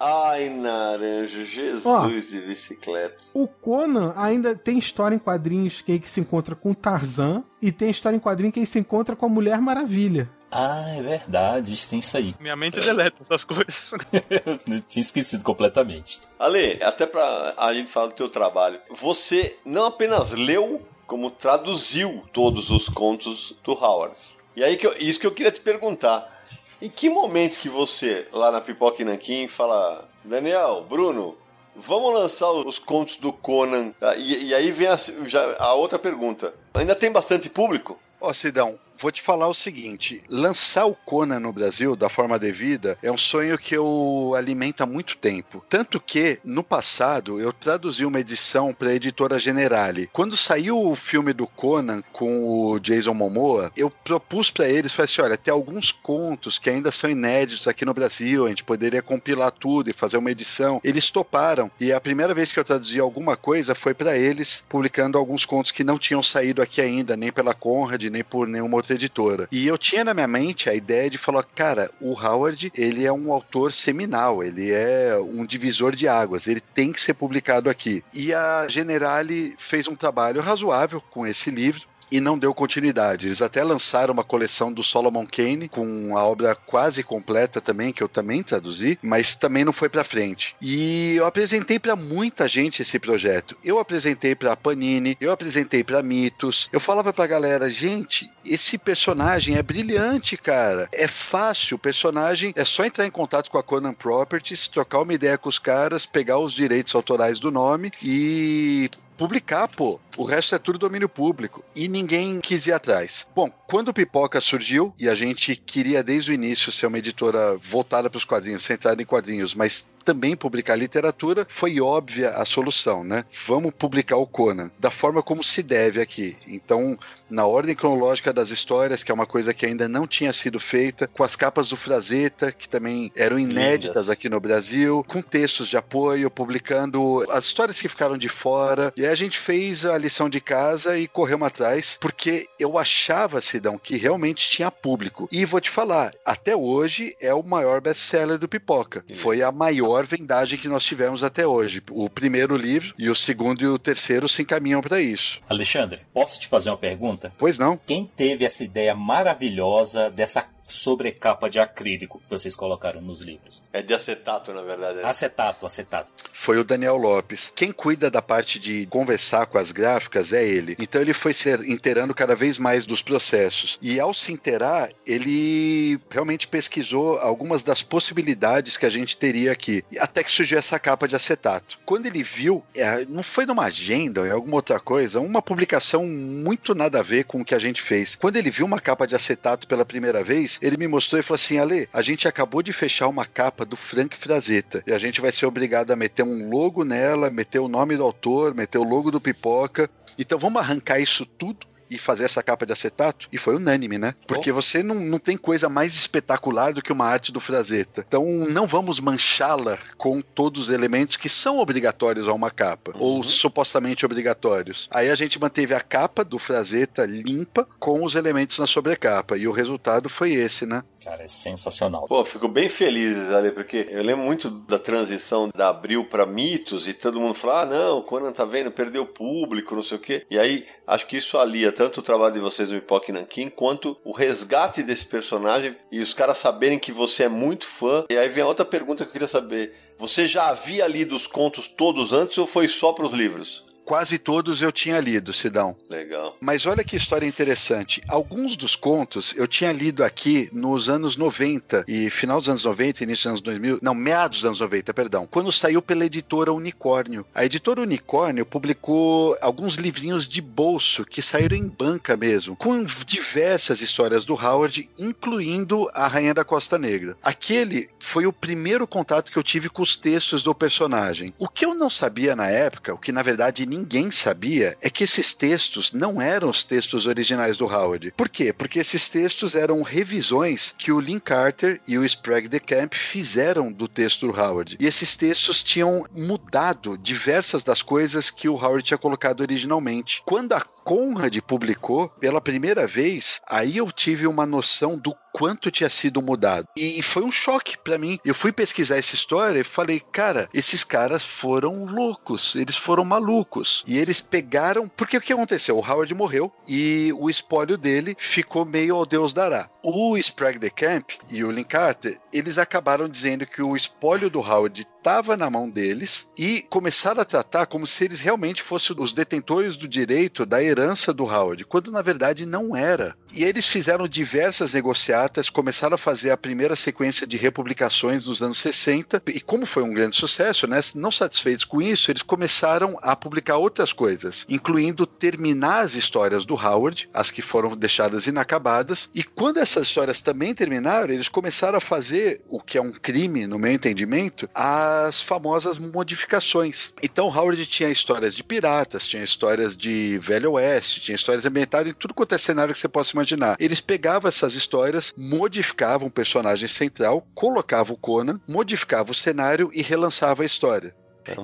Ai, 0.00 0.48
Naranjo, 0.48 1.44
Jesus 1.44 1.84
Ó. 1.86 2.06
de 2.06 2.40
bicicleta. 2.42 3.16
O 3.34 3.48
Conan 3.48 4.12
ainda 4.16 4.54
tem 4.54 4.78
história 4.78 5.14
em 5.16 5.18
quadrinhos 5.18 5.80
que 5.80 5.92
ele 5.92 6.06
se 6.06 6.20
encontra 6.20 6.54
com 6.54 6.70
o 6.70 6.74
Tarzan 6.74 7.42
e 7.60 7.72
tem 7.72 7.90
história 7.90 8.16
em 8.16 8.20
quadrinho 8.20 8.52
que 8.52 8.60
ele 8.60 8.66
se 8.66 8.78
encontra 8.78 9.16
com 9.16 9.26
a 9.26 9.28
Mulher 9.28 9.60
Maravilha. 9.60 10.30
Ah, 10.50 10.84
é 10.96 11.02
verdade, 11.02 11.74
isso 11.74 11.90
tem 11.90 11.98
isso 11.98 12.16
aí. 12.16 12.34
Minha 12.40 12.56
mente 12.56 12.80
deleta 12.80 13.16
essas 13.20 13.44
coisas. 13.44 13.92
Eu 14.66 14.80
tinha 14.88 15.02
esquecido 15.02 15.42
completamente. 15.42 16.20
Ale, 16.38 16.82
até 16.82 17.04
pra 17.04 17.52
a 17.56 17.74
gente 17.74 17.90
falar 17.90 18.06
do 18.06 18.14
teu 18.14 18.28
trabalho, 18.30 18.80
você 18.96 19.56
não 19.64 19.84
apenas 19.86 20.30
leu, 20.32 20.80
como 21.06 21.30
traduziu 21.30 22.22
todos 22.32 22.70
os 22.70 22.88
contos 22.88 23.56
do 23.64 23.72
Howard. 23.72 24.14
E 24.56 24.62
aí, 24.64 24.76
que 24.76 24.86
eu- 24.86 24.96
isso 24.98 25.20
que 25.20 25.26
eu 25.26 25.32
queria 25.32 25.52
te 25.52 25.60
perguntar. 25.60 26.37
Em 26.80 26.88
que 26.88 27.10
momentos 27.10 27.58
que 27.58 27.68
você, 27.68 28.26
lá 28.32 28.50
na 28.50 28.60
Pipoca 28.60 29.02
e 29.02 29.04
Nanquim, 29.04 29.48
fala 29.48 30.08
Daniel, 30.24 30.84
Bruno, 30.88 31.36
vamos 31.74 32.14
lançar 32.14 32.50
os 32.52 32.78
contos 32.78 33.16
do 33.16 33.32
Conan? 33.32 33.92
Ah, 34.00 34.14
E, 34.16 34.46
e 34.46 34.54
aí 34.54 34.70
vem 34.70 34.86
a, 34.86 34.96
já- 34.96 35.56
a 35.58 35.74
outra 35.74 35.98
pergunta. 35.98 36.54
Ainda 36.74 36.94
tem 36.94 37.10
bastante 37.10 37.48
público? 37.50 37.98
Ó, 38.20 38.32
Sidão, 38.32 38.78
vou 38.98 39.12
te 39.12 39.22
falar 39.22 39.48
o 39.48 39.54
seguinte: 39.54 40.22
lançar 40.28 40.86
o 40.86 40.94
Conan 40.94 41.40
no 41.40 41.52
Brasil 41.52 41.94
da 41.94 42.08
forma 42.08 42.38
devida 42.38 42.98
é 43.02 43.10
um 43.10 43.16
sonho 43.16 43.56
que 43.58 43.74
eu 43.74 44.34
alimento 44.36 44.82
há 44.82 44.86
muito 44.86 45.16
tempo. 45.16 45.64
Tanto 45.68 46.00
que, 46.00 46.38
no 46.44 46.62
passado, 46.62 47.40
eu 47.40 47.52
traduzi 47.52 48.04
uma 48.04 48.20
edição 48.20 48.74
para 48.74 48.88
a 48.88 48.94
editora 48.94 49.38
Generale. 49.38 50.08
Quando 50.12 50.36
saiu 50.36 50.82
o 50.84 50.96
filme 50.96 51.32
do 51.32 51.46
Conan 51.46 52.02
com 52.12 52.72
o 52.72 52.78
Jason 52.78 53.14
Momoa, 53.14 53.72
eu 53.76 53.90
propus 53.90 54.50
para 54.50 54.68
eles, 54.68 54.92
falei 54.92 55.04
assim: 55.04 55.22
olha, 55.22 55.36
tem 55.36 55.52
alguns 55.52 55.92
contos 55.92 56.58
que 56.58 56.70
ainda 56.70 56.90
são 56.90 57.08
inéditos 57.08 57.68
aqui 57.68 57.84
no 57.84 57.94
Brasil, 57.94 58.46
a 58.46 58.48
gente 58.48 58.64
poderia 58.64 59.02
compilar 59.02 59.52
tudo 59.52 59.90
e 59.90 59.92
fazer 59.92 60.16
uma 60.16 60.30
edição. 60.30 60.80
Eles 60.82 61.10
toparam. 61.10 61.70
E 61.80 61.92
a 61.92 62.00
primeira 62.00 62.34
vez 62.34 62.52
que 62.52 62.58
eu 62.58 62.64
traduzi 62.64 62.98
alguma 62.98 63.36
coisa 63.36 63.74
foi 63.74 63.94
para 63.94 64.16
eles, 64.16 64.64
publicando 64.68 65.18
alguns 65.18 65.44
contos 65.44 65.72
que 65.72 65.84
não 65.84 65.98
tinham 65.98 66.22
saído 66.22 66.60
aqui 66.60 66.80
ainda, 66.80 67.16
nem 67.16 67.32
pela 67.32 67.54
Conrad, 67.54 68.04
nem 68.04 68.24
por 68.24 68.46
nenhuma 68.48 68.76
outra 68.76 68.87
editora. 68.94 69.48
E 69.50 69.66
eu 69.66 69.78
tinha 69.78 70.04
na 70.04 70.14
minha 70.14 70.28
mente 70.28 70.68
a 70.68 70.74
ideia 70.74 71.10
de 71.10 71.18
falar, 71.18 71.42
cara, 71.42 71.90
o 72.00 72.12
Howard, 72.12 72.72
ele 72.74 73.04
é 73.04 73.12
um 73.12 73.32
autor 73.32 73.72
seminal, 73.72 74.42
ele 74.42 74.72
é 74.72 75.16
um 75.18 75.44
divisor 75.44 75.94
de 75.94 76.08
águas, 76.08 76.46
ele 76.46 76.60
tem 76.60 76.92
que 76.92 77.00
ser 77.00 77.14
publicado 77.14 77.70
aqui. 77.70 78.04
E 78.12 78.32
a 78.32 78.66
Generale 78.68 79.54
fez 79.58 79.88
um 79.88 79.96
trabalho 79.96 80.40
razoável 80.40 81.00
com 81.00 81.26
esse 81.26 81.50
livro 81.50 81.86
e 82.10 82.20
não 82.20 82.38
deu 82.38 82.54
continuidade. 82.54 83.26
Eles 83.26 83.42
até 83.42 83.62
lançaram 83.62 84.12
uma 84.12 84.24
coleção 84.24 84.72
do 84.72 84.82
Solomon 84.82 85.26
Kane 85.26 85.68
com 85.68 86.16
a 86.16 86.24
obra 86.24 86.54
quase 86.54 87.02
completa 87.02 87.60
também, 87.60 87.92
que 87.92 88.02
eu 88.02 88.08
também 88.08 88.42
traduzi, 88.42 88.98
mas 89.02 89.34
também 89.34 89.64
não 89.64 89.72
foi 89.72 89.88
para 89.88 90.04
frente. 90.04 90.54
E 90.60 91.14
eu 91.16 91.26
apresentei 91.26 91.78
para 91.78 91.96
muita 91.96 92.48
gente 92.48 92.82
esse 92.82 92.98
projeto. 92.98 93.56
Eu 93.62 93.78
apresentei 93.78 94.34
para 94.34 94.56
Panini, 94.56 95.16
eu 95.20 95.32
apresentei 95.32 95.84
para 95.84 96.02
Mitos. 96.02 96.68
Eu 96.72 96.80
falava 96.80 97.12
pra 97.12 97.26
galera, 97.26 97.68
gente, 97.68 98.30
esse 98.44 98.78
personagem 98.78 99.56
é 99.56 99.62
brilhante, 99.62 100.36
cara. 100.36 100.88
É 100.92 101.06
fácil, 101.06 101.76
o 101.76 101.80
personagem 101.80 102.52
é 102.56 102.64
só 102.64 102.84
entrar 102.84 103.06
em 103.06 103.10
contato 103.10 103.50
com 103.50 103.58
a 103.58 103.62
Conan 103.62 103.92
Properties, 103.92 104.68
trocar 104.68 105.00
uma 105.00 105.14
ideia 105.14 105.38
com 105.38 105.48
os 105.48 105.58
caras, 105.58 106.06
pegar 106.06 106.38
os 106.38 106.52
direitos 106.52 106.94
autorais 106.94 107.38
do 107.38 107.50
nome 107.50 107.90
e 108.02 108.90
publicar, 109.18 109.68
pô. 109.68 110.00
O 110.16 110.24
resto 110.24 110.54
é 110.54 110.58
tudo 110.58 110.78
domínio 110.78 111.08
público. 111.08 111.62
E 111.74 111.88
ninguém 111.88 112.40
quis 112.40 112.66
ir 112.66 112.72
atrás. 112.72 113.26
Bom, 113.34 113.50
quando 113.66 113.88
o 113.88 113.94
Pipoca 113.94 114.40
surgiu, 114.40 114.94
e 114.98 115.08
a 115.08 115.14
gente 115.14 115.54
queria 115.54 116.02
desde 116.02 116.30
o 116.30 116.34
início 116.34 116.72
ser 116.72 116.86
uma 116.86 116.98
editora 116.98 117.58
voltada 117.58 118.08
para 118.08 118.16
os 118.16 118.24
quadrinhos, 118.24 118.62
centrada 118.62 119.02
em 119.02 119.06
quadrinhos, 119.06 119.54
mas 119.54 119.86
também 120.08 120.34
publicar 120.34 120.74
literatura, 120.74 121.46
foi 121.50 121.78
óbvia 121.82 122.30
a 122.30 122.44
solução, 122.46 123.04
né? 123.04 123.26
Vamos 123.46 123.74
publicar 123.78 124.16
o 124.16 124.26
Conan 124.26 124.70
da 124.78 124.90
forma 124.90 125.22
como 125.22 125.44
se 125.44 125.62
deve 125.62 126.00
aqui. 126.00 126.34
Então, 126.46 126.98
na 127.28 127.46
ordem 127.46 127.74
cronológica 127.74 128.32
das 128.32 128.48
histórias, 128.48 129.04
que 129.04 129.12
é 129.12 129.14
uma 129.14 129.26
coisa 129.26 129.52
que 129.52 129.66
ainda 129.66 129.86
não 129.86 130.06
tinha 130.06 130.32
sido 130.32 130.58
feita, 130.58 131.06
com 131.06 131.22
as 131.22 131.36
capas 131.36 131.68
do 131.68 131.76
Frazetta, 131.76 132.50
que 132.50 132.66
também 132.66 133.12
eram 133.14 133.38
inéditas 133.38 133.88
Lindas. 133.88 134.08
aqui 134.08 134.30
no 134.30 134.40
Brasil, 134.40 135.04
com 135.06 135.20
textos 135.20 135.68
de 135.68 135.76
apoio, 135.76 136.30
publicando 136.30 137.26
as 137.30 137.44
histórias 137.44 137.78
que 137.78 137.88
ficaram 137.88 138.16
de 138.16 138.30
fora. 138.30 138.90
E 138.96 139.04
aí 139.08 139.12
a 139.12 139.14
gente 139.14 139.38
fez 139.38 139.86
a 139.86 139.96
lição 139.96 140.28
de 140.28 140.40
casa 140.40 140.98
e 140.98 141.08
corremos 141.08 141.48
atrás, 141.48 141.98
porque 142.00 142.46
eu 142.58 142.78
achava, 142.78 143.40
Sidão, 143.40 143.78
que 143.78 143.96
realmente 143.96 144.48
tinha 144.48 144.70
público. 144.70 145.28
E 145.32 145.44
vou 145.44 145.60
te 145.60 145.70
falar, 145.70 146.12
até 146.24 146.54
hoje 146.54 147.16
é 147.20 147.32
o 147.32 147.42
maior 147.42 147.80
best-seller 147.80 148.38
do 148.38 148.48
Pipoca. 148.48 149.04
Foi 149.14 149.42
a 149.42 149.50
maior 149.50 150.06
vendagem 150.06 150.58
que 150.58 150.68
nós 150.68 150.84
tivemos 150.84 151.24
até 151.24 151.46
hoje. 151.46 151.82
O 151.90 152.08
primeiro 152.10 152.56
livro 152.56 152.94
e 152.98 153.08
o 153.08 153.16
segundo 153.16 153.62
e 153.62 153.66
o 153.66 153.78
terceiro 153.78 154.28
se 154.28 154.42
encaminham 154.42 154.80
para 154.80 155.00
isso. 155.00 155.40
Alexandre, 155.48 156.00
posso 156.12 156.38
te 156.38 156.46
fazer 156.46 156.70
uma 156.70 156.76
pergunta? 156.76 157.32
Pois 157.38 157.58
não? 157.58 157.76
Quem 157.76 158.04
teve 158.04 158.44
essa 158.44 158.62
ideia 158.62 158.94
maravilhosa 158.94 160.10
dessa 160.10 160.46
sobrecapa 160.68 161.48
de 161.48 161.58
acrílico 161.58 162.20
que 162.20 162.30
vocês 162.30 162.54
colocaram 162.54 163.00
nos 163.00 163.20
livros? 163.20 163.62
É 163.72 163.82
de 163.82 163.94
acetato, 163.94 164.52
na 164.52 164.62
verdade. 164.62 164.98
né? 164.98 165.04
Acetato, 165.04 165.66
acetato. 165.66 166.12
foi 166.32 166.58
o 166.58 166.64
Daniel 166.64 166.96
Lopes. 166.96 167.52
Quem 167.54 167.72
cuida 167.72 168.10
da 168.10 168.22
parte 168.22 168.58
de 168.58 168.86
conversar 168.86 169.46
com 169.46 169.58
as 169.58 169.72
gráficas 169.72 170.32
é 170.32 170.46
ele. 170.46 170.76
Então 170.78 171.00
ele 171.00 171.12
foi 171.12 171.32
se 171.32 171.50
inteirando 171.70 172.14
cada 172.14 172.34
vez 172.34 172.58
mais 172.58 172.86
dos 172.86 173.02
processos. 173.02 173.78
E 173.80 173.98
ao 173.98 174.12
se 174.12 174.32
inteirar, 174.32 174.90
ele 175.06 175.98
realmente 176.10 176.46
pesquisou 176.46 177.18
algumas 177.18 177.62
das 177.62 177.82
possibilidades 177.82 178.76
que 178.76 178.86
a 178.86 178.90
gente 178.90 179.16
teria 179.16 179.52
aqui. 179.52 179.84
Até 179.98 180.22
que 180.22 180.30
surgiu 180.30 180.58
essa 180.58 180.78
capa 180.78 181.08
de 181.08 181.16
acetato. 181.16 181.78
Quando 181.84 182.06
ele 182.06 182.22
viu, 182.22 182.62
é, 182.74 183.04
não 183.06 183.22
foi 183.22 183.46
numa 183.46 183.64
agenda 183.64 184.20
ou 184.20 184.26
em 184.26 184.30
alguma 184.30 184.56
outra 184.56 184.78
coisa, 184.78 185.20
uma 185.20 185.40
publicação 185.40 186.06
muito 186.06 186.74
nada 186.74 187.00
a 187.00 187.02
ver 187.02 187.24
com 187.24 187.40
o 187.40 187.44
que 187.44 187.54
a 187.54 187.58
gente 187.58 187.80
fez. 187.80 188.16
Quando 188.16 188.36
ele 188.36 188.50
viu 188.50 188.66
uma 188.66 188.80
capa 188.80 189.06
de 189.06 189.14
acetato 189.14 189.66
pela 189.66 189.84
primeira 189.84 190.22
vez, 190.22 190.57
ele 190.60 190.76
me 190.76 190.88
mostrou 190.88 191.18
e 191.18 191.22
falou 191.22 191.36
assim: 191.36 191.58
Ale, 191.58 191.88
a 191.92 192.02
gente 192.02 192.26
acabou 192.28 192.62
de 192.62 192.72
fechar 192.72 193.08
uma 193.08 193.24
capa 193.24 193.64
do 193.64 193.76
Frank 193.76 194.16
Frazetta 194.16 194.82
e 194.86 194.92
a 194.92 194.98
gente 194.98 195.20
vai 195.20 195.32
ser 195.32 195.46
obrigado 195.46 195.90
a 195.90 195.96
meter 195.96 196.22
um 196.22 196.50
logo 196.50 196.84
nela, 196.84 197.30
meter 197.30 197.58
o 197.58 197.68
nome 197.68 197.96
do 197.96 198.02
autor, 198.02 198.54
meter 198.54 198.78
o 198.78 198.84
logo 198.84 199.10
do 199.10 199.20
pipoca. 199.20 199.90
Então 200.18 200.38
vamos 200.38 200.60
arrancar 200.60 201.00
isso 201.00 201.24
tudo 201.24 201.66
e 201.90 201.98
fazer 201.98 202.24
essa 202.24 202.42
capa 202.42 202.66
de 202.66 202.72
acetato? 202.72 203.28
E 203.32 203.38
foi 203.38 203.56
unânime, 203.56 203.98
né? 203.98 204.14
Porque 204.26 204.52
você 204.52 204.82
não, 204.82 204.96
não 204.96 205.18
tem 205.18 205.36
coisa 205.36 205.68
mais 205.68 205.94
espetacular 205.94 206.72
do 206.72 206.82
que 206.82 206.92
uma 206.92 207.06
arte 207.06 207.32
do 207.32 207.40
Frazetta. 207.40 208.04
Então 208.06 208.24
não 208.48 208.66
vamos 208.66 209.00
manchá-la 209.00 209.78
com 209.96 210.20
todos 210.20 210.64
os 210.64 210.70
elementos 210.70 211.16
que 211.16 211.28
são 211.28 211.58
obrigatórios 211.58 212.28
a 212.28 212.32
uma 212.32 212.50
capa, 212.50 212.92
ou 212.98 213.22
supostamente 213.22 214.04
obrigatórios. 214.04 214.88
Aí 214.90 215.10
a 215.10 215.14
gente 215.14 215.40
manteve 215.40 215.74
a 215.74 215.80
capa 215.80 216.24
do 216.24 216.38
Frazetta 216.38 217.06
limpa 217.06 217.66
com 217.78 218.04
os 218.04 218.14
elementos 218.14 218.58
na 218.58 218.66
sobrecapa. 218.66 219.36
E 219.36 219.46
o 219.46 219.52
resultado 219.52 220.08
foi 220.08 220.32
esse, 220.32 220.66
né? 220.66 220.82
Cara, 221.02 221.22
é 221.22 221.28
sensacional. 221.28 222.06
Pô, 222.06 222.24
fico 222.24 222.48
bem 222.48 222.68
feliz, 222.68 223.16
ali, 223.32 223.50
porque 223.50 223.86
eu 223.90 224.02
lembro 224.02 224.24
muito 224.24 224.50
da 224.50 224.78
transição 224.78 225.48
da 225.54 225.68
Abril 225.68 226.04
para 226.04 226.26
Mitos 226.26 226.86
e 226.86 226.92
todo 226.92 227.20
mundo 227.20 227.34
fala: 227.34 227.62
ah, 227.62 227.66
não, 227.66 227.98
o 227.98 228.02
Conan 228.02 228.32
tá 228.32 228.44
vendo, 228.44 228.70
perdeu 228.70 229.06
público, 229.06 229.74
não 229.74 229.82
sei 229.82 229.96
o 229.96 230.00
quê. 230.00 230.26
E 230.30 230.38
aí, 230.38 230.66
acho 230.86 231.06
que 231.06 231.16
isso 231.16 231.38
alia 231.38 231.72
tanto 231.78 232.00
o 232.00 232.02
trabalho 232.02 232.34
de 232.34 232.40
vocês 232.40 232.68
no 232.68 232.80
Pipoque 232.80 233.12
Nankin 233.12 233.48
quanto 233.48 233.96
o 234.02 234.10
resgate 234.10 234.82
desse 234.82 235.06
personagem 235.06 235.76
e 235.92 236.00
os 236.00 236.12
caras 236.12 236.38
saberem 236.38 236.76
que 236.76 236.90
você 236.90 237.22
é 237.22 237.28
muito 237.28 237.66
fã. 237.66 238.04
E 238.10 238.16
aí 238.16 238.28
vem 238.28 238.42
a 238.42 238.48
outra 238.48 238.64
pergunta 238.64 239.04
que 239.04 239.10
eu 239.10 239.12
queria 239.12 239.28
saber: 239.28 239.76
você 239.96 240.26
já 240.26 240.48
havia 240.48 240.88
lido 240.88 241.14
os 241.14 241.28
contos 241.28 241.68
todos 241.68 242.12
antes 242.12 242.36
ou 242.36 242.48
foi 242.48 242.66
só 242.66 242.92
para 242.92 243.06
os 243.06 243.12
livros? 243.12 243.67
Quase 243.88 244.18
todos 244.18 244.60
eu 244.60 244.70
tinha 244.70 245.00
lido, 245.00 245.32
Sidão. 245.32 245.74
Legal. 245.88 246.36
Mas 246.42 246.66
olha 246.66 246.84
que 246.84 246.94
história 246.94 247.26
interessante. 247.26 248.02
Alguns 248.06 248.54
dos 248.54 248.76
contos 248.76 249.32
eu 249.34 249.48
tinha 249.48 249.72
lido 249.72 250.04
aqui 250.04 250.50
nos 250.52 250.90
anos 250.90 251.16
90 251.16 251.86
e 251.88 252.10
final 252.10 252.38
dos 252.38 252.50
anos 252.50 252.66
90, 252.66 253.04
início 253.04 253.22
dos 253.22 253.26
anos 253.28 253.40
2000, 253.40 253.78
não, 253.80 253.94
meados 253.94 254.40
dos 254.40 254.44
anos 254.44 254.60
90, 254.60 254.92
perdão, 254.92 255.26
quando 255.26 255.50
saiu 255.50 255.80
pela 255.80 256.04
editora 256.04 256.52
Unicórnio. 256.52 257.24
A 257.34 257.46
editora 257.46 257.80
Unicórnio 257.80 258.44
publicou 258.44 259.34
alguns 259.40 259.76
livrinhos 259.76 260.28
de 260.28 260.42
bolso 260.42 261.06
que 261.06 261.22
saíram 261.22 261.56
em 261.56 261.66
banca 261.66 262.14
mesmo, 262.14 262.56
com 262.56 262.84
diversas 263.06 263.80
histórias 263.80 264.22
do 264.22 264.34
Howard, 264.34 264.86
incluindo 264.98 265.88
a 265.94 266.06
Rainha 266.06 266.34
da 266.34 266.44
Costa 266.44 266.76
Negra. 266.76 267.16
Aquele 267.22 267.88
foi 267.98 268.26
o 268.26 268.34
primeiro 268.34 268.86
contato 268.86 269.32
que 269.32 269.38
eu 269.38 269.42
tive 269.42 269.70
com 269.70 269.80
os 269.80 269.96
textos 269.96 270.42
do 270.42 270.54
personagem. 270.54 271.32
O 271.38 271.48
que 271.48 271.64
eu 271.64 271.74
não 271.74 271.88
sabia 271.88 272.36
na 272.36 272.48
época, 272.48 272.92
o 272.92 272.98
que 272.98 273.12
na 273.12 273.22
verdade 273.22 273.64
ninguém 273.64 273.77
sabia 274.10 274.76
é 274.80 274.88
que 274.90 275.04
esses 275.04 275.34
textos 275.34 275.92
não 275.92 276.20
eram 276.20 276.48
os 276.48 276.64
textos 276.64 277.06
originais 277.06 277.56
do 277.56 277.66
Howard. 277.66 278.12
Por 278.16 278.28
quê? 278.28 278.52
Porque 278.52 278.78
esses 278.78 279.08
textos 279.08 279.54
eram 279.54 279.82
revisões 279.82 280.74
que 280.76 280.92
o 280.92 281.00
Lynn 281.00 281.18
Carter 281.18 281.80
e 281.86 281.98
o 281.98 282.04
Sprague 282.04 282.48
de 282.48 282.60
Camp 282.60 282.94
fizeram 282.94 283.72
do 283.72 283.86
texto 283.86 284.26
do 284.26 284.40
Howard. 284.40 284.76
E 284.80 284.86
esses 284.86 285.16
textos 285.16 285.62
tinham 285.62 286.04
mudado 286.16 286.96
diversas 286.96 287.62
das 287.62 287.82
coisas 287.82 288.30
que 288.30 288.48
o 288.48 288.54
Howard 288.54 288.82
tinha 288.82 288.98
colocado 288.98 289.40
originalmente. 289.40 290.22
Quando 290.24 290.52
a 290.52 290.60
Conrad 290.88 291.36
publicou 291.42 292.08
pela 292.08 292.40
primeira 292.40 292.86
vez, 292.86 293.42
aí 293.46 293.76
eu 293.76 293.92
tive 293.92 294.26
uma 294.26 294.46
noção 294.46 294.98
do 294.98 295.14
quanto 295.34 295.70
tinha 295.70 295.90
sido 295.90 296.22
mudado. 296.22 296.66
E 296.74 297.02
foi 297.02 297.22
um 297.22 297.30
choque 297.30 297.76
para 297.76 297.98
mim. 297.98 298.18
Eu 298.24 298.34
fui 298.34 298.50
pesquisar 298.50 298.96
essa 298.96 299.14
história 299.14 299.60
e 299.60 299.64
falei, 299.64 300.00
cara, 300.00 300.48
esses 300.52 300.82
caras 300.82 301.24
foram 301.24 301.84
loucos, 301.84 302.56
eles 302.56 302.74
foram 302.74 303.04
malucos. 303.04 303.84
E 303.86 303.98
eles 303.98 304.20
pegaram. 304.20 304.88
Porque 304.88 305.18
o 305.18 305.20
que 305.20 305.32
aconteceu? 305.32 305.76
O 305.76 305.86
Howard 305.86 306.12
morreu 306.14 306.50
e 306.66 307.12
o 307.18 307.28
espólio 307.28 307.76
dele 307.76 308.16
ficou 308.18 308.64
meio 308.64 308.96
ao 308.96 309.04
Deus 309.06 309.34
dará. 309.34 309.68
O 309.84 310.16
Sprague 310.16 310.58
de 310.58 310.70
Camp 310.70 311.10
e 311.28 311.44
o 311.44 311.50
Lynn 311.50 311.64
Carter, 311.64 312.18
eles 312.32 312.58
acabaram 312.58 313.08
dizendo 313.08 313.46
que 313.46 313.62
o 313.62 313.76
espólio 313.76 314.30
do 314.30 314.40
Howard 314.40 314.86
estava 314.98 315.36
na 315.36 315.48
mão 315.48 315.70
deles 315.70 316.28
e 316.36 316.62
começaram 316.68 317.22
a 317.22 317.24
tratar 317.24 317.66
como 317.66 317.86
se 317.86 318.04
eles 318.04 318.20
realmente 318.20 318.62
fossem 318.62 318.94
os 318.98 319.12
detentores 319.12 319.76
do 319.76 319.88
direito 319.88 320.44
da 320.44 320.62
herança 320.62 321.12
do 321.12 321.24
Howard, 321.24 321.64
quando 321.64 321.90
na 321.90 322.02
verdade 322.02 322.44
não 322.44 322.76
era. 322.76 323.16
E 323.32 323.44
eles 323.44 323.68
fizeram 323.68 324.08
diversas 324.08 324.72
negociatas, 324.72 325.50
começaram 325.50 325.94
a 325.94 325.98
fazer 325.98 326.30
a 326.30 326.36
primeira 326.36 326.74
sequência 326.74 327.26
de 327.26 327.36
republicações 327.36 328.24
dos 328.24 328.42
anos 328.42 328.58
60, 328.58 329.22
e 329.28 329.40
como 329.40 329.66
foi 329.66 329.82
um 329.82 329.92
grande 329.92 330.16
sucesso, 330.16 330.66
né, 330.66 330.80
não 330.94 331.10
satisfeitos 331.10 331.64
com 331.64 331.82
isso, 331.82 332.10
eles 332.10 332.22
começaram 332.22 332.98
a 333.02 333.14
publicar 333.14 333.56
outras 333.56 333.92
coisas, 333.92 334.46
incluindo 334.48 335.06
terminar 335.06 335.80
as 335.80 335.94
histórias 335.94 336.44
do 336.44 336.54
Howard, 336.54 337.08
as 337.12 337.30
que 337.30 337.42
foram 337.42 337.76
deixadas 337.76 338.26
inacabadas, 338.26 339.10
e 339.14 339.22
quando 339.22 339.58
essas 339.58 339.88
histórias 339.88 340.20
também 340.20 340.54
terminaram, 340.54 341.12
eles 341.12 341.28
começaram 341.28 341.78
a 341.78 341.82
fazer 341.82 342.40
o 342.48 342.60
que 342.60 342.78
é 342.78 342.82
um 342.82 342.92
crime, 342.92 343.46
no 343.46 343.58
meu 343.58 343.72
entendimento, 343.72 344.48
as 344.54 345.20
famosas 345.20 345.78
modificações. 345.78 346.92
Então 347.02 347.26
Howard 347.26 347.64
tinha 347.66 347.90
histórias 347.90 348.34
de 348.34 348.42
piratas, 348.42 349.06
tinha 349.06 349.22
histórias 349.22 349.76
de 349.76 350.18
Velho 350.18 350.52
Oeste, 350.52 351.00
tinha 351.00 351.16
histórias 351.16 351.44
ambientadas 351.44 351.90
em 351.90 351.94
tudo 351.94 352.14
quanto 352.14 352.34
é 352.34 352.38
cenário 352.38 352.72
que 352.74 352.80
você 352.80 352.88
possa 352.88 353.17
imaginar. 353.18 353.56
Eles 353.58 353.80
pegavam 353.80 354.28
essas 354.28 354.54
histórias, 354.54 355.12
modificavam 355.16 356.08
o 356.08 356.10
personagem 356.10 356.68
central, 356.68 357.26
colocavam 357.34 357.94
o 357.94 357.98
Conan, 357.98 358.40
modificavam 358.46 359.12
o 359.12 359.14
cenário 359.14 359.70
e 359.72 359.82
relançava 359.82 360.42
a 360.42 360.46
história. 360.46 360.94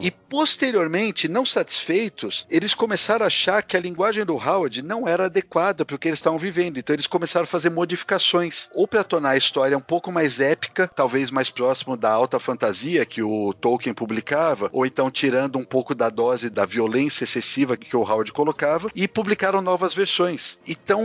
E 0.01 0.11
posteriormente, 0.11 1.28
não 1.28 1.45
satisfeitos, 1.45 2.47
eles 2.51 2.74
começaram 2.74 3.24
a 3.24 3.26
achar 3.26 3.62
que 3.62 3.76
a 3.76 3.80
linguagem 3.80 4.24
do 4.24 4.35
Howard 4.35 4.82
não 4.82 5.07
era 5.07 5.26
adequada 5.26 5.85
para 5.85 5.97
o 5.97 5.99
que 5.99 6.09
eles 6.09 6.18
estavam 6.18 6.39
vivendo. 6.39 6.78
Então 6.78 6.95
eles 6.95 7.07
começaram 7.07 7.45
a 7.45 7.49
fazer 7.49 7.70
modificações, 7.70 8.68
ou 8.74 8.87
para 8.89 9.05
tornar 9.05 9.30
a 9.30 9.37
história 9.37 9.76
um 9.76 9.80
pouco 9.80 10.11
mais 10.11 10.41
épica, 10.41 10.89
talvez 10.89 11.30
mais 11.30 11.51
próximo 11.51 11.97
da 11.97 12.11
alta 12.11 12.41
fantasia 12.41 13.05
que 13.05 13.22
o 13.22 13.53
Tolkien 13.53 13.95
publicava, 13.95 14.70
ou 14.72 14.87
então 14.87 15.11
tirando 15.11 15.59
um 15.59 15.64
pouco 15.64 15.95
da 15.95 16.09
dose 16.09 16.51
da 16.51 16.64
violência 16.64 17.24
excessiva 17.24 17.76
que 17.76 17.97
o 17.97 18.03
Howard 18.03 18.32
colocava, 18.32 18.91
e 18.95 19.07
publicaram 19.07 19.61
novas 19.61 19.95
versões. 19.95 20.59
Então, 20.66 21.03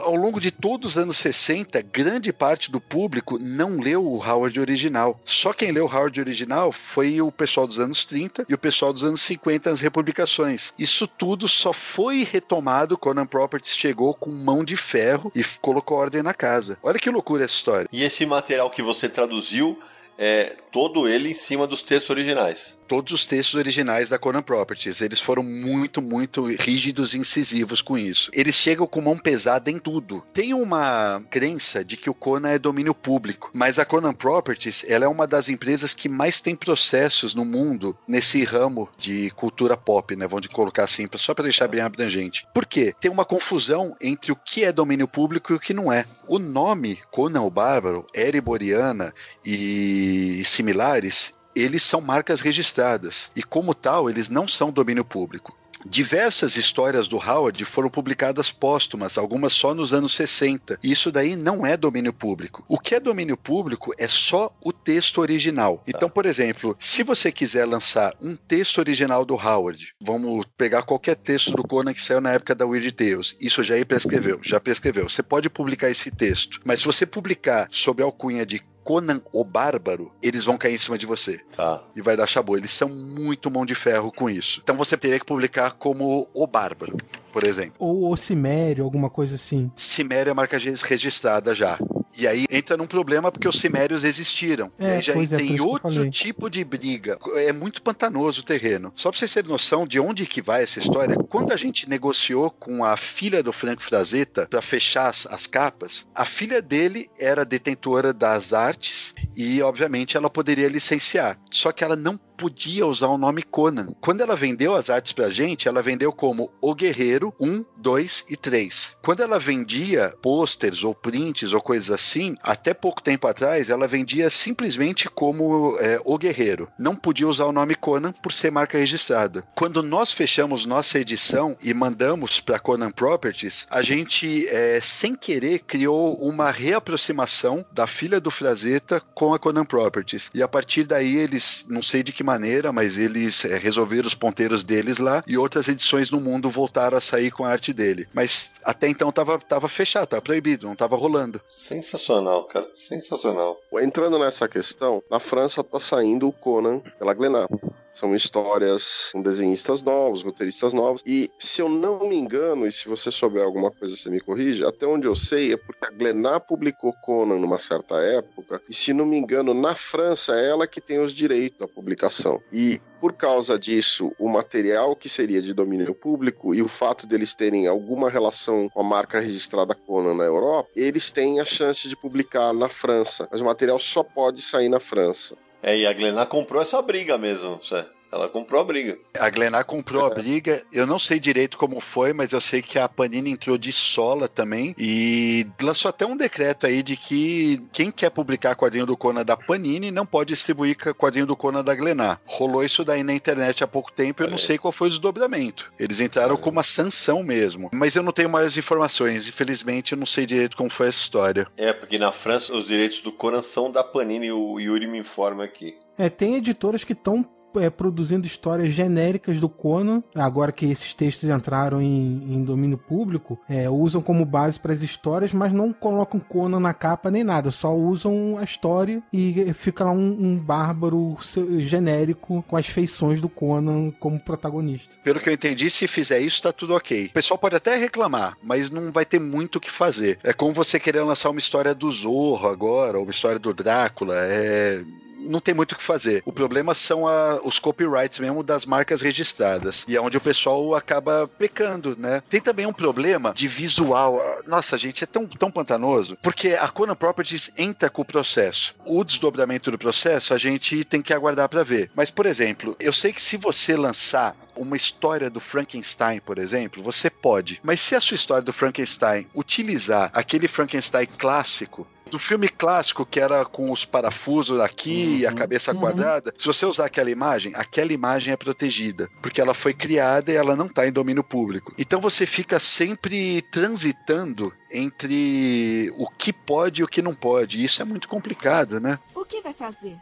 ao 0.00 0.14
longo 0.14 0.40
de 0.40 0.50
todos 0.50 0.92
os 0.92 0.98
anos 0.98 1.16
60, 1.16 1.82
grande 1.82 2.32
parte 2.32 2.70
do 2.70 2.80
público 2.80 3.38
não 3.38 3.80
leu 3.80 4.04
o 4.04 4.16
Howard 4.16 4.58
original. 4.60 5.20
Só 5.24 5.52
quem 5.52 5.72
leu 5.72 5.84
o 5.86 5.94
Howard 5.94 6.20
original 6.20 6.72
foi 6.72 7.20
o 7.20 7.32
pessoal 7.32 7.66
dos 7.66 7.78
anos 7.78 8.04
30 8.04 8.11
e 8.48 8.54
o 8.54 8.58
pessoal 8.58 8.92
dos 8.92 9.04
anos 9.04 9.20
50 9.22 9.70
nas 9.70 9.80
republicações. 9.80 10.72
Isso 10.78 11.06
tudo 11.06 11.48
só 11.48 11.72
foi 11.72 12.24
retomado 12.24 12.98
quando 12.98 13.20
a 13.20 13.26
Properties 13.26 13.76
chegou 13.76 14.14
com 14.14 14.30
mão 14.30 14.64
de 14.64 14.76
ferro 14.76 15.32
e 15.34 15.44
colocou 15.60 15.98
ordem 15.98 16.22
na 16.22 16.34
casa. 16.34 16.78
Olha 16.82 16.98
que 16.98 17.10
loucura 17.10 17.44
essa 17.44 17.54
história. 17.54 17.88
E 17.92 18.02
esse 18.02 18.26
material 18.26 18.70
que 18.70 18.82
você 18.82 19.08
traduziu 19.08 19.78
é 20.18 20.56
todo 20.70 21.08
ele 21.08 21.30
em 21.30 21.34
cima 21.34 21.66
dos 21.66 21.82
textos 21.82 22.10
originais 22.10 22.76
todos 22.92 23.12
os 23.12 23.26
textos 23.26 23.54
originais 23.54 24.10
da 24.10 24.18
Conan 24.18 24.42
Properties. 24.42 25.00
Eles 25.00 25.18
foram 25.18 25.42
muito, 25.42 26.02
muito 26.02 26.44
rígidos 26.56 27.14
e 27.14 27.18
incisivos 27.18 27.80
com 27.80 27.96
isso. 27.96 28.30
Eles 28.34 28.54
chegam 28.54 28.86
com 28.86 29.00
mão 29.00 29.16
pesada 29.16 29.70
em 29.70 29.78
tudo. 29.78 30.22
Tem 30.34 30.52
uma 30.52 31.24
crença 31.30 31.82
de 31.82 31.96
que 31.96 32.10
o 32.10 32.14
Conan 32.14 32.50
é 32.50 32.58
domínio 32.58 32.94
público, 32.94 33.50
mas 33.54 33.78
a 33.78 33.86
Conan 33.86 34.12
Properties 34.12 34.84
ela 34.86 35.06
é 35.06 35.08
uma 35.08 35.26
das 35.26 35.48
empresas 35.48 35.94
que 35.94 36.06
mais 36.06 36.42
tem 36.42 36.54
processos 36.54 37.34
no 37.34 37.46
mundo 37.46 37.96
nesse 38.06 38.44
ramo 38.44 38.86
de 38.98 39.30
cultura 39.30 39.74
pop, 39.74 40.14
né? 40.14 40.28
Vamos 40.28 40.48
colocar 40.48 40.84
assim, 40.84 41.08
só 41.14 41.32
para 41.32 41.44
deixar 41.44 41.68
bem 41.68 41.80
abrangente. 41.80 42.46
Por 42.52 42.66
quê? 42.66 42.94
Tem 43.00 43.10
uma 43.10 43.24
confusão 43.24 43.96
entre 44.02 44.32
o 44.32 44.36
que 44.36 44.64
é 44.64 44.70
domínio 44.70 45.08
público 45.08 45.54
e 45.54 45.56
o 45.56 45.60
que 45.60 45.72
não 45.72 45.90
é. 45.90 46.04
O 46.28 46.38
nome 46.38 47.00
Conan 47.10 47.40
o 47.40 47.50
Bárbaro, 47.50 48.06
Ereboriana 48.14 49.14
e 49.42 50.42
similares 50.44 51.32
eles 51.54 51.82
são 51.82 52.00
marcas 52.00 52.40
registradas 52.40 53.30
e, 53.34 53.42
como 53.42 53.74
tal, 53.74 54.08
eles 54.08 54.28
não 54.28 54.46
são 54.46 54.72
domínio 54.72 55.04
público. 55.04 55.56
Diversas 55.84 56.56
histórias 56.56 57.08
do 57.08 57.16
Howard 57.16 57.64
foram 57.64 57.88
publicadas 57.88 58.50
póstumas, 58.50 59.18
algumas 59.18 59.52
só 59.52 59.74
nos 59.74 59.92
anos 59.92 60.14
60. 60.14 60.78
E 60.82 60.92
isso 60.92 61.10
daí 61.10 61.34
não 61.34 61.66
é 61.66 61.76
domínio 61.76 62.12
público. 62.12 62.64
O 62.68 62.78
que 62.78 62.94
é 62.94 63.00
domínio 63.00 63.36
público 63.36 63.92
é 63.98 64.06
só 64.06 64.54
o 64.64 64.72
texto 64.72 65.20
original. 65.20 65.82
Então, 65.86 66.08
por 66.08 66.26
exemplo, 66.26 66.76
se 66.78 67.02
você 67.02 67.32
quiser 67.32 67.64
lançar 67.66 68.14
um 68.20 68.36
texto 68.36 68.78
original 68.78 69.24
do 69.24 69.34
Howard, 69.34 69.94
vamos 70.00 70.46
pegar 70.56 70.82
qualquer 70.82 71.16
texto 71.16 71.50
do 71.52 71.66
Conan 71.66 71.94
que 71.94 72.02
saiu 72.02 72.20
na 72.20 72.32
época 72.32 72.54
da 72.54 72.66
Weird 72.66 72.92
Tales, 72.92 73.36
isso 73.40 73.62
já 73.62 73.74
prescreveu, 73.84 74.40
já 74.42 74.60
prescreveu. 74.60 75.08
Você 75.08 75.22
pode 75.22 75.50
publicar 75.50 75.90
esse 75.90 76.10
texto, 76.10 76.60
mas 76.64 76.80
se 76.80 76.86
você 76.86 77.04
publicar 77.04 77.66
sob 77.70 78.02
a 78.02 78.06
alcunha 78.06 78.46
de 78.46 78.62
Conan 78.84 79.20
o 79.32 79.44
Bárbaro, 79.44 80.12
eles 80.22 80.44
vão 80.44 80.58
cair 80.58 80.74
em 80.74 80.78
cima 80.78 80.98
de 80.98 81.06
você. 81.06 81.40
Tá. 81.56 81.82
E 81.94 82.02
vai 82.02 82.16
dar 82.16 82.26
chabu. 82.26 82.56
Eles 82.56 82.72
são 82.72 82.88
muito 82.88 83.50
mão 83.50 83.64
de 83.64 83.74
ferro 83.74 84.12
com 84.12 84.28
isso. 84.28 84.60
Então 84.62 84.76
você 84.76 84.96
teria 84.96 85.18
que 85.18 85.26
publicar 85.26 85.72
como 85.72 86.28
o 86.34 86.46
Bárbaro, 86.46 86.96
por 87.32 87.44
exemplo. 87.44 87.74
Ou 87.78 88.10
o 88.10 88.16
Cimério, 88.16 88.84
alguma 88.84 89.10
coisa 89.10 89.36
assim. 89.36 89.70
Cimério 89.76 90.30
é 90.30 90.34
marca 90.34 90.58
registrada 90.58 91.54
já. 91.54 91.78
E 92.16 92.26
aí 92.26 92.44
entra 92.50 92.76
num 92.76 92.86
problema 92.86 93.32
porque 93.32 93.48
os 93.48 93.58
cimérios 93.58 94.04
existiram. 94.04 94.70
É, 94.78 94.86
e 94.86 94.90
aí 94.92 95.02
já 95.02 95.14
é, 95.14 95.26
tem 95.26 95.60
outro 95.60 96.10
tipo 96.10 96.50
de 96.50 96.62
briga. 96.64 97.18
É 97.36 97.52
muito 97.52 97.82
pantanoso 97.82 98.40
o 98.40 98.44
terreno. 98.44 98.92
Só 98.94 99.10
pra 99.10 99.18
vocês 99.18 99.32
terem 99.32 99.50
noção 99.50 99.86
de 99.86 99.98
onde 99.98 100.26
que 100.26 100.42
vai 100.42 100.62
essa 100.62 100.78
história, 100.78 101.16
quando 101.28 101.52
a 101.52 101.56
gente 101.56 101.88
negociou 101.88 102.50
com 102.50 102.84
a 102.84 102.96
filha 102.96 103.42
do 103.42 103.52
Franco 103.52 103.82
Frazetta 103.82 104.46
para 104.48 104.62
fechar 104.62 105.08
as, 105.08 105.26
as 105.26 105.46
capas, 105.46 106.06
a 106.14 106.24
filha 106.24 106.60
dele 106.60 107.10
era 107.18 107.44
detentora 107.44 108.12
das 108.12 108.52
artes 108.52 109.14
e, 109.34 109.62
obviamente, 109.62 110.16
ela 110.16 110.30
poderia 110.30 110.68
licenciar. 110.68 111.38
Só 111.50 111.72
que 111.72 111.84
ela 111.84 111.96
não 111.96 112.18
podia 112.42 112.84
usar 112.84 113.06
o 113.06 113.16
nome 113.16 113.40
Conan. 113.40 113.94
Quando 114.00 114.20
ela 114.20 114.34
vendeu 114.34 114.74
as 114.74 114.90
artes 114.90 115.12
pra 115.12 115.30
gente, 115.30 115.68
ela 115.68 115.80
vendeu 115.80 116.12
como 116.12 116.50
O 116.60 116.74
Guerreiro 116.74 117.32
1, 117.38 117.64
2 117.76 118.24
e 118.28 118.36
3. 118.36 118.96
Quando 119.00 119.22
ela 119.22 119.38
vendia 119.38 120.12
posters 120.20 120.82
ou 120.82 120.92
prints 120.92 121.52
ou 121.52 121.60
coisas 121.60 121.92
assim, 121.92 122.36
até 122.42 122.74
pouco 122.74 123.00
tempo 123.00 123.28
atrás, 123.28 123.70
ela 123.70 123.86
vendia 123.86 124.28
simplesmente 124.28 125.08
como 125.08 125.76
é, 125.78 126.00
O 126.04 126.18
Guerreiro. 126.18 126.68
Não 126.76 126.96
podia 126.96 127.28
usar 127.28 127.44
o 127.44 127.52
nome 127.52 127.76
Conan 127.76 128.10
por 128.10 128.32
ser 128.32 128.50
marca 128.50 128.76
registrada. 128.76 129.44
Quando 129.54 129.80
nós 129.80 130.10
fechamos 130.10 130.66
nossa 130.66 130.98
edição 130.98 131.56
e 131.62 131.72
mandamos 131.72 132.40
para 132.40 132.58
Conan 132.58 132.90
Properties, 132.90 133.68
a 133.70 133.82
gente, 133.82 134.48
é, 134.48 134.80
sem 134.82 135.14
querer, 135.14 135.60
criou 135.60 136.16
uma 136.16 136.50
reaproximação 136.50 137.64
da 137.70 137.86
filha 137.86 138.20
do 138.20 138.32
Frazetta 138.32 139.00
com 139.14 139.32
a 139.32 139.38
Conan 139.38 139.64
Properties. 139.64 140.28
E 140.34 140.42
a 140.42 140.48
partir 140.48 140.82
daí, 140.82 141.16
eles, 141.16 141.64
não 141.68 141.84
sei 141.84 142.02
de 142.02 142.12
que 142.12 142.31
maneira, 142.32 142.72
mas 142.72 142.98
eles 142.98 143.44
é, 143.44 143.56
resolveram 143.58 144.06
os 144.06 144.14
ponteiros 144.14 144.64
deles 144.64 144.98
lá 144.98 145.22
e 145.26 145.36
outras 145.36 145.68
edições 145.68 146.10
no 146.10 146.20
mundo 146.20 146.48
voltaram 146.48 146.96
a 146.96 147.00
sair 147.00 147.30
com 147.30 147.44
a 147.44 147.48
arte 147.48 147.72
dele. 147.72 148.08
Mas 148.12 148.52
até 148.64 148.88
então 148.88 149.12
tava, 149.12 149.38
tava 149.38 149.68
fechado, 149.68 150.06
tava 150.06 150.22
proibido, 150.22 150.66
não 150.66 150.74
tava 150.74 150.96
rolando. 150.96 151.40
Sensacional, 151.50 152.44
cara. 152.44 152.66
Sensacional. 152.74 153.60
Entrando 153.80 154.18
nessa 154.18 154.48
questão, 154.48 155.02
na 155.10 155.20
França 155.20 155.62
tá 155.62 155.78
saindo 155.78 156.28
o 156.28 156.32
Conan 156.32 156.80
pela 156.98 157.14
Glenar. 157.14 157.48
São 157.92 158.14
histórias 158.14 159.10
com 159.12 159.20
desenhistas 159.20 159.82
novos, 159.82 160.22
roteiristas 160.22 160.72
novos. 160.72 161.02
E 161.06 161.30
se 161.38 161.60
eu 161.60 161.68
não 161.68 162.08
me 162.08 162.16
engano, 162.16 162.66
e 162.66 162.72
se 162.72 162.88
você 162.88 163.10
souber 163.10 163.44
alguma 163.44 163.70
coisa, 163.70 163.94
você 163.94 164.08
me 164.08 164.20
corrige, 164.20 164.64
até 164.64 164.86
onde 164.86 165.06
eu 165.06 165.14
sei 165.14 165.52
é 165.52 165.56
porque 165.56 165.84
a 165.84 165.90
Glenar 165.90 166.40
publicou 166.40 166.92
Conan 167.02 167.38
numa 167.38 167.58
certa 167.58 167.96
época. 168.00 168.62
E 168.68 168.74
se 168.74 168.92
não 168.92 169.04
me 169.04 169.18
engano, 169.18 169.52
na 169.52 169.74
França 169.74 170.34
é 170.34 170.48
ela 170.48 170.66
que 170.66 170.80
tem 170.80 170.98
os 170.98 171.12
direitos 171.12 171.58
da 171.58 171.68
publicação. 171.68 172.40
E 172.50 172.80
por 173.02 173.12
causa 173.14 173.58
disso, 173.58 174.12
o 174.16 174.28
material 174.28 174.94
que 174.94 175.08
seria 175.08 175.42
de 175.42 175.52
domínio 175.52 175.92
público 175.92 176.54
e 176.54 176.62
o 176.62 176.68
fato 176.68 177.04
deles 177.04 177.34
terem 177.34 177.66
alguma 177.66 178.08
relação 178.08 178.68
com 178.68 178.80
a 178.80 178.84
marca 178.84 179.18
registrada 179.18 179.74
Conan 179.74 180.14
na 180.14 180.22
Europa, 180.22 180.70
eles 180.76 181.10
têm 181.10 181.40
a 181.40 181.44
chance 181.44 181.88
de 181.88 181.96
publicar 181.96 182.52
na 182.54 182.68
França. 182.68 183.28
Mas 183.30 183.40
o 183.40 183.44
material 183.44 183.80
só 183.80 184.04
pode 184.04 184.40
sair 184.40 184.68
na 184.68 184.78
França. 184.78 185.36
É, 185.62 185.76
e 185.76 185.86
a 185.86 185.92
Glenar 185.92 186.26
comprou 186.26 186.60
essa 186.60 186.82
briga 186.82 187.16
mesmo, 187.16 187.60
Zé. 187.64 187.86
Ela 188.12 188.28
comprou 188.28 188.60
a 188.60 188.64
briga. 188.64 188.98
A 189.18 189.30
Glenar 189.30 189.64
comprou 189.64 190.04
a 190.04 190.10
briga. 190.14 190.62
Eu 190.70 190.86
não 190.86 190.98
sei 190.98 191.18
direito 191.18 191.56
como 191.56 191.80
foi, 191.80 192.12
mas 192.12 192.32
eu 192.32 192.40
sei 192.42 192.60
que 192.60 192.78
a 192.78 192.86
Panini 192.86 193.30
entrou 193.30 193.56
de 193.56 193.72
sola 193.72 194.28
também 194.28 194.74
e 194.78 195.46
lançou 195.60 195.88
até 195.88 196.04
um 196.04 196.14
decreto 196.14 196.66
aí 196.66 196.82
de 196.82 196.94
que 196.94 197.62
quem 197.72 197.90
quer 197.90 198.10
publicar 198.10 198.54
quadrinho 198.54 198.84
do 198.84 198.98
Conan 198.98 199.24
da 199.24 199.34
Panini 199.34 199.90
não 199.90 200.04
pode 200.04 200.34
distribuir 200.34 200.76
quadrinho 200.94 201.26
do 201.26 201.34
Conan 201.34 201.64
da 201.64 201.74
Glenar. 201.74 202.20
Rolou 202.26 202.62
isso 202.62 202.84
daí 202.84 203.02
na 203.02 203.14
internet 203.14 203.64
há 203.64 203.66
pouco 203.66 203.90
tempo, 203.90 204.22
eu 204.22 204.30
não 204.30 204.36
sei 204.36 204.58
qual 204.58 204.72
foi 204.72 204.88
o 204.88 204.90
desdobramento. 204.90 205.72
Eles 205.78 206.00
entraram 206.00 206.36
com 206.36 206.50
uma 206.50 206.62
sanção 206.62 207.22
mesmo. 207.22 207.70
Mas 207.72 207.96
eu 207.96 208.02
não 208.02 208.12
tenho 208.12 208.28
maiores 208.28 208.58
informações. 208.58 209.26
Infelizmente, 209.26 209.92
eu 209.92 209.98
não 209.98 210.06
sei 210.06 210.26
direito 210.26 210.56
como 210.56 210.68
foi 210.68 210.88
essa 210.88 211.00
história. 211.00 211.46
É, 211.56 211.72
porque 211.72 211.96
na 211.96 212.12
França 212.12 212.52
os 212.54 212.66
direitos 212.66 213.00
do 213.00 213.10
Conan 213.10 213.40
são 213.40 213.70
da 213.70 213.82
Panini, 213.82 214.30
o 214.30 214.60
Yuri 214.60 214.86
me 214.86 214.98
informa 214.98 215.44
aqui. 215.44 215.78
É, 215.96 216.08
tem 216.10 216.36
editoras 216.36 216.84
que 216.84 216.92
estão 216.92 217.26
é, 217.56 217.70
produzindo 217.70 218.26
histórias 218.26 218.72
genéricas 218.72 219.40
do 219.40 219.48
Conan, 219.48 220.02
agora 220.14 220.52
que 220.52 220.66
esses 220.66 220.94
textos 220.94 221.28
entraram 221.28 221.80
em, 221.80 222.34
em 222.34 222.44
domínio 222.44 222.78
público, 222.78 223.38
é, 223.48 223.68
usam 223.68 224.02
como 224.02 224.24
base 224.24 224.58
para 224.58 224.72
as 224.72 224.82
histórias, 224.82 225.32
mas 225.32 225.52
não 225.52 225.72
colocam 225.72 226.20
Conan 226.20 226.60
na 226.60 226.74
capa 226.74 227.10
nem 227.10 227.24
nada, 227.24 227.50
só 227.50 227.74
usam 227.74 228.36
a 228.38 228.44
história 228.44 229.02
e 229.12 229.52
fica 229.54 229.84
lá 229.84 229.92
um, 229.92 230.16
um 230.20 230.36
bárbaro 230.36 231.16
genérico 231.60 232.44
com 232.48 232.56
as 232.56 232.66
feições 232.66 233.20
do 233.20 233.28
Conan 233.28 233.90
como 233.98 234.18
protagonista. 234.18 234.94
Pelo 235.04 235.20
que 235.20 235.28
eu 235.28 235.34
entendi, 235.34 235.70
se 235.70 235.86
fizer 235.86 236.20
isso, 236.20 236.42
tá 236.42 236.52
tudo 236.52 236.74
ok. 236.74 237.06
O 237.06 237.12
pessoal 237.12 237.38
pode 237.38 237.56
até 237.56 237.76
reclamar, 237.76 238.36
mas 238.42 238.70
não 238.70 238.92
vai 238.92 239.04
ter 239.04 239.20
muito 239.20 239.56
o 239.56 239.60
que 239.60 239.70
fazer. 239.70 240.18
É 240.22 240.32
como 240.32 240.52
você 240.52 240.78
querer 240.78 241.02
lançar 241.02 241.30
uma 241.30 241.40
história 241.40 241.74
do 241.74 241.90
Zorro 241.90 242.48
agora, 242.48 242.98
ou 242.98 243.04
uma 243.04 243.10
história 243.10 243.38
do 243.38 243.52
Drácula. 243.52 244.14
É 244.16 244.82
não 245.22 245.40
tem 245.40 245.54
muito 245.54 245.72
o 245.72 245.76
que 245.76 245.82
fazer. 245.82 246.22
O 246.24 246.32
problema 246.32 246.74
são 246.74 247.06
a, 247.06 247.40
os 247.44 247.58
copyrights 247.58 248.18
mesmo 248.18 248.42
das 248.42 248.66
marcas 248.66 249.00
registradas. 249.00 249.84
E 249.88 249.96
é 249.96 250.00
onde 250.00 250.16
o 250.16 250.20
pessoal 250.20 250.74
acaba 250.74 251.28
pecando, 251.38 251.96
né? 251.98 252.22
Tem 252.28 252.40
também 252.40 252.66
um 252.66 252.72
problema 252.72 253.32
de 253.34 253.48
visual. 253.48 254.20
Nossa, 254.46 254.76
gente, 254.76 255.04
é 255.04 255.06
tão, 255.06 255.26
tão 255.26 255.50
pantanoso. 255.50 256.16
Porque 256.22 256.50
a 256.50 256.68
Conan 256.68 256.94
Properties 256.94 257.50
entra 257.56 257.88
com 257.88 258.02
o 258.02 258.04
processo. 258.04 258.74
O 258.84 259.04
desdobramento 259.04 259.70
do 259.70 259.78
processo 259.78 260.34
a 260.34 260.38
gente 260.38 260.84
tem 260.84 261.02
que 261.02 261.12
aguardar 261.12 261.48
para 261.48 261.62
ver. 261.62 261.90
Mas, 261.94 262.10
por 262.10 262.26
exemplo, 262.26 262.76
eu 262.80 262.92
sei 262.92 263.12
que 263.12 263.22
se 263.22 263.36
você 263.36 263.76
lançar 263.76 264.36
uma 264.56 264.76
história 264.76 265.30
do 265.30 265.40
Frankenstein, 265.40 266.20
por 266.20 266.38
exemplo, 266.38 266.82
você 266.82 267.08
pode. 267.08 267.60
Mas 267.62 267.80
se 267.80 267.94
a 267.94 268.00
sua 268.00 268.14
história 268.14 268.42
do 268.42 268.52
Frankenstein 268.52 269.26
utilizar 269.34 270.10
aquele 270.12 270.46
Frankenstein 270.46 271.06
clássico, 271.18 271.86
do 272.12 272.18
filme 272.18 272.46
clássico 272.46 273.06
que 273.06 273.18
era 273.18 273.42
com 273.42 273.72
os 273.72 273.86
parafusos 273.86 274.60
aqui 274.60 275.06
uhum, 275.06 275.16
e 275.16 275.26
a 275.26 275.30
uhum. 275.30 275.34
cabeça 275.34 275.72
uhum. 275.72 275.80
quadrada, 275.80 276.34
se 276.36 276.46
você 276.46 276.66
usar 276.66 276.84
aquela 276.84 277.10
imagem, 277.10 277.54
aquela 277.56 277.90
imagem 277.90 278.34
é 278.34 278.36
protegida, 278.36 279.08
porque 279.22 279.40
ela 279.40 279.54
foi 279.54 279.72
criada 279.72 280.30
e 280.30 280.36
ela 280.36 280.54
não 280.54 280.66
está 280.66 280.86
em 280.86 280.92
domínio 280.92 281.24
público. 281.24 281.74
Então 281.78 282.02
você 282.02 282.26
fica 282.26 282.60
sempre 282.60 283.40
transitando 283.50 284.52
entre 284.70 285.90
o 285.96 286.06
que 286.06 286.34
pode 286.34 286.82
e 286.82 286.84
o 286.84 286.88
que 286.88 287.00
não 287.00 287.14
pode. 287.14 287.58
E 287.58 287.64
isso 287.64 287.80
é 287.80 287.84
muito 287.84 288.06
complicado, 288.08 288.78
né? 288.78 288.98
O 289.14 289.24
que 289.24 289.40
vai 289.40 289.54
fazer? 289.54 289.96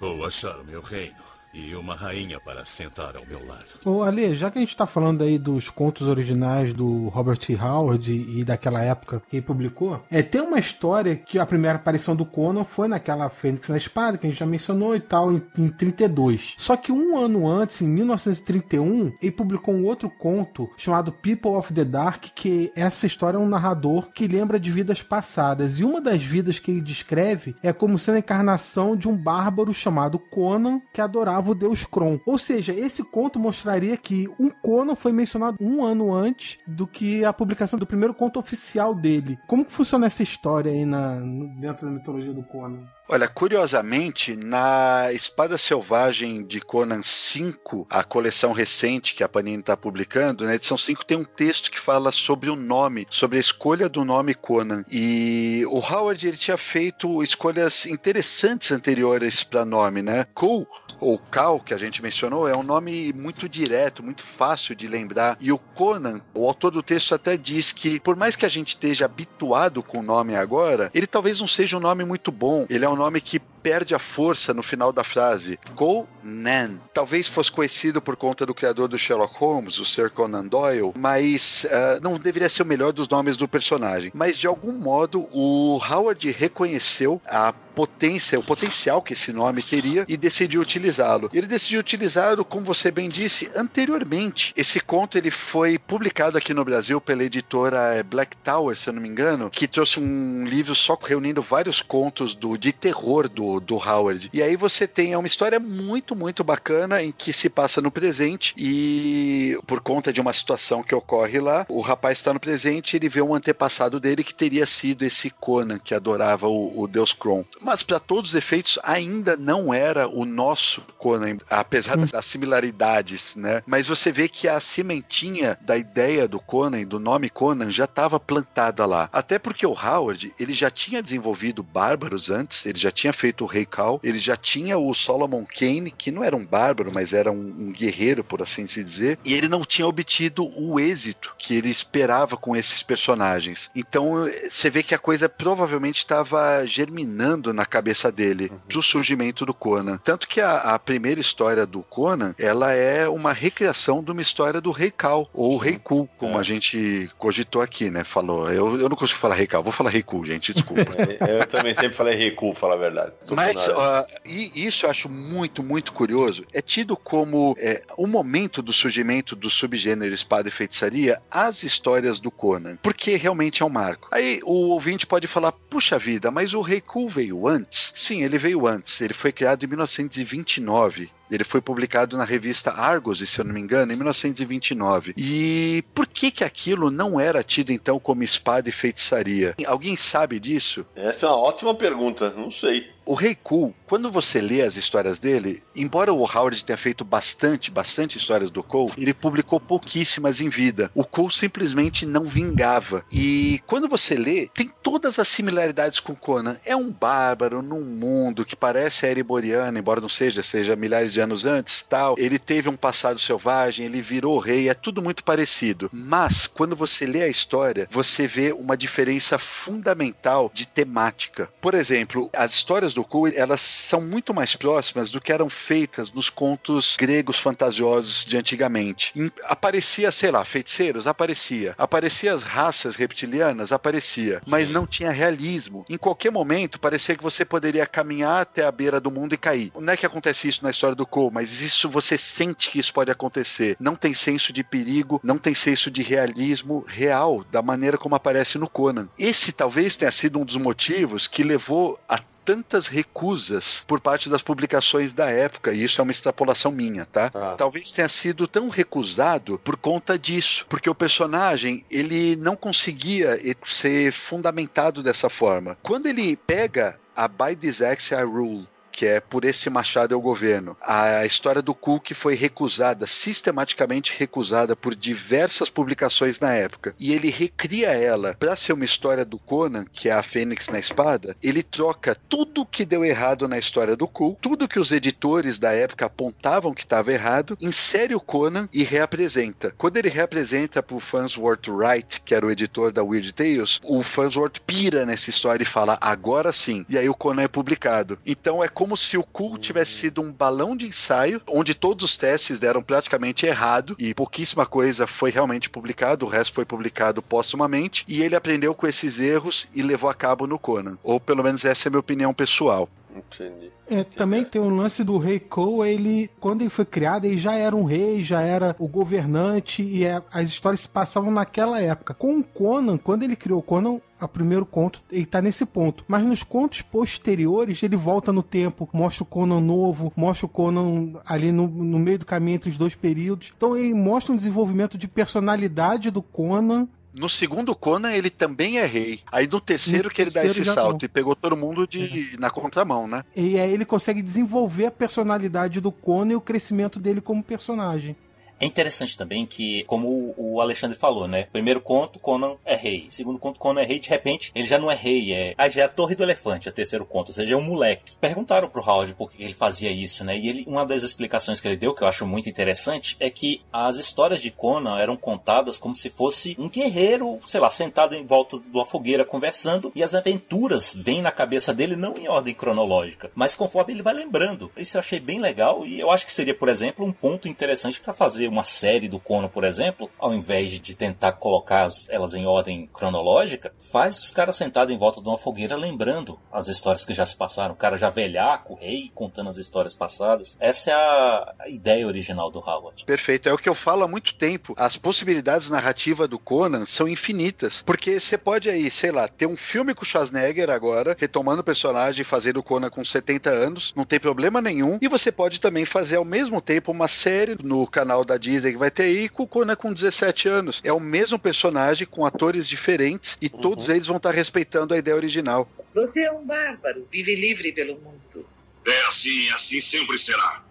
Vou 0.00 0.26
achar 0.26 0.58
o 0.58 0.64
meu 0.64 0.80
reino 0.80 1.22
e 1.52 1.74
uma 1.74 1.94
rainha 1.94 2.40
para 2.40 2.64
sentar 2.64 3.16
ao 3.16 3.26
meu 3.26 3.44
lado. 3.46 3.64
Ô, 3.84 4.02
Ale, 4.02 4.34
já 4.34 4.50
que 4.50 4.58
a 4.58 4.60
gente 4.60 4.76
tá 4.76 4.86
falando 4.86 5.22
aí 5.22 5.38
dos 5.38 5.68
contos 5.68 6.08
originais 6.08 6.72
do 6.72 7.08
Robert 7.08 7.38
T. 7.38 7.54
Howard 7.54 8.12
e 8.12 8.44
daquela 8.44 8.82
época 8.82 9.22
que 9.28 9.36
ele 9.36 9.46
publicou, 9.46 10.02
é, 10.10 10.22
tem 10.22 10.40
uma 10.40 10.58
história 10.58 11.16
que 11.16 11.38
a 11.38 11.46
primeira 11.46 11.76
aparição 11.76 12.16
do 12.16 12.24
Conan 12.24 12.64
foi 12.64 12.88
naquela 12.88 13.28
Fênix 13.28 13.68
na 13.68 13.76
Espada, 13.76 14.16
que 14.16 14.26
a 14.26 14.30
gente 14.30 14.38
já 14.38 14.46
mencionou 14.46 14.96
e 14.96 15.00
tal, 15.00 15.32
em, 15.32 15.42
em 15.58 15.68
32. 15.68 16.54
Só 16.58 16.76
que 16.76 16.90
um 16.90 17.18
ano 17.18 17.48
antes, 17.48 17.82
em 17.82 17.86
1931, 17.86 19.12
ele 19.20 19.32
publicou 19.32 19.74
um 19.74 19.84
outro 19.84 20.08
conto 20.08 20.70
chamado 20.76 21.12
People 21.12 21.52
of 21.52 21.72
the 21.72 21.84
Dark, 21.84 22.26
que 22.34 22.72
essa 22.74 23.06
história 23.06 23.36
é 23.36 23.40
um 23.40 23.48
narrador 23.48 24.10
que 24.12 24.26
lembra 24.26 24.58
de 24.58 24.70
vidas 24.70 25.02
passadas. 25.02 25.78
E 25.78 25.84
uma 25.84 26.00
das 26.00 26.22
vidas 26.22 26.58
que 26.58 26.70
ele 26.70 26.80
descreve 26.80 27.54
é 27.62 27.72
como 27.72 27.98
sendo 27.98 28.16
a 28.16 28.18
encarnação 28.20 28.96
de 28.96 29.08
um 29.08 29.16
bárbaro 29.16 29.74
chamado 29.74 30.18
Conan, 30.18 30.80
que 30.92 31.00
adorava 31.00 31.41
o 31.50 31.54
deus 31.54 31.84
Kron. 31.84 32.18
Ou 32.26 32.38
seja, 32.38 32.72
esse 32.72 33.02
conto 33.02 33.38
mostraria 33.38 33.96
que 33.96 34.28
um 34.38 34.50
Conan 34.50 34.94
foi 34.94 35.12
mencionado 35.12 35.58
um 35.60 35.84
ano 35.84 36.14
antes 36.14 36.58
do 36.66 36.86
que 36.86 37.24
a 37.24 37.32
publicação 37.32 37.78
do 37.78 37.86
primeiro 37.86 38.14
conto 38.14 38.38
oficial 38.38 38.94
dele. 38.94 39.38
Como 39.46 39.64
que 39.64 39.72
funciona 39.72 40.06
essa 40.06 40.22
história 40.22 40.70
aí 40.70 40.84
na, 40.84 41.16
dentro 41.60 41.86
da 41.86 41.92
mitologia 41.92 42.32
do 42.32 42.42
Conan? 42.42 42.84
Olha, 43.08 43.28
curiosamente, 43.28 44.34
na 44.34 45.12
Espada 45.12 45.58
Selvagem 45.58 46.46
de 46.46 46.60
Conan 46.60 47.02
5, 47.02 47.86
a 47.90 48.02
coleção 48.02 48.52
recente 48.52 49.14
que 49.14 49.22
a 49.22 49.28
Panini 49.28 49.58
está 49.58 49.76
publicando, 49.76 50.46
na 50.46 50.54
edição 50.54 50.78
5 50.78 51.04
tem 51.04 51.18
um 51.18 51.24
texto 51.24 51.70
que 51.70 51.78
fala 51.78 52.10
sobre 52.10 52.48
o 52.48 52.56
nome, 52.56 53.06
sobre 53.10 53.36
a 53.36 53.40
escolha 53.40 53.86
do 53.88 54.02
nome 54.04 54.34
Conan. 54.34 54.82
E 54.90 55.62
o 55.68 55.78
Howard 55.78 56.26
ele 56.26 56.36
tinha 56.38 56.56
feito 56.56 57.22
escolhas 57.22 57.84
interessantes 57.84 58.72
anteriores 58.72 59.44
para 59.44 59.64
nome, 59.64 60.00
né? 60.00 60.26
Cool 60.34 60.66
ou 61.02 61.18
Cal, 61.18 61.58
que 61.58 61.74
a 61.74 61.76
gente 61.76 62.00
mencionou, 62.00 62.48
é 62.48 62.56
um 62.56 62.62
nome 62.62 63.12
muito 63.12 63.48
direto, 63.48 64.02
muito 64.02 64.22
fácil 64.22 64.74
de 64.74 64.86
lembrar. 64.86 65.36
E 65.40 65.50
o 65.50 65.58
Conan, 65.58 66.20
o 66.32 66.46
autor 66.46 66.70
do 66.70 66.82
texto 66.82 67.14
até 67.14 67.36
diz 67.36 67.72
que, 67.72 67.98
por 67.98 68.14
mais 68.14 68.36
que 68.36 68.46
a 68.46 68.48
gente 68.48 68.68
esteja 68.68 69.06
habituado 69.06 69.82
com 69.82 69.98
o 69.98 70.02
nome 70.02 70.36
agora, 70.36 70.90
ele 70.94 71.06
talvez 71.06 71.40
não 71.40 71.48
seja 71.48 71.76
um 71.76 71.80
nome 71.80 72.04
muito 72.04 72.30
bom. 72.30 72.66
Ele 72.70 72.84
é 72.84 72.88
um 72.88 72.96
nome 72.96 73.20
que 73.20 73.40
perde 73.62 73.94
a 73.94 73.98
força 73.98 74.52
no 74.52 74.62
final 74.62 74.92
da 74.92 75.04
frase. 75.04 75.58
Conan. 75.74 76.78
Talvez 76.92 77.28
fosse 77.28 77.50
conhecido 77.50 78.02
por 78.02 78.16
conta 78.16 78.44
do 78.44 78.54
criador 78.54 78.88
do 78.88 78.98
Sherlock 78.98 79.34
Holmes, 79.38 79.78
o 79.78 79.84
Sir 79.84 80.10
Conan 80.10 80.46
Doyle, 80.46 80.92
mas 80.98 81.64
uh, 81.64 82.02
não 82.02 82.18
deveria 82.18 82.48
ser 82.48 82.62
o 82.62 82.66
melhor 82.66 82.92
dos 82.92 83.08
nomes 83.08 83.36
do 83.36 83.48
personagem. 83.48 84.10
Mas 84.14 84.36
de 84.38 84.46
algum 84.46 84.72
modo 84.72 85.28
o 85.32 85.80
Howard 85.88 86.30
reconheceu 86.30 87.20
a 87.26 87.52
potência, 87.72 88.38
o 88.38 88.42
potencial 88.42 89.02
que 89.02 89.14
esse 89.14 89.32
nome 89.32 89.62
teria 89.62 90.04
e 90.06 90.16
decidiu 90.16 90.60
utilizá-lo. 90.60 91.30
Ele 91.32 91.46
decidiu 91.46 91.80
utilizá-lo, 91.80 92.44
como 92.44 92.66
você 92.66 92.90
bem 92.90 93.08
disse, 93.08 93.50
anteriormente. 93.54 94.52
Esse 94.56 94.80
conto 94.80 95.18
ele 95.18 95.30
foi 95.30 95.78
publicado 95.78 96.36
aqui 96.36 96.52
no 96.54 96.64
Brasil 96.64 97.00
pela 97.00 97.24
editora 97.24 97.94
eh, 97.94 98.02
Black 98.02 98.36
Tower, 98.38 98.76
se 98.76 98.88
eu 98.88 98.92
não 98.92 99.02
me 99.02 99.08
engano, 99.08 99.50
que 99.50 99.66
trouxe 99.66 99.98
um 99.98 100.46
livro 100.46 100.74
só 100.74 100.98
reunindo 101.02 101.42
vários 101.42 101.80
contos 101.80 102.34
do, 102.34 102.56
de 102.56 102.72
terror 102.72 103.28
do 103.28 103.51
do, 103.52 103.60
do 103.60 103.76
Howard. 103.76 104.30
E 104.32 104.42
aí 104.42 104.56
você 104.56 104.86
tem 104.86 105.14
uma 105.16 105.26
história 105.26 105.58
muito, 105.58 106.14
muito 106.14 106.44
bacana 106.44 107.02
em 107.02 107.12
que 107.12 107.32
se 107.32 107.48
passa 107.48 107.80
no 107.80 107.90
presente 107.90 108.54
e 108.56 109.58
por 109.66 109.80
conta 109.80 110.12
de 110.12 110.20
uma 110.20 110.32
situação 110.32 110.82
que 110.82 110.94
ocorre 110.94 111.40
lá, 111.40 111.66
o 111.68 111.80
rapaz 111.80 112.18
está 112.18 112.32
no 112.32 112.40
presente 112.40 112.94
e 112.94 112.96
ele 112.96 113.08
vê 113.08 113.20
um 113.20 113.34
antepassado 113.34 113.98
dele 113.98 114.24
que 114.24 114.34
teria 114.34 114.66
sido 114.66 115.04
esse 115.04 115.30
Conan 115.30 115.78
que 115.78 115.94
adorava 115.94 116.48
o, 116.48 116.80
o 116.80 116.86
deus 116.86 117.12
Kron. 117.12 117.44
Mas 117.60 117.82
para 117.82 117.98
todos 117.98 118.30
os 118.30 118.34
efeitos 118.36 118.78
ainda 118.82 119.36
não 119.36 119.72
era 119.72 120.08
o 120.08 120.24
nosso 120.24 120.82
Conan, 120.98 121.36
apesar 121.50 121.98
hum. 121.98 122.06
das 122.10 122.24
similaridades, 122.24 123.36
né? 123.36 123.62
Mas 123.66 123.88
você 123.88 124.12
vê 124.12 124.28
que 124.28 124.48
a 124.48 124.60
sementinha 124.60 125.58
da 125.60 125.76
ideia 125.76 126.28
do 126.28 126.40
Conan, 126.40 126.84
do 126.84 126.98
nome 126.98 127.28
Conan, 127.28 127.70
já 127.70 127.84
estava 127.84 128.18
plantada 128.18 128.86
lá. 128.86 129.08
Até 129.12 129.38
porque 129.38 129.66
o 129.66 129.72
Howard, 129.72 130.32
ele 130.38 130.52
já 130.52 130.70
tinha 130.70 131.02
desenvolvido 131.02 131.62
bárbaros 131.62 132.30
antes, 132.30 132.66
ele 132.66 132.78
já 132.78 132.90
tinha 132.90 133.12
feito 133.12 133.41
o 133.42 133.46
Rei 133.46 133.66
Cal, 133.66 134.00
ele 134.02 134.18
já 134.18 134.36
tinha 134.36 134.78
o 134.78 134.94
Solomon 134.94 135.44
Kane, 135.44 135.90
que 135.90 136.10
não 136.10 136.22
era 136.22 136.36
um 136.36 136.44
bárbaro, 136.44 136.90
mas 136.92 137.12
era 137.12 137.30
um, 137.30 137.68
um 137.68 137.72
guerreiro, 137.72 138.24
por 138.24 138.42
assim 138.42 138.66
se 138.66 138.82
dizer, 138.82 139.18
e 139.24 139.34
ele 139.34 139.48
não 139.48 139.64
tinha 139.64 139.86
obtido 139.86 140.48
o 140.56 140.78
êxito 140.78 141.34
que 141.38 141.54
ele 141.54 141.70
esperava 141.70 142.36
com 142.36 142.56
esses 142.56 142.82
personagens. 142.82 143.70
Então 143.74 144.26
você 144.48 144.70
vê 144.70 144.82
que 144.82 144.94
a 144.94 144.98
coisa 144.98 145.28
provavelmente 145.28 145.98
estava 145.98 146.64
germinando 146.66 147.52
na 147.52 147.66
cabeça 147.66 148.10
dele 148.10 148.50
uhum. 148.50 148.58
pro 148.68 148.82
surgimento 148.82 149.44
do 149.44 149.54
Conan. 149.54 149.98
Tanto 150.02 150.28
que 150.28 150.40
a, 150.40 150.58
a, 150.58 150.78
primeira 150.78 151.20
história 151.20 151.66
do 151.66 151.82
Conan, 151.82 152.34
ela 152.38 152.72
é 152.72 153.08
uma 153.08 153.32
recriação 153.32 154.02
de 154.02 154.10
uma 154.10 154.22
história 154.22 154.60
do 154.60 154.70
Rei 154.70 154.90
Cal, 154.90 155.28
ou 155.32 155.56
Rei 155.56 155.78
Ku, 155.78 156.08
como 156.18 156.36
é. 156.36 156.40
a 156.40 156.42
gente 156.42 157.10
cogitou 157.18 157.62
aqui, 157.62 157.90
né? 157.90 158.04
Falou. 158.04 158.50
Eu, 158.50 158.80
eu 158.80 158.88
não 158.88 158.96
consigo 158.96 159.18
falar 159.18 159.34
Rei 159.34 159.46
Cal, 159.46 159.62
vou 159.62 159.72
falar 159.72 159.90
Rei 159.90 160.04
gente, 160.24 160.52
desculpa. 160.52 160.92
eu 161.28 161.46
também 161.46 161.74
sempre 161.74 161.94
falei 161.94 162.14
Rei 162.14 162.30
Ku, 162.30 162.54
falar 162.54 162.74
a 162.74 162.78
verdade. 162.78 163.12
Mas 163.34 163.66
uh, 163.68 164.06
e 164.24 164.66
isso 164.66 164.86
eu 164.86 164.90
acho 164.90 165.08
muito, 165.08 165.62
muito 165.62 165.92
curioso. 165.92 166.44
É 166.52 166.60
tido 166.60 166.96
como 166.96 167.54
é, 167.58 167.82
o 167.96 168.06
momento 168.06 168.62
do 168.62 168.72
surgimento 168.72 169.34
do 169.34 169.50
subgênero 169.50 170.14
espada 170.14 170.48
e 170.48 170.52
feitiçaria 170.52 171.20
as 171.30 171.62
histórias 171.62 172.20
do 172.20 172.30
Conan, 172.30 172.76
porque 172.82 173.16
realmente 173.16 173.62
é 173.62 173.66
um 173.66 173.70
marco. 173.70 174.08
Aí 174.10 174.40
o 174.44 174.70
ouvinte 174.70 175.06
pode 175.06 175.26
falar, 175.26 175.52
puxa 175.52 175.98
vida, 175.98 176.30
mas 176.30 176.54
o 176.54 176.60
Rei 176.60 176.82
veio 177.08 177.46
antes? 177.46 177.92
Sim, 177.94 178.22
ele 178.22 178.38
veio 178.38 178.66
antes. 178.66 179.00
Ele 179.00 179.14
foi 179.14 179.32
criado 179.32 179.64
em 179.64 179.68
1929. 179.68 181.10
Ele 181.34 181.44
foi 181.44 181.60
publicado 181.60 182.16
na 182.16 182.24
revista 182.24 182.72
Argos, 182.72 183.18
se 183.28 183.40
eu 183.40 183.44
não 183.44 183.54
me 183.54 183.60
engano, 183.60 183.92
em 183.92 183.96
1929. 183.96 185.14
E 185.16 185.84
por 185.94 186.06
que 186.06 186.30
que 186.30 186.44
aquilo 186.44 186.90
não 186.90 187.18
era 187.18 187.42
tido 187.42 187.72
então 187.72 187.98
como 187.98 188.22
espada 188.22 188.68
e 188.68 188.72
feitiçaria? 188.72 189.54
Alguém 189.66 189.96
sabe 189.96 190.38
disso? 190.38 190.84
Essa 190.94 191.26
é 191.26 191.28
uma 191.28 191.38
ótima 191.38 191.74
pergunta, 191.74 192.30
não 192.30 192.50
sei. 192.50 192.90
O 193.04 193.14
Rei 193.14 193.34
Cool, 193.34 193.74
quando 193.86 194.10
você 194.10 194.40
lê 194.40 194.62
as 194.62 194.76
histórias 194.76 195.18
dele, 195.18 195.60
embora 195.74 196.12
o 196.12 196.22
Howard 196.22 196.64
tenha 196.64 196.76
feito 196.76 197.04
bastante, 197.04 197.70
bastante 197.70 198.16
histórias 198.16 198.50
do 198.50 198.62
Cole, 198.62 198.92
ele 198.96 199.12
publicou 199.12 199.58
pouquíssimas 199.58 200.40
em 200.40 200.48
vida. 200.48 200.90
O 200.94 201.04
Cole 201.04 201.32
simplesmente 201.32 202.06
não 202.06 202.24
vingava. 202.24 203.04
E 203.10 203.60
quando 203.66 203.88
você 203.88 204.14
lê, 204.14 204.48
tem 204.54 204.70
todas 204.82 205.18
as 205.18 205.26
similaridades 205.26 205.98
com 205.98 206.14
Conan. 206.14 206.56
É 206.64 206.76
um 206.76 206.92
bárbaro 206.92 207.60
num 207.60 207.84
mundo 207.84 208.44
que 208.44 208.54
parece 208.54 209.04
ereboriano, 209.06 209.78
embora 209.78 210.00
não 210.00 210.08
seja, 210.08 210.40
seja 210.40 210.76
milhares 210.76 211.12
de 211.12 211.20
anos 211.22 211.46
antes, 211.46 211.82
tal. 211.88 212.14
Ele 212.18 212.38
teve 212.38 212.68
um 212.68 212.76
passado 212.76 213.18
selvagem, 213.18 213.86
ele 213.86 214.02
virou 214.02 214.38
rei, 214.38 214.68
é 214.68 214.74
tudo 214.74 215.00
muito 215.00 215.24
parecido. 215.24 215.88
Mas 215.92 216.46
quando 216.46 216.76
você 216.76 217.06
lê 217.06 217.22
a 217.22 217.28
história, 217.28 217.88
você 217.90 218.26
vê 218.26 218.52
uma 218.52 218.76
diferença 218.76 219.38
fundamental 219.38 220.50
de 220.52 220.66
temática. 220.66 221.48
Por 221.60 221.74
exemplo, 221.74 222.28
as 222.32 222.52
histórias 222.52 222.92
do 222.92 223.04
Coe, 223.04 223.34
elas 223.36 223.60
são 223.60 224.00
muito 224.00 224.34
mais 224.34 224.56
próximas 224.56 225.10
do 225.10 225.20
que 225.20 225.32
eram 225.32 225.48
feitas 225.48 226.10
nos 226.10 226.28
contos 226.28 226.96
gregos 226.98 227.38
fantasiosos 227.38 228.24
de 228.24 228.36
antigamente. 228.36 229.12
Aparecia, 229.44 230.10
sei 230.10 230.30
lá, 230.30 230.44
feiticeiros, 230.44 231.06
aparecia. 231.06 231.74
Aparecia 231.78 232.32
as 232.32 232.42
raças 232.42 232.96
reptilianas, 232.96 233.72
aparecia. 233.72 234.42
Mas 234.46 234.68
não 234.68 234.86
tinha 234.86 235.10
realismo. 235.10 235.84
Em 235.88 235.96
qualquer 235.96 236.30
momento, 236.30 236.80
parecia 236.80 237.16
que 237.16 237.22
você 237.22 237.44
poderia 237.44 237.86
caminhar 237.86 238.42
até 238.42 238.64
a 238.64 238.72
beira 238.72 239.00
do 239.00 239.10
mundo 239.10 239.34
e 239.34 239.38
cair. 239.38 239.72
Não 239.78 239.92
é 239.92 239.96
que 239.96 240.06
acontece 240.06 240.48
isso 240.48 240.64
na 240.64 240.70
história 240.70 240.96
do 240.96 241.01
Mas 241.32 241.60
isso 241.60 241.88
você 241.88 242.16
sente 242.16 242.70
que 242.70 242.78
isso 242.78 242.92
pode 242.92 243.10
acontecer. 243.10 243.76
Não 243.78 243.94
tem 243.94 244.14
senso 244.14 244.52
de 244.52 244.62
perigo, 244.62 245.20
não 245.22 245.38
tem 245.38 245.54
senso 245.54 245.90
de 245.90 246.02
realismo 246.02 246.84
real 246.86 247.44
da 247.50 247.62
maneira 247.62 247.98
como 247.98 248.14
aparece 248.14 248.58
no 248.58 248.68
Conan. 248.68 249.08
Esse 249.18 249.52
talvez 249.52 249.96
tenha 249.96 250.10
sido 250.10 250.38
um 250.38 250.44
dos 250.44 250.56
motivos 250.56 251.26
que 251.26 251.42
levou 251.42 251.98
a 252.08 252.20
tantas 252.44 252.86
recusas 252.86 253.84
por 253.86 254.00
parte 254.00 254.28
das 254.28 254.42
publicações 254.42 255.12
da 255.12 255.30
época, 255.30 255.72
e 255.72 255.84
isso 255.84 256.00
é 256.00 256.02
uma 256.02 256.10
extrapolação 256.10 256.72
minha, 256.72 257.06
tá? 257.06 257.30
Ah. 257.34 257.54
Talvez 257.56 257.92
tenha 257.92 258.08
sido 258.08 258.46
tão 258.46 258.68
recusado 258.68 259.58
por 259.60 259.76
conta 259.76 260.18
disso, 260.18 260.66
porque 260.68 260.90
o 260.90 260.94
personagem 260.94 261.84
ele 261.90 262.36
não 262.36 262.56
conseguia 262.56 263.38
ser 263.64 264.12
fundamentado 264.12 265.02
dessa 265.02 265.30
forma. 265.30 265.78
Quando 265.82 266.06
ele 266.06 266.36
pega 266.36 266.98
a 267.14 267.28
By 267.28 267.54
This 267.54 267.80
Axe 267.82 268.14
I 268.14 268.22
Rule 268.22 268.66
que 268.92 269.06
é 269.06 269.20
Por 269.20 269.44
Esse 269.44 269.70
Machado 269.70 270.14
é 270.14 270.16
o 270.16 270.20
Governo. 270.20 270.76
A 270.82 271.24
história 271.24 271.62
do 271.62 271.74
Cook 271.74 272.12
foi 272.14 272.34
recusada, 272.34 273.06
sistematicamente 273.06 274.14
recusada 274.16 274.76
por 274.76 274.94
diversas 274.94 275.70
publicações 275.70 276.38
na 276.38 276.52
época. 276.52 276.94
E 276.98 277.12
ele 277.12 277.30
recria 277.30 277.88
ela 277.88 278.36
para 278.38 278.54
ser 278.54 278.74
uma 278.74 278.84
história 278.84 279.24
do 279.24 279.38
Conan, 279.38 279.86
que 279.92 280.08
é 280.08 280.12
a 280.12 280.22
Fênix 280.22 280.68
na 280.68 280.78
Espada. 280.78 281.34
Ele 281.42 281.62
troca 281.62 282.14
tudo 282.28 282.66
que 282.66 282.84
deu 282.84 283.04
errado 283.04 283.48
na 283.48 283.58
história 283.58 283.96
do 283.96 284.06
Cook, 284.06 284.38
tudo 284.40 284.68
que 284.68 284.78
os 284.78 284.92
editores 284.92 285.58
da 285.58 285.72
época 285.72 286.06
apontavam 286.06 286.74
que 286.74 286.82
estava 286.82 287.12
errado, 287.12 287.56
insere 287.60 288.14
o 288.14 288.20
Conan 288.20 288.68
e 288.72 288.82
reapresenta. 288.82 289.74
Quando 289.78 289.96
ele 289.96 290.08
reapresenta 290.08 290.82
para 290.82 290.96
o 290.96 291.00
Fansworth 291.00 291.68
Wright, 291.68 292.20
que 292.20 292.34
era 292.34 292.46
o 292.46 292.50
editor 292.50 292.92
da 292.92 293.02
Weird 293.02 293.32
Tales, 293.32 293.80
o 293.82 294.02
Fansworth 294.02 294.60
pira 294.66 295.06
nessa 295.06 295.30
história 295.30 295.62
e 295.62 295.66
fala: 295.66 295.98
agora 296.00 296.52
sim. 296.52 296.84
E 296.88 296.98
aí 296.98 297.08
o 297.08 297.14
Conan 297.14 297.42
é 297.42 297.48
publicado. 297.48 298.18
Então 298.26 298.62
é 298.62 298.68
como 298.82 298.96
se 298.96 299.16
o 299.16 299.22
Cool 299.22 299.58
tivesse 299.58 299.92
sido 299.92 300.20
um 300.20 300.32
balão 300.32 300.76
de 300.76 300.88
ensaio, 300.88 301.40
onde 301.48 301.72
todos 301.72 302.04
os 302.04 302.16
testes 302.16 302.58
deram 302.58 302.82
praticamente 302.82 303.46
errado 303.46 303.94
e 303.96 304.12
pouquíssima 304.12 304.66
coisa 304.66 305.06
foi 305.06 305.30
realmente 305.30 305.70
publicado, 305.70 306.26
o 306.26 306.28
resto 306.28 306.52
foi 306.52 306.64
publicado 306.64 307.22
póstumamente, 307.22 308.04
e 308.08 308.20
ele 308.24 308.34
aprendeu 308.34 308.74
com 308.74 308.84
esses 308.84 309.20
erros 309.20 309.68
e 309.72 309.82
levou 309.82 310.10
a 310.10 310.14
cabo 310.14 310.48
no 310.48 310.58
Conan. 310.58 310.98
Ou 311.00 311.20
pelo 311.20 311.44
menos 311.44 311.64
essa 311.64 311.86
é 311.86 311.88
a 311.88 311.90
minha 311.90 312.00
opinião 312.00 312.34
pessoal. 312.34 312.88
Entendi. 313.14 313.70
É, 313.86 314.04
também 314.04 314.44
tem 314.44 314.60
o 314.60 314.64
um 314.64 314.76
lance 314.76 315.04
do 315.04 315.18
rei 315.18 315.38
Cole, 315.38 315.90
ele, 315.90 316.30
quando 316.40 316.62
ele 316.62 316.70
foi 316.70 316.84
criado, 316.84 317.24
ele 317.24 317.36
já 317.36 317.54
era 317.54 317.76
um 317.76 317.84
rei, 317.84 318.22
já 318.22 318.40
era 318.40 318.74
o 318.78 318.88
governante, 318.88 319.82
e 319.82 320.04
é, 320.04 320.22
as 320.32 320.48
histórias 320.48 320.80
se 320.80 320.88
passavam 320.88 321.30
naquela 321.30 321.80
época. 321.80 322.14
Com 322.14 322.38
o 322.38 322.44
Conan, 322.44 322.96
quando 322.96 323.22
ele 323.22 323.36
criou 323.36 323.60
o 323.60 323.62
Conan, 323.62 324.00
o 324.20 324.28
primeiro 324.28 324.64
conto, 324.64 325.02
ele 325.10 325.26
tá 325.26 325.42
nesse 325.42 325.66
ponto. 325.66 326.04
Mas 326.06 326.22
nos 326.22 326.42
contos 326.42 326.80
posteriores, 326.80 327.82
ele 327.82 327.96
volta 327.96 328.32
no 328.32 328.42
tempo, 328.42 328.88
mostra 328.92 329.24
o 329.24 329.26
Conan 329.26 329.60
novo, 329.60 330.12
mostra 330.16 330.46
o 330.46 330.48
Conan 330.48 331.20
ali 331.26 331.50
no, 331.50 331.66
no 331.66 331.98
meio 331.98 332.20
do 332.20 332.26
caminho 332.26 332.56
entre 332.56 332.70
os 332.70 332.78
dois 332.78 332.94
períodos. 332.94 333.52
Então 333.56 333.76
ele 333.76 333.94
mostra 333.94 334.32
um 334.32 334.36
desenvolvimento 334.36 334.96
de 334.96 335.08
personalidade 335.08 336.10
do 336.10 336.22
Conan 336.22 336.88
no 337.14 337.28
segundo 337.28 337.74
Conan 337.74 338.12
ele 338.12 338.30
também 338.30 338.78
é 338.78 338.86
rei. 338.86 339.20
Aí 339.30 339.46
no 339.46 339.60
terceiro 339.60 340.04
no 340.04 340.10
que 340.10 340.22
ele 340.22 340.30
dá 340.30 340.44
esse 340.44 340.64
salto 340.64 341.02
não. 341.02 341.06
e 341.06 341.08
pegou 341.08 341.36
todo 341.36 341.56
mundo 341.56 341.86
de 341.86 342.34
é. 342.34 342.36
na 342.38 342.50
contramão, 342.50 343.06
né? 343.06 343.24
E 343.36 343.58
aí 343.58 343.72
ele 343.72 343.84
consegue 343.84 344.22
desenvolver 344.22 344.86
a 344.86 344.90
personalidade 344.90 345.80
do 345.80 345.92
Conan 345.92 346.32
e 346.32 346.36
o 346.36 346.40
crescimento 346.40 346.98
dele 346.98 347.20
como 347.20 347.42
personagem. 347.42 348.16
É 348.62 348.64
interessante 348.64 349.18
também 349.18 349.44
que, 349.44 349.82
como 349.88 350.32
o 350.36 350.60
Alexandre 350.60 350.96
falou, 350.96 351.26
né? 351.26 351.48
Primeiro 351.52 351.80
conto, 351.80 352.20
Conan 352.20 352.54
é 352.64 352.76
rei. 352.76 353.08
Segundo 353.10 353.36
conto, 353.36 353.58
Conan 353.58 353.80
é 353.80 353.84
rei. 353.84 353.98
De 353.98 354.08
repente, 354.08 354.52
ele 354.54 354.68
já 354.68 354.78
não 354.78 354.88
é 354.88 354.94
rei. 354.94 355.34
É, 355.34 355.52
ah, 355.58 355.68
já 355.68 355.80
é 355.80 355.84
a 355.84 355.88
Torre 355.88 356.14
do 356.14 356.22
Elefante, 356.22 356.68
é 356.68 356.72
terceiro 356.72 357.04
conto. 357.04 357.30
Ou 357.30 357.34
seja, 357.34 357.54
é 357.54 357.56
um 357.56 357.60
moleque. 357.60 358.12
Perguntaram 358.20 358.68
pro 358.68 358.80
Howard 358.80 359.14
por 359.16 359.32
que 359.32 359.42
ele 359.42 359.52
fazia 359.52 359.90
isso, 359.90 360.22
né? 360.22 360.38
E 360.38 360.48
ele, 360.48 360.64
uma 360.68 360.86
das 360.86 361.02
explicações 361.02 361.58
que 361.58 361.66
ele 361.66 361.76
deu, 361.76 361.92
que 361.92 362.04
eu 362.04 362.06
acho 362.06 362.24
muito 362.24 362.48
interessante, 362.48 363.16
é 363.18 363.28
que 363.30 363.62
as 363.72 363.96
histórias 363.96 364.40
de 364.40 364.52
Conan 364.52 364.96
eram 364.96 365.16
contadas 365.16 365.76
como 365.76 365.96
se 365.96 366.08
fosse 366.08 366.54
um 366.56 366.68
guerreiro, 366.68 367.40
sei 367.44 367.58
lá, 367.58 367.68
sentado 367.68 368.14
em 368.14 368.24
volta 368.24 368.60
de 368.60 368.64
uma 368.72 368.86
fogueira 368.86 369.24
conversando. 369.24 369.90
E 369.92 370.04
as 370.04 370.14
aventuras 370.14 370.94
vêm 370.94 371.20
na 371.20 371.32
cabeça 371.32 371.74
dele 371.74 371.96
não 371.96 372.14
em 372.16 372.28
ordem 372.28 372.54
cronológica, 372.54 373.32
mas 373.34 373.56
conforme 373.56 373.92
ele 373.92 374.02
vai 374.02 374.14
lembrando. 374.14 374.70
Isso 374.76 374.96
eu 374.96 375.00
achei 375.00 375.18
bem 375.18 375.40
legal 375.40 375.84
e 375.84 375.98
eu 375.98 376.12
acho 376.12 376.24
que 376.24 376.32
seria, 376.32 376.54
por 376.54 376.68
exemplo, 376.68 377.04
um 377.04 377.12
ponto 377.12 377.48
interessante 377.48 378.00
para 378.00 378.14
fazer 378.14 378.51
uma 378.52 378.64
série 378.64 379.08
do 379.08 379.18
Conan, 379.18 379.48
por 379.48 379.64
exemplo, 379.64 380.10
ao 380.18 380.34
invés 380.34 380.72
de 380.72 380.94
tentar 380.94 381.32
colocar 381.32 381.88
elas 382.08 382.34
em 382.34 382.46
ordem 382.46 382.86
cronológica, 382.92 383.72
faz 383.90 384.22
os 384.22 384.30
caras 384.30 384.56
sentados 384.56 384.94
em 384.94 384.98
volta 384.98 385.22
de 385.22 385.28
uma 385.28 385.38
fogueira 385.38 385.74
lembrando 385.74 386.38
as 386.52 386.68
histórias 386.68 387.04
que 387.06 387.14
já 387.14 387.24
se 387.24 387.34
passaram. 387.34 387.72
O 387.72 387.76
cara 387.76 387.96
já 387.96 388.10
velhaco, 388.10 388.74
rei, 388.74 389.10
contando 389.14 389.48
as 389.48 389.56
histórias 389.56 389.94
passadas. 389.94 390.56
Essa 390.60 390.90
é 390.90 390.94
a, 390.94 391.54
ideia 391.68 392.06
original 392.06 392.50
do 392.50 392.58
Howard. 392.58 393.06
Perfeito, 393.06 393.48
é 393.48 393.52
o 393.54 393.56
que 393.56 393.68
eu 393.68 393.74
falo 393.74 394.04
há 394.04 394.08
muito 394.08 394.34
tempo. 394.34 394.74
As 394.76 394.98
possibilidades 394.98 395.70
narrativas 395.70 396.28
do 396.28 396.38
Conan 396.38 396.84
são 396.84 397.08
infinitas, 397.08 397.82
porque 397.82 398.20
você 398.20 398.36
pode 398.36 398.68
aí, 398.68 398.90
sei 398.90 399.12
lá, 399.12 399.28
ter 399.28 399.46
um 399.46 399.56
filme 399.56 399.94
com 399.94 400.02
o 400.02 400.06
Schwarzenegger 400.06 400.68
agora, 400.68 401.16
retomando 401.18 401.62
o 401.62 401.64
personagem, 401.64 402.22
fazendo 402.22 402.58
o 402.58 402.62
Conan 402.62 402.90
com 402.90 403.02
70 403.02 403.48
anos, 403.48 403.94
não 403.96 404.04
tem 404.04 404.20
problema 404.20 404.60
nenhum, 404.60 404.98
e 405.00 405.08
você 405.08 405.32
pode 405.32 405.58
também 405.58 405.86
fazer 405.86 406.16
ao 406.16 406.24
mesmo 406.24 406.60
tempo 406.60 406.92
uma 406.92 407.08
série 407.08 407.56
no 407.62 407.86
canal 407.86 408.24
da 408.24 408.31
Disney 408.38 408.72
que 408.72 408.78
vai 408.78 408.90
ter 408.90 409.04
aí 409.04 409.28
com 409.28 409.44
o 409.44 409.46
Conan 409.46 409.76
com 409.76 409.92
17 409.92 410.48
anos. 410.48 410.80
É 410.84 410.92
o 410.92 411.00
mesmo 411.00 411.38
personagem 411.38 412.06
com 412.06 412.26
atores 412.26 412.68
diferentes 412.68 413.36
e 413.40 413.48
todos 413.48 413.88
eles 413.88 414.06
vão 414.06 414.16
estar 414.16 414.30
respeitando 414.30 414.94
a 414.94 414.98
ideia 414.98 415.16
original. 415.16 415.68
Você 415.94 416.20
é 416.20 416.32
um 416.32 416.44
bárbaro, 416.44 417.06
vive 417.10 417.34
livre 417.34 417.72
pelo 417.72 417.94
mundo. 417.94 418.46
É 418.86 419.06
assim, 419.06 419.48
assim 419.50 419.80
sempre 419.80 420.18
será. 420.18 420.62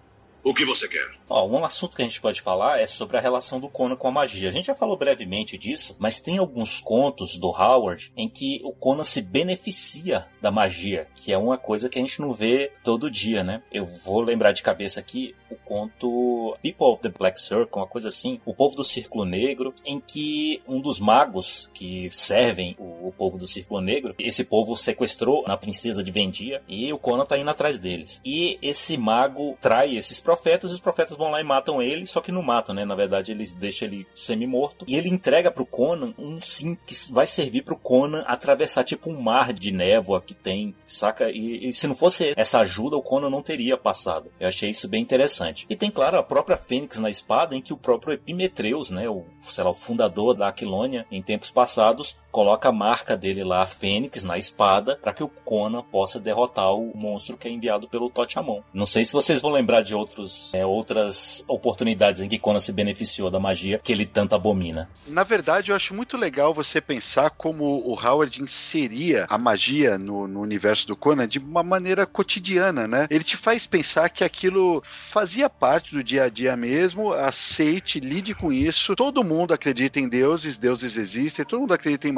O 0.43 0.53
que 0.53 0.65
você 0.65 0.87
quer? 0.87 1.07
Ó, 1.29 1.47
um 1.47 1.63
assunto 1.63 1.95
que 1.95 2.01
a 2.01 2.05
gente 2.05 2.19
pode 2.19 2.41
falar 2.41 2.79
é 2.79 2.87
sobre 2.87 3.15
a 3.15 3.21
relação 3.21 3.59
do 3.59 3.69
Conan 3.69 3.95
com 3.95 4.07
a 4.07 4.11
magia. 4.11 4.49
A 4.49 4.51
gente 4.51 4.65
já 4.65 4.75
falou 4.75 4.97
brevemente 4.97 5.57
disso, 5.57 5.95
mas 5.99 6.19
tem 6.19 6.39
alguns 6.39 6.79
contos 6.79 7.37
do 7.37 7.49
Howard 7.49 8.11
em 8.17 8.27
que 8.27 8.59
o 8.63 8.73
Conan 8.73 9.03
se 9.03 9.21
beneficia 9.21 10.27
da 10.41 10.51
magia, 10.51 11.07
que 11.15 11.31
é 11.31 11.37
uma 11.37 11.57
coisa 11.57 11.89
que 11.89 11.99
a 11.99 12.01
gente 12.01 12.19
não 12.19 12.33
vê 12.33 12.71
todo 12.83 13.11
dia, 13.11 13.43
né? 13.43 13.61
Eu 13.71 13.85
vou 13.85 14.21
lembrar 14.21 14.51
de 14.51 14.63
cabeça 14.63 14.99
aqui 14.99 15.35
o 15.49 15.55
conto 15.55 16.57
People 16.61 16.87
of 16.87 17.01
the 17.01 17.09
Black 17.09 17.39
Circle, 17.39 17.79
uma 17.79 17.87
coisa 17.87 18.07
assim, 18.07 18.41
o 18.45 18.53
povo 18.53 18.75
do 18.75 18.83
Círculo 18.83 19.25
Negro, 19.25 19.73
em 19.85 19.99
que 19.99 20.61
um 20.67 20.81
dos 20.81 20.99
magos 20.99 21.69
que 21.73 22.09
servem 22.11 22.75
o, 22.79 23.13
povo 23.17 23.37
do 23.37 23.47
Círculo 23.47 23.81
Negro, 23.81 24.15
esse 24.17 24.43
povo 24.43 24.77
sequestrou 24.77 25.43
a 25.45 25.57
princesa 25.57 26.03
de 26.03 26.11
Vendia 26.11 26.63
e 26.67 26.91
o 26.91 26.97
Conan 26.97 27.25
tá 27.25 27.37
indo 27.37 27.49
atrás 27.49 27.77
deles. 27.79 28.21
E 28.25 28.57
esse 28.61 28.97
mago 28.97 29.57
trai 29.61 29.95
esses 29.95 30.19
profetas 30.31 30.71
e 30.71 30.75
os 30.75 30.79
profetas 30.79 31.17
vão 31.17 31.29
lá 31.29 31.41
e 31.41 31.43
matam 31.43 31.81
ele, 31.81 32.07
só 32.07 32.21
que 32.21 32.31
não 32.31 32.41
matam, 32.41 32.73
né? 32.73 32.85
Na 32.85 32.95
verdade, 32.95 33.33
eles 33.33 33.53
deixam 33.53 33.89
ele 33.89 34.07
semi-morto. 34.15 34.85
E 34.87 34.95
ele 34.95 35.09
entrega 35.09 35.51
pro 35.51 35.65
Conan 35.65 36.13
um 36.17 36.39
sim 36.39 36.77
que 36.87 36.95
vai 37.11 37.27
servir 37.27 37.63
pro 37.63 37.77
Conan 37.77 38.23
atravessar 38.25 38.85
tipo 38.85 39.09
um 39.09 39.19
mar 39.19 39.51
de 39.51 39.73
névoa 39.73 40.21
que 40.21 40.33
tem, 40.33 40.73
saca? 40.85 41.29
E, 41.29 41.69
e 41.69 41.73
se 41.73 41.85
não 41.85 41.95
fosse 41.95 42.33
essa 42.37 42.59
ajuda, 42.59 42.95
o 42.95 43.01
Conan 43.01 43.29
não 43.29 43.41
teria 43.41 43.75
passado. 43.75 44.31
Eu 44.39 44.47
achei 44.47 44.69
isso 44.69 44.87
bem 44.87 45.01
interessante. 45.01 45.65
E 45.69 45.75
tem, 45.75 45.91
claro, 45.91 46.17
a 46.17 46.23
própria 46.23 46.55
Fênix 46.55 46.97
na 46.97 47.09
espada, 47.09 47.53
em 47.53 47.61
que 47.61 47.73
o 47.73 47.77
próprio 47.77 48.13
Epimetreus, 48.13 48.89
né? 48.89 49.09
O, 49.09 49.25
sei 49.49 49.63
lá, 49.65 49.71
o 49.71 49.75
fundador 49.75 50.33
da 50.33 50.47
Aquilônia, 50.47 51.05
em 51.11 51.21
tempos 51.21 51.51
passados, 51.51 52.15
coloca 52.31 52.69
a 52.69 52.71
marca 52.71 53.17
dele 53.17 53.43
lá, 53.43 53.63
a 53.63 53.67
Fênix, 53.67 54.23
na 54.23 54.37
espada, 54.37 54.97
para 55.01 55.13
que 55.13 55.23
o 55.23 55.27
Conan 55.27 55.83
possa 55.83 56.19
derrotar 56.19 56.71
o 56.73 56.95
monstro 56.95 57.37
que 57.37 57.47
é 57.47 57.51
enviado 57.51 57.87
pelo 57.87 58.09
Totiamon. 58.09 58.61
Não 58.73 58.85
sei 58.85 59.05
se 59.05 59.13
vocês 59.13 59.41
vão 59.41 59.51
lembrar 59.51 59.81
de 59.81 59.93
outros, 59.93 60.53
é, 60.53 60.65
outras 60.65 61.43
oportunidades 61.47 62.21
em 62.21 62.29
que 62.29 62.39
Conan 62.39 62.59
se 62.59 62.71
beneficiou 62.71 63.29
da 63.29 63.39
magia 63.39 63.79
que 63.83 63.91
ele 63.91 64.05
tanto 64.05 64.35
abomina. 64.35 64.89
Na 65.07 65.23
verdade, 65.23 65.71
eu 65.71 65.75
acho 65.75 65.93
muito 65.93 66.17
legal 66.17 66.53
você 66.53 66.79
pensar 66.79 67.29
como 67.31 67.63
o 67.65 67.93
Howard 67.93 68.41
inseria 68.41 69.25
a 69.29 69.37
magia 69.37 69.97
no, 69.97 70.27
no 70.27 70.41
universo 70.41 70.87
do 70.87 70.95
Conan 70.95 71.27
de 71.27 71.39
uma 71.39 71.63
maneira 71.63 72.05
cotidiana, 72.05 72.87
né? 72.87 73.07
Ele 73.09 73.23
te 73.23 73.35
faz 73.35 73.65
pensar 73.65 74.09
que 74.09 74.23
aquilo 74.23 74.81
fazia 74.85 75.49
parte 75.49 75.93
do 75.93 76.03
dia 76.03 76.23
a 76.23 76.29
dia 76.29 76.55
mesmo, 76.55 77.11
aceite, 77.11 77.99
lide 77.99 78.33
com 78.33 78.51
isso. 78.51 78.95
Todo 78.95 79.23
mundo 79.23 79.53
acredita 79.53 79.99
em 79.99 80.07
deuses, 80.07 80.57
deuses 80.57 80.95
existem, 80.95 81.45
todo 81.45 81.61
mundo 81.61 81.73
acredita 81.73 82.07
em 82.07 82.11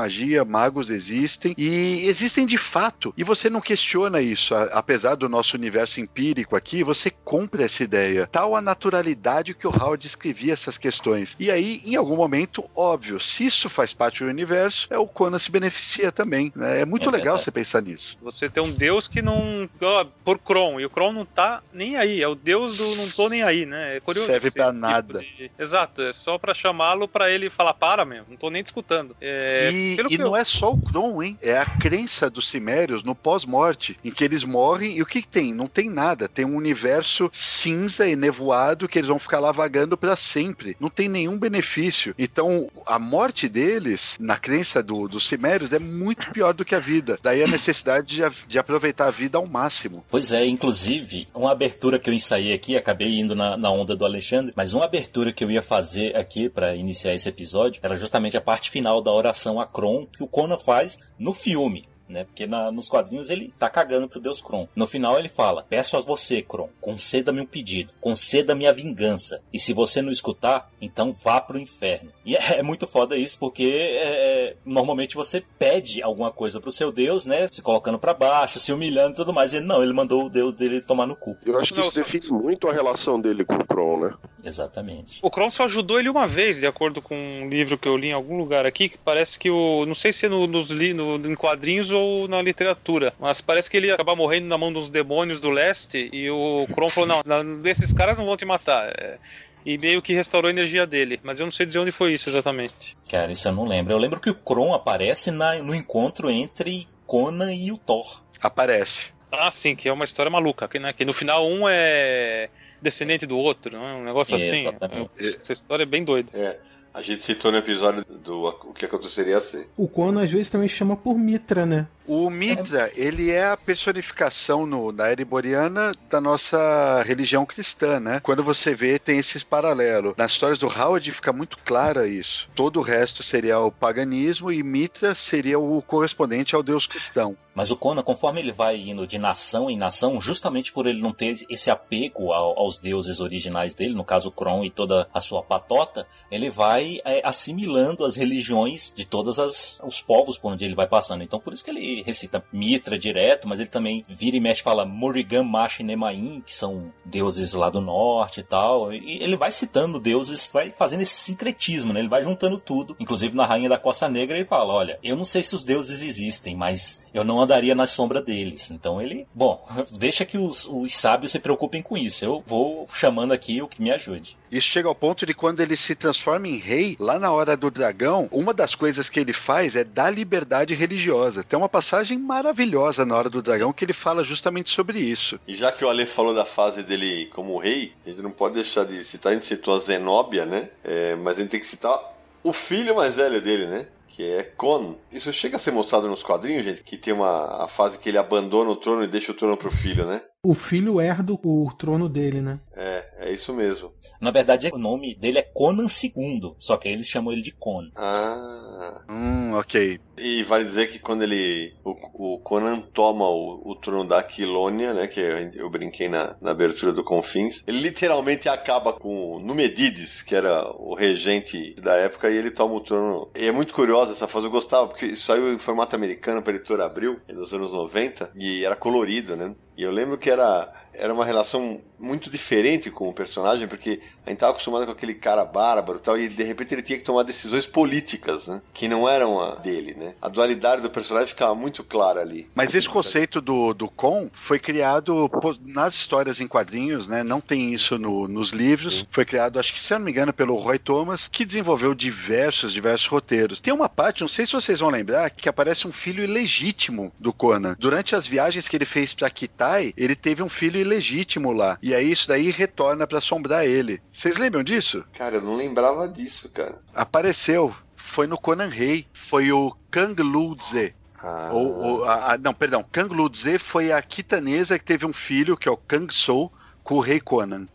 magos 0.46 0.90
existem 0.90 1.54
e 1.58 2.06
existem 2.08 2.46
de 2.46 2.58
fato. 2.58 3.14
E 3.18 3.24
você 3.24 3.50
não 3.50 3.62
questiona 3.62 4.22
isso, 4.22 4.54
apesar 4.56 5.16
do 5.16 5.30
nosso 5.30 5.56
universo 5.58 6.00
empírico 6.02 6.56
aqui, 6.56 6.84
você 6.84 7.10
compra 7.10 7.64
essa 7.64 7.84
ideia. 7.84 8.28
Tal 8.32 8.56
a 8.56 8.62
naturalidade 8.62 9.54
que 9.54 9.68
o 9.68 9.72
Howard 9.72 10.06
escrevia 10.06 10.54
essas 10.54 10.78
questões. 10.78 11.36
E 11.40 11.50
aí, 11.50 11.82
em 11.86 11.96
algum 11.96 12.16
momento, 12.16 12.64
óbvio, 12.76 13.20
se 13.20 13.46
isso 13.46 13.70
faz 13.70 13.94
parte 13.94 14.24
do 14.24 14.30
universo, 14.30 14.88
é 14.90 14.98
o 14.98 15.08
Conan 15.08 15.40
se 15.40 15.52
beneficia 15.52 16.12
também. 16.12 16.52
né? 16.56 16.82
É 16.82 16.86
muito 16.86 17.04
É 17.10 17.12
legal 17.12 17.36
verdade. 17.36 17.44
você 17.44 17.52
pensar 17.52 17.82
nisso. 17.82 18.18
Você 18.22 18.50
tem 18.50 18.62
um 18.64 18.72
deus 18.72 19.08
que 19.08 19.22
não. 19.22 19.70
Ó, 19.82 20.06
por 20.24 20.38
Kron, 20.40 20.80
e 20.80 20.86
o 20.86 20.90
Kron 20.90 21.14
não 21.14 21.26
tá 21.26 21.62
nem 21.74 21.96
aí. 21.96 22.22
É 22.22 22.28
o 22.28 22.36
deus 22.36 22.78
do 22.78 22.96
não 22.96 23.10
tô 23.10 23.30
nem 23.30 23.44
aí, 23.44 23.66
né? 23.66 23.98
É 23.98 24.00
curioso. 24.00 24.28
Serve 24.28 24.52
pra 24.52 24.68
tipo 24.68 24.78
nada. 24.80 25.20
de- 25.20 25.52
Exato, 25.58 26.02
é 26.02 26.14
só 26.14 26.38
pra 26.38 26.54
chamá-lo 26.54 27.08
pra 27.08 27.30
ele 27.32 27.50
falar: 27.50 27.74
para, 27.74 28.06
meu, 28.06 28.24
não 28.30 28.38
tô 28.38 28.50
nem 28.50 28.64
discutando. 28.64 29.16
É, 29.22 29.70
e 29.72 29.93
pelo 29.96 30.08
e 30.10 30.12
que 30.12 30.18
não 30.18 30.28
eu- 30.28 30.36
é 30.36 30.44
só 30.44 30.72
o 30.74 30.78
Kron, 30.82 31.22
hein? 31.22 31.38
É 31.42 31.58
a 31.58 31.66
crença 31.66 32.30
dos 32.30 32.48
Cimérios 32.48 33.04
no 33.04 33.16
pós-morte, 33.16 33.98
em 34.04 34.12
que 34.12 34.24
eles 34.24 34.44
morrem 34.44 34.98
e 34.98 35.02
o 35.02 35.06
que, 35.06 35.22
que 35.22 35.28
tem? 35.28 35.54
Não 35.54 35.68
tem 35.68 35.90
nada. 35.90 36.28
Tem 36.28 36.46
um 36.46 36.56
universo 36.56 37.30
cinza 37.34 38.08
e 38.08 38.16
nevoado 38.16 38.88
que 38.88 38.98
eles 39.00 39.08
vão 39.10 39.20
ficar 39.20 39.40
lá 39.40 39.52
vagando 39.52 39.98
pra 39.98 40.16
sempre. 40.16 40.76
Não 40.80 40.90
tem 40.90 41.08
nenhum 41.10 41.38
benefício. 41.38 42.14
Então, 42.18 42.70
a 42.86 42.98
morte 42.98 43.48
deles, 43.50 44.18
na 44.20 44.38
crença 44.38 44.82
do- 44.82 45.08
dos 45.08 45.28
Cimérios, 45.28 45.74
é 45.74 45.80
muito 45.80 46.32
pior 46.32 46.54
do 46.54 46.64
que 46.66 46.76
a 46.76 46.80
vida. 46.80 47.18
Daí 47.22 47.44
a 47.44 47.48
necessidade 47.48 48.16
de, 48.16 48.22
de 48.48 48.60
aproveitar 48.60 49.08
a 49.08 49.12
vida 49.12 49.38
ao 49.38 49.46
máximo. 49.46 50.04
Pois 50.10 50.32
é, 50.32 50.46
inclusive, 50.46 51.28
uma 51.34 51.52
abertura 51.52 52.00
que 52.00 52.10
eu 52.10 52.14
ensaiei 52.14 52.54
aqui, 52.54 52.76
acabei 52.78 53.20
indo 53.20 53.36
na, 53.36 53.58
na 53.58 53.70
onda 53.72 53.96
do 53.96 54.06
Alexandre, 54.06 54.54
mas 54.56 54.74
uma 54.74 54.86
abertura 54.86 55.32
que 55.34 55.44
eu 55.44 55.52
ia 55.52 55.62
fazer 55.62 56.16
aqui 56.16 56.50
pra 56.50 56.76
iniciar 56.76 57.14
esse 57.14 57.28
episódio 57.30 57.80
era 57.84 57.96
justamente 57.96 58.38
a 58.38 58.42
parte 58.42 58.70
final 58.72 59.02
da 59.02 59.12
oração 59.12 59.60
a 59.60 59.68
Kron 59.68 59.83
que 60.06 60.24
o 60.24 60.28
Conan 60.28 60.58
faz 60.58 60.98
no 61.20 61.34
filme. 61.34 61.88
Né? 62.10 62.26
Porque 62.26 62.46
na- 62.46 62.70
nos 62.70 62.90
quadrinhos 62.90 63.30
ele 63.30 63.52
tá 63.58 63.70
cagando 63.70 64.10
pro 64.10 64.20
deus 64.20 64.42
Kron. 64.42 64.68
No 64.76 64.86
final 64.86 65.18
ele 65.18 65.30
fala: 65.30 65.66
Peço 65.68 65.96
a 65.98 66.02
você, 66.02 66.42
Kron, 66.44 66.70
conceda-me 66.82 67.40
um 67.40 67.46
pedido, 67.46 67.94
conceda-me 68.02 68.68
a 68.68 68.74
vingança. 68.74 69.42
E 69.54 69.58
se 69.58 69.74
você 69.74 70.02
não 70.02 70.12
escutar, 70.12 70.70
então 70.82 71.14
vá 71.24 71.40
pro 71.40 71.58
inferno. 71.58 72.12
E 72.26 72.36
é, 72.36 72.60
é 72.60 72.62
muito 72.62 72.86
foda 72.88 73.16
isso, 73.18 73.40
porque 73.40 73.64
é, 73.64 74.50
é, 74.50 74.56
normalmente 74.66 75.16
você 75.16 75.44
pede 75.58 76.04
alguma 76.04 76.30
coisa 76.30 76.60
pro 76.60 76.70
seu 76.72 76.92
deus, 76.92 77.26
né? 77.26 77.48
Se 77.50 77.62
colocando 77.62 77.98
pra 77.98 78.14
baixo, 78.14 78.60
se 78.60 78.72
humilhando 78.74 79.14
e 79.14 79.16
tudo 79.16 79.34
mais. 79.34 79.54
E 79.54 79.56
ele 79.58 79.66
não, 79.66 79.82
ele 79.82 79.94
mandou 79.94 80.26
o 80.26 80.30
deus 80.30 80.54
dele 80.54 80.82
tomar 80.82 81.08
no 81.08 81.16
cu. 81.16 81.38
Eu 81.46 81.58
acho 81.58 81.74
que 81.74 81.80
isso 81.80 81.96
define 81.96 82.28
muito 82.32 82.68
a 82.68 82.74
relação 82.74 83.20
dele 83.20 83.46
com 83.46 83.56
o 83.56 83.66
Kron, 83.66 84.00
né? 84.02 84.14
Exatamente. 84.44 85.20
O 85.22 85.30
Kron 85.32 85.50
só 85.50 85.66
ajudou 85.66 86.00
ele 86.00 86.10
uma 86.10 86.28
vez, 86.28 86.60
de 86.60 86.68
acordo 86.68 87.02
com 87.02 87.16
um 87.16 87.50
livro 87.50 87.78
que 87.78 87.88
eu 87.88 87.96
li 87.98 88.08
em 88.10 88.14
algum 88.14 88.38
lugar 88.38 88.66
aqui, 88.66 88.90
que 88.90 88.98
parece 88.98 89.40
que 89.40 89.50
o. 89.50 89.86
Não 89.86 89.96
sei 89.96 90.12
se 90.12 90.26
é 90.26 90.30
no, 90.30 90.46
nos 90.48 90.70
li, 90.70 90.94
no, 90.94 91.16
em 91.16 91.36
quadrinhos 91.36 91.92
ou 91.92 92.28
na 92.28 92.42
literatura, 92.42 93.14
mas 93.20 93.42
parece 93.42 93.70
que 93.70 93.78
ele 93.78 93.88
ia 93.88 93.94
acabar 93.94 94.16
morrendo 94.16 94.48
na 94.48 94.58
mão 94.58 94.72
dos 94.72 94.90
demônios 94.90 95.40
do 95.40 95.50
leste 95.50 96.10
e 96.12 96.30
o 96.30 96.68
Kron 96.74 96.90
falou: 96.90 97.22
não, 97.26 97.44
não 97.44 97.66
esses 97.66 97.94
caras 97.94 98.18
não 98.18 98.26
vão 98.26 98.38
te 98.38 98.46
matar. 98.46 98.90
É, 99.00 99.18
e 99.66 99.78
meio 99.78 100.02
que 100.02 100.14
restaurou 100.14 100.50
a 100.50 100.52
energia 100.52 100.86
dele, 100.86 101.20
mas 101.24 101.40
eu 101.40 101.46
não 101.46 101.52
sei 101.52 101.66
dizer 101.66 101.80
onde 101.80 101.92
foi 101.92 102.12
isso 102.14 102.28
exatamente. 102.30 102.98
Cara, 103.10 103.32
isso 103.32 103.48
eu 103.48 103.54
não 103.54 103.64
lembro. 103.66 103.94
Eu 103.94 103.98
lembro 103.98 104.20
que 104.20 104.30
o 104.30 104.36
Kron 104.36 104.74
aparece 104.74 105.32
na- 105.32 105.60
no 105.64 105.74
encontro 105.74 106.30
entre 106.30 106.86
Conan 107.08 107.54
e 107.54 107.72
o 107.72 107.78
Thor. 107.78 108.22
Aparece. 108.42 109.14
Ah, 109.32 109.50
sim, 109.50 109.74
que 109.74 109.88
é 109.88 109.94
uma 109.94 110.04
história 110.04 110.30
maluca, 110.30 110.68
que, 110.68 110.80
né, 110.80 110.92
que 110.92 111.06
no 111.06 111.14
final 111.14 111.48
um 111.48 111.68
é 111.68 112.50
descendente 112.84 113.26
do 113.26 113.38
outro, 113.38 113.76
não 113.76 113.86
é 113.86 113.94
um 113.96 114.04
negócio 114.04 114.36
assim. 114.36 114.60
Exatamente. 114.60 115.10
Essa 115.20 115.54
história 115.54 115.84
é 115.84 115.86
bem 115.86 116.04
doida. 116.04 116.30
É, 116.34 116.58
a 116.94 117.02
gente 117.02 117.26
citou 117.26 117.52
no 117.52 117.58
episódio 117.58 118.06
do 118.06 118.44
O 118.44 118.74
que 118.74 118.86
aconteceria 118.86 119.40
se. 119.40 119.66
O 119.76 119.88
Conan 119.88 120.24
às 120.24 120.32
vezes 120.32 120.50
também 120.50 120.70
chama 120.70 120.96
por 120.96 121.18
Mitra, 121.18 121.66
né? 121.66 121.88
O 122.06 122.30
Mitra, 122.30 122.92
ele 122.96 123.32
é 123.32 123.46
a 123.52 123.58
personificação 123.58 124.66
no, 124.66 124.92
na 124.92 125.08
era 125.08 125.22
iboriana 125.22 125.92
da 126.10 126.20
nossa 126.20 127.02
religião 127.06 127.46
cristã, 127.46 128.00
né? 128.00 128.20
Quando 128.22 128.44
você 128.44 128.76
vê, 128.76 129.00
tem 129.00 129.18
esses 129.20 129.44
paralelos. 129.44 130.14
Nas 130.18 130.32
histórias 130.32 130.60
do 130.60 130.68
Howard 130.68 131.10
fica 131.12 131.32
muito 131.32 131.58
clara 131.60 132.08
isso. 132.08 132.50
Todo 132.56 132.80
o 132.80 132.84
resto 132.84 133.24
seria 133.24 133.60
o 133.60 133.72
paganismo 133.72 134.52
e 134.52 134.62
Mitra 134.64 135.16
seria 135.16 135.58
o 135.60 135.82
correspondente 135.82 136.56
ao 136.56 136.64
deus 136.64 136.86
cristão. 136.88 137.38
Mas 137.56 137.70
o 137.70 137.78
Conan, 137.78 138.02
conforme 138.02 138.40
ele 138.40 138.52
vai 138.52 138.78
indo 138.78 139.06
de 139.06 139.20
nação 139.20 139.70
em 139.70 139.78
nação, 139.78 140.20
justamente 140.20 140.74
por 140.74 140.88
ele 140.88 141.00
não 141.00 141.14
ter 141.14 141.46
esse 141.48 141.70
apego 141.70 142.34
ao- 142.34 142.58
aos 142.58 142.80
deuses 142.80 143.20
originais 143.20 143.76
dele, 143.76 143.94
no 143.94 144.04
caso 144.04 144.32
Kron 144.32 144.64
e 144.66 144.72
toda 144.72 145.08
a 145.14 145.20
sua 145.20 145.44
patota, 145.44 146.08
ele 146.32 146.50
vai 146.50 147.00
é, 147.06 147.22
assimilando 147.24 148.06
as 148.06 148.16
religiões 148.16 148.92
de 148.96 149.06
todos 149.06 149.38
os 149.84 150.02
povos 150.02 150.36
por 150.38 150.52
onde 150.54 150.66
ele 150.66 150.74
vai 150.74 150.88
passando. 150.88 151.24
Então 151.24 151.40
por 151.40 151.54
isso 151.54 151.64
que 151.64 151.70
ele 151.70 151.93
recita 152.02 152.44
Mitra 152.52 152.98
direto, 152.98 153.48
mas 153.48 153.60
ele 153.60 153.70
também 153.70 154.06
vira 154.10 154.38
e 154.38 154.40
mexe 154.40 154.64
fala 154.64 154.86
Morrigan, 154.86 155.44
Mash 155.44 155.80
e 155.80 155.84
Nemaim, 155.84 156.42
que 156.46 156.54
são 156.54 156.92
deuses 157.06 157.54
lá 157.54 157.70
do 157.70 157.82
norte 157.82 158.40
e 158.40 158.44
tal. 158.44 158.94
E 158.94 159.22
ele 159.22 159.36
vai 159.36 159.52
citando 159.52 160.00
deuses, 160.00 160.50
vai 160.52 160.74
fazendo 160.78 161.02
esse 161.02 161.16
sincretismo, 161.16 161.94
né? 161.94 162.00
Ele 162.00 162.10
vai 162.10 162.24
juntando 162.24 162.60
tudo. 162.60 162.96
Inclusive 163.00 163.36
na 163.36 163.46
Rainha 163.46 163.70
da 163.70 163.78
Costa 163.78 164.10
Negra 164.10 164.38
ele 164.38 164.46
fala, 164.46 164.74
olha, 164.74 165.00
eu 165.04 165.16
não 165.16 165.26
sei 165.26 165.44
se 165.44 165.56
os 165.56 165.64
deuses 165.64 166.02
existem, 166.02 166.56
mas 166.56 167.06
eu 167.14 167.24
não 167.24 167.42
andaria 167.42 167.76
na 167.76 167.86
sombra 167.86 168.22
deles. 168.22 168.72
Então 168.72 169.02
ele, 169.02 169.28
bom, 169.34 169.66
deixa 169.92 170.26
que 170.26 170.38
os, 170.38 170.66
os 170.66 170.96
sábios 170.96 171.32
se 171.32 171.40
preocupem 171.40 171.82
com 171.82 171.98
isso. 171.98 172.24
Eu 172.24 172.44
vou 172.46 172.88
chamando 172.94 173.34
aqui 173.34 173.62
o 173.62 173.68
que 173.68 173.82
me 173.82 173.92
ajude. 173.92 174.38
Isso 174.52 174.68
chega 174.68 174.88
ao 174.88 174.96
ponto 174.96 175.26
de 175.26 175.34
quando 175.34 175.62
ele 175.62 175.76
se 175.76 175.96
transforma 175.96 176.48
em 176.48 176.58
rei, 176.58 176.96
lá 177.00 177.18
na 177.18 177.32
hora 177.32 177.58
do 177.58 177.72
dragão, 177.72 178.30
uma 178.32 178.54
das 178.54 178.76
coisas 178.76 179.10
que 179.10 179.20
ele 179.20 179.34
faz 179.34 179.76
é 179.76 179.84
dar 179.84 180.12
liberdade 180.12 180.76
religiosa. 180.76 181.44
Tem 181.44 181.58
uma 181.58 181.68
passagem 181.84 182.18
maravilhosa 182.18 183.06
na 183.06 183.18
hora 183.18 183.30
do 183.30 183.42
dragão 183.42 183.74
que 183.74 183.84
ele 183.84 183.92
fala 183.92 184.24
justamente 184.24 184.70
sobre 184.70 185.00
isso. 185.00 185.38
E 185.46 185.54
já 185.54 185.70
que 185.70 185.84
o 185.84 185.90
Ale 185.90 186.06
falou 186.06 186.34
da 186.34 186.46
fase 186.46 186.82
dele 186.82 187.26
como 187.26 187.58
rei, 187.58 187.92
a 188.06 188.10
gente 188.10 188.22
não 188.22 188.32
pode 188.32 188.56
deixar 188.56 188.86
de 188.86 189.04
citar, 189.04 189.34
a 189.34 189.36
gente 189.36 189.46
citou 189.46 189.76
a 189.76 189.80
Zenóbia, 189.80 190.46
né? 190.46 190.70
É, 190.82 191.16
mas 191.16 191.38
a 191.38 191.42
gente 191.42 191.52
tem 191.52 191.60
que 191.60 191.68
citar 191.68 192.00
o 192.42 192.54
filho 192.54 192.96
mais 192.96 193.18
velho 193.18 193.42
dele, 193.42 193.66
né? 193.66 193.86
que 194.08 194.24
é 194.24 194.44
Con. 194.44 194.96
Isso 195.12 195.34
chega 195.34 195.58
a 195.58 195.60
ser 195.60 195.72
mostrado 195.72 196.08
nos 196.08 196.22
quadrinhos, 196.22 196.64
gente, 196.64 196.84
que 196.84 196.98
tem 196.98 197.14
uma 197.14 197.64
a 197.64 197.68
fase 197.68 197.98
que 197.98 198.10
ele 198.10 198.18
abandona 198.18 198.70
o 198.70 198.76
trono 198.76 199.04
e 199.04 199.08
deixa 199.08 199.32
o 199.32 199.36
trono 199.36 199.58
pro 199.58 199.72
filho, 199.72 200.06
né? 200.06 200.22
O 200.46 200.54
filho 200.54 201.00
herda 201.00 201.32
o 201.32 201.72
trono 201.78 202.10
dele, 202.10 202.42
né? 202.42 202.60
É, 202.76 203.30
é 203.30 203.32
isso 203.32 203.54
mesmo. 203.54 203.94
Na 204.20 204.30
verdade, 204.30 204.70
o 204.74 204.78
nome 204.78 205.16
dele 205.16 205.40
é 205.40 205.42
Conan 205.42 205.88
II, 205.88 206.56
só 206.60 206.76
que 206.76 206.90
aí 206.90 206.94
eles 206.94 207.08
chamam 207.08 207.32
ele 207.32 207.42
de 207.42 207.54
Con. 207.54 207.90
Ah. 207.96 209.06
Hum, 209.10 209.54
ok. 209.54 210.02
E 210.18 210.44
vale 210.44 210.66
dizer 210.66 210.92
que 210.92 211.00
quando 211.00 211.24
ele. 211.24 211.74
O, 211.82 212.36
o 212.36 212.40
Conan 212.40 212.82
toma 212.94 213.26
o, 213.30 213.72
o 213.72 213.76
trono 213.76 214.04
da 214.04 214.20
Aquilônia, 214.20 214.94
né? 214.94 215.08
Que 215.08 215.22
eu, 215.22 215.52
eu 215.54 215.70
brinquei 215.70 216.10
na, 216.10 216.36
na 216.42 216.52
abertura 216.52 216.92
do 216.92 217.06
Confins. 217.06 217.64
Ele 217.66 217.80
literalmente 217.80 218.50
acaba 218.50 218.92
com 218.92 219.40
Numedides, 219.40 220.22
que 220.22 220.36
era 220.36 220.70
o 220.78 220.94
regente 220.94 221.74
da 221.82 221.96
época, 221.96 222.30
e 222.30 222.36
ele 222.36 222.52
toma 222.52 222.76
o 222.76 222.82
trono. 222.82 223.32
E 223.34 223.46
é 223.46 223.52
muito 223.54 223.74
curiosa 223.74 224.12
essa 224.12 224.28
fase, 224.28 224.48
eu 224.48 224.52
gostava, 224.52 224.88
porque 224.88 225.06
isso 225.06 225.26
saiu 225.26 225.54
em 225.54 225.58
formato 225.58 225.96
americano 225.96 226.42
para 226.42 226.54
editora 226.54 226.86
Abril, 226.86 227.22
nos 227.30 227.54
anos 227.54 227.72
90, 227.72 228.32
e 228.36 228.66
era 228.66 228.76
colorido, 228.76 229.38
né? 229.38 229.56
E 229.78 229.84
eu 229.84 229.92
lembro 229.92 230.18
que 230.18 230.30
era, 230.30 230.72
era 230.94 231.14
uma 231.14 231.26
relação 231.26 231.82
muito 232.00 232.30
diferente 232.30 232.92
com 232.92 233.10
o 233.10 233.14
personagem, 233.14 233.68
porque 233.68 234.02
a 234.26 234.30
gente 234.30 234.38
estava 234.38 234.52
acostumado 234.52 234.86
com 234.86 234.92
aquele 234.92 235.14
cara 235.14 235.46
bárbaro 235.46 236.00
e 236.00 236.02
tal, 236.02 236.18
e 236.18 236.28
de 236.28 236.44
repente 236.44 236.74
ele 236.74 236.82
tinha 236.82 236.98
que 236.98 237.04
tomar 237.04 237.24
decisões 237.24 237.66
políticas, 237.66 238.48
né? 238.50 238.62
Que 238.74 238.88
não 238.88 239.08
eram 239.08 239.40
a 239.40 239.56
dele, 239.56 239.96
né? 239.98 240.14
A 240.22 240.28
dualidade 240.28 240.82
do 240.82 240.90
personagem 240.90 241.30
ficava 241.30 241.56
muito 241.56 241.84
clara 241.84 242.22
ali. 242.22 242.50
Mas 242.54 242.76
esse 242.76 242.90
conceito 242.90 243.40
do, 243.40 243.74
do 243.74 243.88
Con 243.88 244.30
foi 244.34 244.60
criado 244.60 245.30
nas 245.66 245.96
histórias 245.96 246.42
em 246.42 246.48
quadrinhos, 246.48 247.08
né? 247.08 247.24
Não 247.24 247.40
tem 247.40 247.74
isso 247.74 247.98
no, 247.98 248.28
nos 248.28 248.50
livros. 248.50 249.00
Sim. 249.00 249.08
Foi 249.10 249.24
criado, 249.24 249.60
acho 249.60 249.74
que 249.74 249.80
se 249.80 249.94
eu 249.94 250.00
não 250.00 250.06
me 250.06 250.12
engano, 250.12 250.34
pelo 250.34 250.56
Roy 250.56 250.78
Thomas, 250.78 251.30
que 251.32 251.46
desenvolveu 251.46 251.94
diversos, 251.94 252.74
diversos 252.74 253.08
roteiros. 253.08 253.62
Tem 253.62 253.74
uma 253.74 253.88
parte, 253.88 254.22
não 254.22 254.28
sei 254.28 254.46
se 254.46 254.54
vocês 254.54 254.82
vão 254.82 254.90
lembrar, 254.90 255.30
que 255.30 255.48
aparece 255.48 255.88
um 255.88 255.92
filho 255.92 256.24
ilegítimo 256.24 257.14
do 257.18 257.32
Conan. 257.32 257.76
Durante 257.80 258.16
as 258.16 258.28
viagens 258.28 258.68
que 258.68 258.76
ele 258.76 258.86
fez 258.86 259.14
para 259.14 259.30
Kitai, 259.30 259.94
ele 259.96 260.16
teve 260.16 260.44
um 260.44 260.50
filho 260.50 260.83
ilegítimo 260.84 261.52
lá. 261.52 261.78
E 261.82 261.94
aí 261.94 262.12
isso 262.12 262.28
daí 262.28 262.50
retorna 262.50 263.08
para 263.08 263.18
assombrar 263.18 263.66
ele. 263.66 264.02
Vocês 264.12 264.38
lembram 264.38 264.64
disso? 264.64 265.04
Cara, 265.14 265.36
eu 265.36 265.42
não 265.42 265.56
lembrava 265.56 266.08
disso, 266.08 266.50
cara. 266.50 266.80
Apareceu. 266.94 267.74
Foi 267.96 268.28
no 268.28 268.38
Conan 268.38 268.68
Rei. 268.68 269.08
Foi 269.14 269.52
o 269.52 269.76
Kang 269.90 270.22
Ludze. 270.22 270.94
Ah. 271.18 271.50
Ou, 271.52 271.76
ou 271.76 272.06
a, 272.06 272.34
a, 272.34 272.38
não, 272.38 272.54
perdão. 272.54 272.86
Kang 272.92 273.14
Ludze 273.14 273.58
foi 273.58 273.92
a 273.92 274.02
quitanesa 274.02 274.78
que 274.78 274.86
teve 274.86 275.06
um 275.06 275.14
filho, 275.14 275.58
que 275.58 275.68
é 275.68 275.72
o 275.72 275.78
Kang 275.78 276.14
Sou, 276.14 276.52
com 276.84 276.96
o 276.96 277.00
rei 277.00 277.20
Conan 277.20 277.68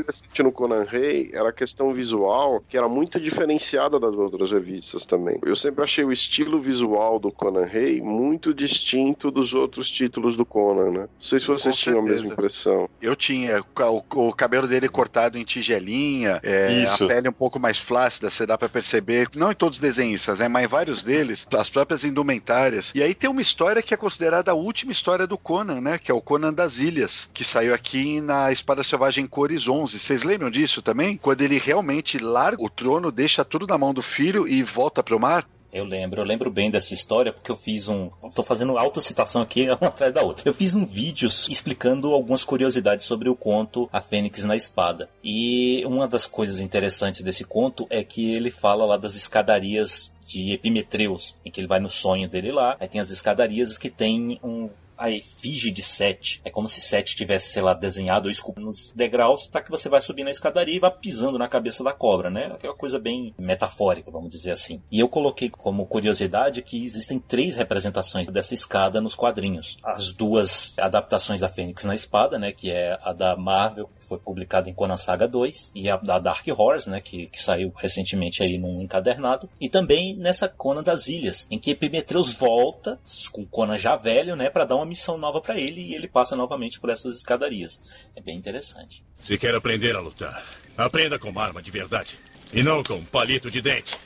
interessante 0.00 0.42
no 0.42 0.52
Conan 0.52 0.84
Rei 0.84 1.30
era 1.32 1.48
a 1.48 1.52
questão 1.52 1.92
visual, 1.92 2.62
que 2.68 2.76
era 2.76 2.88
muito 2.88 3.20
diferenciada 3.20 3.98
das 3.98 4.14
outras 4.14 4.50
revistas 4.50 5.04
também. 5.04 5.38
Eu 5.44 5.56
sempre 5.56 5.82
achei 5.84 6.04
o 6.04 6.12
estilo 6.12 6.58
visual 6.60 7.18
do 7.18 7.30
Conan 7.30 7.64
Rei 7.64 8.00
muito 8.00 8.54
distinto 8.54 9.30
dos 9.30 9.54
outros 9.54 9.90
títulos 9.90 10.36
do 10.36 10.44
Conan, 10.44 10.90
né? 10.90 11.00
Não 11.00 11.08
sei 11.20 11.38
se 11.38 11.46
vocês 11.46 11.76
Com 11.76 11.82
tinham 11.82 12.00
certeza. 12.00 12.00
a 12.00 12.22
mesma 12.22 12.32
impressão. 12.32 12.88
Eu 13.00 13.16
tinha. 13.16 13.62
O, 13.62 14.28
o 14.28 14.32
cabelo 14.32 14.66
dele 14.66 14.88
cortado 14.88 15.38
em 15.38 15.44
tigelinha, 15.44 16.40
é, 16.42 16.84
a 16.84 16.98
pele 17.06 17.28
um 17.28 17.32
pouco 17.32 17.58
mais 17.58 17.78
flácida, 17.78 18.30
você 18.30 18.46
dá 18.46 18.56
para 18.56 18.68
perceber. 18.68 19.28
Não 19.34 19.52
em 19.52 19.54
todos 19.54 19.78
os 19.78 19.82
desenhistas, 19.82 20.38
né? 20.38 20.48
Mas 20.48 20.64
em 20.64 20.68
vários 20.68 21.02
deles, 21.02 21.46
as 21.52 21.68
próprias 21.68 22.04
indumentárias. 22.04 22.92
E 22.94 23.02
aí 23.02 23.14
tem 23.14 23.28
uma 23.30 23.42
história 23.42 23.82
que 23.82 23.94
é 23.94 23.96
considerada 23.96 24.50
a 24.50 24.54
última 24.54 24.92
história 24.92 25.26
do 25.26 25.38
Conan, 25.38 25.80
né? 25.80 25.98
Que 25.98 26.10
é 26.10 26.14
o 26.14 26.20
Conan 26.20 26.52
das 26.52 26.78
Ilhas, 26.78 27.28
que 27.32 27.44
saiu 27.44 27.74
aqui 27.74 28.20
na 28.20 28.50
Espada 28.52 28.82
Selvagem 28.82 29.26
Cores 29.26 29.68
11 29.68 29.85
11. 29.86 30.00
Vocês 30.00 30.22
lembram 30.24 30.50
disso 30.50 30.82
também? 30.82 31.16
Quando 31.16 31.40
ele 31.42 31.58
realmente 31.58 32.18
larga 32.18 32.62
o 32.62 32.68
trono, 32.68 33.12
deixa 33.12 33.44
tudo 33.44 33.66
na 33.66 33.78
mão 33.78 33.94
do 33.94 34.02
filho 34.02 34.46
e 34.46 34.62
volta 34.62 35.02
pro 35.02 35.20
mar? 35.20 35.48
Eu 35.72 35.84
lembro, 35.84 36.20
eu 36.20 36.24
lembro 36.24 36.50
bem 36.50 36.70
dessa 36.70 36.94
história 36.94 37.32
porque 37.32 37.50
eu 37.50 37.56
fiz 37.56 37.86
um. 37.88 38.10
Tô 38.34 38.42
fazendo 38.42 38.76
autocitação 38.78 39.42
aqui 39.42 39.68
uma 39.80 39.88
atrás 39.88 40.12
da 40.12 40.22
outra. 40.22 40.48
Eu 40.48 40.54
fiz 40.54 40.74
um 40.74 40.84
vídeo 40.84 41.28
explicando 41.28 42.12
algumas 42.12 42.42
curiosidades 42.44 43.06
sobre 43.06 43.28
o 43.28 43.36
conto 43.36 43.88
A 43.92 44.00
Fênix 44.00 44.44
na 44.44 44.56
Espada. 44.56 45.08
E 45.22 45.84
uma 45.86 46.08
das 46.08 46.26
coisas 46.26 46.60
interessantes 46.60 47.22
desse 47.22 47.44
conto 47.44 47.86
é 47.90 48.02
que 48.02 48.34
ele 48.34 48.50
fala 48.50 48.84
lá 48.84 48.96
das 48.96 49.14
escadarias 49.14 50.12
de 50.26 50.54
Epimetreus, 50.54 51.36
em 51.44 51.50
que 51.50 51.60
ele 51.60 51.68
vai 51.68 51.78
no 51.78 51.90
sonho 51.90 52.28
dele 52.28 52.50
lá. 52.50 52.76
Aí 52.80 52.88
tem 52.88 53.00
as 53.00 53.10
escadarias 53.10 53.78
que 53.78 53.90
tem 53.90 54.40
um 54.42 54.68
a 54.96 55.10
efígie 55.10 55.70
de 55.70 55.82
Sete. 55.82 56.40
É 56.44 56.50
como 56.50 56.68
se 56.68 56.80
Sete 56.80 57.16
tivesse, 57.16 57.52
sei 57.52 57.62
lá, 57.62 57.74
desenhado 57.74 58.26
ou 58.26 58.30
esculpido 58.30 58.66
nos 58.66 58.92
degraus 58.92 59.46
para 59.46 59.62
que 59.62 59.70
você 59.70 59.88
vai 59.88 60.00
subir 60.00 60.24
na 60.24 60.30
escadaria 60.30 60.76
e 60.76 60.80
vá 60.80 60.90
pisando 60.90 61.38
na 61.38 61.48
cabeça 61.48 61.84
da 61.84 61.92
cobra, 61.92 62.30
né? 62.30 62.46
Aquela 62.46 62.74
coisa 62.74 62.98
bem 62.98 63.34
metafórica, 63.38 64.10
vamos 64.10 64.30
dizer 64.30 64.50
assim. 64.50 64.82
E 64.90 65.00
eu 65.00 65.08
coloquei 65.08 65.50
como 65.50 65.86
curiosidade 65.86 66.62
que 66.62 66.84
existem 66.84 67.18
três 67.18 67.56
representações 67.56 68.26
dessa 68.28 68.54
escada 68.54 69.00
nos 69.00 69.14
quadrinhos. 69.14 69.76
As 69.82 70.10
duas 70.12 70.74
adaptações 70.78 71.40
da 71.40 71.48
Fênix 71.48 71.84
na 71.84 71.94
Espada, 71.94 72.38
né? 72.38 72.52
Que 72.52 72.70
é 72.70 72.98
a 73.02 73.12
da 73.12 73.36
Marvel 73.36 73.90
foi 74.06 74.18
publicado 74.18 74.68
em 74.68 74.74
Conan 74.74 74.96
Saga 74.96 75.26
2, 75.26 75.72
e 75.74 75.90
a 75.90 75.96
da 75.96 76.18
Dark 76.18 76.46
Horse, 76.48 76.88
né, 76.88 77.00
que, 77.00 77.26
que 77.26 77.42
saiu 77.42 77.72
recentemente 77.76 78.42
aí 78.42 78.58
num 78.58 78.80
encadernado, 78.80 79.48
e 79.60 79.68
também 79.68 80.16
nessa 80.16 80.48
Conan 80.48 80.82
das 80.82 81.08
Ilhas, 81.08 81.46
em 81.50 81.58
que 81.58 81.72
Epimetreus 81.72 82.34
volta 82.34 82.98
com 83.32 83.44
Conan 83.44 83.78
já 83.78 83.96
velho, 83.96 84.36
né, 84.36 84.50
para 84.50 84.64
dar 84.64 84.76
uma 84.76 84.86
missão 84.86 85.18
nova 85.18 85.40
para 85.40 85.58
ele 85.58 85.80
e 85.80 85.94
ele 85.94 86.08
passa 86.08 86.36
novamente 86.36 86.80
por 86.80 86.90
essas 86.90 87.16
escadarias. 87.16 87.80
É 88.14 88.20
bem 88.20 88.36
interessante. 88.36 89.04
Se 89.18 89.36
quer 89.38 89.54
aprender 89.54 89.96
a 89.96 90.00
lutar, 90.00 90.44
aprenda 90.76 91.18
com 91.18 91.28
uma 91.28 91.42
arma 91.42 91.62
de 91.62 91.70
verdade 91.70 92.18
e 92.52 92.62
não 92.62 92.82
com 92.82 92.94
um 92.94 93.04
palito 93.04 93.50
de 93.50 93.60
dente. 93.60 93.98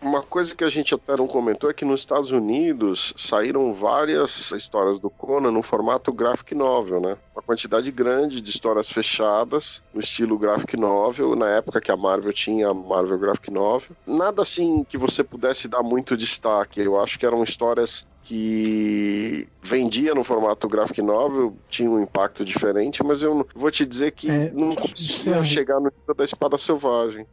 Uma 0.00 0.22
coisa 0.22 0.54
que 0.54 0.64
a 0.64 0.68
gente 0.68 0.94
até 0.94 1.14
não 1.14 1.26
comentou 1.26 1.68
é 1.68 1.74
que 1.74 1.84
nos 1.84 2.00
Estados 2.00 2.32
Unidos 2.32 3.12
saíram 3.16 3.74
várias 3.74 4.50
histórias 4.52 4.98
do 4.98 5.10
Conan 5.10 5.50
no 5.50 5.62
formato 5.62 6.10
graphic 6.10 6.54
novel, 6.54 7.00
né? 7.00 7.18
Uma 7.34 7.42
quantidade 7.42 7.90
grande 7.90 8.40
de 8.40 8.50
histórias 8.50 8.88
fechadas 8.88 9.82
no 9.92 10.00
estilo 10.00 10.38
graphic 10.38 10.74
novel, 10.76 11.36
na 11.36 11.48
época 11.50 11.82
que 11.82 11.90
a 11.90 11.96
Marvel 11.96 12.32
tinha 12.32 12.68
a 12.68 12.74
Marvel 12.74 13.18
Graphic 13.18 13.50
Novel. 13.50 13.94
Nada 14.06 14.42
assim 14.42 14.84
que 14.84 14.96
você 14.96 15.22
pudesse 15.22 15.68
dar 15.68 15.82
muito 15.82 16.16
destaque. 16.16 16.80
Eu 16.80 16.98
acho 16.98 17.18
que 17.18 17.26
eram 17.26 17.44
histórias 17.44 18.06
que 18.22 19.48
vendia 19.60 20.14
no 20.14 20.22
formato 20.22 20.68
graphic 20.68 21.02
novel, 21.02 21.56
tinha 21.68 21.90
um 21.90 22.00
impacto 22.00 22.44
diferente, 22.44 23.02
mas 23.02 23.22
eu 23.22 23.46
vou 23.54 23.70
te 23.70 23.84
dizer 23.84 24.12
que 24.12 24.30
é, 24.30 24.50
não 24.50 24.74
conseguia 24.74 25.42
chegar 25.44 25.80
no 25.80 25.90
nível 25.90 26.14
da 26.14 26.24
Espada 26.24 26.56
Selvagem. 26.56 27.26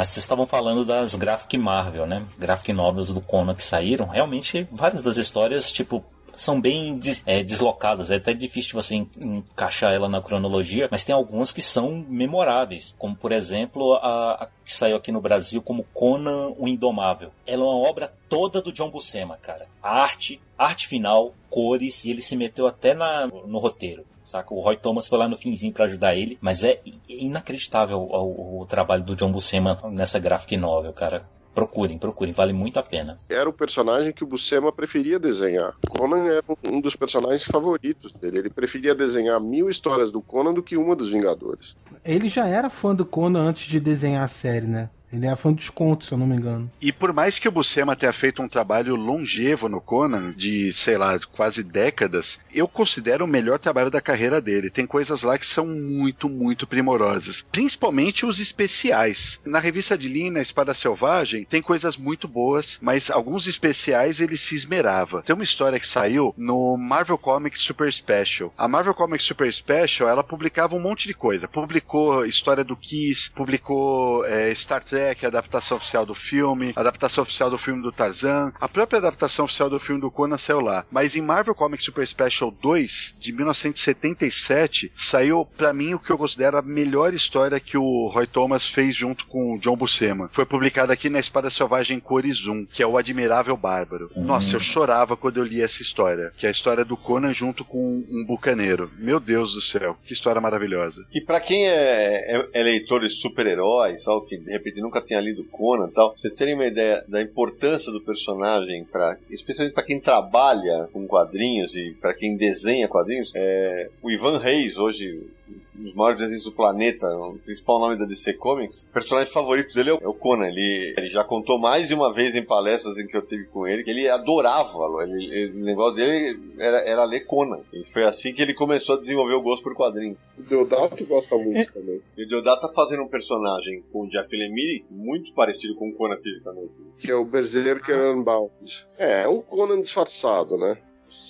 Mas 0.00 0.08
vocês 0.08 0.24
estavam 0.24 0.46
falando 0.46 0.82
das 0.82 1.14
Graphic 1.14 1.58
Marvel, 1.58 2.06
né? 2.06 2.24
Graphic 2.38 2.72
novels 2.72 3.12
do 3.12 3.20
Conan 3.20 3.54
que 3.54 3.62
saíram. 3.62 4.06
Realmente, 4.06 4.66
várias 4.72 5.02
das 5.02 5.18
histórias, 5.18 5.70
tipo, 5.70 6.02
são 6.40 6.58
bem 6.58 6.98
é, 7.26 7.42
deslocadas. 7.42 8.10
É 8.10 8.16
até 8.16 8.32
difícil 8.32 8.80
você 8.80 8.94
encaixar 8.94 9.92
ela 9.92 10.08
na 10.08 10.22
cronologia, 10.22 10.88
mas 10.90 11.04
tem 11.04 11.14
algumas 11.14 11.52
que 11.52 11.60
são 11.60 12.04
memoráveis. 12.08 12.94
Como, 12.98 13.14
por 13.14 13.30
exemplo, 13.30 13.94
a, 13.96 14.44
a 14.44 14.48
que 14.64 14.72
saiu 14.72 14.96
aqui 14.96 15.12
no 15.12 15.20
Brasil 15.20 15.60
como 15.60 15.84
Conan 15.92 16.54
o 16.56 16.66
Indomável. 16.66 17.30
Ela 17.46 17.62
é 17.62 17.66
uma 17.66 17.88
obra 17.88 18.12
toda 18.28 18.62
do 18.62 18.72
John 18.72 18.90
Buscema, 18.90 19.36
cara. 19.36 19.66
A 19.82 20.00
arte, 20.00 20.40
arte 20.56 20.88
final, 20.88 21.34
cores, 21.50 22.04
e 22.04 22.10
ele 22.10 22.22
se 22.22 22.34
meteu 22.34 22.66
até 22.66 22.94
na, 22.94 23.26
no 23.26 23.58
roteiro 23.58 24.04
saca? 24.22 24.54
O 24.54 24.60
Roy 24.60 24.76
Thomas 24.76 25.08
foi 25.08 25.18
lá 25.18 25.26
no 25.26 25.36
finzinho 25.36 25.72
para 25.72 25.86
ajudar 25.86 26.14
ele, 26.14 26.38
mas 26.40 26.62
é 26.62 26.80
inacreditável 27.08 27.98
o, 27.98 28.06
o, 28.06 28.60
o 28.60 28.66
trabalho 28.66 29.02
do 29.02 29.16
John 29.16 29.32
Buscema 29.32 29.80
nessa 29.90 30.20
graphic 30.20 30.56
novel, 30.56 30.92
cara. 30.92 31.28
Procurem, 31.54 31.98
procurem, 31.98 32.32
vale 32.32 32.52
muito 32.52 32.78
a 32.78 32.82
pena. 32.82 33.16
Era 33.28 33.48
o 33.48 33.52
personagem 33.52 34.12
que 34.12 34.22
o 34.22 34.26
Buscema 34.26 34.72
preferia 34.72 35.18
desenhar. 35.18 35.74
Conan 35.88 36.24
era 36.26 36.44
um 36.64 36.80
dos 36.80 36.94
personagens 36.94 37.44
favoritos 37.44 38.12
dele. 38.12 38.38
Ele 38.38 38.50
preferia 38.50 38.94
desenhar 38.94 39.40
mil 39.40 39.68
histórias 39.68 40.10
do 40.10 40.22
Conan 40.22 40.54
do 40.54 40.62
que 40.62 40.76
uma 40.76 40.94
dos 40.94 41.10
Vingadores. 41.10 41.76
Ele 42.04 42.28
já 42.28 42.46
era 42.46 42.70
fã 42.70 42.94
do 42.94 43.04
Conan 43.04 43.48
antes 43.48 43.68
de 43.68 43.80
desenhar 43.80 44.24
a 44.24 44.28
série, 44.28 44.66
né? 44.66 44.90
Ele 45.12 45.26
é 45.26 45.34
fã 45.34 45.52
dos 45.52 45.68
contos, 45.70 46.08
se 46.08 46.14
eu 46.14 46.18
não 46.18 46.26
me 46.26 46.36
engano. 46.36 46.70
E 46.80 46.92
por 46.92 47.12
mais 47.12 47.38
que 47.38 47.48
o 47.48 47.52
Buscema 47.52 47.96
tenha 47.96 48.12
feito 48.12 48.40
um 48.42 48.48
trabalho 48.48 48.94
longevo 48.94 49.68
no 49.68 49.80
Conan, 49.80 50.32
de, 50.32 50.72
sei 50.72 50.96
lá, 50.96 51.18
quase 51.32 51.62
décadas, 51.62 52.38
eu 52.54 52.68
considero 52.68 53.24
o 53.24 53.28
melhor 53.28 53.58
trabalho 53.58 53.90
da 53.90 54.00
carreira 54.00 54.40
dele. 54.40 54.70
Tem 54.70 54.86
coisas 54.86 55.22
lá 55.22 55.36
que 55.36 55.46
são 55.46 55.66
muito, 55.66 56.28
muito 56.28 56.66
primorosas. 56.66 57.44
Principalmente 57.50 58.24
os 58.24 58.38
especiais. 58.38 59.40
Na 59.44 59.58
revista 59.58 59.98
de 59.98 60.08
linha, 60.08 60.30
na 60.30 60.42
Espada 60.42 60.72
Selvagem, 60.74 61.44
tem 61.44 61.60
coisas 61.60 61.96
muito 61.96 62.28
boas, 62.28 62.78
mas 62.80 63.10
alguns 63.10 63.46
especiais 63.46 64.20
ele 64.20 64.36
se 64.36 64.54
esmerava. 64.54 65.22
Tem 65.22 65.34
uma 65.34 65.44
história 65.44 65.80
que 65.80 65.88
saiu 65.88 66.32
no 66.36 66.76
Marvel 66.76 67.18
Comics 67.18 67.62
Super 67.62 67.92
Special. 67.92 68.52
A 68.56 68.68
Marvel 68.68 68.94
Comics 68.94 69.24
Super 69.24 69.52
Special, 69.52 70.08
ela 70.08 70.22
publicava 70.22 70.76
um 70.76 70.80
monte 70.80 71.08
de 71.08 71.14
coisa. 71.14 71.48
Publicou 71.48 72.24
história 72.24 72.62
do 72.62 72.76
Kiss, 72.76 73.30
publicou 73.30 74.24
é, 74.26 74.54
Star 74.54 74.84
Trek, 74.84 74.99
adaptação 75.26 75.76
oficial 75.76 76.04
do 76.04 76.14
filme, 76.14 76.72
adaptação 76.76 77.22
oficial 77.22 77.50
do 77.50 77.58
filme 77.58 77.82
do 77.82 77.92
Tarzan, 77.92 78.52
a 78.60 78.68
própria 78.68 78.98
adaptação 78.98 79.44
oficial 79.44 79.70
do 79.70 79.80
filme 79.80 80.00
do 80.00 80.10
Conan 80.10 80.36
saiu 80.36 80.60
lá. 80.60 80.84
Mas 80.90 81.16
em 81.16 81.22
Marvel 81.22 81.54
Comics 81.54 81.84
Super 81.84 82.06
Special 82.06 82.50
2, 82.50 83.16
de 83.18 83.32
1977, 83.32 84.92
saiu 84.94 85.46
para 85.56 85.72
mim 85.72 85.94
o 85.94 85.98
que 85.98 86.10
eu 86.10 86.18
considero 86.18 86.58
a 86.58 86.62
melhor 86.62 87.14
história 87.14 87.60
que 87.60 87.76
o 87.76 88.08
Roy 88.08 88.26
Thomas 88.26 88.66
fez 88.66 88.94
junto 88.94 89.26
com 89.26 89.54
o 89.54 89.58
John 89.58 89.76
Buscema. 89.76 90.28
Foi 90.32 90.44
publicada 90.44 90.92
aqui 90.92 91.08
na 91.08 91.20
Espada 91.20 91.50
Selvagem 91.50 92.00
Cores 92.00 92.46
1, 92.46 92.66
que 92.66 92.82
é 92.82 92.86
o 92.86 92.96
Admirável 92.96 93.56
Bárbaro. 93.56 94.10
Uhum. 94.14 94.24
Nossa, 94.24 94.56
eu 94.56 94.60
chorava 94.60 95.16
quando 95.16 95.38
eu 95.38 95.44
li 95.44 95.62
essa 95.62 95.82
história, 95.82 96.32
que 96.36 96.46
é 96.46 96.48
a 96.48 96.52
história 96.52 96.84
do 96.84 96.96
Conan 96.96 97.32
junto 97.32 97.64
com 97.64 97.78
um 97.78 98.24
bucaneiro. 98.26 98.90
Meu 98.98 99.20
Deus 99.20 99.54
do 99.54 99.60
céu, 99.60 99.96
que 100.04 100.12
história 100.12 100.40
maravilhosa. 100.40 101.06
E 101.12 101.20
para 101.20 101.40
quem 101.40 101.68
é, 101.68 102.36
é, 102.36 102.48
é, 102.52 102.62
leitor 102.62 103.00
de 103.00 103.08
super-heróis, 103.08 104.04
que 104.28 104.36
de 104.38 104.50
repente 104.50 104.80
nunca 104.90 105.00
tenha 105.00 105.20
lido 105.20 105.44
Conan 105.44 105.86
e 105.86 105.92
tal, 105.92 106.14
vocês 106.16 106.32
terem 106.32 106.54
uma 106.54 106.66
ideia 106.66 107.04
da 107.06 107.22
importância 107.22 107.92
do 107.92 108.00
personagem, 108.00 108.84
pra, 108.84 109.16
especialmente 109.30 109.74
para 109.74 109.84
quem 109.84 110.00
trabalha 110.00 110.88
com 110.92 111.06
quadrinhos 111.06 111.76
e 111.76 111.96
para 112.00 112.12
quem 112.12 112.36
desenha 112.36 112.88
quadrinhos, 112.88 113.30
é, 113.34 113.88
o 114.02 114.10
Ivan 114.10 114.38
Reis, 114.38 114.76
hoje 114.76 115.28
dos 115.74 115.94
maiores 115.94 116.20
desenhos 116.20 116.44
do 116.44 116.52
planeta, 116.52 117.06
o 117.08 117.38
principal 117.38 117.78
nome 117.78 117.96
da 117.96 118.04
DC 118.04 118.34
Comics, 118.34 118.82
o 118.82 118.92
personagem 118.92 119.32
favorito 119.32 119.74
dele 119.74 119.90
é 119.90 120.08
o 120.08 120.14
Conan. 120.14 120.46
Ele, 120.46 120.94
ele 120.96 121.08
já 121.08 121.24
contou 121.24 121.58
mais 121.58 121.88
de 121.88 121.94
uma 121.94 122.12
vez 122.12 122.34
em 122.34 122.42
palestras 122.42 122.98
em 122.98 123.06
que 123.06 123.16
eu 123.16 123.22
tive 123.22 123.46
com 123.46 123.66
ele 123.66 123.82
que 123.82 123.90
ele 123.90 124.08
adorava. 124.08 125.02
Ele, 125.02 125.24
ele, 125.26 125.60
o 125.60 125.64
negócio 125.64 125.96
dele 125.96 126.38
era, 126.58 126.78
era 126.80 127.04
ler 127.04 127.20
Conan. 127.20 127.60
E 127.72 127.84
foi 127.84 128.04
assim 128.04 128.32
que 128.32 128.42
ele 128.42 128.54
começou 128.54 128.96
a 128.96 129.00
desenvolver 129.00 129.34
o 129.34 129.42
gosto 129.42 129.62
por 129.62 129.74
quadrinhos. 129.74 130.18
O 130.38 130.42
Deodato 130.42 131.04
gosta 131.06 131.36
muito 131.36 131.58
é. 131.58 131.64
também. 131.64 132.00
E 132.16 132.24
o 132.24 132.28
Deodato 132.28 132.62
tá 132.62 132.68
fazendo 132.68 133.02
um 133.02 133.08
personagem 133.08 133.82
com 133.92 134.02
o 134.02 134.08
Jeff 134.08 134.34
Lemire 134.36 134.84
muito 134.90 135.32
parecido 135.32 135.74
com 135.74 135.88
o 135.88 135.92
Conan 135.94 136.16
fisicamente. 136.16 136.74
Que 136.98 137.10
é 137.10 137.14
o 137.14 137.24
Berserker 137.24 138.14
Unbound. 138.14 138.86
É, 138.98 139.22
é 139.22 139.28
um 139.28 139.40
Conan 139.40 139.80
disfarçado, 139.80 140.56
né? 140.56 140.76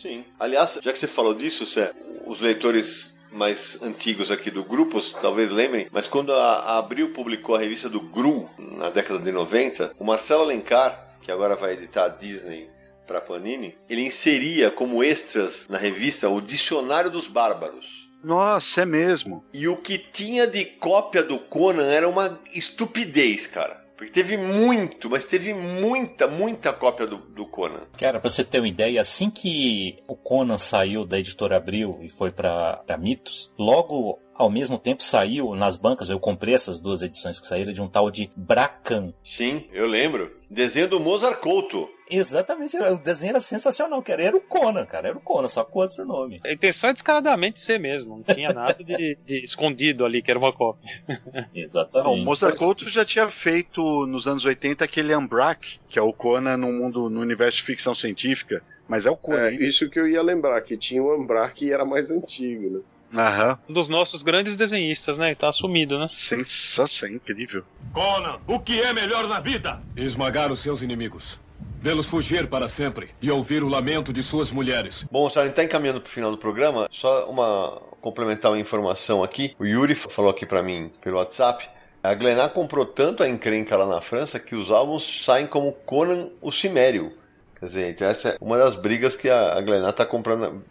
Sim. 0.00 0.24
Aliás, 0.38 0.78
já 0.82 0.92
que 0.92 0.98
você 0.98 1.06
falou 1.06 1.34
disso, 1.34 1.66
Cé, 1.66 1.92
os 2.26 2.40
leitores 2.40 3.18
mais 3.32 3.80
antigos 3.82 4.30
aqui 4.30 4.50
do 4.50 4.64
grupo, 4.64 5.00
talvez 5.20 5.50
lembrem, 5.50 5.88
mas 5.90 6.06
quando 6.06 6.32
a 6.32 6.78
Abril 6.78 7.12
publicou 7.12 7.54
a 7.54 7.58
revista 7.58 7.88
do 7.88 8.00
Gru, 8.00 8.48
na 8.58 8.90
década 8.90 9.18
de 9.18 9.32
90, 9.32 9.92
o 9.98 10.04
Marcelo 10.04 10.42
Alencar, 10.42 11.16
que 11.22 11.30
agora 11.30 11.56
vai 11.56 11.72
editar 11.72 12.04
a 12.04 12.08
Disney 12.08 12.68
para 13.06 13.20
Panini, 13.20 13.76
ele 13.88 14.02
inseria 14.02 14.70
como 14.70 15.02
extras 15.02 15.68
na 15.68 15.78
revista 15.78 16.28
o 16.28 16.40
Dicionário 16.40 17.10
dos 17.10 17.26
Bárbaros. 17.26 18.08
Nossa, 18.22 18.82
é 18.82 18.86
mesmo. 18.86 19.44
E 19.52 19.66
o 19.66 19.76
que 19.76 19.98
tinha 19.98 20.46
de 20.46 20.64
cópia 20.64 21.22
do 21.22 21.38
Conan 21.38 21.86
era 21.86 22.08
uma 22.08 22.38
estupidez, 22.52 23.46
cara. 23.46 23.79
Porque 24.00 24.14
teve 24.14 24.38
muito, 24.38 25.10
mas 25.10 25.26
teve 25.26 25.52
muita, 25.52 26.26
muita 26.26 26.72
cópia 26.72 27.06
do, 27.06 27.18
do 27.18 27.44
Conan. 27.44 27.82
Cara, 27.98 28.18
pra 28.18 28.30
você 28.30 28.42
ter 28.42 28.58
uma 28.58 28.66
ideia, 28.66 28.98
assim 28.98 29.28
que 29.28 29.98
o 30.08 30.16
Conan 30.16 30.56
saiu 30.56 31.04
da 31.04 31.18
editora 31.18 31.58
Abril 31.58 31.98
e 32.00 32.08
foi 32.08 32.30
pra, 32.30 32.78
pra 32.78 32.96
Mitos, 32.96 33.52
logo 33.58 34.18
ao 34.34 34.48
mesmo 34.48 34.78
tempo 34.78 35.02
saiu 35.02 35.54
nas 35.54 35.76
bancas, 35.76 36.08
eu 36.08 36.18
comprei 36.18 36.54
essas 36.54 36.80
duas 36.80 37.02
edições 37.02 37.38
que 37.38 37.46
saíram 37.46 37.74
de 37.74 37.82
um 37.82 37.88
tal 37.88 38.10
de 38.10 38.30
Bracan. 38.34 39.12
Sim, 39.22 39.68
eu 39.70 39.86
lembro. 39.86 40.34
Desenho 40.48 40.88
do 40.88 40.98
Mozart 40.98 41.38
Couto. 41.38 41.86
Exatamente, 42.10 42.76
o 42.76 42.98
desenho 42.98 43.30
era 43.30 43.40
sensacional, 43.40 44.02
cara. 44.02 44.22
Era 44.22 44.36
o 44.36 44.40
Conan, 44.40 44.84
cara. 44.84 45.08
Era 45.08 45.16
o 45.16 45.20
Conan, 45.20 45.48
só 45.48 45.64
com 45.64 45.78
outro 45.78 46.04
nome. 46.04 46.40
A 46.44 46.52
intenção 46.52 46.90
é 46.90 46.92
descaradamente 46.92 47.60
ser 47.60 47.78
mesmo. 47.78 48.16
Não 48.16 48.34
tinha 48.34 48.52
nada 48.52 48.82
de, 48.82 49.16
de 49.24 49.44
escondido 49.44 50.04
ali, 50.04 50.20
que 50.20 50.30
era 50.30 50.38
uma 50.38 50.52
cópia. 50.52 50.90
Exatamente. 51.54 52.06
Não, 52.06 52.14
o 52.14 52.24
Mozart 52.24 52.56
Couto 52.56 52.88
já 52.88 53.04
tinha 53.04 53.28
feito 53.28 54.06
nos 54.06 54.26
anos 54.26 54.44
80 54.44 54.84
aquele 54.84 55.14
Umbrak, 55.14 55.78
que 55.88 55.98
é 55.98 56.02
o 56.02 56.12
Conan 56.12 56.56
no 56.56 56.72
mundo, 56.72 57.08
no 57.08 57.20
universo 57.20 57.58
de 57.58 57.64
ficção 57.64 57.94
científica. 57.94 58.62
Mas 58.88 59.06
é 59.06 59.10
o 59.10 59.16
Conan. 59.16 59.46
É, 59.46 59.54
isso 59.54 59.88
que 59.88 60.00
eu 60.00 60.08
ia 60.08 60.20
lembrar, 60.20 60.60
que 60.62 60.76
tinha 60.76 61.02
o 61.02 61.14
Umbrak 61.14 61.64
e 61.64 61.72
era 61.72 61.84
mais 61.84 62.10
antigo, 62.10 62.78
né? 62.78 62.80
Aham. 63.12 63.58
Um 63.68 63.72
dos 63.72 63.88
nossos 63.88 64.22
grandes 64.22 64.56
desenhistas, 64.56 65.18
né? 65.18 65.34
Tá 65.34 65.48
assumido, 65.48 65.98
né? 65.98 66.08
Sensação, 66.12 67.08
incrível. 67.08 67.64
Conan, 67.92 68.38
o 68.46 68.60
que 68.60 68.80
é 68.80 68.92
melhor 68.92 69.28
na 69.28 69.40
vida? 69.40 69.82
Esmagar 69.96 70.52
os 70.52 70.60
seus 70.60 70.82
inimigos. 70.82 71.40
Vê-los 71.82 72.10
fugir 72.10 72.46
para 72.46 72.68
sempre 72.68 73.08
e 73.22 73.30
ouvir 73.30 73.62
o 73.62 73.68
lamento 73.68 74.12
de 74.12 74.22
suas 74.22 74.52
mulheres. 74.52 75.06
Bom, 75.10 75.26
a 75.26 75.30
gente 75.30 75.48
está 75.48 75.64
encaminhando 75.64 75.98
para 75.98 76.08
o 76.08 76.12
final 76.12 76.30
do 76.30 76.36
programa. 76.36 76.86
Só 76.92 77.24
uma 77.24 77.80
complementar 78.02 78.50
uma 78.50 78.60
informação 78.60 79.22
aqui. 79.22 79.56
O 79.58 79.64
Yuri 79.64 79.94
falou 79.94 80.30
aqui 80.30 80.44
para 80.44 80.62
mim 80.62 80.92
pelo 81.00 81.16
WhatsApp. 81.16 81.66
A 82.02 82.12
Glenar 82.12 82.50
comprou 82.50 82.84
tanto 82.84 83.22
a 83.22 83.28
encrenca 83.28 83.78
lá 83.78 83.86
na 83.86 84.02
França 84.02 84.38
que 84.38 84.54
os 84.54 84.70
álbuns 84.70 85.24
saem 85.24 85.46
como 85.46 85.72
Conan 85.72 86.28
o 86.42 86.52
Cimério. 86.52 87.14
Quer 87.58 87.64
dizer, 87.64 87.90
então 87.90 88.08
essa 88.08 88.28
é 88.30 88.36
uma 88.42 88.58
das 88.58 88.74
brigas 88.74 89.16
que 89.16 89.30
a 89.30 89.58
Glenar 89.62 89.90
está 89.90 90.04
comprando 90.04 90.62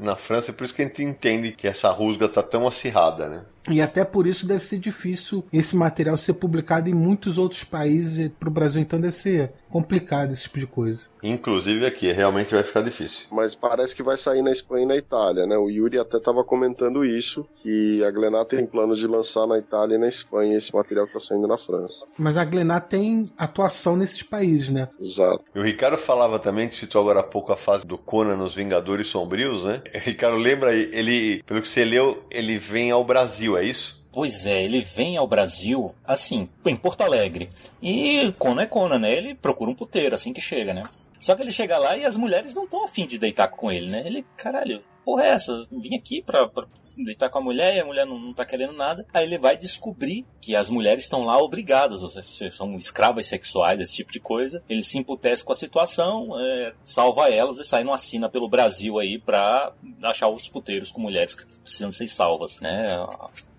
na 0.00 0.16
França, 0.16 0.52
por 0.52 0.64
isso 0.64 0.74
que 0.74 0.82
a 0.82 0.84
gente 0.84 1.02
entende 1.02 1.52
que 1.52 1.66
essa 1.66 1.90
rusga 1.90 2.26
está 2.26 2.42
tão 2.42 2.66
acirrada, 2.66 3.28
né? 3.28 3.42
E 3.70 3.80
até 3.80 4.04
por 4.04 4.26
isso 4.26 4.46
deve 4.46 4.62
ser 4.62 4.78
difícil 4.78 5.42
esse 5.50 5.74
material 5.74 6.18
ser 6.18 6.34
publicado 6.34 6.88
em 6.88 6.92
muitos 6.92 7.38
outros 7.38 7.64
países. 7.64 8.30
Para 8.38 8.48
o 8.48 8.52
Brasil, 8.52 8.80
então, 8.80 9.00
deve 9.00 9.16
ser 9.16 9.52
complicado 9.70 10.32
esse 10.32 10.42
tipo 10.42 10.60
de 10.60 10.66
coisa. 10.66 11.06
Inclusive 11.22 11.86
aqui, 11.86 12.12
realmente 12.12 12.54
vai 12.54 12.62
ficar 12.62 12.82
difícil. 12.82 13.26
Mas 13.32 13.54
parece 13.54 13.96
que 13.96 14.02
vai 14.02 14.18
sair 14.18 14.42
na 14.42 14.52
Espanha 14.52 14.84
e 14.84 14.86
na 14.86 14.96
Itália, 14.96 15.46
né? 15.46 15.56
O 15.56 15.70
Yuri 15.70 15.98
até 15.98 16.18
estava 16.18 16.44
comentando 16.44 17.04
isso, 17.04 17.46
que 17.56 18.04
a 18.04 18.10
Glenat 18.10 18.48
tem 18.48 18.66
planos 18.66 18.98
de 18.98 19.06
lançar 19.06 19.46
na 19.46 19.58
Itália 19.58 19.96
e 19.96 19.98
na 19.98 20.08
Espanha 20.08 20.56
esse 20.56 20.72
material 20.74 21.06
que 21.06 21.16
está 21.16 21.34
saindo 21.34 21.48
na 21.48 21.56
França. 21.56 22.04
Mas 22.18 22.36
a 22.36 22.44
Glenat 22.44 22.86
tem 22.88 23.30
atuação 23.38 23.96
nesses 23.96 24.22
países, 24.22 24.68
né? 24.68 24.88
Exato. 25.00 25.42
E 25.54 25.58
o 25.58 25.62
Ricardo 25.62 25.96
falava 25.96 26.38
também, 26.38 26.70
citou 26.70 27.00
agora 27.00 27.20
há 27.20 27.24
pouco 27.24 27.50
a 27.50 27.56
fase 27.56 27.86
do 27.86 27.96
Conan 27.96 28.36
nos 28.36 28.54
Vingadores 28.54 29.06
Sombrios, 29.06 29.53
né? 29.62 29.82
Ricardo, 30.02 30.36
lembra, 30.36 30.74
ele, 30.74 31.42
pelo 31.44 31.60
que 31.60 31.68
você 31.68 31.84
leu, 31.84 32.26
ele 32.30 32.58
vem 32.58 32.90
ao 32.90 33.04
Brasil, 33.04 33.56
é 33.56 33.64
isso? 33.64 34.02
Pois 34.10 34.46
é, 34.46 34.64
ele 34.64 34.80
vem 34.80 35.16
ao 35.16 35.26
Brasil, 35.26 35.94
assim, 36.04 36.48
em 36.64 36.76
Porto 36.76 37.02
Alegre. 37.02 37.50
E 37.82 38.32
Conan 38.38 38.62
é 38.62 38.66
Conan, 38.66 38.98
né? 38.98 39.12
Ele 39.12 39.34
procura 39.34 39.70
um 39.70 39.74
puteiro 39.74 40.14
assim 40.14 40.32
que 40.32 40.40
chega, 40.40 40.72
né? 40.72 40.84
Só 41.20 41.34
que 41.34 41.42
ele 41.42 41.50
chega 41.50 41.78
lá 41.78 41.96
e 41.96 42.04
as 42.04 42.16
mulheres 42.16 42.54
não 42.54 42.64
estão 42.64 42.84
afim 42.84 43.06
de 43.06 43.18
deitar 43.18 43.48
com 43.48 43.72
ele, 43.72 43.90
né? 43.90 44.02
Ele, 44.06 44.24
caralho, 44.36 44.82
porra 45.04 45.24
é 45.24 45.28
essa? 45.30 45.66
Vim 45.70 45.96
aqui 45.96 46.22
pra, 46.22 46.46
pra 46.46 46.66
deitar 46.96 47.28
com 47.30 47.38
a 47.38 47.42
mulher 47.42 47.74
e 47.74 47.80
a 47.80 47.84
mulher 47.84 48.06
não, 48.06 48.18
não 48.18 48.32
tá 48.32 48.44
querendo 48.44 48.72
nada. 48.72 49.06
Aí 49.12 49.24
ele 49.24 49.38
vai 49.38 49.56
descobrir 49.56 50.26
que 50.40 50.54
as 50.54 50.68
mulheres 50.68 51.04
estão 51.04 51.24
lá 51.24 51.38
obrigadas, 51.38 52.02
ou 52.02 52.08
seja, 52.08 52.52
são 52.52 52.76
escravas 52.76 53.26
sexuais, 53.26 53.80
esse 53.80 53.94
tipo 53.94 54.12
de 54.12 54.20
coisa. 54.20 54.62
Ele 54.68 54.82
se 54.82 54.98
emputece 54.98 55.44
com 55.44 55.52
a 55.52 55.56
situação, 55.56 56.28
é, 56.38 56.74
salva 56.84 57.30
elas 57.30 57.58
e 57.58 57.64
sai 57.64 57.84
numa 57.84 57.98
sina 57.98 58.28
pelo 58.28 58.48
Brasil 58.48 58.98
aí 58.98 59.18
pra 59.18 59.72
achar 60.02 60.28
outros 60.28 60.48
puteiros 60.48 60.92
com 60.92 61.00
mulheres 61.00 61.34
que 61.34 61.46
precisam 61.58 61.90
ser 61.90 62.06
salvas, 62.08 62.60
né? 62.60 63.06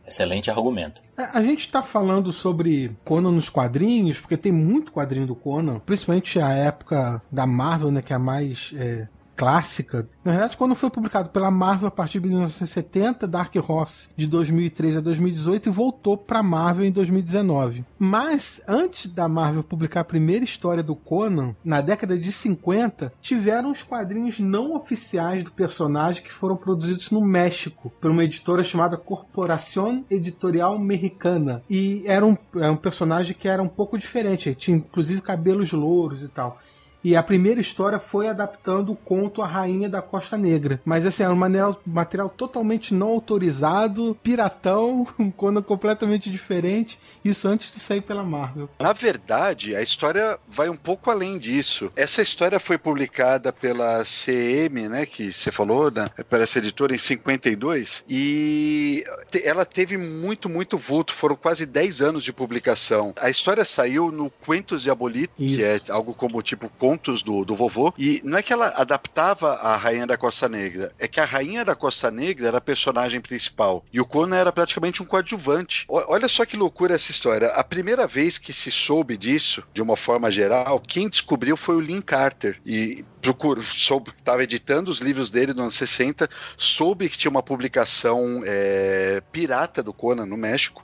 Excelente 0.08 0.52
argumento. 0.52 1.02
É, 1.18 1.24
a 1.24 1.42
gente 1.42 1.62
está 1.62 1.82
falando 1.82 2.32
sobre 2.32 2.96
Conan 3.04 3.32
nos 3.32 3.50
quadrinhos, 3.50 4.20
porque 4.20 4.38
tem 4.38 4.52
muito 4.52 4.92
quadrinho 4.92 5.26
do 5.26 5.36
Conan, 5.36 5.80
principalmente 5.80 6.40
a 6.40 6.52
época 6.54 7.22
da 7.32 7.48
Marvel, 7.48 7.92
né, 7.92 8.02
que 8.02 8.14
é 8.14 8.16
a 8.16 8.20
mais 8.20 8.72
é, 8.78 9.08
clássica. 9.36 10.08
Na 10.24 10.32
verdade, 10.32 10.58
quando 10.58 10.76
foi 10.76 10.90
publicado 10.90 11.30
pela 11.30 11.52
Marvel 11.52 11.88
a 11.88 11.92
partir 11.92 12.20
de 12.20 12.28
1970, 12.28 13.28
Dark 13.28 13.54
Horse 13.68 14.08
de 14.16 14.26
2003 14.26 14.98
a 14.98 15.02
2018 15.02 15.70
e 15.70 15.72
voltou 15.72 16.18
para 16.18 16.42
Marvel 16.42 16.86
em 16.86 16.92
2019. 16.92 17.84
Mas 18.00 18.62
antes 18.68 19.08
da 19.08 19.28
Marvel 19.28 19.64
publicar 19.64 20.02
a 20.02 20.06
primeira 20.06 20.44
história 20.44 20.82
do 20.82 20.96
Conan, 20.96 21.56
na 21.64 21.82
década 21.82 22.18
de 22.18 22.32
50, 22.32 23.14
tiveram 23.22 23.72
os 23.72 23.84
quadrinhos 23.84 24.40
não 24.40 24.76
oficiais 24.76 25.44
do 25.44 25.52
personagem 25.52 26.24
que 26.24 26.34
foram 26.34 26.56
produzidos 26.56 27.12
no 27.12 27.22
México 27.22 27.92
por 28.00 28.12
uma 28.12 28.24
editora 28.24 28.64
chamada 28.64 28.98
Corporación 28.98 30.06
Editorial 30.10 30.80
Mexicana. 30.80 31.62
E 31.70 32.04
era 32.06 32.26
um, 32.26 32.38
era 32.56 32.72
um 32.72 32.78
personagem 32.78 33.36
que 33.38 33.48
era 33.48 33.62
um 33.62 33.68
pouco 33.68 33.98
diferente, 33.98 34.56
tinha 34.56 34.78
inclusive 34.78 35.22
cabelos 35.22 35.72
louros 35.72 36.24
e 36.24 36.28
tal. 36.28 36.60
E 37.06 37.16
a 37.16 37.22
primeira 37.22 37.62
história 37.62 38.00
foi 38.00 38.28
adaptando 38.28 38.92
o 38.92 38.96
conto 38.96 39.44
A 39.44 39.46
Rainha 39.46 39.88
da 39.88 40.02
Costa 40.02 40.36
Negra. 40.36 40.82
Mas 40.84 41.06
assim, 41.06 41.22
é 41.22 41.30
um 41.30 41.36
material, 41.36 41.80
material 41.86 42.28
totalmente 42.28 42.96
não 42.96 43.10
autorizado, 43.10 44.18
piratão, 44.24 45.08
um 45.20 45.30
Conan 45.30 45.62
completamente 45.62 46.32
diferente. 46.32 46.98
Isso 47.24 47.48
antes 47.48 47.72
de 47.72 47.80
sair 47.80 48.02
pela 48.02 48.24
Marvel. 48.24 48.68
Na 48.80 48.92
verdade, 48.92 49.76
a 49.76 49.84
história 49.84 50.40
vai 50.50 50.68
um 50.68 50.76
pouco 50.76 51.12
além 51.12 51.38
disso. 51.38 51.92
Essa 51.96 52.24
história 52.24 52.60
foi 52.60 52.76
publicada 52.76 53.54
pela 53.54 54.04
CM, 54.04 54.90
né, 54.90 55.06
que 55.06 55.32
você 55.32 55.52
falou, 55.52 55.92
né, 55.92 56.08
pela 56.28 56.42
essa 56.42 56.58
editora 56.58 56.96
em 56.96 56.98
52, 56.98 58.04
e 58.10 59.04
ela 59.44 59.64
teve 59.64 59.96
muito, 59.96 60.50
muito 60.50 60.76
vulto, 60.76 61.14
foram 61.14 61.36
quase 61.36 61.68
10 61.68 62.02
anos 62.02 62.24
de 62.24 62.34
publicação. 62.34 63.14
A 63.22 63.30
história 63.30 63.64
saiu 63.64 64.12
no 64.12 64.32
Cuentos 64.32 64.82
de 64.82 64.90
Abolito, 64.90 65.34
Isso. 65.38 65.58
que 65.58 65.64
é 65.64 65.80
algo 65.90 66.12
como 66.12 66.42
tipo 66.42 66.68
contos 66.96 67.22
do, 67.22 67.44
do 67.44 67.56
vovô, 67.56 67.94
e 67.98 68.22
não 68.24 68.38
é 68.38 68.42
que 68.42 68.54
ela 68.54 68.68
adaptava 68.70 69.56
a 69.56 69.76
Rainha 69.76 70.08
da 70.08 70.18
Costa 70.18 70.48
Negra, 70.48 70.94
é 70.98 71.08
que 71.08 71.20
a 71.20 71.26
Rainha 71.26 71.66
da 71.66 71.76
Costa 71.76 72.10
Negra 72.10 72.48
era 72.48 72.58
a 72.58 72.62
personagem 72.62 73.20
principal, 73.20 73.84
e 73.92 74.00
o 74.00 74.06
Conan 74.06 74.38
era 74.38 74.52
praticamente 74.52 75.04
um 75.04 75.06
coadjuvante. 75.06 75.86
O, 75.90 75.98
olha 76.12 76.30
só 76.30 76.46
que 76.46 76.56
loucura 76.56 76.96
essa 76.96 77.12
história. 77.12 77.48
A 77.50 77.64
primeira 77.64 78.08
vez 78.08 78.38
que 78.38 78.54
se 78.54 78.72
soube 78.72 79.18
disso, 79.18 79.62
de 79.74 79.82
uma 79.82 79.98
forma 79.98 80.32
geral, 80.32 80.80
quem 80.80 81.10
descobriu 81.10 81.58
foi 81.58 81.76
o 81.76 81.82
Lynn 81.82 82.02
Carter, 82.02 82.60
e 82.66 83.04
procurou, 83.22 83.62
estava 83.62 84.44
editando 84.44 84.90
os 84.90 85.00
livros 85.00 85.30
dele 85.30 85.54
no 85.54 85.64
ano 85.64 85.72
60, 85.72 86.30
soube 86.56 87.10
que 87.10 87.18
tinha 87.18 87.32
uma 87.32 87.44
publicação 87.44 88.42
é, 88.46 89.22
pirata 89.32 89.84
do 89.84 89.92
Conan 89.92 90.26
no 90.26 90.38
México, 90.38 90.84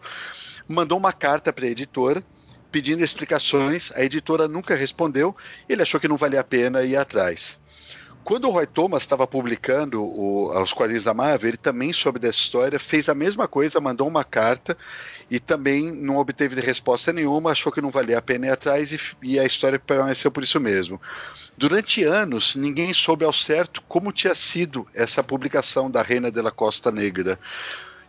mandou 0.67 0.97
uma 0.97 1.13
carta 1.13 1.53
para 1.53 1.65
a 1.65 1.69
editora 1.69 2.23
pedindo 2.72 3.03
explicações, 3.03 3.91
a 3.95 4.03
editora 4.03 4.48
nunca 4.48 4.76
respondeu, 4.76 5.35
ele 5.68 5.81
achou 5.81 5.99
que 5.99 6.07
não 6.07 6.18
valia 6.18 6.39
a 6.39 6.43
pena 6.43 6.84
ir 6.84 6.95
atrás. 6.95 7.60
Quando 8.23 8.48
o 8.48 8.52
Roy 8.52 8.68
Thomas 8.68 9.02
estava 9.02 9.26
publicando 9.26 10.03
o, 10.03 10.52
os 10.61 10.73
quadrinhos 10.73 11.06
da 11.06 11.14
Marvel, 11.14 11.49
ele 11.49 11.57
também 11.57 11.91
soube 11.91 12.19
dessa 12.19 12.38
história, 12.38 12.80
fez 12.80 13.10
a 13.10 13.15
mesma 13.15 13.48
coisa, 13.48 13.81
mandou 13.81 14.07
uma 14.07 14.23
carta 14.23 14.77
e 15.30 15.39
também 15.39 15.91
não 15.91 16.18
obteve 16.18 16.61
resposta 16.61 17.11
nenhuma, 17.11 17.52
achou 17.52 17.72
que 17.72 17.81
não 17.81 17.89
valia 17.89 18.19
a 18.19 18.22
pena 18.22 18.45
ir 18.45 18.52
atrás 18.52 18.93
e, 18.93 18.99
e 19.23 19.39
a 19.39 19.45
história 19.45 19.80
permaneceu 19.80 20.31
por 20.31 20.43
isso 20.43 20.60
mesmo. 20.60 21.02
Durante 21.57 22.03
anos, 22.03 22.56
ninguém 22.56 22.93
soube 22.93 23.26
ao 23.26 23.34
certo 23.34 23.81
como 23.88 24.11
tinha 24.11 24.35
sido 24.35 24.88
essa 24.93 25.23
publicação 25.23 25.89
da 25.89 26.03
Reina 26.03 26.31
de 26.31 26.41
la 26.41 26.52
Costa 26.52 26.91
Negra. 26.91 27.39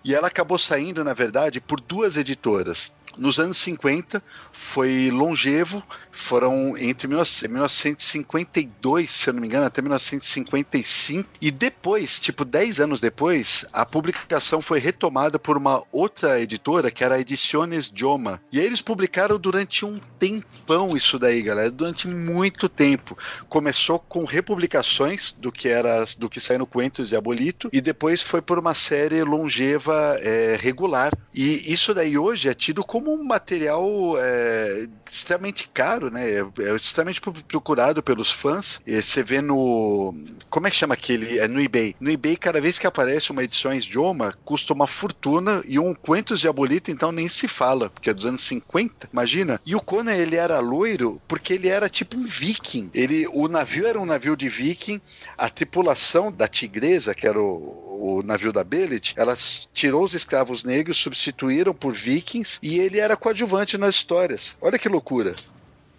E 0.05 0.15
ela 0.15 0.29
acabou 0.29 0.59
saindo, 0.59 1.05
na 1.05 1.15
verdade, 1.15 1.61
por 1.61 1.81
duas 1.81 2.17
editoras. 2.17 2.93
Nos 3.17 3.39
anos 3.39 3.57
50 3.59 4.21
foi 4.53 5.11
longevo, 5.11 5.83
foram 6.11 6.77
entre 6.77 7.09
1952, 7.09 9.11
se 9.11 9.29
eu 9.29 9.35
não 9.35 9.41
me 9.41 9.47
engano, 9.47 9.67
até 9.67 9.83
1955, 9.83 11.29
e 11.41 11.51
depois, 11.51 12.21
tipo 12.21 12.45
10 12.45 12.81
anos 12.81 13.01
depois, 13.01 13.65
a 13.73 13.87
publicação 13.87 14.63
foi 14.63 14.79
retomada 14.79 15.39
por 15.39 15.57
uma 15.57 15.83
outra 15.91 16.41
editora, 16.41 16.91
que 16.91 17.05
era 17.05 17.17
a 17.17 17.21
Ediciones 17.21 17.91
Joma. 17.95 18.41
E 18.53 18.61
aí 18.61 18.67
eles 18.67 18.83
publicaram 18.83 19.39
durante 19.39 19.85
um 19.85 19.99
tempão 20.19 20.97
isso 20.97 21.19
daí, 21.19 21.43
galera, 21.43 21.71
durante 21.71 22.09
muito 22.09 22.69
tempo. 22.69 23.17
Começou 23.49 23.99
com 23.99 24.25
republicações 24.25 25.35
do 25.39 25.51
que 25.51 25.69
era 25.69 26.05
do 26.19 26.29
que 26.29 26.41
saiu 26.41 26.59
no 26.61 26.67
Cuentos 26.67 27.13
e 27.13 27.17
Abolito, 27.17 27.69
e 27.73 27.81
depois 27.81 28.23
foi 28.23 28.43
por 28.43 28.59
uma 28.59 28.75
série 28.75 29.23
longeva 29.23 30.19
é, 30.21 30.59
regular. 30.61 31.13
E 31.35 31.73
isso 31.73 31.95
daí 31.95 32.19
hoje 32.19 32.49
é 32.49 32.55
tido 32.55 32.85
como 32.85 33.02
como 33.03 33.21
um 33.21 33.25
material 33.25 34.15
é, 34.17 34.87
extremamente 35.11 35.69
caro, 35.69 36.09
né? 36.09 36.31
É, 36.31 36.41
é, 36.61 36.77
extremamente 36.77 37.21
procurado 37.21 38.01
pelos 38.03 38.31
fãs. 38.31 38.81
E 38.87 39.03
você 39.03 39.23
vê 39.25 39.41
no. 39.41 40.15
Como 40.49 40.69
é 40.69 40.71
que 40.71 40.77
chama 40.77 40.95
aquele? 40.95 41.39
É 41.39 41.49
no 41.49 41.61
eBay. 41.61 41.97
No 41.99 42.11
eBay, 42.11 42.37
cada 42.37 42.61
vez 42.61 42.79
que 42.79 42.87
aparece 42.87 43.33
uma 43.33 43.43
edição 43.43 43.75
idioma, 43.75 44.35
custa 44.45 44.73
uma 44.73 44.87
fortuna 44.87 45.63
e 45.67 45.79
um 45.79 45.95
Quentos 45.95 46.41
de 46.41 46.49
Abolito, 46.49 46.91
então 46.91 47.11
nem 47.11 47.29
se 47.29 47.49
fala, 47.49 47.91
porque 47.91 48.11
é 48.11 48.15
dos 48.15 48.25
anos 48.25 48.43
50, 48.43 49.09
imagina. 49.13 49.61
E 49.67 49.75
o 49.75 49.81
Conan, 49.81 50.15
ele 50.15 50.37
era 50.37 50.61
loiro 50.61 51.21
porque 51.27 51.55
ele 51.55 51.69
era 51.69 51.89
tipo 51.89 52.17
um 52.17 52.23
viking. 52.23 52.91
Ele, 52.95 53.27
o 53.33 53.49
navio 53.49 53.87
era 53.87 54.01
um 54.01 54.07
navio 54.07 54.37
de 54.37 54.49
viking, 54.49 55.01
a 55.37 55.49
tripulação 55.49 56.31
da 56.31 56.47
Tigresa, 56.47 57.15
que 57.15 57.27
era 57.27 57.41
o, 57.41 57.93
o 58.03 58.23
navio 58.23 58.53
da 58.53 58.65
Belit, 58.65 59.15
elas 59.17 59.69
tirou 59.73 60.03
os 60.03 60.13
escravos 60.13 60.65
negros, 60.65 60.99
substituíram 60.99 61.73
por 61.73 61.93
vikings 61.93 62.59
e 62.61 62.81
ele 62.81 62.92
ele 62.93 63.01
era 63.01 63.17
coadjuvante 63.17 63.79
nas 63.79 63.95
histórias. 63.95 64.55
Olha 64.61 64.79
que 64.79 64.89
loucura. 64.89 65.35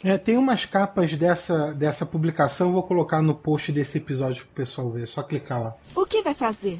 É, 0.03 0.18
tem 0.18 0.38
umas 0.38 0.65
capas 0.65 1.15
dessa, 1.15 1.74
dessa 1.74 2.06
publicação, 2.06 2.74
vou 2.74 2.84
colocar 2.84 3.22
no 3.22 3.34
post 3.34 3.72
desse 3.72 3.98
episódio 3.98 4.45
pro 4.45 4.64
pessoal 4.64 4.91
ver, 4.91 5.03
é 5.03 5.06
só 5.06 5.24
clicar 5.24 5.64
lá. 5.64 5.74
O 5.95 6.06
que 6.06 6.22
vai 6.22 6.34
fazer? 6.34 6.80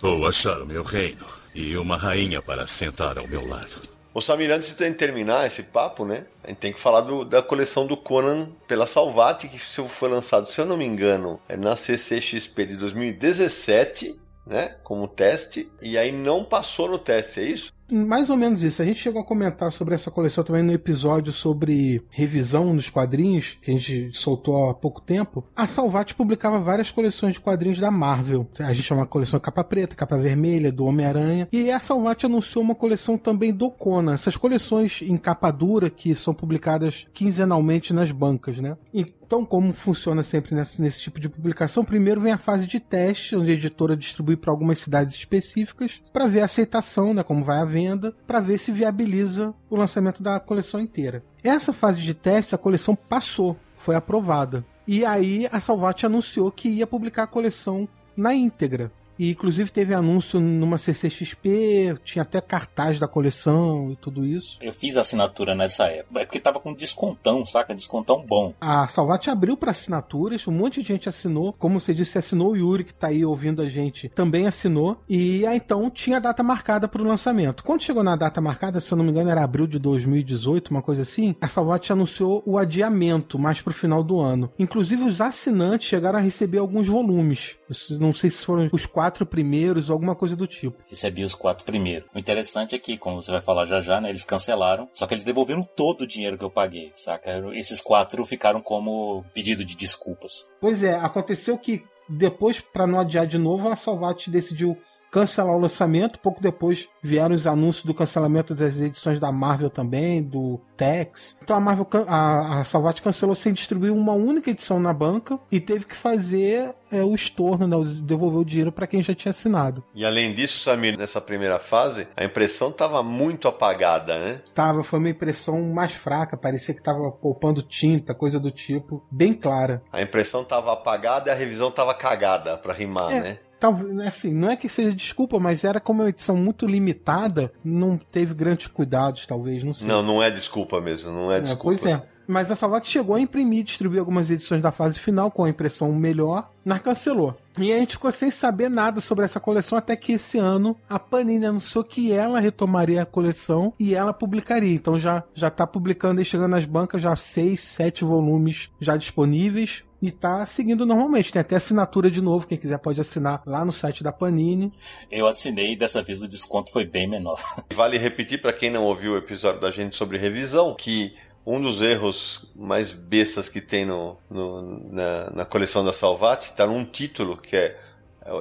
Vou 0.00 0.26
achar 0.26 0.60
o 0.60 0.66
meu 0.66 0.82
reino 0.82 1.24
e 1.54 1.76
uma 1.76 1.96
rainha 1.96 2.42
para 2.42 2.66
sentar 2.66 3.16
ao 3.16 3.28
meu 3.28 3.46
lado. 3.46 3.94
Ô 4.12 4.20
Samir, 4.20 4.50
antes 4.50 4.74
de 4.74 4.90
terminar 4.92 5.46
esse 5.46 5.62
papo, 5.62 6.04
né? 6.04 6.26
A 6.42 6.48
gente 6.48 6.58
tem 6.58 6.72
que 6.72 6.80
falar 6.80 7.00
do, 7.00 7.24
da 7.24 7.42
coleção 7.42 7.86
do 7.86 7.96
Conan 7.96 8.48
pela 8.66 8.86
Salvati, 8.86 9.48
que 9.48 9.58
foi 9.58 10.08
lançado, 10.08 10.52
se 10.52 10.60
eu 10.60 10.66
não 10.66 10.76
me 10.76 10.84
engano, 10.84 11.40
é 11.48 11.56
na 11.56 11.74
CCXP 11.74 12.66
de 12.66 12.76
2017, 12.76 14.20
né? 14.46 14.76
Como 14.82 15.08
teste. 15.08 15.68
E 15.80 15.96
aí 15.96 16.12
não 16.12 16.44
passou 16.44 16.88
no 16.88 16.98
teste, 16.98 17.40
é 17.40 17.44
isso? 17.44 17.72
Mais 17.90 18.30
ou 18.30 18.36
menos 18.36 18.62
isso. 18.62 18.80
A 18.80 18.84
gente 18.84 19.00
chegou 19.00 19.20
a 19.20 19.24
comentar 19.24 19.70
sobre 19.70 19.94
essa 19.94 20.10
coleção 20.10 20.42
também 20.42 20.62
no 20.62 20.72
episódio 20.72 21.32
sobre 21.32 22.02
revisão 22.10 22.74
dos 22.74 22.88
quadrinhos, 22.88 23.58
que 23.60 23.70
a 23.70 23.74
gente 23.74 24.10
soltou 24.12 24.70
há 24.70 24.74
pouco 24.74 25.00
tempo. 25.00 25.44
A 25.54 25.66
Salvat 25.66 26.14
publicava 26.14 26.58
várias 26.60 26.90
coleções 26.90 27.34
de 27.34 27.40
quadrinhos 27.40 27.78
da 27.78 27.90
Marvel. 27.90 28.48
A 28.58 28.72
gente 28.72 28.84
chama 28.84 29.02
a 29.02 29.06
coleção 29.06 29.38
capa 29.38 29.62
preta, 29.62 29.94
capa 29.94 30.16
vermelha, 30.16 30.72
do 30.72 30.84
Homem-Aranha. 30.84 31.48
E 31.52 31.70
a 31.70 31.80
Salvat 31.80 32.24
anunciou 32.24 32.64
uma 32.64 32.74
coleção 32.74 33.18
também 33.18 33.52
do 33.52 33.70
Conan. 33.70 34.14
Essas 34.14 34.36
coleções 34.36 35.02
em 35.02 35.16
capa 35.16 35.50
dura 35.50 35.90
que 35.90 36.14
são 36.14 36.34
publicadas 36.34 37.06
quinzenalmente 37.12 37.92
nas 37.92 38.10
bancas, 38.10 38.58
né? 38.58 38.76
E 38.92 39.04
então, 39.26 39.44
como 39.44 39.72
funciona 39.72 40.22
sempre 40.22 40.54
nesse, 40.54 40.80
nesse, 40.80 41.00
tipo 41.00 41.18
de 41.18 41.28
publicação, 41.28 41.84
primeiro 41.84 42.20
vem 42.20 42.32
a 42.32 42.38
fase 42.38 42.66
de 42.66 42.78
teste, 42.78 43.34
onde 43.34 43.50
a 43.50 43.54
editora 43.54 43.96
distribui 43.96 44.36
para 44.36 44.52
algumas 44.52 44.78
cidades 44.78 45.14
específicas 45.14 46.02
para 46.12 46.28
ver 46.28 46.42
a 46.42 46.44
aceitação, 46.44 47.14
né, 47.14 47.22
como 47.22 47.44
vai 47.44 47.58
a 47.58 47.64
venda, 47.74 48.14
para 48.24 48.38
ver 48.38 48.58
se 48.58 48.70
viabiliza 48.70 49.52
o 49.68 49.74
lançamento 49.74 50.22
da 50.22 50.38
coleção 50.38 50.78
inteira. 50.78 51.24
Essa 51.42 51.72
fase 51.72 52.00
de 52.00 52.14
teste, 52.14 52.54
a 52.54 52.58
coleção 52.58 52.94
passou, 52.94 53.56
foi 53.76 53.96
aprovada. 53.96 54.64
E 54.86 55.04
aí 55.04 55.48
a 55.50 55.58
Salvat 55.58 56.06
anunciou 56.06 56.52
que 56.52 56.68
ia 56.68 56.86
publicar 56.86 57.24
a 57.24 57.26
coleção 57.26 57.88
na 58.16 58.32
íntegra. 58.32 58.92
E 59.18 59.30
inclusive 59.30 59.70
teve 59.70 59.94
anúncio 59.94 60.40
numa 60.40 60.78
CCXP, 60.78 61.96
tinha 62.04 62.22
até 62.22 62.40
cartaz 62.40 62.98
da 62.98 63.08
coleção 63.08 63.90
e 63.92 63.96
tudo 63.96 64.24
isso. 64.24 64.58
Eu 64.60 64.72
fiz 64.72 64.96
assinatura 64.96 65.54
nessa 65.54 65.84
época. 65.86 66.20
É 66.20 66.24
porque 66.24 66.40
tava 66.40 66.60
com 66.60 66.72
descontão, 66.72 67.44
saca? 67.44 67.74
Descontão 67.74 68.24
bom. 68.26 68.54
A 68.60 68.86
Salvat 68.88 69.28
abriu 69.28 69.56
para 69.56 69.70
assinaturas, 69.70 70.46
um 70.46 70.52
monte 70.52 70.82
de 70.82 70.88
gente 70.88 71.08
assinou. 71.08 71.52
Como 71.52 71.80
você 71.80 71.92
disse, 71.92 72.18
assinou 72.18 72.52
o 72.52 72.56
Yuri, 72.56 72.84
que 72.84 72.94
tá 72.94 73.08
aí 73.08 73.24
ouvindo 73.24 73.62
a 73.62 73.66
gente, 73.66 74.08
também 74.08 74.46
assinou. 74.46 75.00
E 75.08 75.46
aí 75.46 75.60
então 75.64 75.88
tinha 75.90 76.18
a 76.18 76.20
data 76.20 76.42
marcada 76.42 76.86
para 76.86 77.00
o 77.00 77.06
lançamento. 77.06 77.64
Quando 77.64 77.82
chegou 77.82 78.02
na 78.02 78.16
data 78.16 78.40
marcada, 78.40 78.80
se 78.80 78.92
eu 78.92 78.98
não 78.98 79.04
me 79.04 79.10
engano, 79.10 79.30
era 79.30 79.42
abril 79.42 79.66
de 79.66 79.78
2018, 79.78 80.70
uma 80.70 80.82
coisa 80.82 81.02
assim, 81.02 81.34
a 81.40 81.48
Salvat 81.48 81.90
anunciou 81.90 82.42
o 82.44 82.58
adiamento 82.58 83.38
mais 83.38 83.60
pro 83.60 83.72
final 83.72 84.02
do 84.02 84.20
ano. 84.20 84.52
Inclusive, 84.58 85.04
os 85.04 85.20
assinantes 85.20 85.88
chegaram 85.88 86.18
a 86.18 86.22
receber 86.22 86.58
alguns 86.58 86.86
volumes. 86.86 87.56
Não 87.98 88.12
sei 88.12 88.28
se 88.28 88.44
foram 88.44 88.68
os 88.72 88.86
quatro 88.86 89.03
quatro 89.04 89.26
primeiros, 89.26 89.90
alguma 89.90 90.14
coisa 90.14 90.34
do 90.34 90.46
tipo. 90.46 90.82
Recebi 90.88 91.24
os 91.24 91.34
quatro 91.34 91.62
primeiros. 91.62 92.08
O 92.14 92.18
interessante 92.18 92.74
é 92.74 92.78
que, 92.78 92.96
como 92.96 93.20
você 93.20 93.30
vai 93.30 93.42
falar 93.42 93.66
já 93.66 93.78
já, 93.78 94.00
né, 94.00 94.08
eles 94.08 94.24
cancelaram, 94.24 94.88
só 94.94 95.06
que 95.06 95.12
eles 95.12 95.24
devolveram 95.24 95.62
todo 95.62 96.02
o 96.02 96.06
dinheiro 96.06 96.38
que 96.38 96.44
eu 96.44 96.50
paguei, 96.50 96.90
saca? 96.94 97.30
Esses 97.52 97.82
quatro 97.82 98.24
ficaram 98.24 98.62
como 98.62 99.22
pedido 99.34 99.62
de 99.62 99.76
desculpas. 99.76 100.46
Pois 100.58 100.82
é, 100.82 100.94
aconteceu 100.94 101.58
que 101.58 101.84
depois, 102.08 102.60
para 102.60 102.86
não 102.86 102.98
adiar 102.98 103.26
de 103.26 103.36
novo, 103.36 103.68
a 103.68 103.76
Salvat 103.76 104.30
decidiu 104.30 104.74
cancelar 105.14 105.54
o 105.54 105.60
lançamento. 105.60 106.18
Pouco 106.18 106.42
depois 106.42 106.88
vieram 107.00 107.36
os 107.36 107.46
anúncios 107.46 107.84
do 107.84 107.94
cancelamento 107.94 108.52
das 108.52 108.80
edições 108.80 109.20
da 109.20 109.30
Marvel 109.30 109.70
também, 109.70 110.20
do 110.20 110.60
Tex. 110.76 111.36
Então 111.40 111.56
a 111.56 111.60
Marvel, 111.60 111.86
a, 112.08 112.60
a 112.60 112.64
Salvat 112.64 113.00
cancelou 113.00 113.36
sem 113.36 113.52
distribuir 113.52 113.92
uma 113.92 114.12
única 114.12 114.50
edição 114.50 114.80
na 114.80 114.92
banca 114.92 115.38
e 115.52 115.60
teve 115.60 115.84
que 115.84 115.94
fazer 115.94 116.74
é, 116.90 117.02
o 117.04 117.14
estorno, 117.14 117.66
né, 117.66 117.76
devolver 118.02 118.40
o 118.40 118.44
dinheiro 118.44 118.72
para 118.72 118.88
quem 118.88 119.04
já 119.04 119.14
tinha 119.14 119.30
assinado. 119.30 119.84
E 119.94 120.04
além 120.04 120.34
disso, 120.34 120.58
Samir, 120.60 120.98
nessa 120.98 121.20
primeira 121.20 121.60
fase, 121.60 122.08
a 122.16 122.24
impressão 122.24 122.70
estava 122.70 123.00
muito 123.00 123.46
apagada, 123.46 124.18
né? 124.18 124.40
Tava, 124.52 124.82
foi 124.82 124.98
uma 124.98 125.10
impressão 125.10 125.62
mais 125.62 125.92
fraca, 125.92 126.36
parecia 126.36 126.74
que 126.74 126.80
estava 126.80 127.12
poupando 127.12 127.62
tinta, 127.62 128.14
coisa 128.14 128.40
do 128.40 128.50
tipo, 128.50 129.04
bem 129.08 129.32
clara. 129.32 129.80
A 129.92 130.02
impressão 130.02 130.42
estava 130.42 130.72
apagada 130.72 131.30
e 131.30 131.32
a 131.32 131.36
revisão 131.36 131.68
estava 131.68 131.94
cagada, 131.94 132.58
para 132.58 132.72
rimar, 132.72 133.12
é. 133.12 133.20
né? 133.20 133.38
Talvez, 133.64 133.98
assim, 134.00 134.34
não 134.34 134.50
é 134.50 134.56
que 134.56 134.68
seja 134.68 134.92
desculpa, 134.92 135.40
mas 135.40 135.64
era 135.64 135.80
como 135.80 136.02
uma 136.02 136.10
edição 136.10 136.36
muito 136.36 136.66
limitada, 136.66 137.50
não 137.64 137.96
teve 137.96 138.34
grandes 138.34 138.66
cuidados, 138.66 139.24
talvez, 139.24 139.62
não 139.62 139.72
sei. 139.72 139.88
Não, 139.88 140.02
não 140.02 140.22
é 140.22 140.30
desculpa 140.30 140.82
mesmo, 140.82 141.10
não 141.10 141.32
é, 141.32 141.38
é 141.38 141.40
desculpa. 141.40 141.78
Pois 141.78 141.86
é. 141.86 142.02
Mas 142.26 142.50
a 142.50 142.56
Salvat 142.56 142.86
chegou 142.86 143.16
a 143.16 143.20
imprimir 143.20 143.60
e 143.60 143.62
distribuir 143.62 144.00
algumas 144.00 144.30
edições 144.30 144.62
da 144.62 144.72
fase 144.72 144.98
final 144.98 145.30
com 145.30 145.44
a 145.44 145.48
impressão 145.48 145.92
melhor, 145.92 146.50
mas 146.64 146.80
cancelou. 146.80 147.36
E 147.58 147.72
a 147.72 147.78
gente 147.78 147.92
ficou 147.92 148.10
sem 148.10 148.30
saber 148.30 148.68
nada 148.68 149.00
sobre 149.00 149.24
essa 149.24 149.38
coleção 149.38 149.76
até 149.76 149.94
que 149.94 150.12
esse 150.12 150.38
ano 150.38 150.76
a 150.88 150.98
Panini 150.98 151.46
anunciou 151.46 151.84
que 151.84 152.12
ela 152.12 152.40
retomaria 152.40 153.02
a 153.02 153.06
coleção 153.06 153.72
e 153.78 153.94
ela 153.94 154.12
publicaria. 154.12 154.74
Então 154.74 154.98
já 154.98 155.22
já 155.34 155.50
tá 155.50 155.66
publicando 155.66 156.20
e 156.20 156.24
chegando 156.24 156.50
nas 156.50 156.64
bancas 156.64 157.02
já 157.02 157.14
seis, 157.14 157.62
sete 157.62 158.04
volumes 158.04 158.70
já 158.80 158.96
disponíveis 158.96 159.84
e 160.08 160.12
tá 160.12 160.44
seguindo 160.46 160.86
normalmente. 160.86 161.32
Tem 161.32 161.40
até 161.40 161.56
assinatura 161.56 162.10
de 162.10 162.20
novo, 162.20 162.46
quem 162.46 162.58
quiser 162.58 162.78
pode 162.78 163.00
assinar 163.00 163.42
lá 163.46 163.64
no 163.64 163.72
site 163.72 164.02
da 164.02 164.12
Panini. 164.12 164.72
Eu 165.10 165.26
assinei 165.26 165.72
e 165.72 165.76
dessa 165.76 166.02
vez 166.02 166.22
o 166.22 166.28
desconto 166.28 166.72
foi 166.72 166.86
bem 166.86 167.08
menor. 167.08 167.40
Vale 167.74 167.98
repetir 167.98 168.40
para 168.40 168.52
quem 168.52 168.70
não 168.70 168.84
ouviu 168.84 169.12
o 169.12 169.16
episódio 169.16 169.60
da 169.60 169.70
gente 169.70 169.96
sobre 169.96 170.18
revisão 170.18 170.74
que 170.74 171.14
um 171.46 171.60
dos 171.60 171.82
erros 171.82 172.50
mais 172.56 172.90
bestas 172.90 173.48
que 173.48 173.60
tem 173.60 173.84
no, 173.84 174.16
no 174.30 174.92
na, 174.92 175.30
na, 175.30 175.44
coleção 175.44 175.84
da 175.84 175.92
Salvati 175.92 176.46
está 176.46 176.66
num 176.66 176.84
título 176.84 177.36
que 177.36 177.54
é, 177.54 177.76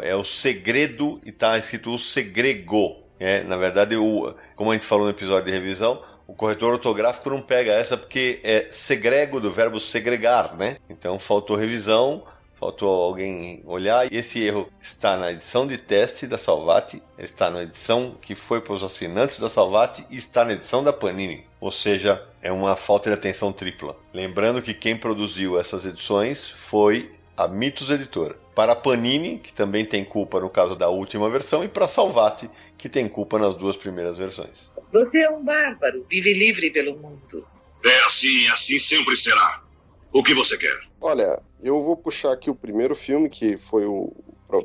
é 0.01 0.15
o 0.15 0.23
segredo 0.23 1.19
e 1.25 1.29
está 1.29 1.57
escrito 1.57 1.91
o 1.91 1.97
segrego. 1.97 3.03
É, 3.19 3.43
na 3.43 3.57
verdade, 3.57 3.95
o, 3.95 4.33
como 4.55 4.71
a 4.71 4.73
gente 4.73 4.85
falou 4.85 5.05
no 5.05 5.11
episódio 5.11 5.45
de 5.45 5.51
revisão, 5.51 6.01
o 6.27 6.33
corretor 6.33 6.73
ortográfico 6.73 7.29
não 7.29 7.41
pega 7.41 7.71
essa 7.71 7.97
porque 7.97 8.39
é 8.43 8.67
segrego 8.71 9.39
do 9.39 9.51
verbo 9.51 9.79
segregar, 9.79 10.55
né? 10.55 10.77
Então 10.89 11.19
faltou 11.19 11.55
revisão, 11.55 12.23
faltou 12.63 13.03
alguém 13.03 13.61
olhar. 13.65 14.11
E 14.11 14.15
esse 14.15 14.41
erro 14.41 14.69
está 14.81 15.17
na 15.17 15.31
edição 15.31 15.67
de 15.67 15.77
teste 15.77 16.25
da 16.25 16.37
Salvati, 16.37 17.03
está 17.17 17.49
na 17.49 17.63
edição 17.63 18.15
que 18.21 18.35
foi 18.35 18.61
para 18.61 18.73
os 18.73 18.83
assinantes 18.83 19.39
da 19.39 19.49
Salvati 19.49 20.05
e 20.09 20.15
está 20.15 20.45
na 20.45 20.53
edição 20.53 20.83
da 20.83 20.93
Panini. 20.93 21.45
Ou 21.59 21.71
seja, 21.71 22.25
é 22.41 22.51
uma 22.51 22.75
falta 22.75 23.09
de 23.09 23.15
atenção 23.15 23.51
tripla. 23.51 23.97
Lembrando 24.13 24.61
que 24.61 24.73
quem 24.73 24.95
produziu 24.95 25.59
essas 25.59 25.85
edições 25.85 26.47
foi 26.47 27.11
a 27.35 27.47
Mitos 27.47 27.89
Editora. 27.89 28.35
Para 28.55 28.73
a 28.73 28.75
Panini, 28.75 29.39
que 29.39 29.51
também 29.51 29.83
tem 29.83 30.05
culpa 30.05 30.39
no 30.39 30.49
caso 30.49 30.75
da 30.75 30.87
última 30.87 31.29
versão, 31.29 31.63
e 31.63 31.67
para 31.67 31.85
a 31.85 31.87
Salvati, 31.87 32.49
que 32.83 32.89
tem 32.89 33.07
culpa 33.07 33.39
nas 33.39 33.55
duas 33.55 33.77
primeiras 33.77 34.17
versões. 34.17 34.69
Você 34.91 35.19
é 35.19 35.29
um 35.29 35.41
bárbaro, 35.41 36.05
vive 36.09 36.33
livre 36.33 36.69
pelo 36.69 36.97
mundo. 36.97 37.47
É 37.81 38.03
assim, 38.03 38.45
assim 38.49 38.77
sempre 38.77 39.15
será. 39.15 39.63
O 40.11 40.21
que 40.21 40.35
você 40.35 40.57
quer? 40.57 40.77
Olha, 40.99 41.41
eu 41.63 41.79
vou 41.79 41.95
puxar 41.95 42.33
aqui 42.33 42.49
o 42.49 42.55
primeiro 42.55 42.93
filme, 42.93 43.29
que 43.29 43.55
foi 43.57 43.85
o 43.85 44.13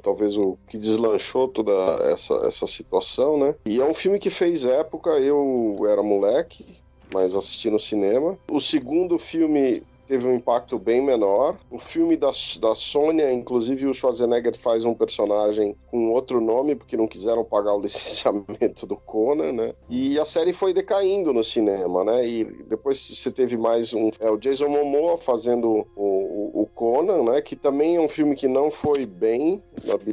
talvez 0.03 0.37
o 0.37 0.59
que 0.67 0.77
deslanchou 0.77 1.47
toda 1.47 1.73
essa, 2.11 2.35
essa 2.45 2.67
situação, 2.67 3.39
né? 3.39 3.55
E 3.65 3.81
é 3.81 3.85
um 3.85 3.95
filme 3.95 4.19
que 4.19 4.31
fez 4.31 4.65
época, 4.65 5.11
eu 5.11 5.79
era 5.89 6.03
moleque, 6.03 6.83
mas 7.15 7.37
assisti 7.37 7.71
no 7.71 7.79
cinema. 7.79 8.37
O 8.51 8.61
segundo 8.61 9.17
filme 9.17 9.85
teve 10.09 10.27
um 10.27 10.35
impacto 10.35 10.79
bem 10.79 11.03
menor. 11.03 11.59
O 11.71 11.79
filme 11.79 12.17
da, 12.17 12.31
da 12.61 12.75
Sônia, 12.75 13.31
inclusive 13.31 13.87
o 13.87 13.93
Schwarzenegger 13.93 14.57
faz 14.57 14.85
um 14.85 14.95
personagem 14.95 15.77
com 15.91 16.11
outro 16.11 16.41
nome, 16.41 16.75
porque 16.75 16.97
não 16.97 17.07
quiseram 17.07 17.45
pagar 17.45 17.75
o 17.75 17.81
licenciamento 17.83 18.87
do 18.87 18.97
Conan, 18.97 19.53
né? 19.53 19.75
E 19.89 20.19
a 20.19 20.25
série 20.25 20.53
foi 20.53 20.73
decaindo 20.73 21.33
no 21.33 21.45
cinema, 21.45 22.03
né? 22.03 22.27
E 22.27 22.45
depois 22.45 22.99
você 22.99 23.31
teve 23.31 23.57
mais 23.59 23.93
um... 23.93 24.11
É 24.19 24.31
o 24.31 24.39
Jason 24.39 24.69
Momoa 24.69 25.19
fazendo 25.19 25.87
o, 25.95 26.03
o, 26.03 26.63
o 26.63 26.67
Conan, 26.75 27.23
né? 27.31 27.43
Que 27.43 27.55
também 27.55 27.97
é 27.97 28.01
um 28.01 28.09
filme 28.09 28.35
que 28.35 28.49
não 28.49 28.71
foi 28.71 29.05
bem. 29.05 29.63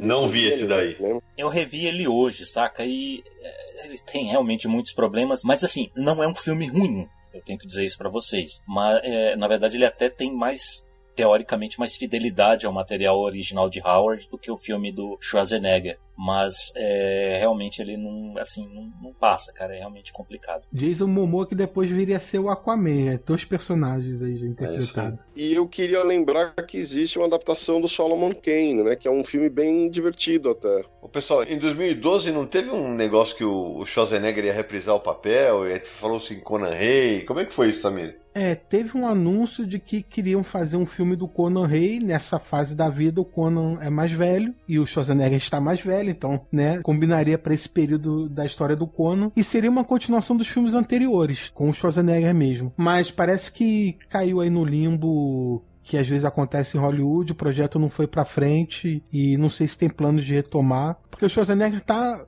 Não 0.02 0.28
vi 0.28 0.46
esse 0.48 0.66
daí. 0.66 0.96
Né? 1.00 1.18
Eu 1.38 1.48
revi 1.48 1.86
ele 1.86 2.06
hoje, 2.06 2.44
saca? 2.44 2.84
E 2.84 3.24
é, 3.40 3.86
ele 3.86 3.98
tem 3.98 4.26
realmente 4.26 4.68
muitos 4.68 4.92
problemas, 4.92 5.40
mas 5.42 5.64
assim, 5.64 5.88
não 5.96 6.22
é 6.22 6.28
um 6.28 6.34
filme 6.34 6.66
ruim. 6.66 7.08
Eu 7.36 7.42
tenho 7.42 7.58
que 7.58 7.66
dizer 7.66 7.84
isso 7.84 7.98
para 7.98 8.08
vocês. 8.08 8.62
Mas, 8.66 9.00
é, 9.02 9.36
na 9.36 9.46
verdade, 9.46 9.76
ele 9.76 9.84
até 9.84 10.08
tem 10.08 10.34
mais 10.34 10.86
teoricamente 11.14 11.80
mais 11.80 11.96
fidelidade 11.96 12.66
ao 12.66 12.72
material 12.72 13.18
original 13.18 13.70
de 13.70 13.80
Howard 13.80 14.28
do 14.28 14.36
que 14.36 14.50
o 14.50 14.56
filme 14.56 14.92
do 14.92 15.16
Schwarzenegger. 15.20 15.98
Mas 16.16 16.72
é, 16.74 17.36
realmente 17.40 17.82
ele 17.82 17.96
não, 17.96 18.38
assim, 18.38 18.66
não, 18.72 18.90
não, 19.02 19.12
passa, 19.12 19.52
cara. 19.52 19.74
É 19.74 19.78
realmente 19.78 20.12
complicado. 20.12 20.66
Jason 20.72 21.06
Momoa 21.06 21.46
que 21.46 21.54
depois 21.54 21.90
viria 21.90 22.16
a 22.16 22.20
ser 22.20 22.38
o 22.38 22.48
Aquaman, 22.48 23.04
né? 23.04 23.20
Dois 23.24 23.44
personagens 23.44 24.22
aí 24.22 24.36
já 24.36 24.46
interpretados. 24.46 25.20
É 25.20 25.24
e 25.36 25.54
eu 25.54 25.68
queria 25.68 26.02
lembrar 26.02 26.54
que 26.66 26.78
existe 26.78 27.18
uma 27.18 27.26
adaptação 27.26 27.80
do 27.80 27.88
Solomon 27.88 28.32
Kane, 28.32 28.82
né? 28.82 28.96
Que 28.96 29.06
é 29.06 29.10
um 29.10 29.24
filme 29.24 29.50
bem 29.50 29.90
divertido 29.90 30.50
até. 30.50 30.84
O 31.02 31.08
pessoal, 31.08 31.44
em 31.44 31.58
2012 31.58 32.32
não 32.32 32.46
teve 32.46 32.70
um 32.70 32.94
negócio 32.94 33.36
que 33.36 33.44
o 33.44 33.84
Schwarzenegger 33.84 34.46
ia 34.46 34.52
reprisar 34.52 34.94
o 34.94 35.00
papel? 35.00 35.66
E 35.68 35.78
falou-se 35.80 36.34
em 36.34 36.40
Conan 36.40 36.70
Rey. 36.70 37.24
Como 37.24 37.40
é 37.40 37.44
que 37.44 37.54
foi 37.54 37.68
isso, 37.68 37.80
Samir? 37.80 38.18
É, 38.38 38.54
teve 38.54 38.98
um 38.98 39.06
anúncio 39.06 39.66
de 39.66 39.78
que 39.78 40.02
queriam 40.02 40.44
fazer 40.44 40.76
um 40.76 40.84
filme 40.84 41.16
do 41.16 41.26
Conan 41.26 41.66
Rey. 41.66 42.00
Nessa 42.00 42.38
fase 42.38 42.74
da 42.76 42.90
vida, 42.90 43.18
o 43.18 43.24
Conan 43.24 43.78
é 43.80 43.88
mais 43.88 44.12
velho 44.12 44.54
e 44.68 44.78
o 44.78 44.86
Schwarzenegger 44.86 45.38
está 45.38 45.58
mais 45.58 45.80
velho, 45.80 46.05
então, 46.10 46.40
né, 46.52 46.80
combinaria 46.82 47.38
para 47.38 47.54
esse 47.54 47.68
período 47.68 48.28
da 48.28 48.44
história 48.44 48.76
do 48.76 48.86
Conan 48.86 49.30
e 49.36 49.42
seria 49.42 49.70
uma 49.70 49.84
continuação 49.84 50.36
dos 50.36 50.48
filmes 50.48 50.74
anteriores, 50.74 51.50
com 51.54 51.68
o 51.68 51.74
Schwarzenegger 51.74 52.34
mesmo. 52.34 52.72
Mas 52.76 53.10
parece 53.10 53.52
que 53.52 53.98
caiu 54.08 54.40
aí 54.40 54.50
no 54.50 54.64
limbo 54.64 55.64
que 55.82 55.96
às 55.96 56.08
vezes 56.08 56.24
acontece 56.24 56.76
em 56.76 56.80
Hollywood, 56.80 57.30
o 57.30 57.36
projeto 57.36 57.78
não 57.78 57.88
foi 57.88 58.08
para 58.08 58.24
frente 58.24 59.04
e 59.12 59.36
não 59.36 59.48
sei 59.48 59.68
se 59.68 59.78
tem 59.78 59.88
planos 59.88 60.24
de 60.24 60.34
retomar, 60.34 60.98
porque 61.08 61.24
o 61.24 61.30
Schwarzenegger 61.30 61.80
tá 61.80 62.26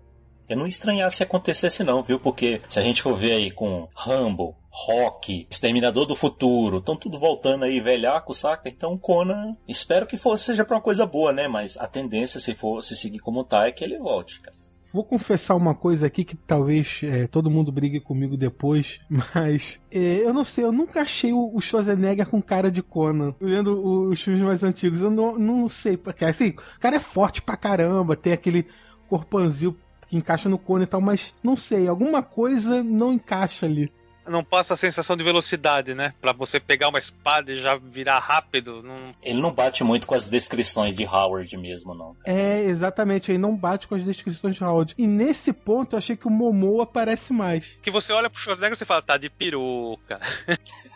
eu 0.48 0.56
não 0.56 0.66
estranhar 0.66 1.10
se 1.10 1.22
acontecesse 1.22 1.84
não, 1.84 2.02
viu? 2.02 2.18
Porque 2.18 2.60
se 2.68 2.78
a 2.78 2.82
gente 2.82 3.02
for 3.02 3.16
ver 3.16 3.32
aí 3.32 3.50
com 3.50 3.88
Rambo, 3.94 4.56
Rock, 4.70 5.46
Exterminador 5.50 6.06
do 6.06 6.14
Futuro, 6.14 6.78
estão 6.78 6.96
tudo 6.96 7.18
voltando 7.18 7.64
aí 7.64 7.80
velhaco, 7.80 8.32
saca? 8.32 8.68
Então 8.68 8.96
Conan, 8.96 9.56
espero 9.66 10.06
que 10.06 10.16
for, 10.16 10.38
seja 10.38 10.64
pra 10.64 10.76
uma 10.76 10.82
coisa 10.82 11.04
boa, 11.04 11.32
né? 11.32 11.48
Mas 11.48 11.76
a 11.76 11.86
tendência, 11.86 12.40
se 12.40 12.54
for 12.54 12.82
se 12.82 12.96
seguir 12.96 13.18
como 13.18 13.44
tá, 13.44 13.66
é 13.66 13.72
que 13.72 13.82
ele 13.84 13.98
volte, 13.98 14.40
cara. 14.40 14.56
Vou 14.90 15.04
confessar 15.04 15.54
uma 15.54 15.74
coisa 15.74 16.06
aqui 16.06 16.24
que 16.24 16.34
talvez 16.34 17.00
é, 17.02 17.26
todo 17.26 17.50
mundo 17.50 17.70
brigue 17.70 18.00
comigo 18.00 18.38
depois, 18.38 19.00
mas 19.34 19.82
é, 19.90 20.24
eu 20.24 20.32
não 20.32 20.44
sei, 20.44 20.64
eu 20.64 20.72
nunca 20.72 21.02
achei 21.02 21.32
o, 21.32 21.50
o 21.54 21.60
Schwarzenegger 21.60 22.26
com 22.26 22.40
cara 22.40 22.70
de 22.70 22.82
Conan, 22.82 23.34
vendo 23.38 24.08
os 24.08 24.22
filmes 24.22 24.42
mais 24.42 24.62
antigos. 24.62 25.02
Eu 25.02 25.10
não, 25.10 25.38
não 25.38 25.68
sei, 25.68 25.96
porque 25.96 26.24
assim, 26.24 26.50
o 26.76 26.80
cara 26.80 26.96
é 26.96 27.00
forte 27.00 27.42
pra 27.42 27.56
caramba, 27.56 28.16
tem 28.16 28.32
aquele 28.32 28.64
corpanzil 29.08 29.76
que 30.08 30.16
encaixa 30.16 30.48
no 30.48 30.58
Conan 30.58 30.84
e 30.84 30.86
tal, 30.86 31.00
mas 31.00 31.34
não 31.42 31.56
sei, 31.56 31.86
alguma 31.86 32.22
coisa 32.22 32.82
não 32.82 33.12
encaixa 33.12 33.66
ali 33.66 33.92
não 34.28 34.44
passa 34.44 34.74
a 34.74 34.76
sensação 34.76 35.16
de 35.16 35.24
velocidade, 35.24 35.94
né? 35.94 36.12
Pra 36.20 36.32
você 36.32 36.60
pegar 36.60 36.88
uma 36.88 36.98
espada 36.98 37.52
e 37.52 37.60
já 37.60 37.76
virar 37.76 38.18
rápido. 38.18 38.82
Não... 38.82 38.98
Ele 39.22 39.40
não 39.40 39.52
bate 39.52 39.82
muito 39.82 40.06
com 40.06 40.14
as 40.14 40.28
descrições 40.28 40.94
de 40.94 41.04
Howard 41.04 41.56
mesmo, 41.56 41.94
não. 41.94 42.16
É, 42.24 42.62
exatamente. 42.62 43.32
Ele 43.32 43.38
não 43.38 43.56
bate 43.56 43.88
com 43.88 43.94
as 43.94 44.04
descrições 44.04 44.56
de 44.56 44.64
Howard. 44.64 44.94
E 44.96 45.06
nesse 45.06 45.52
ponto 45.52 45.94
eu 45.94 45.98
achei 45.98 46.16
que 46.16 46.26
o 46.26 46.30
Momo 46.30 46.80
aparece 46.80 47.32
mais. 47.32 47.78
Que 47.82 47.90
você 47.90 48.12
olha 48.12 48.30
pro 48.30 48.40
Schwarzenegger 48.40 48.74
e 48.74 48.78
você 48.78 48.84
fala, 48.84 49.02
tá 49.02 49.16
de 49.16 49.30
peruca. 49.30 50.20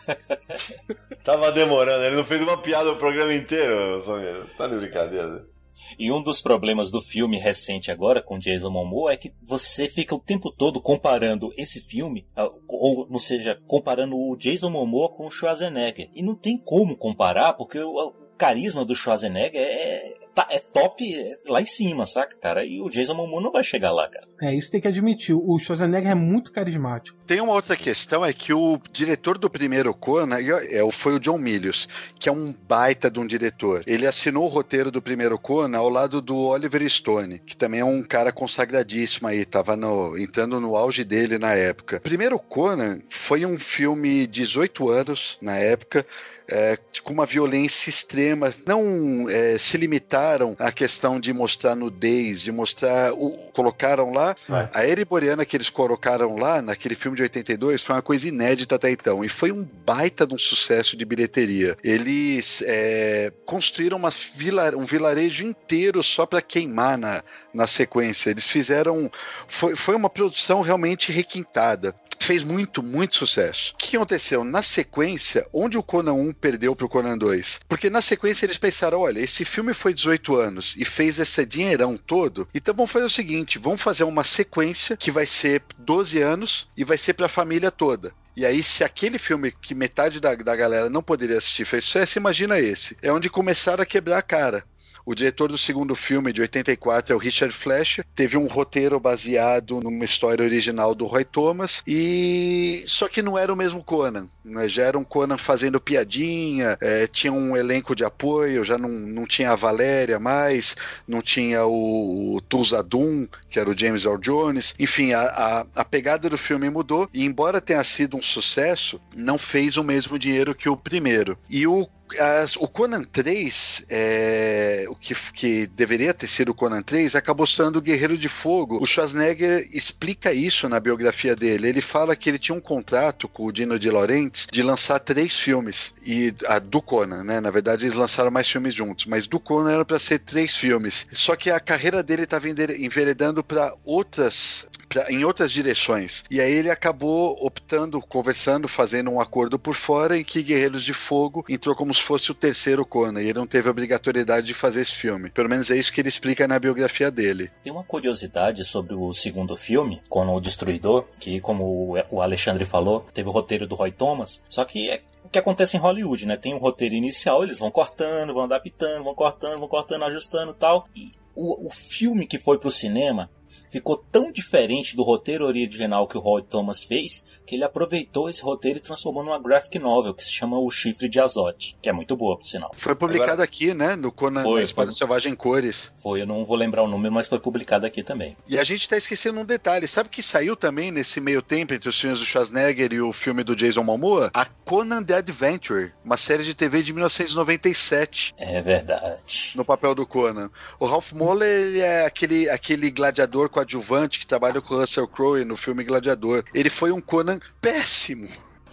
Tava 1.23 1.51
demorando, 1.51 2.03
ele 2.03 2.15
não 2.15 2.25
fez 2.25 2.41
uma 2.41 2.57
piada 2.57 2.91
o 2.91 2.97
programa 2.97 3.33
inteiro, 3.33 4.03
Samir. 4.05 4.45
Tá 4.57 4.67
de 4.67 4.75
brincadeira. 4.75 5.52
E 5.97 6.11
um 6.11 6.21
dos 6.21 6.41
problemas 6.41 6.89
do 6.89 7.01
filme 7.01 7.37
recente 7.37 7.91
agora 7.91 8.21
com 8.21 8.37
Jason 8.37 8.69
Momoa 8.69 9.13
é 9.13 9.17
que 9.17 9.33
você 9.41 9.87
fica 9.87 10.15
o 10.15 10.19
tempo 10.19 10.51
todo 10.51 10.81
comparando 10.81 11.53
esse 11.57 11.81
filme, 11.81 12.25
ah, 12.35 12.49
ou, 12.67 13.07
ou 13.09 13.19
seja, 13.19 13.59
comparando 13.67 14.15
o 14.17 14.35
Jason 14.35 14.69
Momoa 14.69 15.09
com 15.09 15.27
o 15.27 15.31
Schwarzenegger. 15.31 16.09
E 16.13 16.21
não 16.21 16.35
tem 16.35 16.57
como 16.57 16.95
comparar, 16.95 17.53
porque 17.53 17.79
o, 17.79 17.93
o 17.93 18.13
carisma 18.37 18.83
do 18.83 18.95
Schwarzenegger 18.95 19.61
é, 19.61 20.22
tá, 20.33 20.47
é 20.49 20.59
top 20.59 21.03
lá 21.47 21.61
em 21.61 21.65
cima, 21.65 22.05
saca, 22.05 22.35
cara? 22.41 22.65
E 22.65 22.81
o 22.81 22.89
Jason 22.89 23.13
Momoa 23.13 23.41
não 23.41 23.51
vai 23.51 23.63
chegar 23.63 23.91
lá, 23.91 24.07
cara. 24.09 24.27
É, 24.41 24.53
isso 24.53 24.71
tem 24.71 24.81
que 24.81 24.87
admitir. 24.87 25.35
O 25.35 25.57
Schwarzenegger 25.59 26.11
é 26.11 26.15
muito 26.15 26.51
carismático. 26.51 27.17
Tem 27.25 27.39
uma 27.39 27.53
outra 27.53 27.75
questão, 27.75 28.25
é 28.25 28.33
que 28.33 28.53
o 28.53 28.79
diretor 28.91 29.37
do 29.37 29.49
primeiro 29.49 29.93
Conan 29.93 30.37
é, 30.39 30.91
foi 30.91 31.15
o 31.15 31.19
John 31.19 31.37
Milius, 31.37 31.87
que 32.19 32.27
é 32.27 32.31
um 32.31 32.53
baita 32.67 33.09
de 33.09 33.19
um 33.19 33.27
diretor. 33.27 33.83
Ele 33.87 34.05
assinou 34.05 34.45
o 34.45 34.49
roteiro 34.49 34.91
do 34.91 35.01
primeiro 35.01 35.37
Conan 35.37 35.77
ao 35.77 35.89
lado 35.89 36.21
do 36.21 36.37
Oliver 36.37 36.87
Stone, 36.89 37.39
que 37.39 37.55
também 37.55 37.79
é 37.79 37.85
um 37.85 38.03
cara 38.03 38.31
consagradíssimo 38.31 39.27
aí, 39.27 39.45
tava 39.45 39.75
no, 39.77 40.17
entrando 40.17 40.59
no 40.59 40.75
auge 40.75 41.03
dele 41.03 41.37
na 41.37 41.53
época. 41.53 41.99
Primeiro 42.01 42.37
Conan 42.37 42.99
foi 43.09 43.45
um 43.45 43.57
filme 43.57 44.27
18 44.27 44.89
anos 44.89 45.37
na 45.41 45.57
época, 45.57 46.05
é, 46.47 46.77
com 47.03 47.13
uma 47.13 47.25
violência 47.25 47.89
extrema. 47.89 48.51
Não 48.65 49.29
é, 49.29 49.57
se 49.57 49.77
limitaram 49.77 50.55
à 50.59 50.71
questão 50.71 51.19
de 51.19 51.33
mostrar 51.33 51.75
nudez, 51.75 52.41
de 52.41 52.51
mostrar. 52.51 53.13
O, 53.13 53.31
colocaram 53.53 54.11
lá. 54.11 54.35
É. 54.49 54.69
A 54.73 54.87
Ereboriana 54.87 55.45
que 55.45 55.55
eles 55.55 55.69
colocaram 55.69 56.37
lá, 56.37 56.61
naquele 56.61 56.95
filme 56.95 57.17
de 57.17 57.23
82, 57.23 57.81
foi 57.81 57.95
uma 57.95 58.01
coisa 58.01 58.27
inédita 58.27 58.75
até 58.75 58.91
então. 58.91 59.23
E 59.23 59.29
foi 59.29 59.51
um 59.51 59.67
baita 59.85 60.25
de 60.25 60.33
um 60.33 60.39
sucesso 60.39 60.97
de 60.97 61.05
bilheteria. 61.05 61.77
Eles 61.83 62.63
é, 62.65 63.31
construíram 63.45 63.97
uma 63.97 64.09
vila, 64.35 64.75
um 64.75 64.85
vilarejo 64.85 65.45
inteiro 65.45 66.03
só 66.03 66.25
para 66.25 66.41
queimar 66.41 66.97
na, 66.97 67.23
na 67.53 67.67
sequência. 67.67 68.29
Eles 68.29 68.47
fizeram. 68.47 69.11
Foi, 69.47 69.75
foi 69.75 69.95
uma 69.95 70.09
produção 70.09 70.61
realmente 70.61 71.11
requintada 71.11 71.95
fez 72.23 72.43
muito, 72.43 72.81
muito 72.81 73.15
sucesso. 73.15 73.73
O 73.73 73.77
que 73.77 73.95
aconteceu? 73.95 74.43
Na 74.43 74.61
sequência, 74.61 75.47
onde 75.53 75.77
o 75.77 75.83
Conan 75.83 76.13
1 76.13 76.33
perdeu 76.33 76.75
pro 76.75 76.89
Conan 76.89 77.17
2? 77.17 77.61
Porque 77.67 77.89
na 77.89 78.01
sequência 78.01 78.45
eles 78.45 78.57
pensaram: 78.57 78.99
olha, 78.99 79.19
esse 79.19 79.45
filme 79.45 79.73
foi 79.73 79.93
18 79.93 80.35
anos 80.35 80.75
e 80.77 80.85
fez 80.85 81.19
esse 81.19 81.45
dinheirão 81.45 81.97
todo, 81.97 82.47
então 82.53 82.73
vamos 82.73 82.91
fazer 82.91 83.05
o 83.05 83.09
seguinte: 83.09 83.59
vamos 83.59 83.81
fazer 83.81 84.03
uma 84.03 84.23
sequência 84.23 84.97
que 84.97 85.11
vai 85.11 85.25
ser 85.25 85.63
12 85.77 86.21
anos 86.21 86.67
e 86.75 86.83
vai 86.83 86.97
ser 86.97 87.13
pra 87.13 87.27
família 87.27 87.71
toda. 87.71 88.13
E 88.35 88.45
aí, 88.45 88.63
se 88.63 88.83
aquele 88.83 89.19
filme 89.19 89.51
que 89.51 89.75
metade 89.75 90.19
da, 90.19 90.33
da 90.33 90.55
galera 90.55 90.89
não 90.89 91.03
poderia 91.03 91.37
assistir 91.37 91.65
fez 91.65 91.85
sucesso, 91.85 92.17
imagina 92.17 92.59
esse. 92.59 92.97
É 93.01 93.11
onde 93.11 93.29
começaram 93.29 93.83
a 93.83 93.85
quebrar 93.85 94.17
a 94.17 94.23
cara. 94.23 94.63
O 95.05 95.13
diretor 95.13 95.51
do 95.51 95.57
segundo 95.57 95.95
filme, 95.95 96.31
de 96.31 96.41
84, 96.41 97.13
é 97.13 97.15
o 97.15 97.19
Richard 97.19 97.53
Flesch. 97.53 97.99
Teve 98.15 98.37
um 98.37 98.47
roteiro 98.47 98.99
baseado 98.99 99.81
numa 99.81 100.05
história 100.05 100.43
original 100.43 100.95
do 100.95 101.05
Roy 101.05 101.25
Thomas. 101.25 101.83
E 101.85 102.83
só 102.87 103.07
que 103.07 103.21
não 103.21 103.37
era 103.37 103.51
o 103.51 103.55
mesmo 103.55 103.83
Conan. 103.83 104.29
Né? 104.43 104.67
Já 104.67 104.83
era 104.83 104.97
um 104.97 105.03
Conan 105.03 105.37
fazendo 105.37 105.81
piadinha, 105.81 106.77
é, 106.79 107.05
tinha 107.07 107.33
um 107.33 107.57
elenco 107.57 107.95
de 107.95 108.05
apoio, 108.05 108.63
já 108.63 108.77
não, 108.77 108.89
não 108.89 109.25
tinha 109.25 109.51
a 109.51 109.55
Valéria 109.55 110.19
mais, 110.19 110.75
não 111.07 111.21
tinha 111.21 111.65
o, 111.65 112.35
o 112.35 112.41
Tulsadum, 112.41 113.27
que 113.49 113.59
era 113.59 113.69
o 113.69 113.77
James 113.77 114.05
Earl 114.05 114.17
Jones. 114.17 114.73
Enfim, 114.79 115.11
a, 115.11 115.21
a, 115.21 115.65
a 115.81 115.85
pegada 115.85 116.29
do 116.29 116.37
filme 116.37 116.69
mudou. 116.69 117.09
E 117.13 117.25
embora 117.25 117.59
tenha 117.59 117.83
sido 117.83 118.15
um 118.15 118.21
sucesso, 118.21 119.01
não 119.15 119.37
fez 119.37 119.75
o 119.75 119.83
mesmo 119.83 120.17
dinheiro 120.17 120.55
que 120.55 120.69
o 120.69 120.77
primeiro. 120.77 121.37
E 121.49 121.67
o 121.67 121.87
as, 122.19 122.55
o 122.55 122.67
Conan 122.67 123.03
3, 123.03 123.85
é, 123.89 124.85
o 124.89 124.95
que, 124.95 125.15
que, 125.33 125.67
deveria 125.67 126.13
ter 126.13 126.27
sido 126.27 126.49
o 126.49 126.53
Conan 126.53 126.81
3, 126.81 127.15
acabou 127.15 127.45
sendo 127.45 127.77
o 127.77 127.81
Guerreiro 127.81 128.17
de 128.17 128.29
Fogo. 128.29 128.81
O 128.81 128.85
Schwarzenegger 128.85 129.67
explica 129.71 130.33
isso 130.33 130.67
na 130.67 130.79
biografia 130.79 131.35
dele. 131.35 131.67
Ele 131.67 131.81
fala 131.81 132.15
que 132.15 132.29
ele 132.29 132.39
tinha 132.39 132.55
um 132.55 132.61
contrato 132.61 133.27
com 133.27 133.45
o 133.45 133.51
Dino 133.51 133.79
de 133.79 133.89
Laurentiis 133.89 134.47
de 134.51 134.63
lançar 134.63 134.99
três 134.99 135.37
filmes 135.37 135.93
e 136.05 136.33
a 136.47 136.59
do 136.59 136.81
Conan, 136.81 137.23
né? 137.23 137.39
Na 137.39 137.51
verdade, 137.51 137.85
eles 137.85 137.95
lançaram 137.95 138.31
mais 138.31 138.49
filmes 138.49 138.73
juntos, 138.73 139.05
mas 139.05 139.27
do 139.27 139.39
Conan 139.39 139.71
era 139.71 139.85
para 139.85 139.99
ser 139.99 140.19
três 140.19 140.55
filmes. 140.55 141.07
Só 141.11 141.35
que 141.35 141.49
a 141.49 141.59
carreira 141.59 142.03
dele 142.03 142.23
estava 142.23 142.47
enveredando 142.49 143.43
para 143.43 143.73
outras, 143.83 144.67
pra, 144.89 145.11
em 145.11 145.23
outras 145.23 145.51
direções. 145.51 146.23
E 146.29 146.41
aí 146.41 146.51
ele 146.51 146.69
acabou 146.69 147.37
optando, 147.45 148.01
conversando, 148.01 148.67
fazendo 148.67 149.09
um 149.09 149.21
acordo 149.21 149.57
por 149.57 149.75
fora 149.75 150.17
em 150.17 150.23
que 150.23 150.43
Guerreiros 150.43 150.83
de 150.83 150.93
Fogo 150.93 151.45
entrou 151.47 151.75
como 151.75 151.91
fosse 152.03 152.31
o 152.31 152.35
terceiro 152.35 152.85
Conan 152.85 153.21
e 153.21 153.25
ele 153.29 153.39
não 153.39 153.47
teve 153.47 153.67
a 153.67 153.71
obrigatoriedade 153.71 154.47
de 154.47 154.53
fazer 154.53 154.81
esse 154.81 154.93
filme. 154.93 155.29
Pelo 155.29 155.49
menos 155.49 155.69
é 155.71 155.77
isso 155.77 155.91
que 155.91 156.01
ele 156.01 156.09
explica 156.09 156.47
na 156.47 156.59
biografia 156.59 157.09
dele. 157.09 157.51
Tem 157.63 157.71
uma 157.71 157.83
curiosidade 157.83 158.63
sobre 158.63 158.93
o 158.93 159.13
segundo 159.13 159.55
filme, 159.55 160.01
Conan 160.09 160.33
o 160.33 160.41
Destruidor, 160.41 161.05
que 161.19 161.39
como 161.39 161.97
o 162.11 162.21
Alexandre 162.21 162.65
falou, 162.65 163.05
teve 163.13 163.29
o 163.29 163.31
roteiro 163.31 163.67
do 163.67 163.75
Roy 163.75 163.91
Thomas, 163.91 164.41
só 164.49 164.65
que 164.65 164.89
é 164.89 165.01
o 165.23 165.29
que 165.29 165.39
acontece 165.39 165.77
em 165.77 165.79
Hollywood, 165.79 166.25
né? 166.25 166.35
Tem 166.35 166.53
um 166.53 166.59
roteiro 166.59 166.95
inicial, 166.95 167.43
eles 167.43 167.57
vão 167.57 167.71
cortando, 167.71 168.33
vão 168.33 168.43
adaptando, 168.43 169.03
vão 169.03 169.15
cortando, 169.15 169.59
vão 169.59 169.67
cortando, 169.67 170.03
ajustando 170.03 170.53
tal. 170.53 170.87
E 170.95 171.11
o, 171.35 171.67
o 171.67 171.71
filme 171.71 172.27
que 172.27 172.37
foi 172.37 172.59
pro 172.59 172.71
cinema 172.71 173.29
ficou 173.69 173.97
tão 173.97 174.31
diferente 174.31 174.95
do 174.95 175.03
roteiro 175.03 175.45
original 175.45 176.07
que 176.07 176.17
o 176.17 176.21
Roy 176.21 176.43
Thomas 176.43 176.83
fez 176.83 177.23
que 177.45 177.55
ele 177.55 177.63
aproveitou 177.63 178.29
esse 178.29 178.41
roteiro 178.41 178.79
e 178.79 178.81
transformou 178.81 179.23
numa 179.23 179.39
graphic 179.39 179.77
novel 179.79 180.13
que 180.13 180.23
se 180.23 180.31
chama 180.31 180.57
O 180.57 180.69
Chifre 180.71 181.09
de 181.09 181.19
Azote, 181.19 181.77
que 181.81 181.89
é 181.89 181.93
muito 181.93 182.15
boa, 182.15 182.37
por 182.37 182.45
sinal. 182.45 182.71
Foi 182.75 182.95
publicado 182.95 183.33
Agora... 183.33 183.43
aqui, 183.43 183.73
né? 183.73 183.95
No 183.95 184.11
Conan 184.11 184.43
foi, 184.43 184.63
Espada 184.63 184.87
foi... 184.87 184.95
Selvagem 184.95 185.35
Cores. 185.35 185.93
Foi, 186.01 186.21
eu 186.21 186.25
não 186.25 186.45
vou 186.45 186.55
lembrar 186.55 186.83
o 186.83 186.87
número, 186.87 187.13
mas 187.13 187.27
foi 187.27 187.39
publicado 187.39 187.85
aqui 187.85 188.03
também. 188.03 188.35
E 188.47 188.57
a 188.57 188.63
gente 188.63 188.87
tá 188.87 188.97
esquecendo 188.97 189.39
um 189.39 189.45
detalhe. 189.45 189.87
Sabe 189.87 190.09
que 190.09 190.23
saiu 190.23 190.55
também 190.55 190.91
nesse 190.91 191.19
meio 191.19 191.41
tempo 191.41 191.73
entre 191.73 191.89
os 191.89 191.99
filmes 191.99 192.19
do 192.19 192.25
Schwarzenegger 192.25 192.93
e 192.93 193.01
o 193.01 193.11
filme 193.11 193.43
do 193.43 193.55
Jason 193.55 193.83
Momoa? 193.83 194.31
A 194.33 194.45
Conan 194.45 195.03
the 195.03 195.15
Adventure, 195.15 195.91
uma 196.03 196.17
série 196.17 196.43
de 196.43 196.53
TV 196.53 196.81
de 196.81 196.93
1997. 196.93 198.33
É 198.37 198.61
verdade. 198.61 199.53
No 199.55 199.65
papel 199.65 199.93
do 199.93 200.05
Conan. 200.05 200.49
O 200.79 200.85
Ralph 200.85 201.11
Moller 201.11 201.77
é 201.77 202.05
aquele, 202.05 202.49
aquele 202.49 202.89
gladiador 202.89 203.42
coadjuvante 203.49 204.19
que 204.19 204.27
trabalha 204.27 204.61
com 204.61 204.75
o 204.75 204.79
Russell 204.79 205.07
Crowe 205.07 205.45
no 205.45 205.55
filme 205.55 205.83
Gladiador. 205.83 206.43
Ele 206.53 206.69
foi 206.69 206.91
um 206.91 207.01
Conan 207.01 207.39
péssimo. 207.61 208.27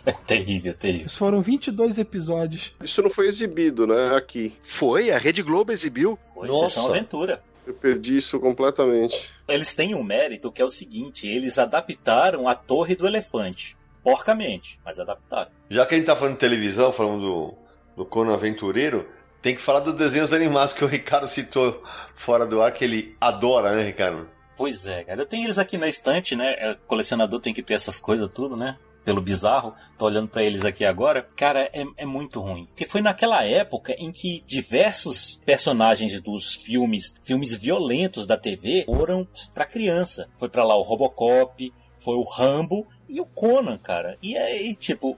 É 0.04 0.12
terrível, 0.12 0.74
terrível. 0.74 1.06
Isso 1.06 1.18
foram 1.18 1.42
22 1.42 1.98
episódios. 1.98 2.74
Isso 2.82 3.02
não 3.02 3.10
foi 3.10 3.26
exibido, 3.26 3.86
né? 3.86 4.14
Aqui. 4.16 4.54
Foi, 4.62 5.10
a 5.10 5.18
Rede 5.18 5.42
Globo 5.42 5.72
exibiu. 5.72 6.18
Foi 6.34 6.48
Nossa. 6.48 6.68
Sessão 6.68 6.86
Aventura. 6.86 7.42
Eu 7.66 7.74
perdi 7.74 8.16
isso 8.16 8.40
completamente. 8.40 9.30
Eles 9.46 9.74
têm 9.74 9.94
um 9.94 10.02
mérito 10.02 10.50
que 10.50 10.62
é 10.62 10.64
o 10.64 10.70
seguinte: 10.70 11.28
eles 11.28 11.58
adaptaram 11.58 12.48
a 12.48 12.54
Torre 12.54 12.94
do 12.94 13.06
Elefante. 13.06 13.76
Porcamente, 14.02 14.80
mas 14.84 14.98
adaptaram. 14.98 15.50
Já 15.68 15.84
que 15.84 15.94
a 15.94 15.98
gente 15.98 16.06
tá 16.06 16.16
falando 16.16 16.34
de 16.34 16.40
televisão, 16.40 16.90
falando 16.90 17.20
do, 17.20 17.54
do 17.98 18.04
Conan 18.06 18.32
Aventureiro, 18.32 19.06
tem 19.42 19.54
que 19.54 19.60
falar 19.60 19.80
dos 19.80 19.94
desenhos 19.94 20.32
animados 20.32 20.72
que 20.72 20.82
o 20.82 20.88
Ricardo 20.88 21.28
citou 21.28 21.82
fora 22.14 22.46
do 22.46 22.62
ar, 22.62 22.72
que 22.72 22.82
ele 22.82 23.14
adora, 23.20 23.74
né, 23.74 23.82
Ricardo? 23.82 24.26
Pois 24.60 24.86
é, 24.86 25.04
cara. 25.04 25.22
Eu 25.22 25.24
tenho 25.24 25.46
eles 25.46 25.56
aqui 25.56 25.78
na 25.78 25.88
estante, 25.88 26.36
né? 26.36 26.52
É, 26.58 26.74
colecionador 26.86 27.40
tem 27.40 27.54
que 27.54 27.62
ter 27.62 27.72
essas 27.72 27.98
coisas 27.98 28.28
tudo, 28.28 28.58
né? 28.58 28.76
Pelo 29.02 29.22
bizarro. 29.22 29.74
Tô 29.96 30.04
olhando 30.04 30.28
para 30.28 30.42
eles 30.42 30.66
aqui 30.66 30.84
agora. 30.84 31.22
Cara, 31.34 31.70
é, 31.72 31.82
é 31.96 32.04
muito 32.04 32.40
ruim. 32.40 32.66
Porque 32.66 32.84
foi 32.84 33.00
naquela 33.00 33.42
época 33.42 33.94
em 33.96 34.12
que 34.12 34.44
diversos 34.46 35.40
personagens 35.46 36.20
dos 36.20 36.56
filmes, 36.56 37.14
filmes 37.22 37.54
violentos 37.54 38.26
da 38.26 38.36
TV, 38.36 38.84
foram 38.84 39.26
para 39.54 39.64
criança. 39.64 40.28
Foi 40.36 40.50
para 40.50 40.62
lá 40.62 40.76
o 40.76 40.82
Robocop, 40.82 41.72
foi 41.98 42.16
o 42.16 42.24
Rambo 42.24 42.86
e 43.08 43.18
o 43.18 43.24
Conan, 43.24 43.78
cara. 43.78 44.18
E 44.22 44.36
aí, 44.36 44.74
tipo, 44.74 45.16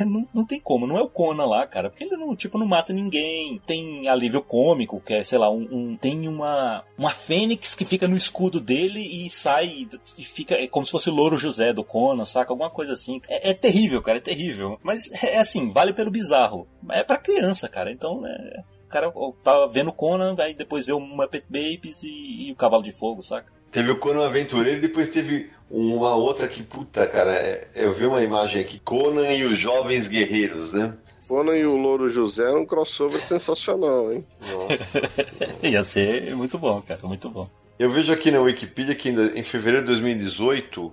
não, 0.00 0.22
não 0.32 0.46
tem 0.46 0.60
como, 0.60 0.86
não 0.86 0.98
é 0.98 1.02
o 1.02 1.08
Conan 1.08 1.46
lá, 1.46 1.66
cara, 1.66 1.90
porque 1.90 2.04
ele 2.04 2.16
não, 2.16 2.34
tipo, 2.36 2.58
não 2.58 2.66
mata 2.66 2.92
ninguém. 2.92 3.60
Tem 3.66 4.08
alívio 4.08 4.42
cômico, 4.42 5.00
que 5.00 5.14
é, 5.14 5.24
sei 5.24 5.38
lá, 5.38 5.50
um, 5.50 5.68
um 5.70 5.96
tem 5.96 6.28
uma 6.28 6.84
uma 6.96 7.10
fênix 7.10 7.74
que 7.74 7.84
fica 7.84 8.06
no 8.06 8.16
escudo 8.16 8.60
dele 8.60 9.00
e 9.00 9.30
sai 9.30 9.88
e 10.18 10.24
fica 10.24 10.54
é 10.54 10.66
como 10.66 10.86
se 10.86 10.92
fosse 10.92 11.10
o 11.10 11.14
Louro 11.14 11.36
José 11.36 11.72
do 11.72 11.84
Conan, 11.84 12.24
saca? 12.24 12.52
Alguma 12.52 12.70
coisa 12.70 12.92
assim. 12.92 13.20
É, 13.28 13.50
é 13.50 13.54
terrível, 13.54 14.02
cara, 14.02 14.18
é 14.18 14.20
terrível. 14.20 14.78
Mas 14.82 15.10
é, 15.22 15.36
é 15.36 15.38
assim, 15.38 15.72
vale 15.72 15.92
pelo 15.92 16.10
bizarro. 16.10 16.66
É 16.90 17.02
para 17.02 17.18
criança, 17.18 17.68
cara, 17.68 17.90
então, 17.90 18.20
né? 18.20 18.64
O 18.86 18.88
cara 18.88 19.12
tá 19.42 19.66
vendo 19.66 19.92
Conan, 19.92 20.36
aí 20.38 20.54
depois 20.54 20.84
vê 20.84 20.92
o 20.92 21.00
Muppet 21.00 21.46
Babies 21.48 22.02
e, 22.02 22.48
e 22.48 22.52
o 22.52 22.56
Cavalo 22.56 22.82
de 22.82 22.92
Fogo, 22.92 23.22
saca? 23.22 23.50
Teve 23.72 23.90
o 23.90 23.96
Conan 23.96 24.26
Aventureiro 24.26 24.78
e 24.78 24.82
depois 24.82 25.08
teve 25.08 25.50
uma 25.70 26.14
outra 26.14 26.46
que, 26.46 26.62
puta, 26.62 27.06
cara, 27.06 27.32
é, 27.32 27.68
eu 27.74 27.94
vi 27.94 28.04
uma 28.04 28.22
imagem 28.22 28.60
aqui, 28.60 28.78
Conan 28.78 29.32
e 29.32 29.44
os 29.44 29.58
Jovens 29.58 30.06
Guerreiros, 30.06 30.74
né? 30.74 30.94
Conan 31.26 31.56
e 31.56 31.64
o 31.64 31.78
Louro 31.78 32.10
José 32.10 32.44
é 32.44 32.54
um 32.54 32.66
crossover 32.66 33.20
sensacional, 33.20 34.12
hein? 34.12 34.26
Nossa. 34.42 35.10
Ia 35.66 35.82
ser 35.82 36.36
muito 36.36 36.58
bom, 36.58 36.82
cara, 36.82 37.00
muito 37.04 37.30
bom. 37.30 37.48
Eu 37.78 37.90
vejo 37.90 38.12
aqui 38.12 38.30
na 38.30 38.40
Wikipedia 38.40 38.94
que 38.94 39.08
em 39.08 39.42
fevereiro 39.42 39.86
de 39.86 39.92
2018 39.92 40.92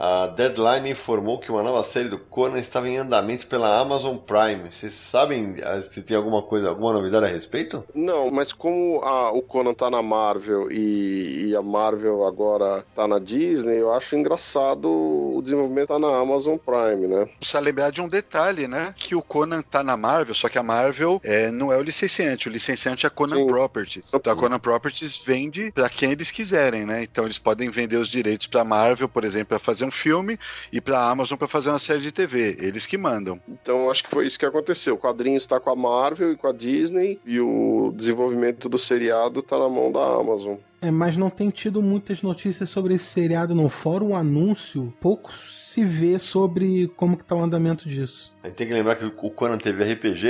a 0.00 0.28
Deadline 0.28 0.90
informou 0.90 1.38
que 1.38 1.52
uma 1.52 1.62
nova 1.62 1.82
série 1.82 2.08
do 2.08 2.18
Conan 2.18 2.58
estava 2.58 2.88
em 2.88 2.96
andamento 2.96 3.46
pela 3.46 3.78
Amazon 3.78 4.16
Prime. 4.16 4.72
Vocês 4.72 4.94
sabem 4.94 5.56
ah, 5.62 5.78
se 5.82 6.00
tem 6.00 6.16
alguma 6.16 6.40
coisa, 6.40 6.70
alguma 6.70 6.94
novidade 6.94 7.26
a 7.26 7.28
respeito? 7.28 7.84
Não, 7.94 8.30
mas 8.30 8.50
como 8.50 9.02
a, 9.02 9.30
o 9.30 9.42
Conan 9.42 9.74
tá 9.74 9.90
na 9.90 10.00
Marvel 10.00 10.72
e, 10.72 11.48
e, 11.48 11.56
a 11.56 11.60
Marvel 11.60 12.26
agora 12.26 12.82
tá 12.94 13.06
na 13.06 13.18
Disney, 13.18 13.76
eu 13.76 13.92
acho 13.92 14.16
engraçado 14.16 14.88
o 14.88 15.40
desenvolvimento 15.42 15.88
tá 15.88 15.98
na 15.98 16.16
Amazon 16.16 16.56
Prime, 16.56 17.06
né? 17.06 17.28
Precisa 17.38 17.60
lembrar 17.60 17.90
de 17.90 18.00
um 18.00 18.08
detalhe, 18.08 18.66
né? 18.66 18.94
Que 18.96 19.14
o 19.14 19.20
Conan 19.20 19.60
tá 19.60 19.82
na 19.82 19.98
Marvel, 19.98 20.34
só 20.34 20.48
que 20.48 20.56
a 20.56 20.62
Marvel 20.62 21.20
é, 21.22 21.50
não 21.50 21.70
é 21.70 21.76
o 21.76 21.82
licenciante, 21.82 22.48
o 22.48 22.50
licenciante 22.50 23.04
é 23.04 23.08
a 23.08 23.10
Conan 23.10 23.36
Sim. 23.36 23.46
Properties. 23.46 24.14
Então 24.14 24.32
a 24.32 24.36
Conan 24.36 24.58
Properties 24.58 25.18
vende 25.18 25.70
para 25.72 25.90
quem 25.90 26.12
eles 26.12 26.30
quiserem, 26.30 26.86
né? 26.86 27.02
Então 27.02 27.24
eles 27.24 27.38
podem 27.38 27.68
vender 27.68 27.96
os 27.96 28.08
direitos 28.08 28.46
para 28.46 28.64
Marvel, 28.64 29.06
por 29.06 29.24
exemplo, 29.24 29.48
para 29.48 29.58
fazer 29.58 29.84
um 29.84 29.89
um 29.90 29.92
filme 29.92 30.38
e 30.72 30.80
para 30.80 30.98
a 30.98 31.10
Amazon 31.10 31.36
para 31.36 31.48
fazer 31.48 31.70
uma 31.70 31.78
série 31.78 32.00
de 32.00 32.12
TV. 32.12 32.56
Eles 32.60 32.86
que 32.86 32.96
mandam. 32.96 33.40
Então 33.48 33.90
acho 33.90 34.04
que 34.04 34.10
foi 34.10 34.26
isso 34.26 34.38
que 34.38 34.46
aconteceu. 34.46 34.94
O 34.94 34.98
quadrinho 34.98 35.36
está 35.36 35.58
com 35.58 35.70
a 35.70 35.76
Marvel 35.76 36.32
e 36.32 36.36
com 36.36 36.46
a 36.46 36.52
Disney 36.52 37.20
e 37.26 37.40
o 37.40 37.92
desenvolvimento 37.94 38.68
do 38.68 38.78
seriado 38.78 39.40
está 39.40 39.58
na 39.58 39.68
mão 39.68 39.90
da 39.92 40.00
Amazon. 40.00 40.56
É, 40.82 40.90
mas 40.90 41.16
não 41.16 41.28
tem 41.28 41.50
tido 41.50 41.82
muitas 41.82 42.22
notícias 42.22 42.70
sobre 42.70 42.94
esse 42.94 43.04
seriado, 43.04 43.54
não. 43.54 43.68
Fora 43.68 44.02
o 44.02 44.14
anúncio, 44.14 44.92
pouco 44.98 45.30
se 45.32 45.84
vê 45.84 46.18
sobre 46.18 46.88
como 46.96 47.18
que 47.18 47.24
tá 47.24 47.36
o 47.36 47.42
andamento 47.42 47.86
disso. 47.86 48.32
A 48.42 48.46
gente 48.46 48.56
tem 48.56 48.66
que 48.66 48.72
lembrar 48.72 48.96
que 48.96 49.04
o 49.04 49.30
Conan 49.30 49.58
teve 49.58 49.84
RPG, 49.92 50.26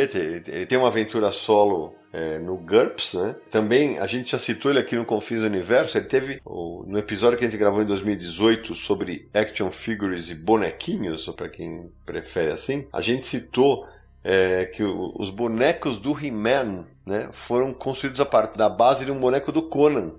ele 0.49 0.67
tem 0.67 0.77
uma 0.77 0.89
aventura 0.89 1.31
solo 1.31 1.95
é, 2.13 2.39
no 2.39 2.57
GURPS, 2.57 3.15
né? 3.15 3.37
Também 3.51 3.99
a 3.99 4.07
gente 4.07 4.33
já 4.33 4.39
citou 4.39 4.71
ele 4.71 4.81
aqui 4.81 4.97
no 4.97 5.05
Confins 5.05 5.41
do 5.41 5.47
Universo. 5.47 5.97
Ele 5.97 6.07
teve 6.07 6.41
no 6.45 6.99
episódio 6.99 7.39
que 7.39 7.45
a 7.45 7.49
gente 7.49 7.59
gravou 7.59 7.83
em 7.83 7.87
2018 7.87 8.75
sobre 8.75 9.29
action 9.33 9.71
figures 9.71 10.31
e 10.31 10.35
bonequinhos, 10.35 11.27
para 11.29 11.49
quem 11.49 11.91
prefere 12.05 12.51
assim. 12.51 12.87
A 12.93 13.01
gente 13.01 13.27
citou 13.27 13.87
é, 14.25 14.67
que 14.67 14.83
os 14.83 15.31
bonecos 15.31 15.99
do 15.99 16.13
He-Man 16.13 16.85
né, 17.07 17.29
foram 17.33 17.73
construídos 17.73 18.21
a 18.21 18.27
partir 18.27 18.59
da 18.59 18.69
base 18.69 19.05
de 19.05 19.11
um 19.11 19.21
boneco 19.21 19.51
do 19.53 19.63
Conan. 19.63 20.13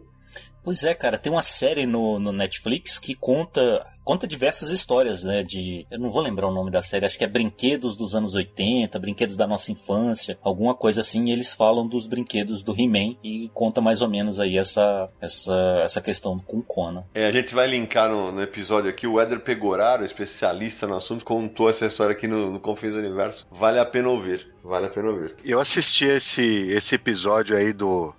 Pois 0.64 0.84
é, 0.84 0.94
cara, 0.94 1.18
tem 1.18 1.32
uma 1.32 1.42
série 1.42 1.86
no, 1.86 2.20
no 2.20 2.32
Netflix 2.32 3.00
que 3.00 3.16
conta 3.16 3.86
conta 4.04 4.28
diversas 4.28 4.70
histórias, 4.70 5.24
né? 5.24 5.44
De. 5.44 5.86
Eu 5.90 6.00
não 6.00 6.12
vou 6.12 6.22
lembrar 6.22 6.48
o 6.48 6.54
nome 6.54 6.72
da 6.72 6.82
série, 6.82 7.06
acho 7.06 7.18
que 7.18 7.24
é 7.24 7.28
Brinquedos 7.28 7.96
dos 7.96 8.16
anos 8.16 8.34
80, 8.34 8.98
Brinquedos 9.00 9.36
da 9.36 9.48
nossa 9.48 9.72
infância, 9.72 10.38
alguma 10.42 10.76
coisa 10.76 11.02
assim. 11.02 11.26
E 11.26 11.32
eles 11.32 11.54
falam 11.54 11.88
dos 11.88 12.08
brinquedos 12.08 12.64
do 12.64 12.74
He-Man 12.78 13.16
e 13.24 13.50
conta 13.54 13.82
mais 13.82 14.02
ou 14.02 14.10
menos 14.10 14.40
aí 14.40 14.58
essa, 14.58 15.10
essa, 15.22 15.82
essa 15.84 16.02
questão 16.02 16.40
com 16.40 16.58
o 16.58 16.64
Conan. 16.64 17.04
É, 17.14 17.28
a 17.28 17.32
gente 17.32 17.54
vai 17.54 17.68
linkar 17.68 18.10
no, 18.10 18.32
no 18.32 18.42
episódio 18.42 18.90
aqui. 18.90 19.08
O 19.08 19.20
Éder 19.20 19.40
Pegoraro, 19.40 20.04
especialista 20.04 20.88
no 20.88 20.96
assunto, 20.96 21.24
contou 21.24 21.70
essa 21.70 21.86
história 21.86 22.14
aqui 22.14 22.28
no, 22.28 22.52
no 22.52 22.60
Confins 22.60 22.92
do 22.92 23.00
Universo. 23.00 23.48
Vale 23.52 23.80
a 23.80 23.86
pena 23.86 24.10
ouvir. 24.10 24.52
Vale 24.64 24.88
a 24.88 24.90
pena 24.90 25.10
ouvir. 25.10 25.36
Eu 25.44 25.60
assisti 25.60 26.06
esse, 26.06 26.68
esse 26.70 26.96
episódio 26.96 27.58
aí 27.58 27.74
do, 27.74 28.14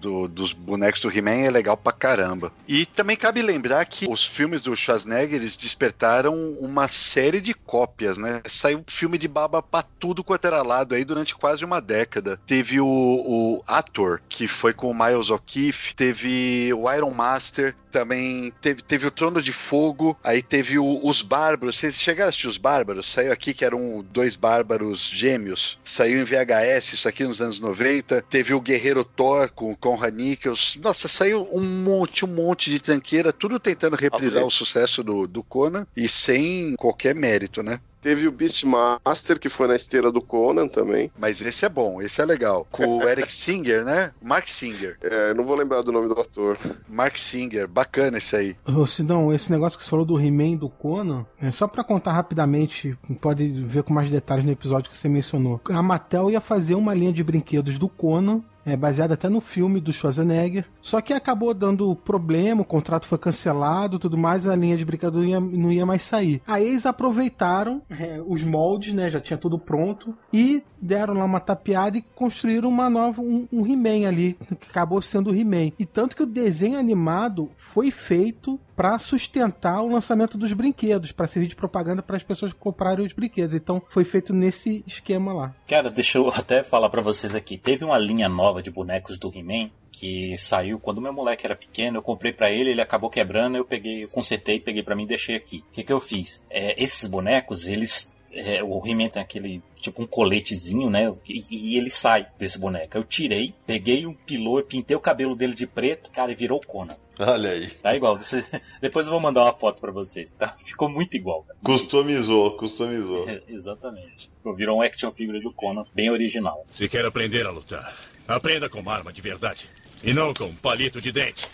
do- 0.00 0.28
dos 0.28 0.52
bonecos 0.52 1.00
do 1.00 1.10
He-Man 1.10 1.44
é 1.46 1.50
legal 1.50 1.76
pra 1.76 1.92
caramba. 1.92 2.52
E 2.66 2.84
também 2.86 3.16
cabe 3.16 3.42
lembrar 3.42 3.84
que 3.86 4.06
os 4.08 4.24
filmes 4.24 4.62
do 4.62 4.76
Schwarzenegger 4.76 5.36
eles 5.40 5.56
despertaram 5.56 6.34
uma 6.60 6.86
série 6.88 7.40
de 7.40 7.54
cópias, 7.54 8.18
né? 8.18 8.42
Saiu 8.46 8.84
filme 8.86 9.18
de 9.18 9.28
baba 9.28 9.62
pra 9.62 9.82
tudo 9.82 10.22
quanto 10.24 10.46
era 10.46 10.62
lado 10.62 10.94
aí 10.94 11.04
durante 11.04 11.34
quase 11.34 11.64
uma 11.64 11.80
década. 11.80 12.38
Teve 12.46 12.80
o, 12.80 12.86
o 12.86 13.62
Ator, 13.66 14.20
que 14.28 14.46
foi 14.46 14.72
com 14.72 14.90
o 14.90 14.94
Miles 14.94 15.30
O'Keefe, 15.30 15.94
teve 15.94 16.72
o 16.74 16.92
Iron 16.92 17.10
Master, 17.12 17.74
também 17.90 18.52
teve, 18.60 18.82
teve 18.82 19.06
o 19.06 19.10
Trono 19.10 19.40
de 19.40 19.52
Fogo, 19.52 20.16
aí 20.22 20.42
teve 20.42 20.78
o- 20.78 21.00
os 21.06 21.22
Bárbaros. 21.22 21.78
Vocês 21.78 21.94
chegaram 21.94 22.26
a 22.26 22.28
assistir 22.28 22.48
os 22.48 22.58
Bárbaros? 22.58 23.06
Saiu 23.10 23.32
aqui 23.32 23.54
que 23.54 23.64
eram 23.64 24.04
dois 24.12 24.36
bárbaros 24.36 25.08
gêmeos. 25.08 25.78
Saiu 25.82 26.20
em 26.20 26.24
VHS, 26.24 26.92
isso 26.94 27.08
aqui 27.08 27.24
nos 27.24 27.40
anos 27.40 27.58
90. 27.60 28.22
Teve 28.28 28.52
o 28.54 28.60
Guerreiro 28.60 29.04
Thor 29.04 29.50
com 29.54 29.74
Conrad 29.80 30.14
Nichols. 30.14 30.78
Nossa, 30.82 31.08
saiu 31.08 31.48
um 31.52 31.62
monte, 31.62 32.24
um 32.24 32.28
monte 32.28 32.70
de 32.70 32.78
tranqueira, 32.80 33.32
tudo 33.32 33.58
tentando 33.58 33.96
reprisar 33.96 34.42
Ah, 34.42 34.46
o 34.46 34.50
sucesso 34.50 35.02
do, 35.02 35.26
do 35.26 35.42
Conan 35.42 35.86
e 35.96 36.08
sem 36.08 36.74
qualquer 36.76 37.14
mérito, 37.14 37.62
né? 37.62 37.80
Teve 38.00 38.28
o 38.28 38.32
Beastmaster, 38.32 39.40
que 39.40 39.48
foi 39.48 39.66
na 39.66 39.74
esteira 39.74 40.12
do 40.12 40.22
Conan 40.22 40.68
também. 40.68 41.10
Mas 41.18 41.40
esse 41.40 41.64
é 41.64 41.68
bom, 41.68 42.00
esse 42.00 42.20
é 42.20 42.24
legal. 42.24 42.64
Com 42.70 42.98
o 42.98 43.02
Eric 43.08 43.32
Singer, 43.32 43.84
né? 43.84 44.12
Mark 44.22 44.46
Singer. 44.46 44.96
É, 45.02 45.30
eu 45.30 45.34
não 45.34 45.44
vou 45.44 45.56
lembrar 45.56 45.82
do 45.82 45.90
nome 45.90 46.06
do 46.06 46.20
ator. 46.20 46.56
Mark 46.88 47.18
Singer, 47.18 47.66
bacana 47.66 48.18
esse 48.18 48.36
aí. 48.36 48.56
Ô, 48.64 48.86
Sidão, 48.86 49.32
esse 49.34 49.50
negócio 49.50 49.76
que 49.76 49.84
você 49.84 49.90
falou 49.90 50.04
do 50.04 50.18
He-Man 50.18 50.54
do 50.56 50.68
Conan, 50.68 51.26
é 51.42 51.50
só 51.50 51.66
pra 51.66 51.82
contar 51.82 52.12
rapidamente, 52.12 52.96
pode 53.20 53.48
ver 53.66 53.82
com 53.82 53.92
mais 53.92 54.08
detalhes 54.08 54.44
no 54.44 54.52
episódio 54.52 54.90
que 54.90 54.96
você 54.96 55.08
mencionou. 55.08 55.60
A 55.68 55.82
Mattel 55.82 56.30
ia 56.30 56.40
fazer 56.40 56.76
uma 56.76 56.94
linha 56.94 57.12
de 57.12 57.24
brinquedos 57.24 57.78
do 57.78 57.88
Conan, 57.88 58.42
é, 58.68 58.76
baseada 58.76 59.14
até 59.14 59.28
no 59.28 59.40
filme 59.40 59.80
do 59.80 59.92
Schwarzenegger, 59.92 60.66
só 60.80 61.00
que 61.00 61.12
acabou 61.12 61.54
dando 61.54 61.94
problema, 61.96 62.62
o 62.62 62.64
contrato 62.64 63.06
foi 63.06 63.18
cancelado 63.18 63.98
tudo 63.98 64.18
mais, 64.18 64.46
a 64.46 64.54
linha 64.54 64.76
de 64.76 64.84
brinquedos 64.84 65.22
não 65.22 65.28
ia, 65.28 65.40
não 65.40 65.72
ia 65.72 65.86
mais 65.86 66.02
sair. 66.02 66.42
Aí 66.46 66.66
eles 66.66 66.86
aproveitaram 66.86 67.82
é, 67.88 68.20
os 68.26 68.42
moldes, 68.42 68.92
né, 68.92 69.10
já 69.10 69.20
tinha 69.20 69.38
tudo 69.38 69.58
pronto, 69.58 70.14
e 70.32 70.62
deram 70.80 71.14
lá 71.14 71.24
uma 71.24 71.40
tapeada 71.40 71.98
e 71.98 72.02
construíram 72.14 72.68
uma 72.68 72.88
nova, 72.88 73.20
um, 73.20 73.46
um 73.52 73.66
He-Man 73.66 74.06
ali, 74.06 74.36
que 74.60 74.70
acabou 74.70 75.00
sendo 75.02 75.30
o 75.30 75.34
He-Man. 75.34 75.72
E 75.78 75.84
tanto 75.84 76.14
que 76.14 76.22
o 76.22 76.26
desenho 76.26 76.78
animado 76.78 77.50
foi 77.56 77.90
feito 77.90 78.60
para 78.78 78.96
sustentar 79.00 79.82
o 79.82 79.90
lançamento 79.90 80.38
dos 80.38 80.52
brinquedos, 80.52 81.10
para 81.10 81.26
servir 81.26 81.48
de 81.48 81.56
propaganda 81.56 82.00
para 82.00 82.16
as 82.16 82.22
pessoas 82.22 82.52
comprarem 82.52 83.04
os 83.04 83.12
brinquedos. 83.12 83.56
Então 83.56 83.82
foi 83.88 84.04
feito 84.04 84.32
nesse 84.32 84.84
esquema 84.86 85.32
lá. 85.32 85.52
Cara, 85.66 85.90
deixa 85.90 86.18
eu 86.18 86.28
até 86.28 86.62
falar 86.62 86.88
pra 86.88 87.02
vocês 87.02 87.34
aqui. 87.34 87.58
Teve 87.58 87.84
uma 87.84 87.98
linha 87.98 88.28
nova 88.28 88.62
de 88.62 88.70
bonecos 88.70 89.18
do 89.18 89.36
He-Man 89.36 89.70
que 89.90 90.38
saiu 90.38 90.78
quando 90.78 91.00
meu 91.00 91.12
moleque 91.12 91.44
era 91.44 91.56
pequeno. 91.56 91.98
Eu 91.98 92.02
comprei 92.02 92.32
pra 92.32 92.52
ele, 92.52 92.70
ele 92.70 92.80
acabou 92.80 93.10
quebrando. 93.10 93.56
Eu 93.56 93.64
peguei, 93.64 94.04
eu 94.04 94.08
consertei, 94.08 94.60
peguei 94.60 94.84
pra 94.84 94.94
mim 94.94 95.02
e 95.02 95.08
deixei 95.08 95.34
aqui. 95.34 95.64
O 95.68 95.72
que, 95.72 95.82
que 95.82 95.92
eu 95.92 95.98
fiz? 95.98 96.40
É, 96.48 96.80
esses 96.80 97.08
bonecos, 97.08 97.66
eles. 97.66 98.08
É, 98.32 98.62
o 98.62 98.82
He-Man 98.86 99.08
tem 99.08 99.22
aquele 99.22 99.62
tipo 99.80 100.02
um 100.02 100.06
coletezinho, 100.06 100.90
né? 100.90 101.12
E, 101.26 101.44
e 101.50 101.76
ele 101.76 101.90
sai 101.90 102.26
desse 102.38 102.58
boneco. 102.58 102.96
Eu 102.96 103.04
tirei, 103.04 103.54
peguei 103.66 104.06
um 104.06 104.14
pilô, 104.14 104.62
pintei 104.62 104.96
o 104.96 105.00
cabelo 105.00 105.34
dele 105.36 105.54
de 105.54 105.66
preto, 105.66 106.10
cara, 106.10 106.32
e 106.32 106.34
virou 106.34 106.58
o 106.58 106.66
Conan. 106.66 106.96
Olha 107.20 107.50
aí. 107.50 107.68
Tá 107.70 107.94
igual. 107.96 108.16
Você- 108.18 108.44
Depois 108.80 109.06
eu 109.06 109.12
vou 109.12 109.20
mandar 109.20 109.42
uma 109.44 109.52
foto 109.52 109.80
pra 109.80 109.90
vocês. 109.90 110.30
Tá? 110.30 110.56
Ficou 110.64 110.88
muito 110.88 111.16
igual. 111.16 111.42
Cara. 111.42 111.58
Customizou, 111.64 112.56
customizou. 112.56 113.28
É, 113.28 113.42
Exatamente. 113.48 114.30
Virou 114.56 114.78
um 114.78 114.82
action 114.82 115.10
figure 115.10 115.40
do 115.40 115.52
Conan, 115.52 115.84
bem 115.94 116.10
original. 116.10 116.64
Se 116.70 116.88
quer 116.88 117.04
aprender 117.04 117.46
a 117.46 117.50
lutar, 117.50 117.96
aprenda 118.26 118.68
com 118.68 118.78
uma 118.80 118.92
arma 118.94 119.12
de 119.12 119.20
verdade. 119.20 119.68
E 120.02 120.12
não 120.12 120.32
com 120.32 120.44
um 120.44 120.54
palito 120.54 121.00
de 121.00 121.10
dente. 121.10 121.48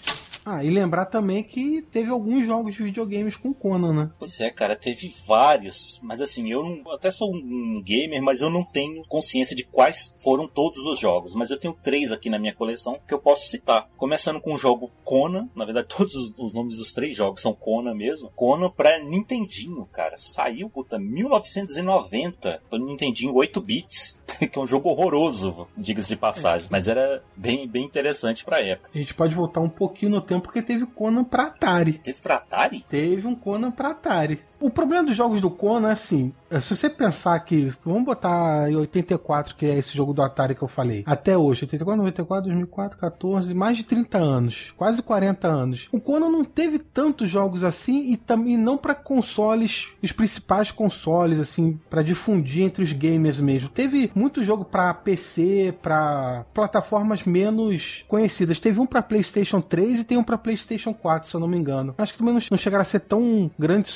Ah, 0.44 0.62
e 0.62 0.68
lembrar 0.68 1.06
também 1.06 1.42
que 1.42 1.80
teve 1.90 2.10
alguns 2.10 2.46
jogos 2.46 2.74
de 2.74 2.82
videogames 2.82 3.36
com 3.36 3.54
Conan, 3.54 3.92
né? 3.92 4.10
Pois 4.18 4.40
é, 4.40 4.50
cara, 4.50 4.76
teve 4.76 5.14
vários, 5.26 5.98
mas 6.02 6.20
assim, 6.20 6.50
eu 6.52 6.62
não, 6.62 6.92
até 6.92 7.10
sou 7.10 7.34
um 7.34 7.82
gamer, 7.82 8.22
mas 8.22 8.42
eu 8.42 8.50
não 8.50 8.62
tenho 8.62 9.02
consciência 9.04 9.56
de 9.56 9.64
quais 9.64 10.14
foram 10.18 10.46
todos 10.46 10.84
os 10.84 10.98
jogos, 10.98 11.34
mas 11.34 11.50
eu 11.50 11.58
tenho 11.58 11.72
três 11.82 12.12
aqui 12.12 12.28
na 12.28 12.38
minha 12.38 12.54
coleção 12.54 12.98
que 13.08 13.14
eu 13.14 13.18
posso 13.18 13.48
citar. 13.48 13.88
Começando 13.96 14.40
com 14.40 14.54
o 14.54 14.58
jogo 14.58 14.90
Conan, 15.02 15.48
na 15.54 15.64
verdade 15.64 15.88
todos 15.96 16.14
os, 16.14 16.32
os 16.38 16.52
nomes 16.52 16.76
dos 16.76 16.92
três 16.92 17.16
jogos 17.16 17.40
são 17.40 17.54
Conan 17.54 17.94
mesmo. 17.94 18.30
Conan 18.36 18.70
pra 18.70 19.02
Nintendinho, 19.02 19.86
cara, 19.86 20.16
saiu, 20.18 20.68
puta, 20.68 20.98
1990, 20.98 22.62
pro 22.68 22.78
Nintendinho 22.78 23.34
8 23.34 23.60
bits, 23.62 24.20
que 24.50 24.58
é 24.58 24.62
um 24.62 24.66
jogo 24.66 24.90
horroroso, 24.90 25.66
diga-se 25.76 26.08
de 26.08 26.16
passagem, 26.16 26.68
mas 26.70 26.86
era 26.86 27.22
bem, 27.34 27.66
bem 27.66 27.84
interessante 27.84 28.44
pra 28.44 28.60
época. 28.60 28.90
A 28.94 28.98
gente 28.98 29.14
pode 29.14 29.34
voltar 29.34 29.60
um 29.60 29.68
pouquinho 29.68 30.12
no 30.12 30.20
tempo 30.20 30.33
porque 30.40 30.62
teve 30.62 30.86
Conan 30.86 31.24
pra 31.24 31.44
Atari. 31.44 31.94
Teve 31.94 32.18
pra 32.20 32.36
Atari? 32.36 32.84
Teve 32.88 33.26
um 33.26 33.34
Conan 33.34 33.70
pra 33.70 33.90
Atari. 33.90 34.42
O 34.64 34.70
problema 34.70 35.04
dos 35.04 35.14
jogos 35.14 35.42
do 35.42 35.50
Conan 35.50 35.90
é 35.90 35.92
assim, 35.92 36.32
é, 36.50 36.58
se 36.58 36.74
você 36.74 36.88
pensar 36.88 37.38
que, 37.40 37.70
vamos 37.84 38.02
botar 38.02 38.70
em 38.70 38.76
84, 38.76 39.54
que 39.56 39.66
é 39.66 39.76
esse 39.76 39.94
jogo 39.94 40.14
do 40.14 40.22
Atari 40.22 40.54
que 40.54 40.62
eu 40.62 40.68
falei, 40.68 41.02
até 41.04 41.36
hoje, 41.36 41.64
84, 41.64 41.98
94, 41.98 42.44
2004, 42.44 42.98
14, 42.98 43.52
mais 43.52 43.76
de 43.76 43.82
30 43.82 44.16
anos, 44.16 44.72
quase 44.74 45.02
40 45.02 45.46
anos. 45.46 45.86
O 45.92 46.00
Conan 46.00 46.30
não 46.30 46.42
teve 46.42 46.78
tantos 46.78 47.28
jogos 47.28 47.62
assim 47.62 48.10
e 48.10 48.16
também 48.16 48.56
não 48.56 48.78
pra 48.78 48.94
consoles, 48.94 49.88
os 50.02 50.12
principais 50.12 50.70
consoles, 50.70 51.38
assim, 51.38 51.78
pra 51.90 52.00
difundir 52.00 52.62
entre 52.62 52.82
os 52.82 52.92
gamers 52.92 53.40
mesmo. 53.40 53.68
Teve 53.68 54.10
muito 54.14 54.42
jogo 54.42 54.64
pra 54.64 54.94
PC, 54.94 55.74
pra 55.82 56.46
plataformas 56.54 57.24
menos 57.24 58.02
conhecidas. 58.08 58.58
Teve 58.58 58.80
um 58.80 58.86
pra 58.86 59.02
PlayStation 59.02 59.60
3 59.60 60.00
e 60.00 60.04
tem 60.04 60.16
um 60.16 60.24
pra 60.24 60.38
PlayStation 60.38 60.94
4, 60.94 61.28
se 61.28 61.36
eu 61.36 61.40
não 61.40 61.48
me 61.48 61.58
engano. 61.58 61.94
Acho 61.98 62.12
que 62.12 62.18
também 62.18 62.32
não, 62.32 62.40
chegaram 62.56 62.80
a 62.80 62.86
ser 62.86 63.00
tão 63.00 63.50
grandes 63.58 63.92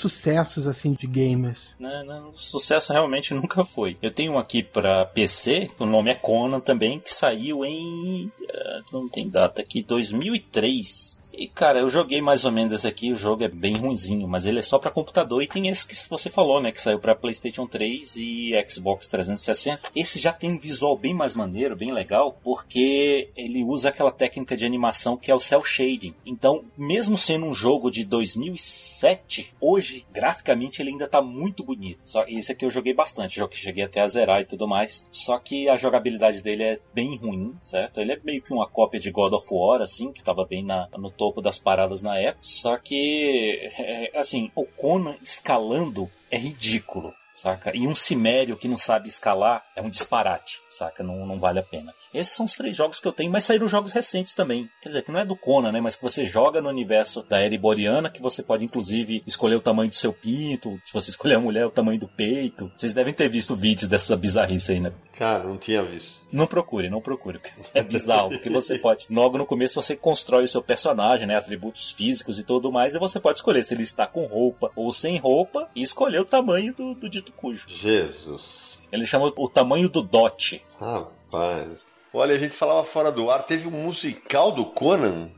sucessos 0.59 0.67
assim 0.67 0.93
de 0.93 1.07
gamers. 1.07 1.75
Não, 1.79 2.05
não, 2.05 2.37
sucesso 2.37 2.93
realmente 2.93 3.33
nunca 3.35 3.65
foi. 3.65 3.97
Eu 4.03 4.11
tenho 4.11 4.33
um 4.33 4.39
aqui 4.39 4.63
pra 4.63 5.05
PC, 5.07 5.71
o 5.79 5.87
nome 5.87 6.11
é 6.11 6.15
Conan 6.15 6.61
também, 6.61 6.99
que 6.99 7.13
saiu 7.13 7.65
em. 7.65 8.31
eh, 8.49 8.81
não 8.93 9.09
tem 9.09 9.29
data 9.29 9.61
aqui, 9.63 9.83
2003. 9.83 11.18
E 11.39 11.47
cara, 11.47 11.79
eu 11.79 11.89
joguei 11.89 12.21
mais 12.21 12.45
ou 12.45 12.51
menos 12.51 12.73
esse 12.73 12.89
aqui, 12.89 13.13
o 13.13 13.17
jogo 13.17 13.45
é 13.45 13.49
bem 13.49 13.77
ruinzinho, 13.77 14.27
mas 14.27 14.45
ele 14.45 14.59
é 14.59 14.63
só 14.63 14.77
pra 14.77 14.91
computador 14.91 15.41
e 15.41 15.47
tem 15.47 15.69
esse 15.69 15.87
que 15.87 15.95
você 16.11 16.29
falou, 16.29 16.61
né, 16.61 16.73
que 16.73 16.83
saiu 16.83 16.99
pra 16.99 17.15
PlayStation 17.15 17.65
3 17.65 18.17
e 18.17 18.51
Xbox 18.69 19.07
360. 19.07 19.89
Esse 19.95 20.19
já 20.19 20.33
tem 20.33 20.51
um 20.51 20.59
visual 20.59 20.99
bem 20.99 21.15
mais 21.15 21.35
maneiro, 21.35 21.77
bem 21.77 21.93
legal, 21.93 22.37
porque 22.43 23.31
ele 23.37 23.63
usa 23.63 23.91
aquela 23.91 24.11
técnica 24.11 24.57
de 24.57 24.67
animação 24.67 25.17
que 25.17 25.31
é 25.31 25.35
o 25.35 25.39
cel 25.39 25.63
shading. 25.63 26.13
Então, 26.27 26.65
mesmo 26.77 27.17
sendo 27.17 27.47
um 27.47 27.55
jogo 27.55 27.89
de 27.89 28.05
2007, 28.05 29.55
hoje 29.61 30.05
graficamente 30.13 30.83
ele 30.83 30.91
ainda 30.91 31.07
tá 31.07 31.23
muito 31.23 31.63
bonito. 31.63 32.01
Só 32.05 32.25
esse 32.27 32.51
aqui 32.51 32.65
eu 32.65 32.71
joguei 32.71 32.93
bastante, 32.93 33.37
jogo 33.37 33.53
que 33.53 33.59
cheguei 33.59 33.85
até 33.85 34.01
a 34.01 34.09
zerar 34.09 34.41
e 34.41 34.45
tudo 34.45 34.67
mais. 34.67 35.07
Só 35.13 35.39
que 35.39 35.69
a 35.69 35.77
jogabilidade 35.77 36.43
dele 36.43 36.65
é 36.65 36.77
bem 36.93 37.17
ruim, 37.17 37.55
certo? 37.61 38.01
Ele 38.01 38.11
é 38.11 38.21
meio 38.25 38.43
que 38.43 38.53
uma 38.53 38.69
cópia 38.69 38.99
de 38.99 39.13
God 39.13 39.35
of 39.35 39.47
War, 39.53 39.81
assim, 39.83 40.13
que 40.13 40.25
tava 40.25 40.45
bem 40.45 40.65
na, 40.65 40.89
no 40.99 41.13
das 41.43 41.59
paradas 41.59 42.03
na 42.03 42.19
época. 42.19 42.39
Só 42.43 42.77
que, 42.77 43.71
é, 43.79 44.19
assim, 44.19 44.51
o 44.55 44.65
Conan 44.65 45.17
escalando 45.23 46.11
é 46.31 46.39
ridículo. 46.39 47.15
Saca? 47.39 47.71
E 47.73 47.87
um 47.87 47.95
Cimério 47.95 48.57
que 48.57 48.67
não 48.67 48.77
sabe 48.77 49.09
escalar 49.09 49.63
é 49.77 49.81
um 49.81 49.89
disparate, 49.89 50.59
saca? 50.69 51.05
Não, 51.05 51.25
não 51.25 51.39
vale 51.39 51.61
a 51.61 51.63
pena. 51.63 51.95
Esses 52.13 52.35
são 52.35 52.47
os 52.47 52.55
três 52.55 52.75
jogos 52.75 52.99
que 52.99 53.07
eu 53.07 53.13
tenho, 53.13 53.31
mas 53.31 53.45
saíram 53.45 53.69
jogos 53.69 53.93
recentes 53.93 54.35
também. 54.35 54.69
Quer 54.83 54.89
dizer, 54.89 55.03
que 55.03 55.13
não 55.13 55.21
é 55.21 55.25
do 55.25 55.37
Conan, 55.37 55.71
né? 55.71 55.81
Mas 55.81 55.95
que 55.95 56.03
você 56.03 56.27
joga 56.27 56.61
no 56.61 56.69
universo 56.69 57.23
da 57.23 57.39
era 57.39 57.55
iboriana, 57.55 58.11
que 58.11 58.21
você 58.21 58.43
pode 58.43 58.65
inclusive 58.65 59.23
escolher 59.25 59.55
o 59.55 59.61
tamanho 59.61 59.89
do 59.89 59.95
seu 59.95 60.13
pinto, 60.13 60.81
se 60.85 60.93
você 60.93 61.11
escolher 61.11 61.37
a 61.37 61.41
mulher, 61.41 61.65
o 61.65 61.71
tamanho 61.71 62.01
do 62.01 62.09
peito. 62.09 62.73
Vocês 62.77 62.93
devem 62.93 63.15
ter 63.15 63.29
visto 63.29 63.55
vídeos 63.55 63.89
dessa 63.89 64.17
bizarrice 64.17 64.73
aí, 64.73 64.81
né? 64.81 64.93
Cara, 65.17 65.45
não 65.45 65.57
tinha 65.57 65.85
visto. 65.85 66.27
Não 66.33 66.47
procure, 66.47 66.91
não 66.91 67.01
procure. 67.01 67.41
É 67.73 67.83
bizarro, 67.83 68.31
porque 68.31 68.51
você 68.51 68.79
pode. 68.79 69.07
Logo 69.09 69.39
no 69.39 69.47
começo 69.47 69.81
você 69.81 69.97
constrói 69.97 70.45
o 70.45 70.49
seu 70.49 70.63
personagem, 70.63 71.27
né? 71.27 71.37
Atributos 71.37 71.93
físicos 71.93 72.39
e 72.39 72.43
tudo 72.43 72.73
mais, 72.73 72.95
e 72.95 72.99
você 72.99 73.21
pode 73.21 73.39
escolher 73.39 73.65
se 73.65 73.75
ele 73.75 73.83
está 73.85 74.07
com 74.07 74.27
roupa 74.27 74.71
ou 74.75 74.93
sem 74.93 75.19
roupa 75.19 75.69
e 75.75 75.83
escolher 75.83 76.21
o 76.21 76.25
tamanho 76.25 76.75
do, 76.75 76.95
do 76.95 77.09
cujo. 77.33 77.67
Jesus. 77.69 78.79
Ele 78.91 79.07
chama 79.07 79.33
o 79.37 79.49
tamanho 79.49 79.89
do 79.89 80.03
dote. 80.03 80.65
Rapaz. 80.81 81.81
Olha, 82.13 82.35
a 82.35 82.39
gente 82.39 82.55
falava 82.55 82.85
fora 82.85 83.13
do 83.13 83.31
ar, 83.31 83.43
teve 83.43 83.69
um 83.69 83.71
musical 83.71 84.51
do 84.51 84.65
Conan. 84.65 85.31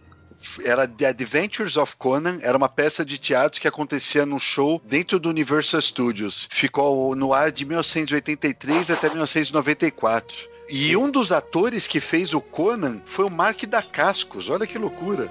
Era 0.64 0.88
The 0.88 1.06
Adventures 1.06 1.76
of 1.76 1.96
Conan, 1.96 2.38
era 2.42 2.56
uma 2.56 2.68
peça 2.68 3.04
de 3.04 3.18
teatro 3.18 3.60
que 3.60 3.68
acontecia 3.68 4.24
num 4.24 4.38
show 4.38 4.80
dentro 4.84 5.18
do 5.18 5.28
Universal 5.28 5.82
Studios. 5.82 6.48
Ficou 6.50 7.14
no 7.14 7.34
ar 7.34 7.52
de 7.52 7.66
1983 7.66 8.90
até 8.90 9.08
1994. 9.08 10.48
E 10.70 10.96
um 10.96 11.10
dos 11.10 11.32
atores 11.32 11.86
que 11.86 12.00
fez 12.00 12.32
o 12.32 12.40
Conan 12.40 13.02
foi 13.04 13.26
o 13.26 13.30
Mark 13.30 13.64
Dacascos. 13.64 14.48
Olha 14.48 14.66
que 14.66 14.78
loucura. 14.78 15.30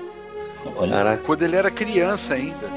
Olha, 0.76 1.18
Quando 1.26 1.44
ele 1.44 1.56
era 1.56 1.72
criança 1.72 2.34
ainda. 2.34 2.70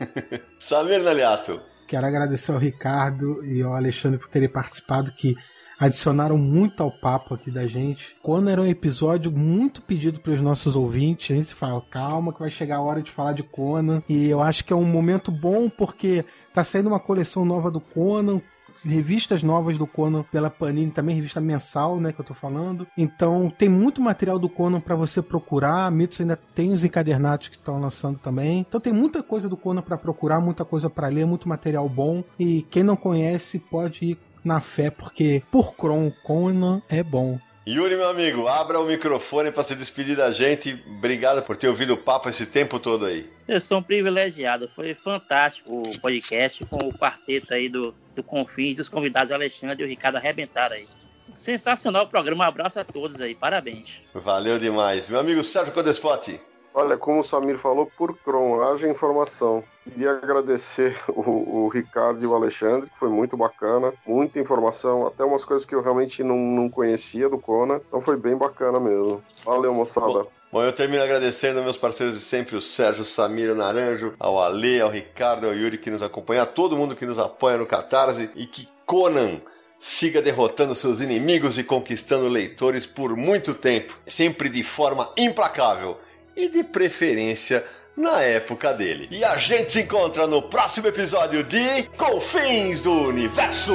Samir 0.58 1.02
Naliato. 1.02 1.60
Quero 1.86 2.06
agradecer 2.06 2.52
ao 2.52 2.58
Ricardo 2.58 3.44
e 3.44 3.62
ao 3.62 3.74
Alexandre 3.74 4.18
por 4.18 4.28
terem 4.28 4.48
participado, 4.48 5.12
que 5.12 5.36
adicionaram 5.78 6.36
muito 6.36 6.82
ao 6.82 6.90
papo 6.90 7.34
aqui 7.34 7.50
da 7.50 7.66
gente. 7.66 8.16
Quando 8.22 8.48
era 8.48 8.60
um 8.60 8.66
episódio 8.66 9.30
muito 9.30 9.82
pedido 9.82 10.20
pelos 10.20 10.40
nossos 10.40 10.76
ouvintes, 10.76 11.30
a 11.30 11.38
gente 11.38 11.54
fala, 11.54 11.82
calma 11.90 12.32
que 12.32 12.40
vai 12.40 12.50
chegar 12.50 12.76
a 12.76 12.82
hora 12.82 13.02
de 13.02 13.10
falar 13.10 13.32
de 13.32 13.42
Conan. 13.42 14.02
E 14.08 14.28
eu 14.28 14.42
acho 14.42 14.64
que 14.64 14.72
é 14.72 14.76
um 14.76 14.84
momento 14.84 15.30
bom 15.30 15.68
porque 15.68 16.24
tá 16.52 16.62
saindo 16.62 16.88
uma 16.88 17.00
coleção 17.00 17.44
nova 17.44 17.70
do 17.70 17.80
Conan, 17.80 18.40
revistas 18.84 19.42
novas 19.42 19.78
do 19.78 19.86
Conan 19.86 20.22
pela 20.30 20.50
Panini, 20.50 20.90
também 20.90 21.16
revista 21.16 21.40
mensal, 21.40 21.98
né, 21.98 22.12
que 22.12 22.20
eu 22.20 22.24
tô 22.24 22.34
falando. 22.34 22.86
Então, 22.96 23.50
tem 23.50 23.68
muito 23.68 24.00
material 24.00 24.38
do 24.38 24.48
Conan 24.48 24.80
para 24.80 24.94
você 24.94 25.22
procurar. 25.22 25.90
Mitos 25.90 26.20
ainda 26.20 26.38
tem 26.54 26.72
os 26.72 26.84
encadernados 26.84 27.48
que 27.48 27.56
estão 27.56 27.80
lançando 27.80 28.18
também. 28.18 28.58
Então, 28.68 28.80
tem 28.80 28.92
muita 28.92 29.22
coisa 29.22 29.48
do 29.48 29.56
Conan 29.56 29.82
para 29.82 29.96
procurar, 29.96 30.40
muita 30.40 30.64
coisa 30.64 30.90
para 30.90 31.08
ler, 31.08 31.26
muito 31.26 31.48
material 31.48 31.88
bom. 31.88 32.22
E 32.38 32.62
quem 32.70 32.82
não 32.82 32.96
conhece 32.96 33.58
pode 33.58 34.04
ir 34.04 34.18
na 34.44 34.60
fé, 34.60 34.90
porque 34.90 35.42
por 35.50 35.74
Kron, 35.74 36.12
Conan 36.22 36.82
é 36.88 37.02
bom. 37.02 37.38
Yuri, 37.66 37.96
meu 37.96 38.10
amigo, 38.10 38.46
abra 38.46 38.78
o 38.78 38.84
microfone 38.84 39.50
para 39.50 39.62
se 39.62 39.74
despedir 39.74 40.16
da 40.16 40.30
gente. 40.30 40.78
Obrigado 40.86 41.42
por 41.42 41.56
ter 41.56 41.68
ouvido 41.68 41.94
o 41.94 41.96
papo 41.96 42.28
esse 42.28 42.44
tempo 42.44 42.78
todo 42.78 43.06
aí. 43.06 43.26
Eu 43.48 43.58
sou 43.58 43.78
um 43.78 43.82
privilegiado. 43.82 44.68
Foi 44.68 44.94
fantástico 44.94 45.80
o 45.80 45.98
podcast 45.98 46.62
com 46.66 46.88
o 46.88 46.92
quarteto 46.92 47.54
aí 47.54 47.70
do, 47.70 47.94
do 48.14 48.22
Confins 48.22 48.78
os 48.78 48.90
convidados 48.90 49.32
Alexandre 49.32 49.82
e 49.82 49.86
o 49.86 49.88
Ricardo 49.88 50.16
arrebentaram 50.16 50.76
aí. 50.76 50.86
Sensacional 51.34 52.04
o 52.04 52.08
programa. 52.08 52.44
Um 52.44 52.48
abraço 52.48 52.78
a 52.78 52.84
todos 52.84 53.18
aí. 53.20 53.34
Parabéns. 53.34 53.98
Valeu 54.12 54.58
demais. 54.58 55.08
Meu 55.08 55.18
amigo 55.18 55.42
Sérgio 55.42 55.72
Codespot. 55.72 56.38
Olha, 56.76 56.96
como 56.96 57.20
o 57.20 57.24
Samir 57.24 57.56
falou, 57.56 57.88
por 57.96 58.18
Cron, 58.18 58.60
haja 58.60 58.88
informação. 58.88 59.62
Queria 59.84 60.10
agradecer 60.10 60.98
o, 61.08 61.62
o, 61.62 61.68
Ricardo 61.68 62.20
e 62.20 62.26
o 62.26 62.34
Alexandre, 62.34 62.90
que 62.90 62.98
foi 62.98 63.08
muito 63.08 63.36
bacana, 63.36 63.92
muita 64.04 64.40
informação, 64.40 65.06
até 65.06 65.24
umas 65.24 65.44
coisas 65.44 65.64
que 65.64 65.72
eu 65.72 65.80
realmente 65.80 66.24
não, 66.24 66.36
não 66.36 66.68
conhecia 66.68 67.28
do 67.28 67.38
Conan, 67.38 67.80
então 67.86 68.00
foi 68.00 68.16
bem 68.16 68.36
bacana 68.36 68.80
mesmo. 68.80 69.22
Valeu, 69.44 69.72
moçada. 69.72 70.26
Bom. 70.50 70.62
Eu 70.62 70.72
termino 70.72 71.02
agradecendo 71.02 71.62
meus 71.62 71.76
parceiros 71.76 72.16
de 72.16 72.24
sempre, 72.24 72.56
o 72.56 72.60
Sérgio, 72.60 73.04
Samir, 73.04 73.54
Naranjo, 73.54 74.14
ao 74.18 74.40
Ale, 74.40 74.80
ao 74.80 74.90
Ricardo, 74.90 75.46
ao 75.46 75.54
Yuri 75.54 75.78
que 75.78 75.90
nos 75.90 76.02
acompanha, 76.02 76.42
a 76.42 76.46
todo 76.46 76.76
mundo 76.76 76.96
que 76.96 77.06
nos 77.06 77.18
apoia 77.18 77.56
no 77.56 77.66
Catarse 77.66 78.30
e 78.34 78.46
que 78.46 78.68
Conan 78.86 79.40
siga 79.80 80.22
derrotando 80.22 80.74
seus 80.74 81.00
inimigos 81.00 81.58
e 81.58 81.64
conquistando 81.64 82.28
leitores 82.28 82.86
por 82.86 83.16
muito 83.16 83.52
tempo, 83.52 83.98
sempre 84.06 84.48
de 84.48 84.62
forma 84.62 85.10
implacável 85.16 85.98
e 86.36 86.48
de 86.48 86.64
preferência 86.64 87.64
na 87.96 88.20
época 88.20 88.72
dele. 88.72 89.08
E 89.10 89.24
a 89.24 89.36
gente 89.36 89.72
se 89.72 89.82
encontra 89.82 90.26
no 90.26 90.42
próximo 90.42 90.88
episódio 90.88 91.44
de 91.44 91.84
Confins 91.96 92.80
do 92.80 92.92
Universo. 92.92 93.74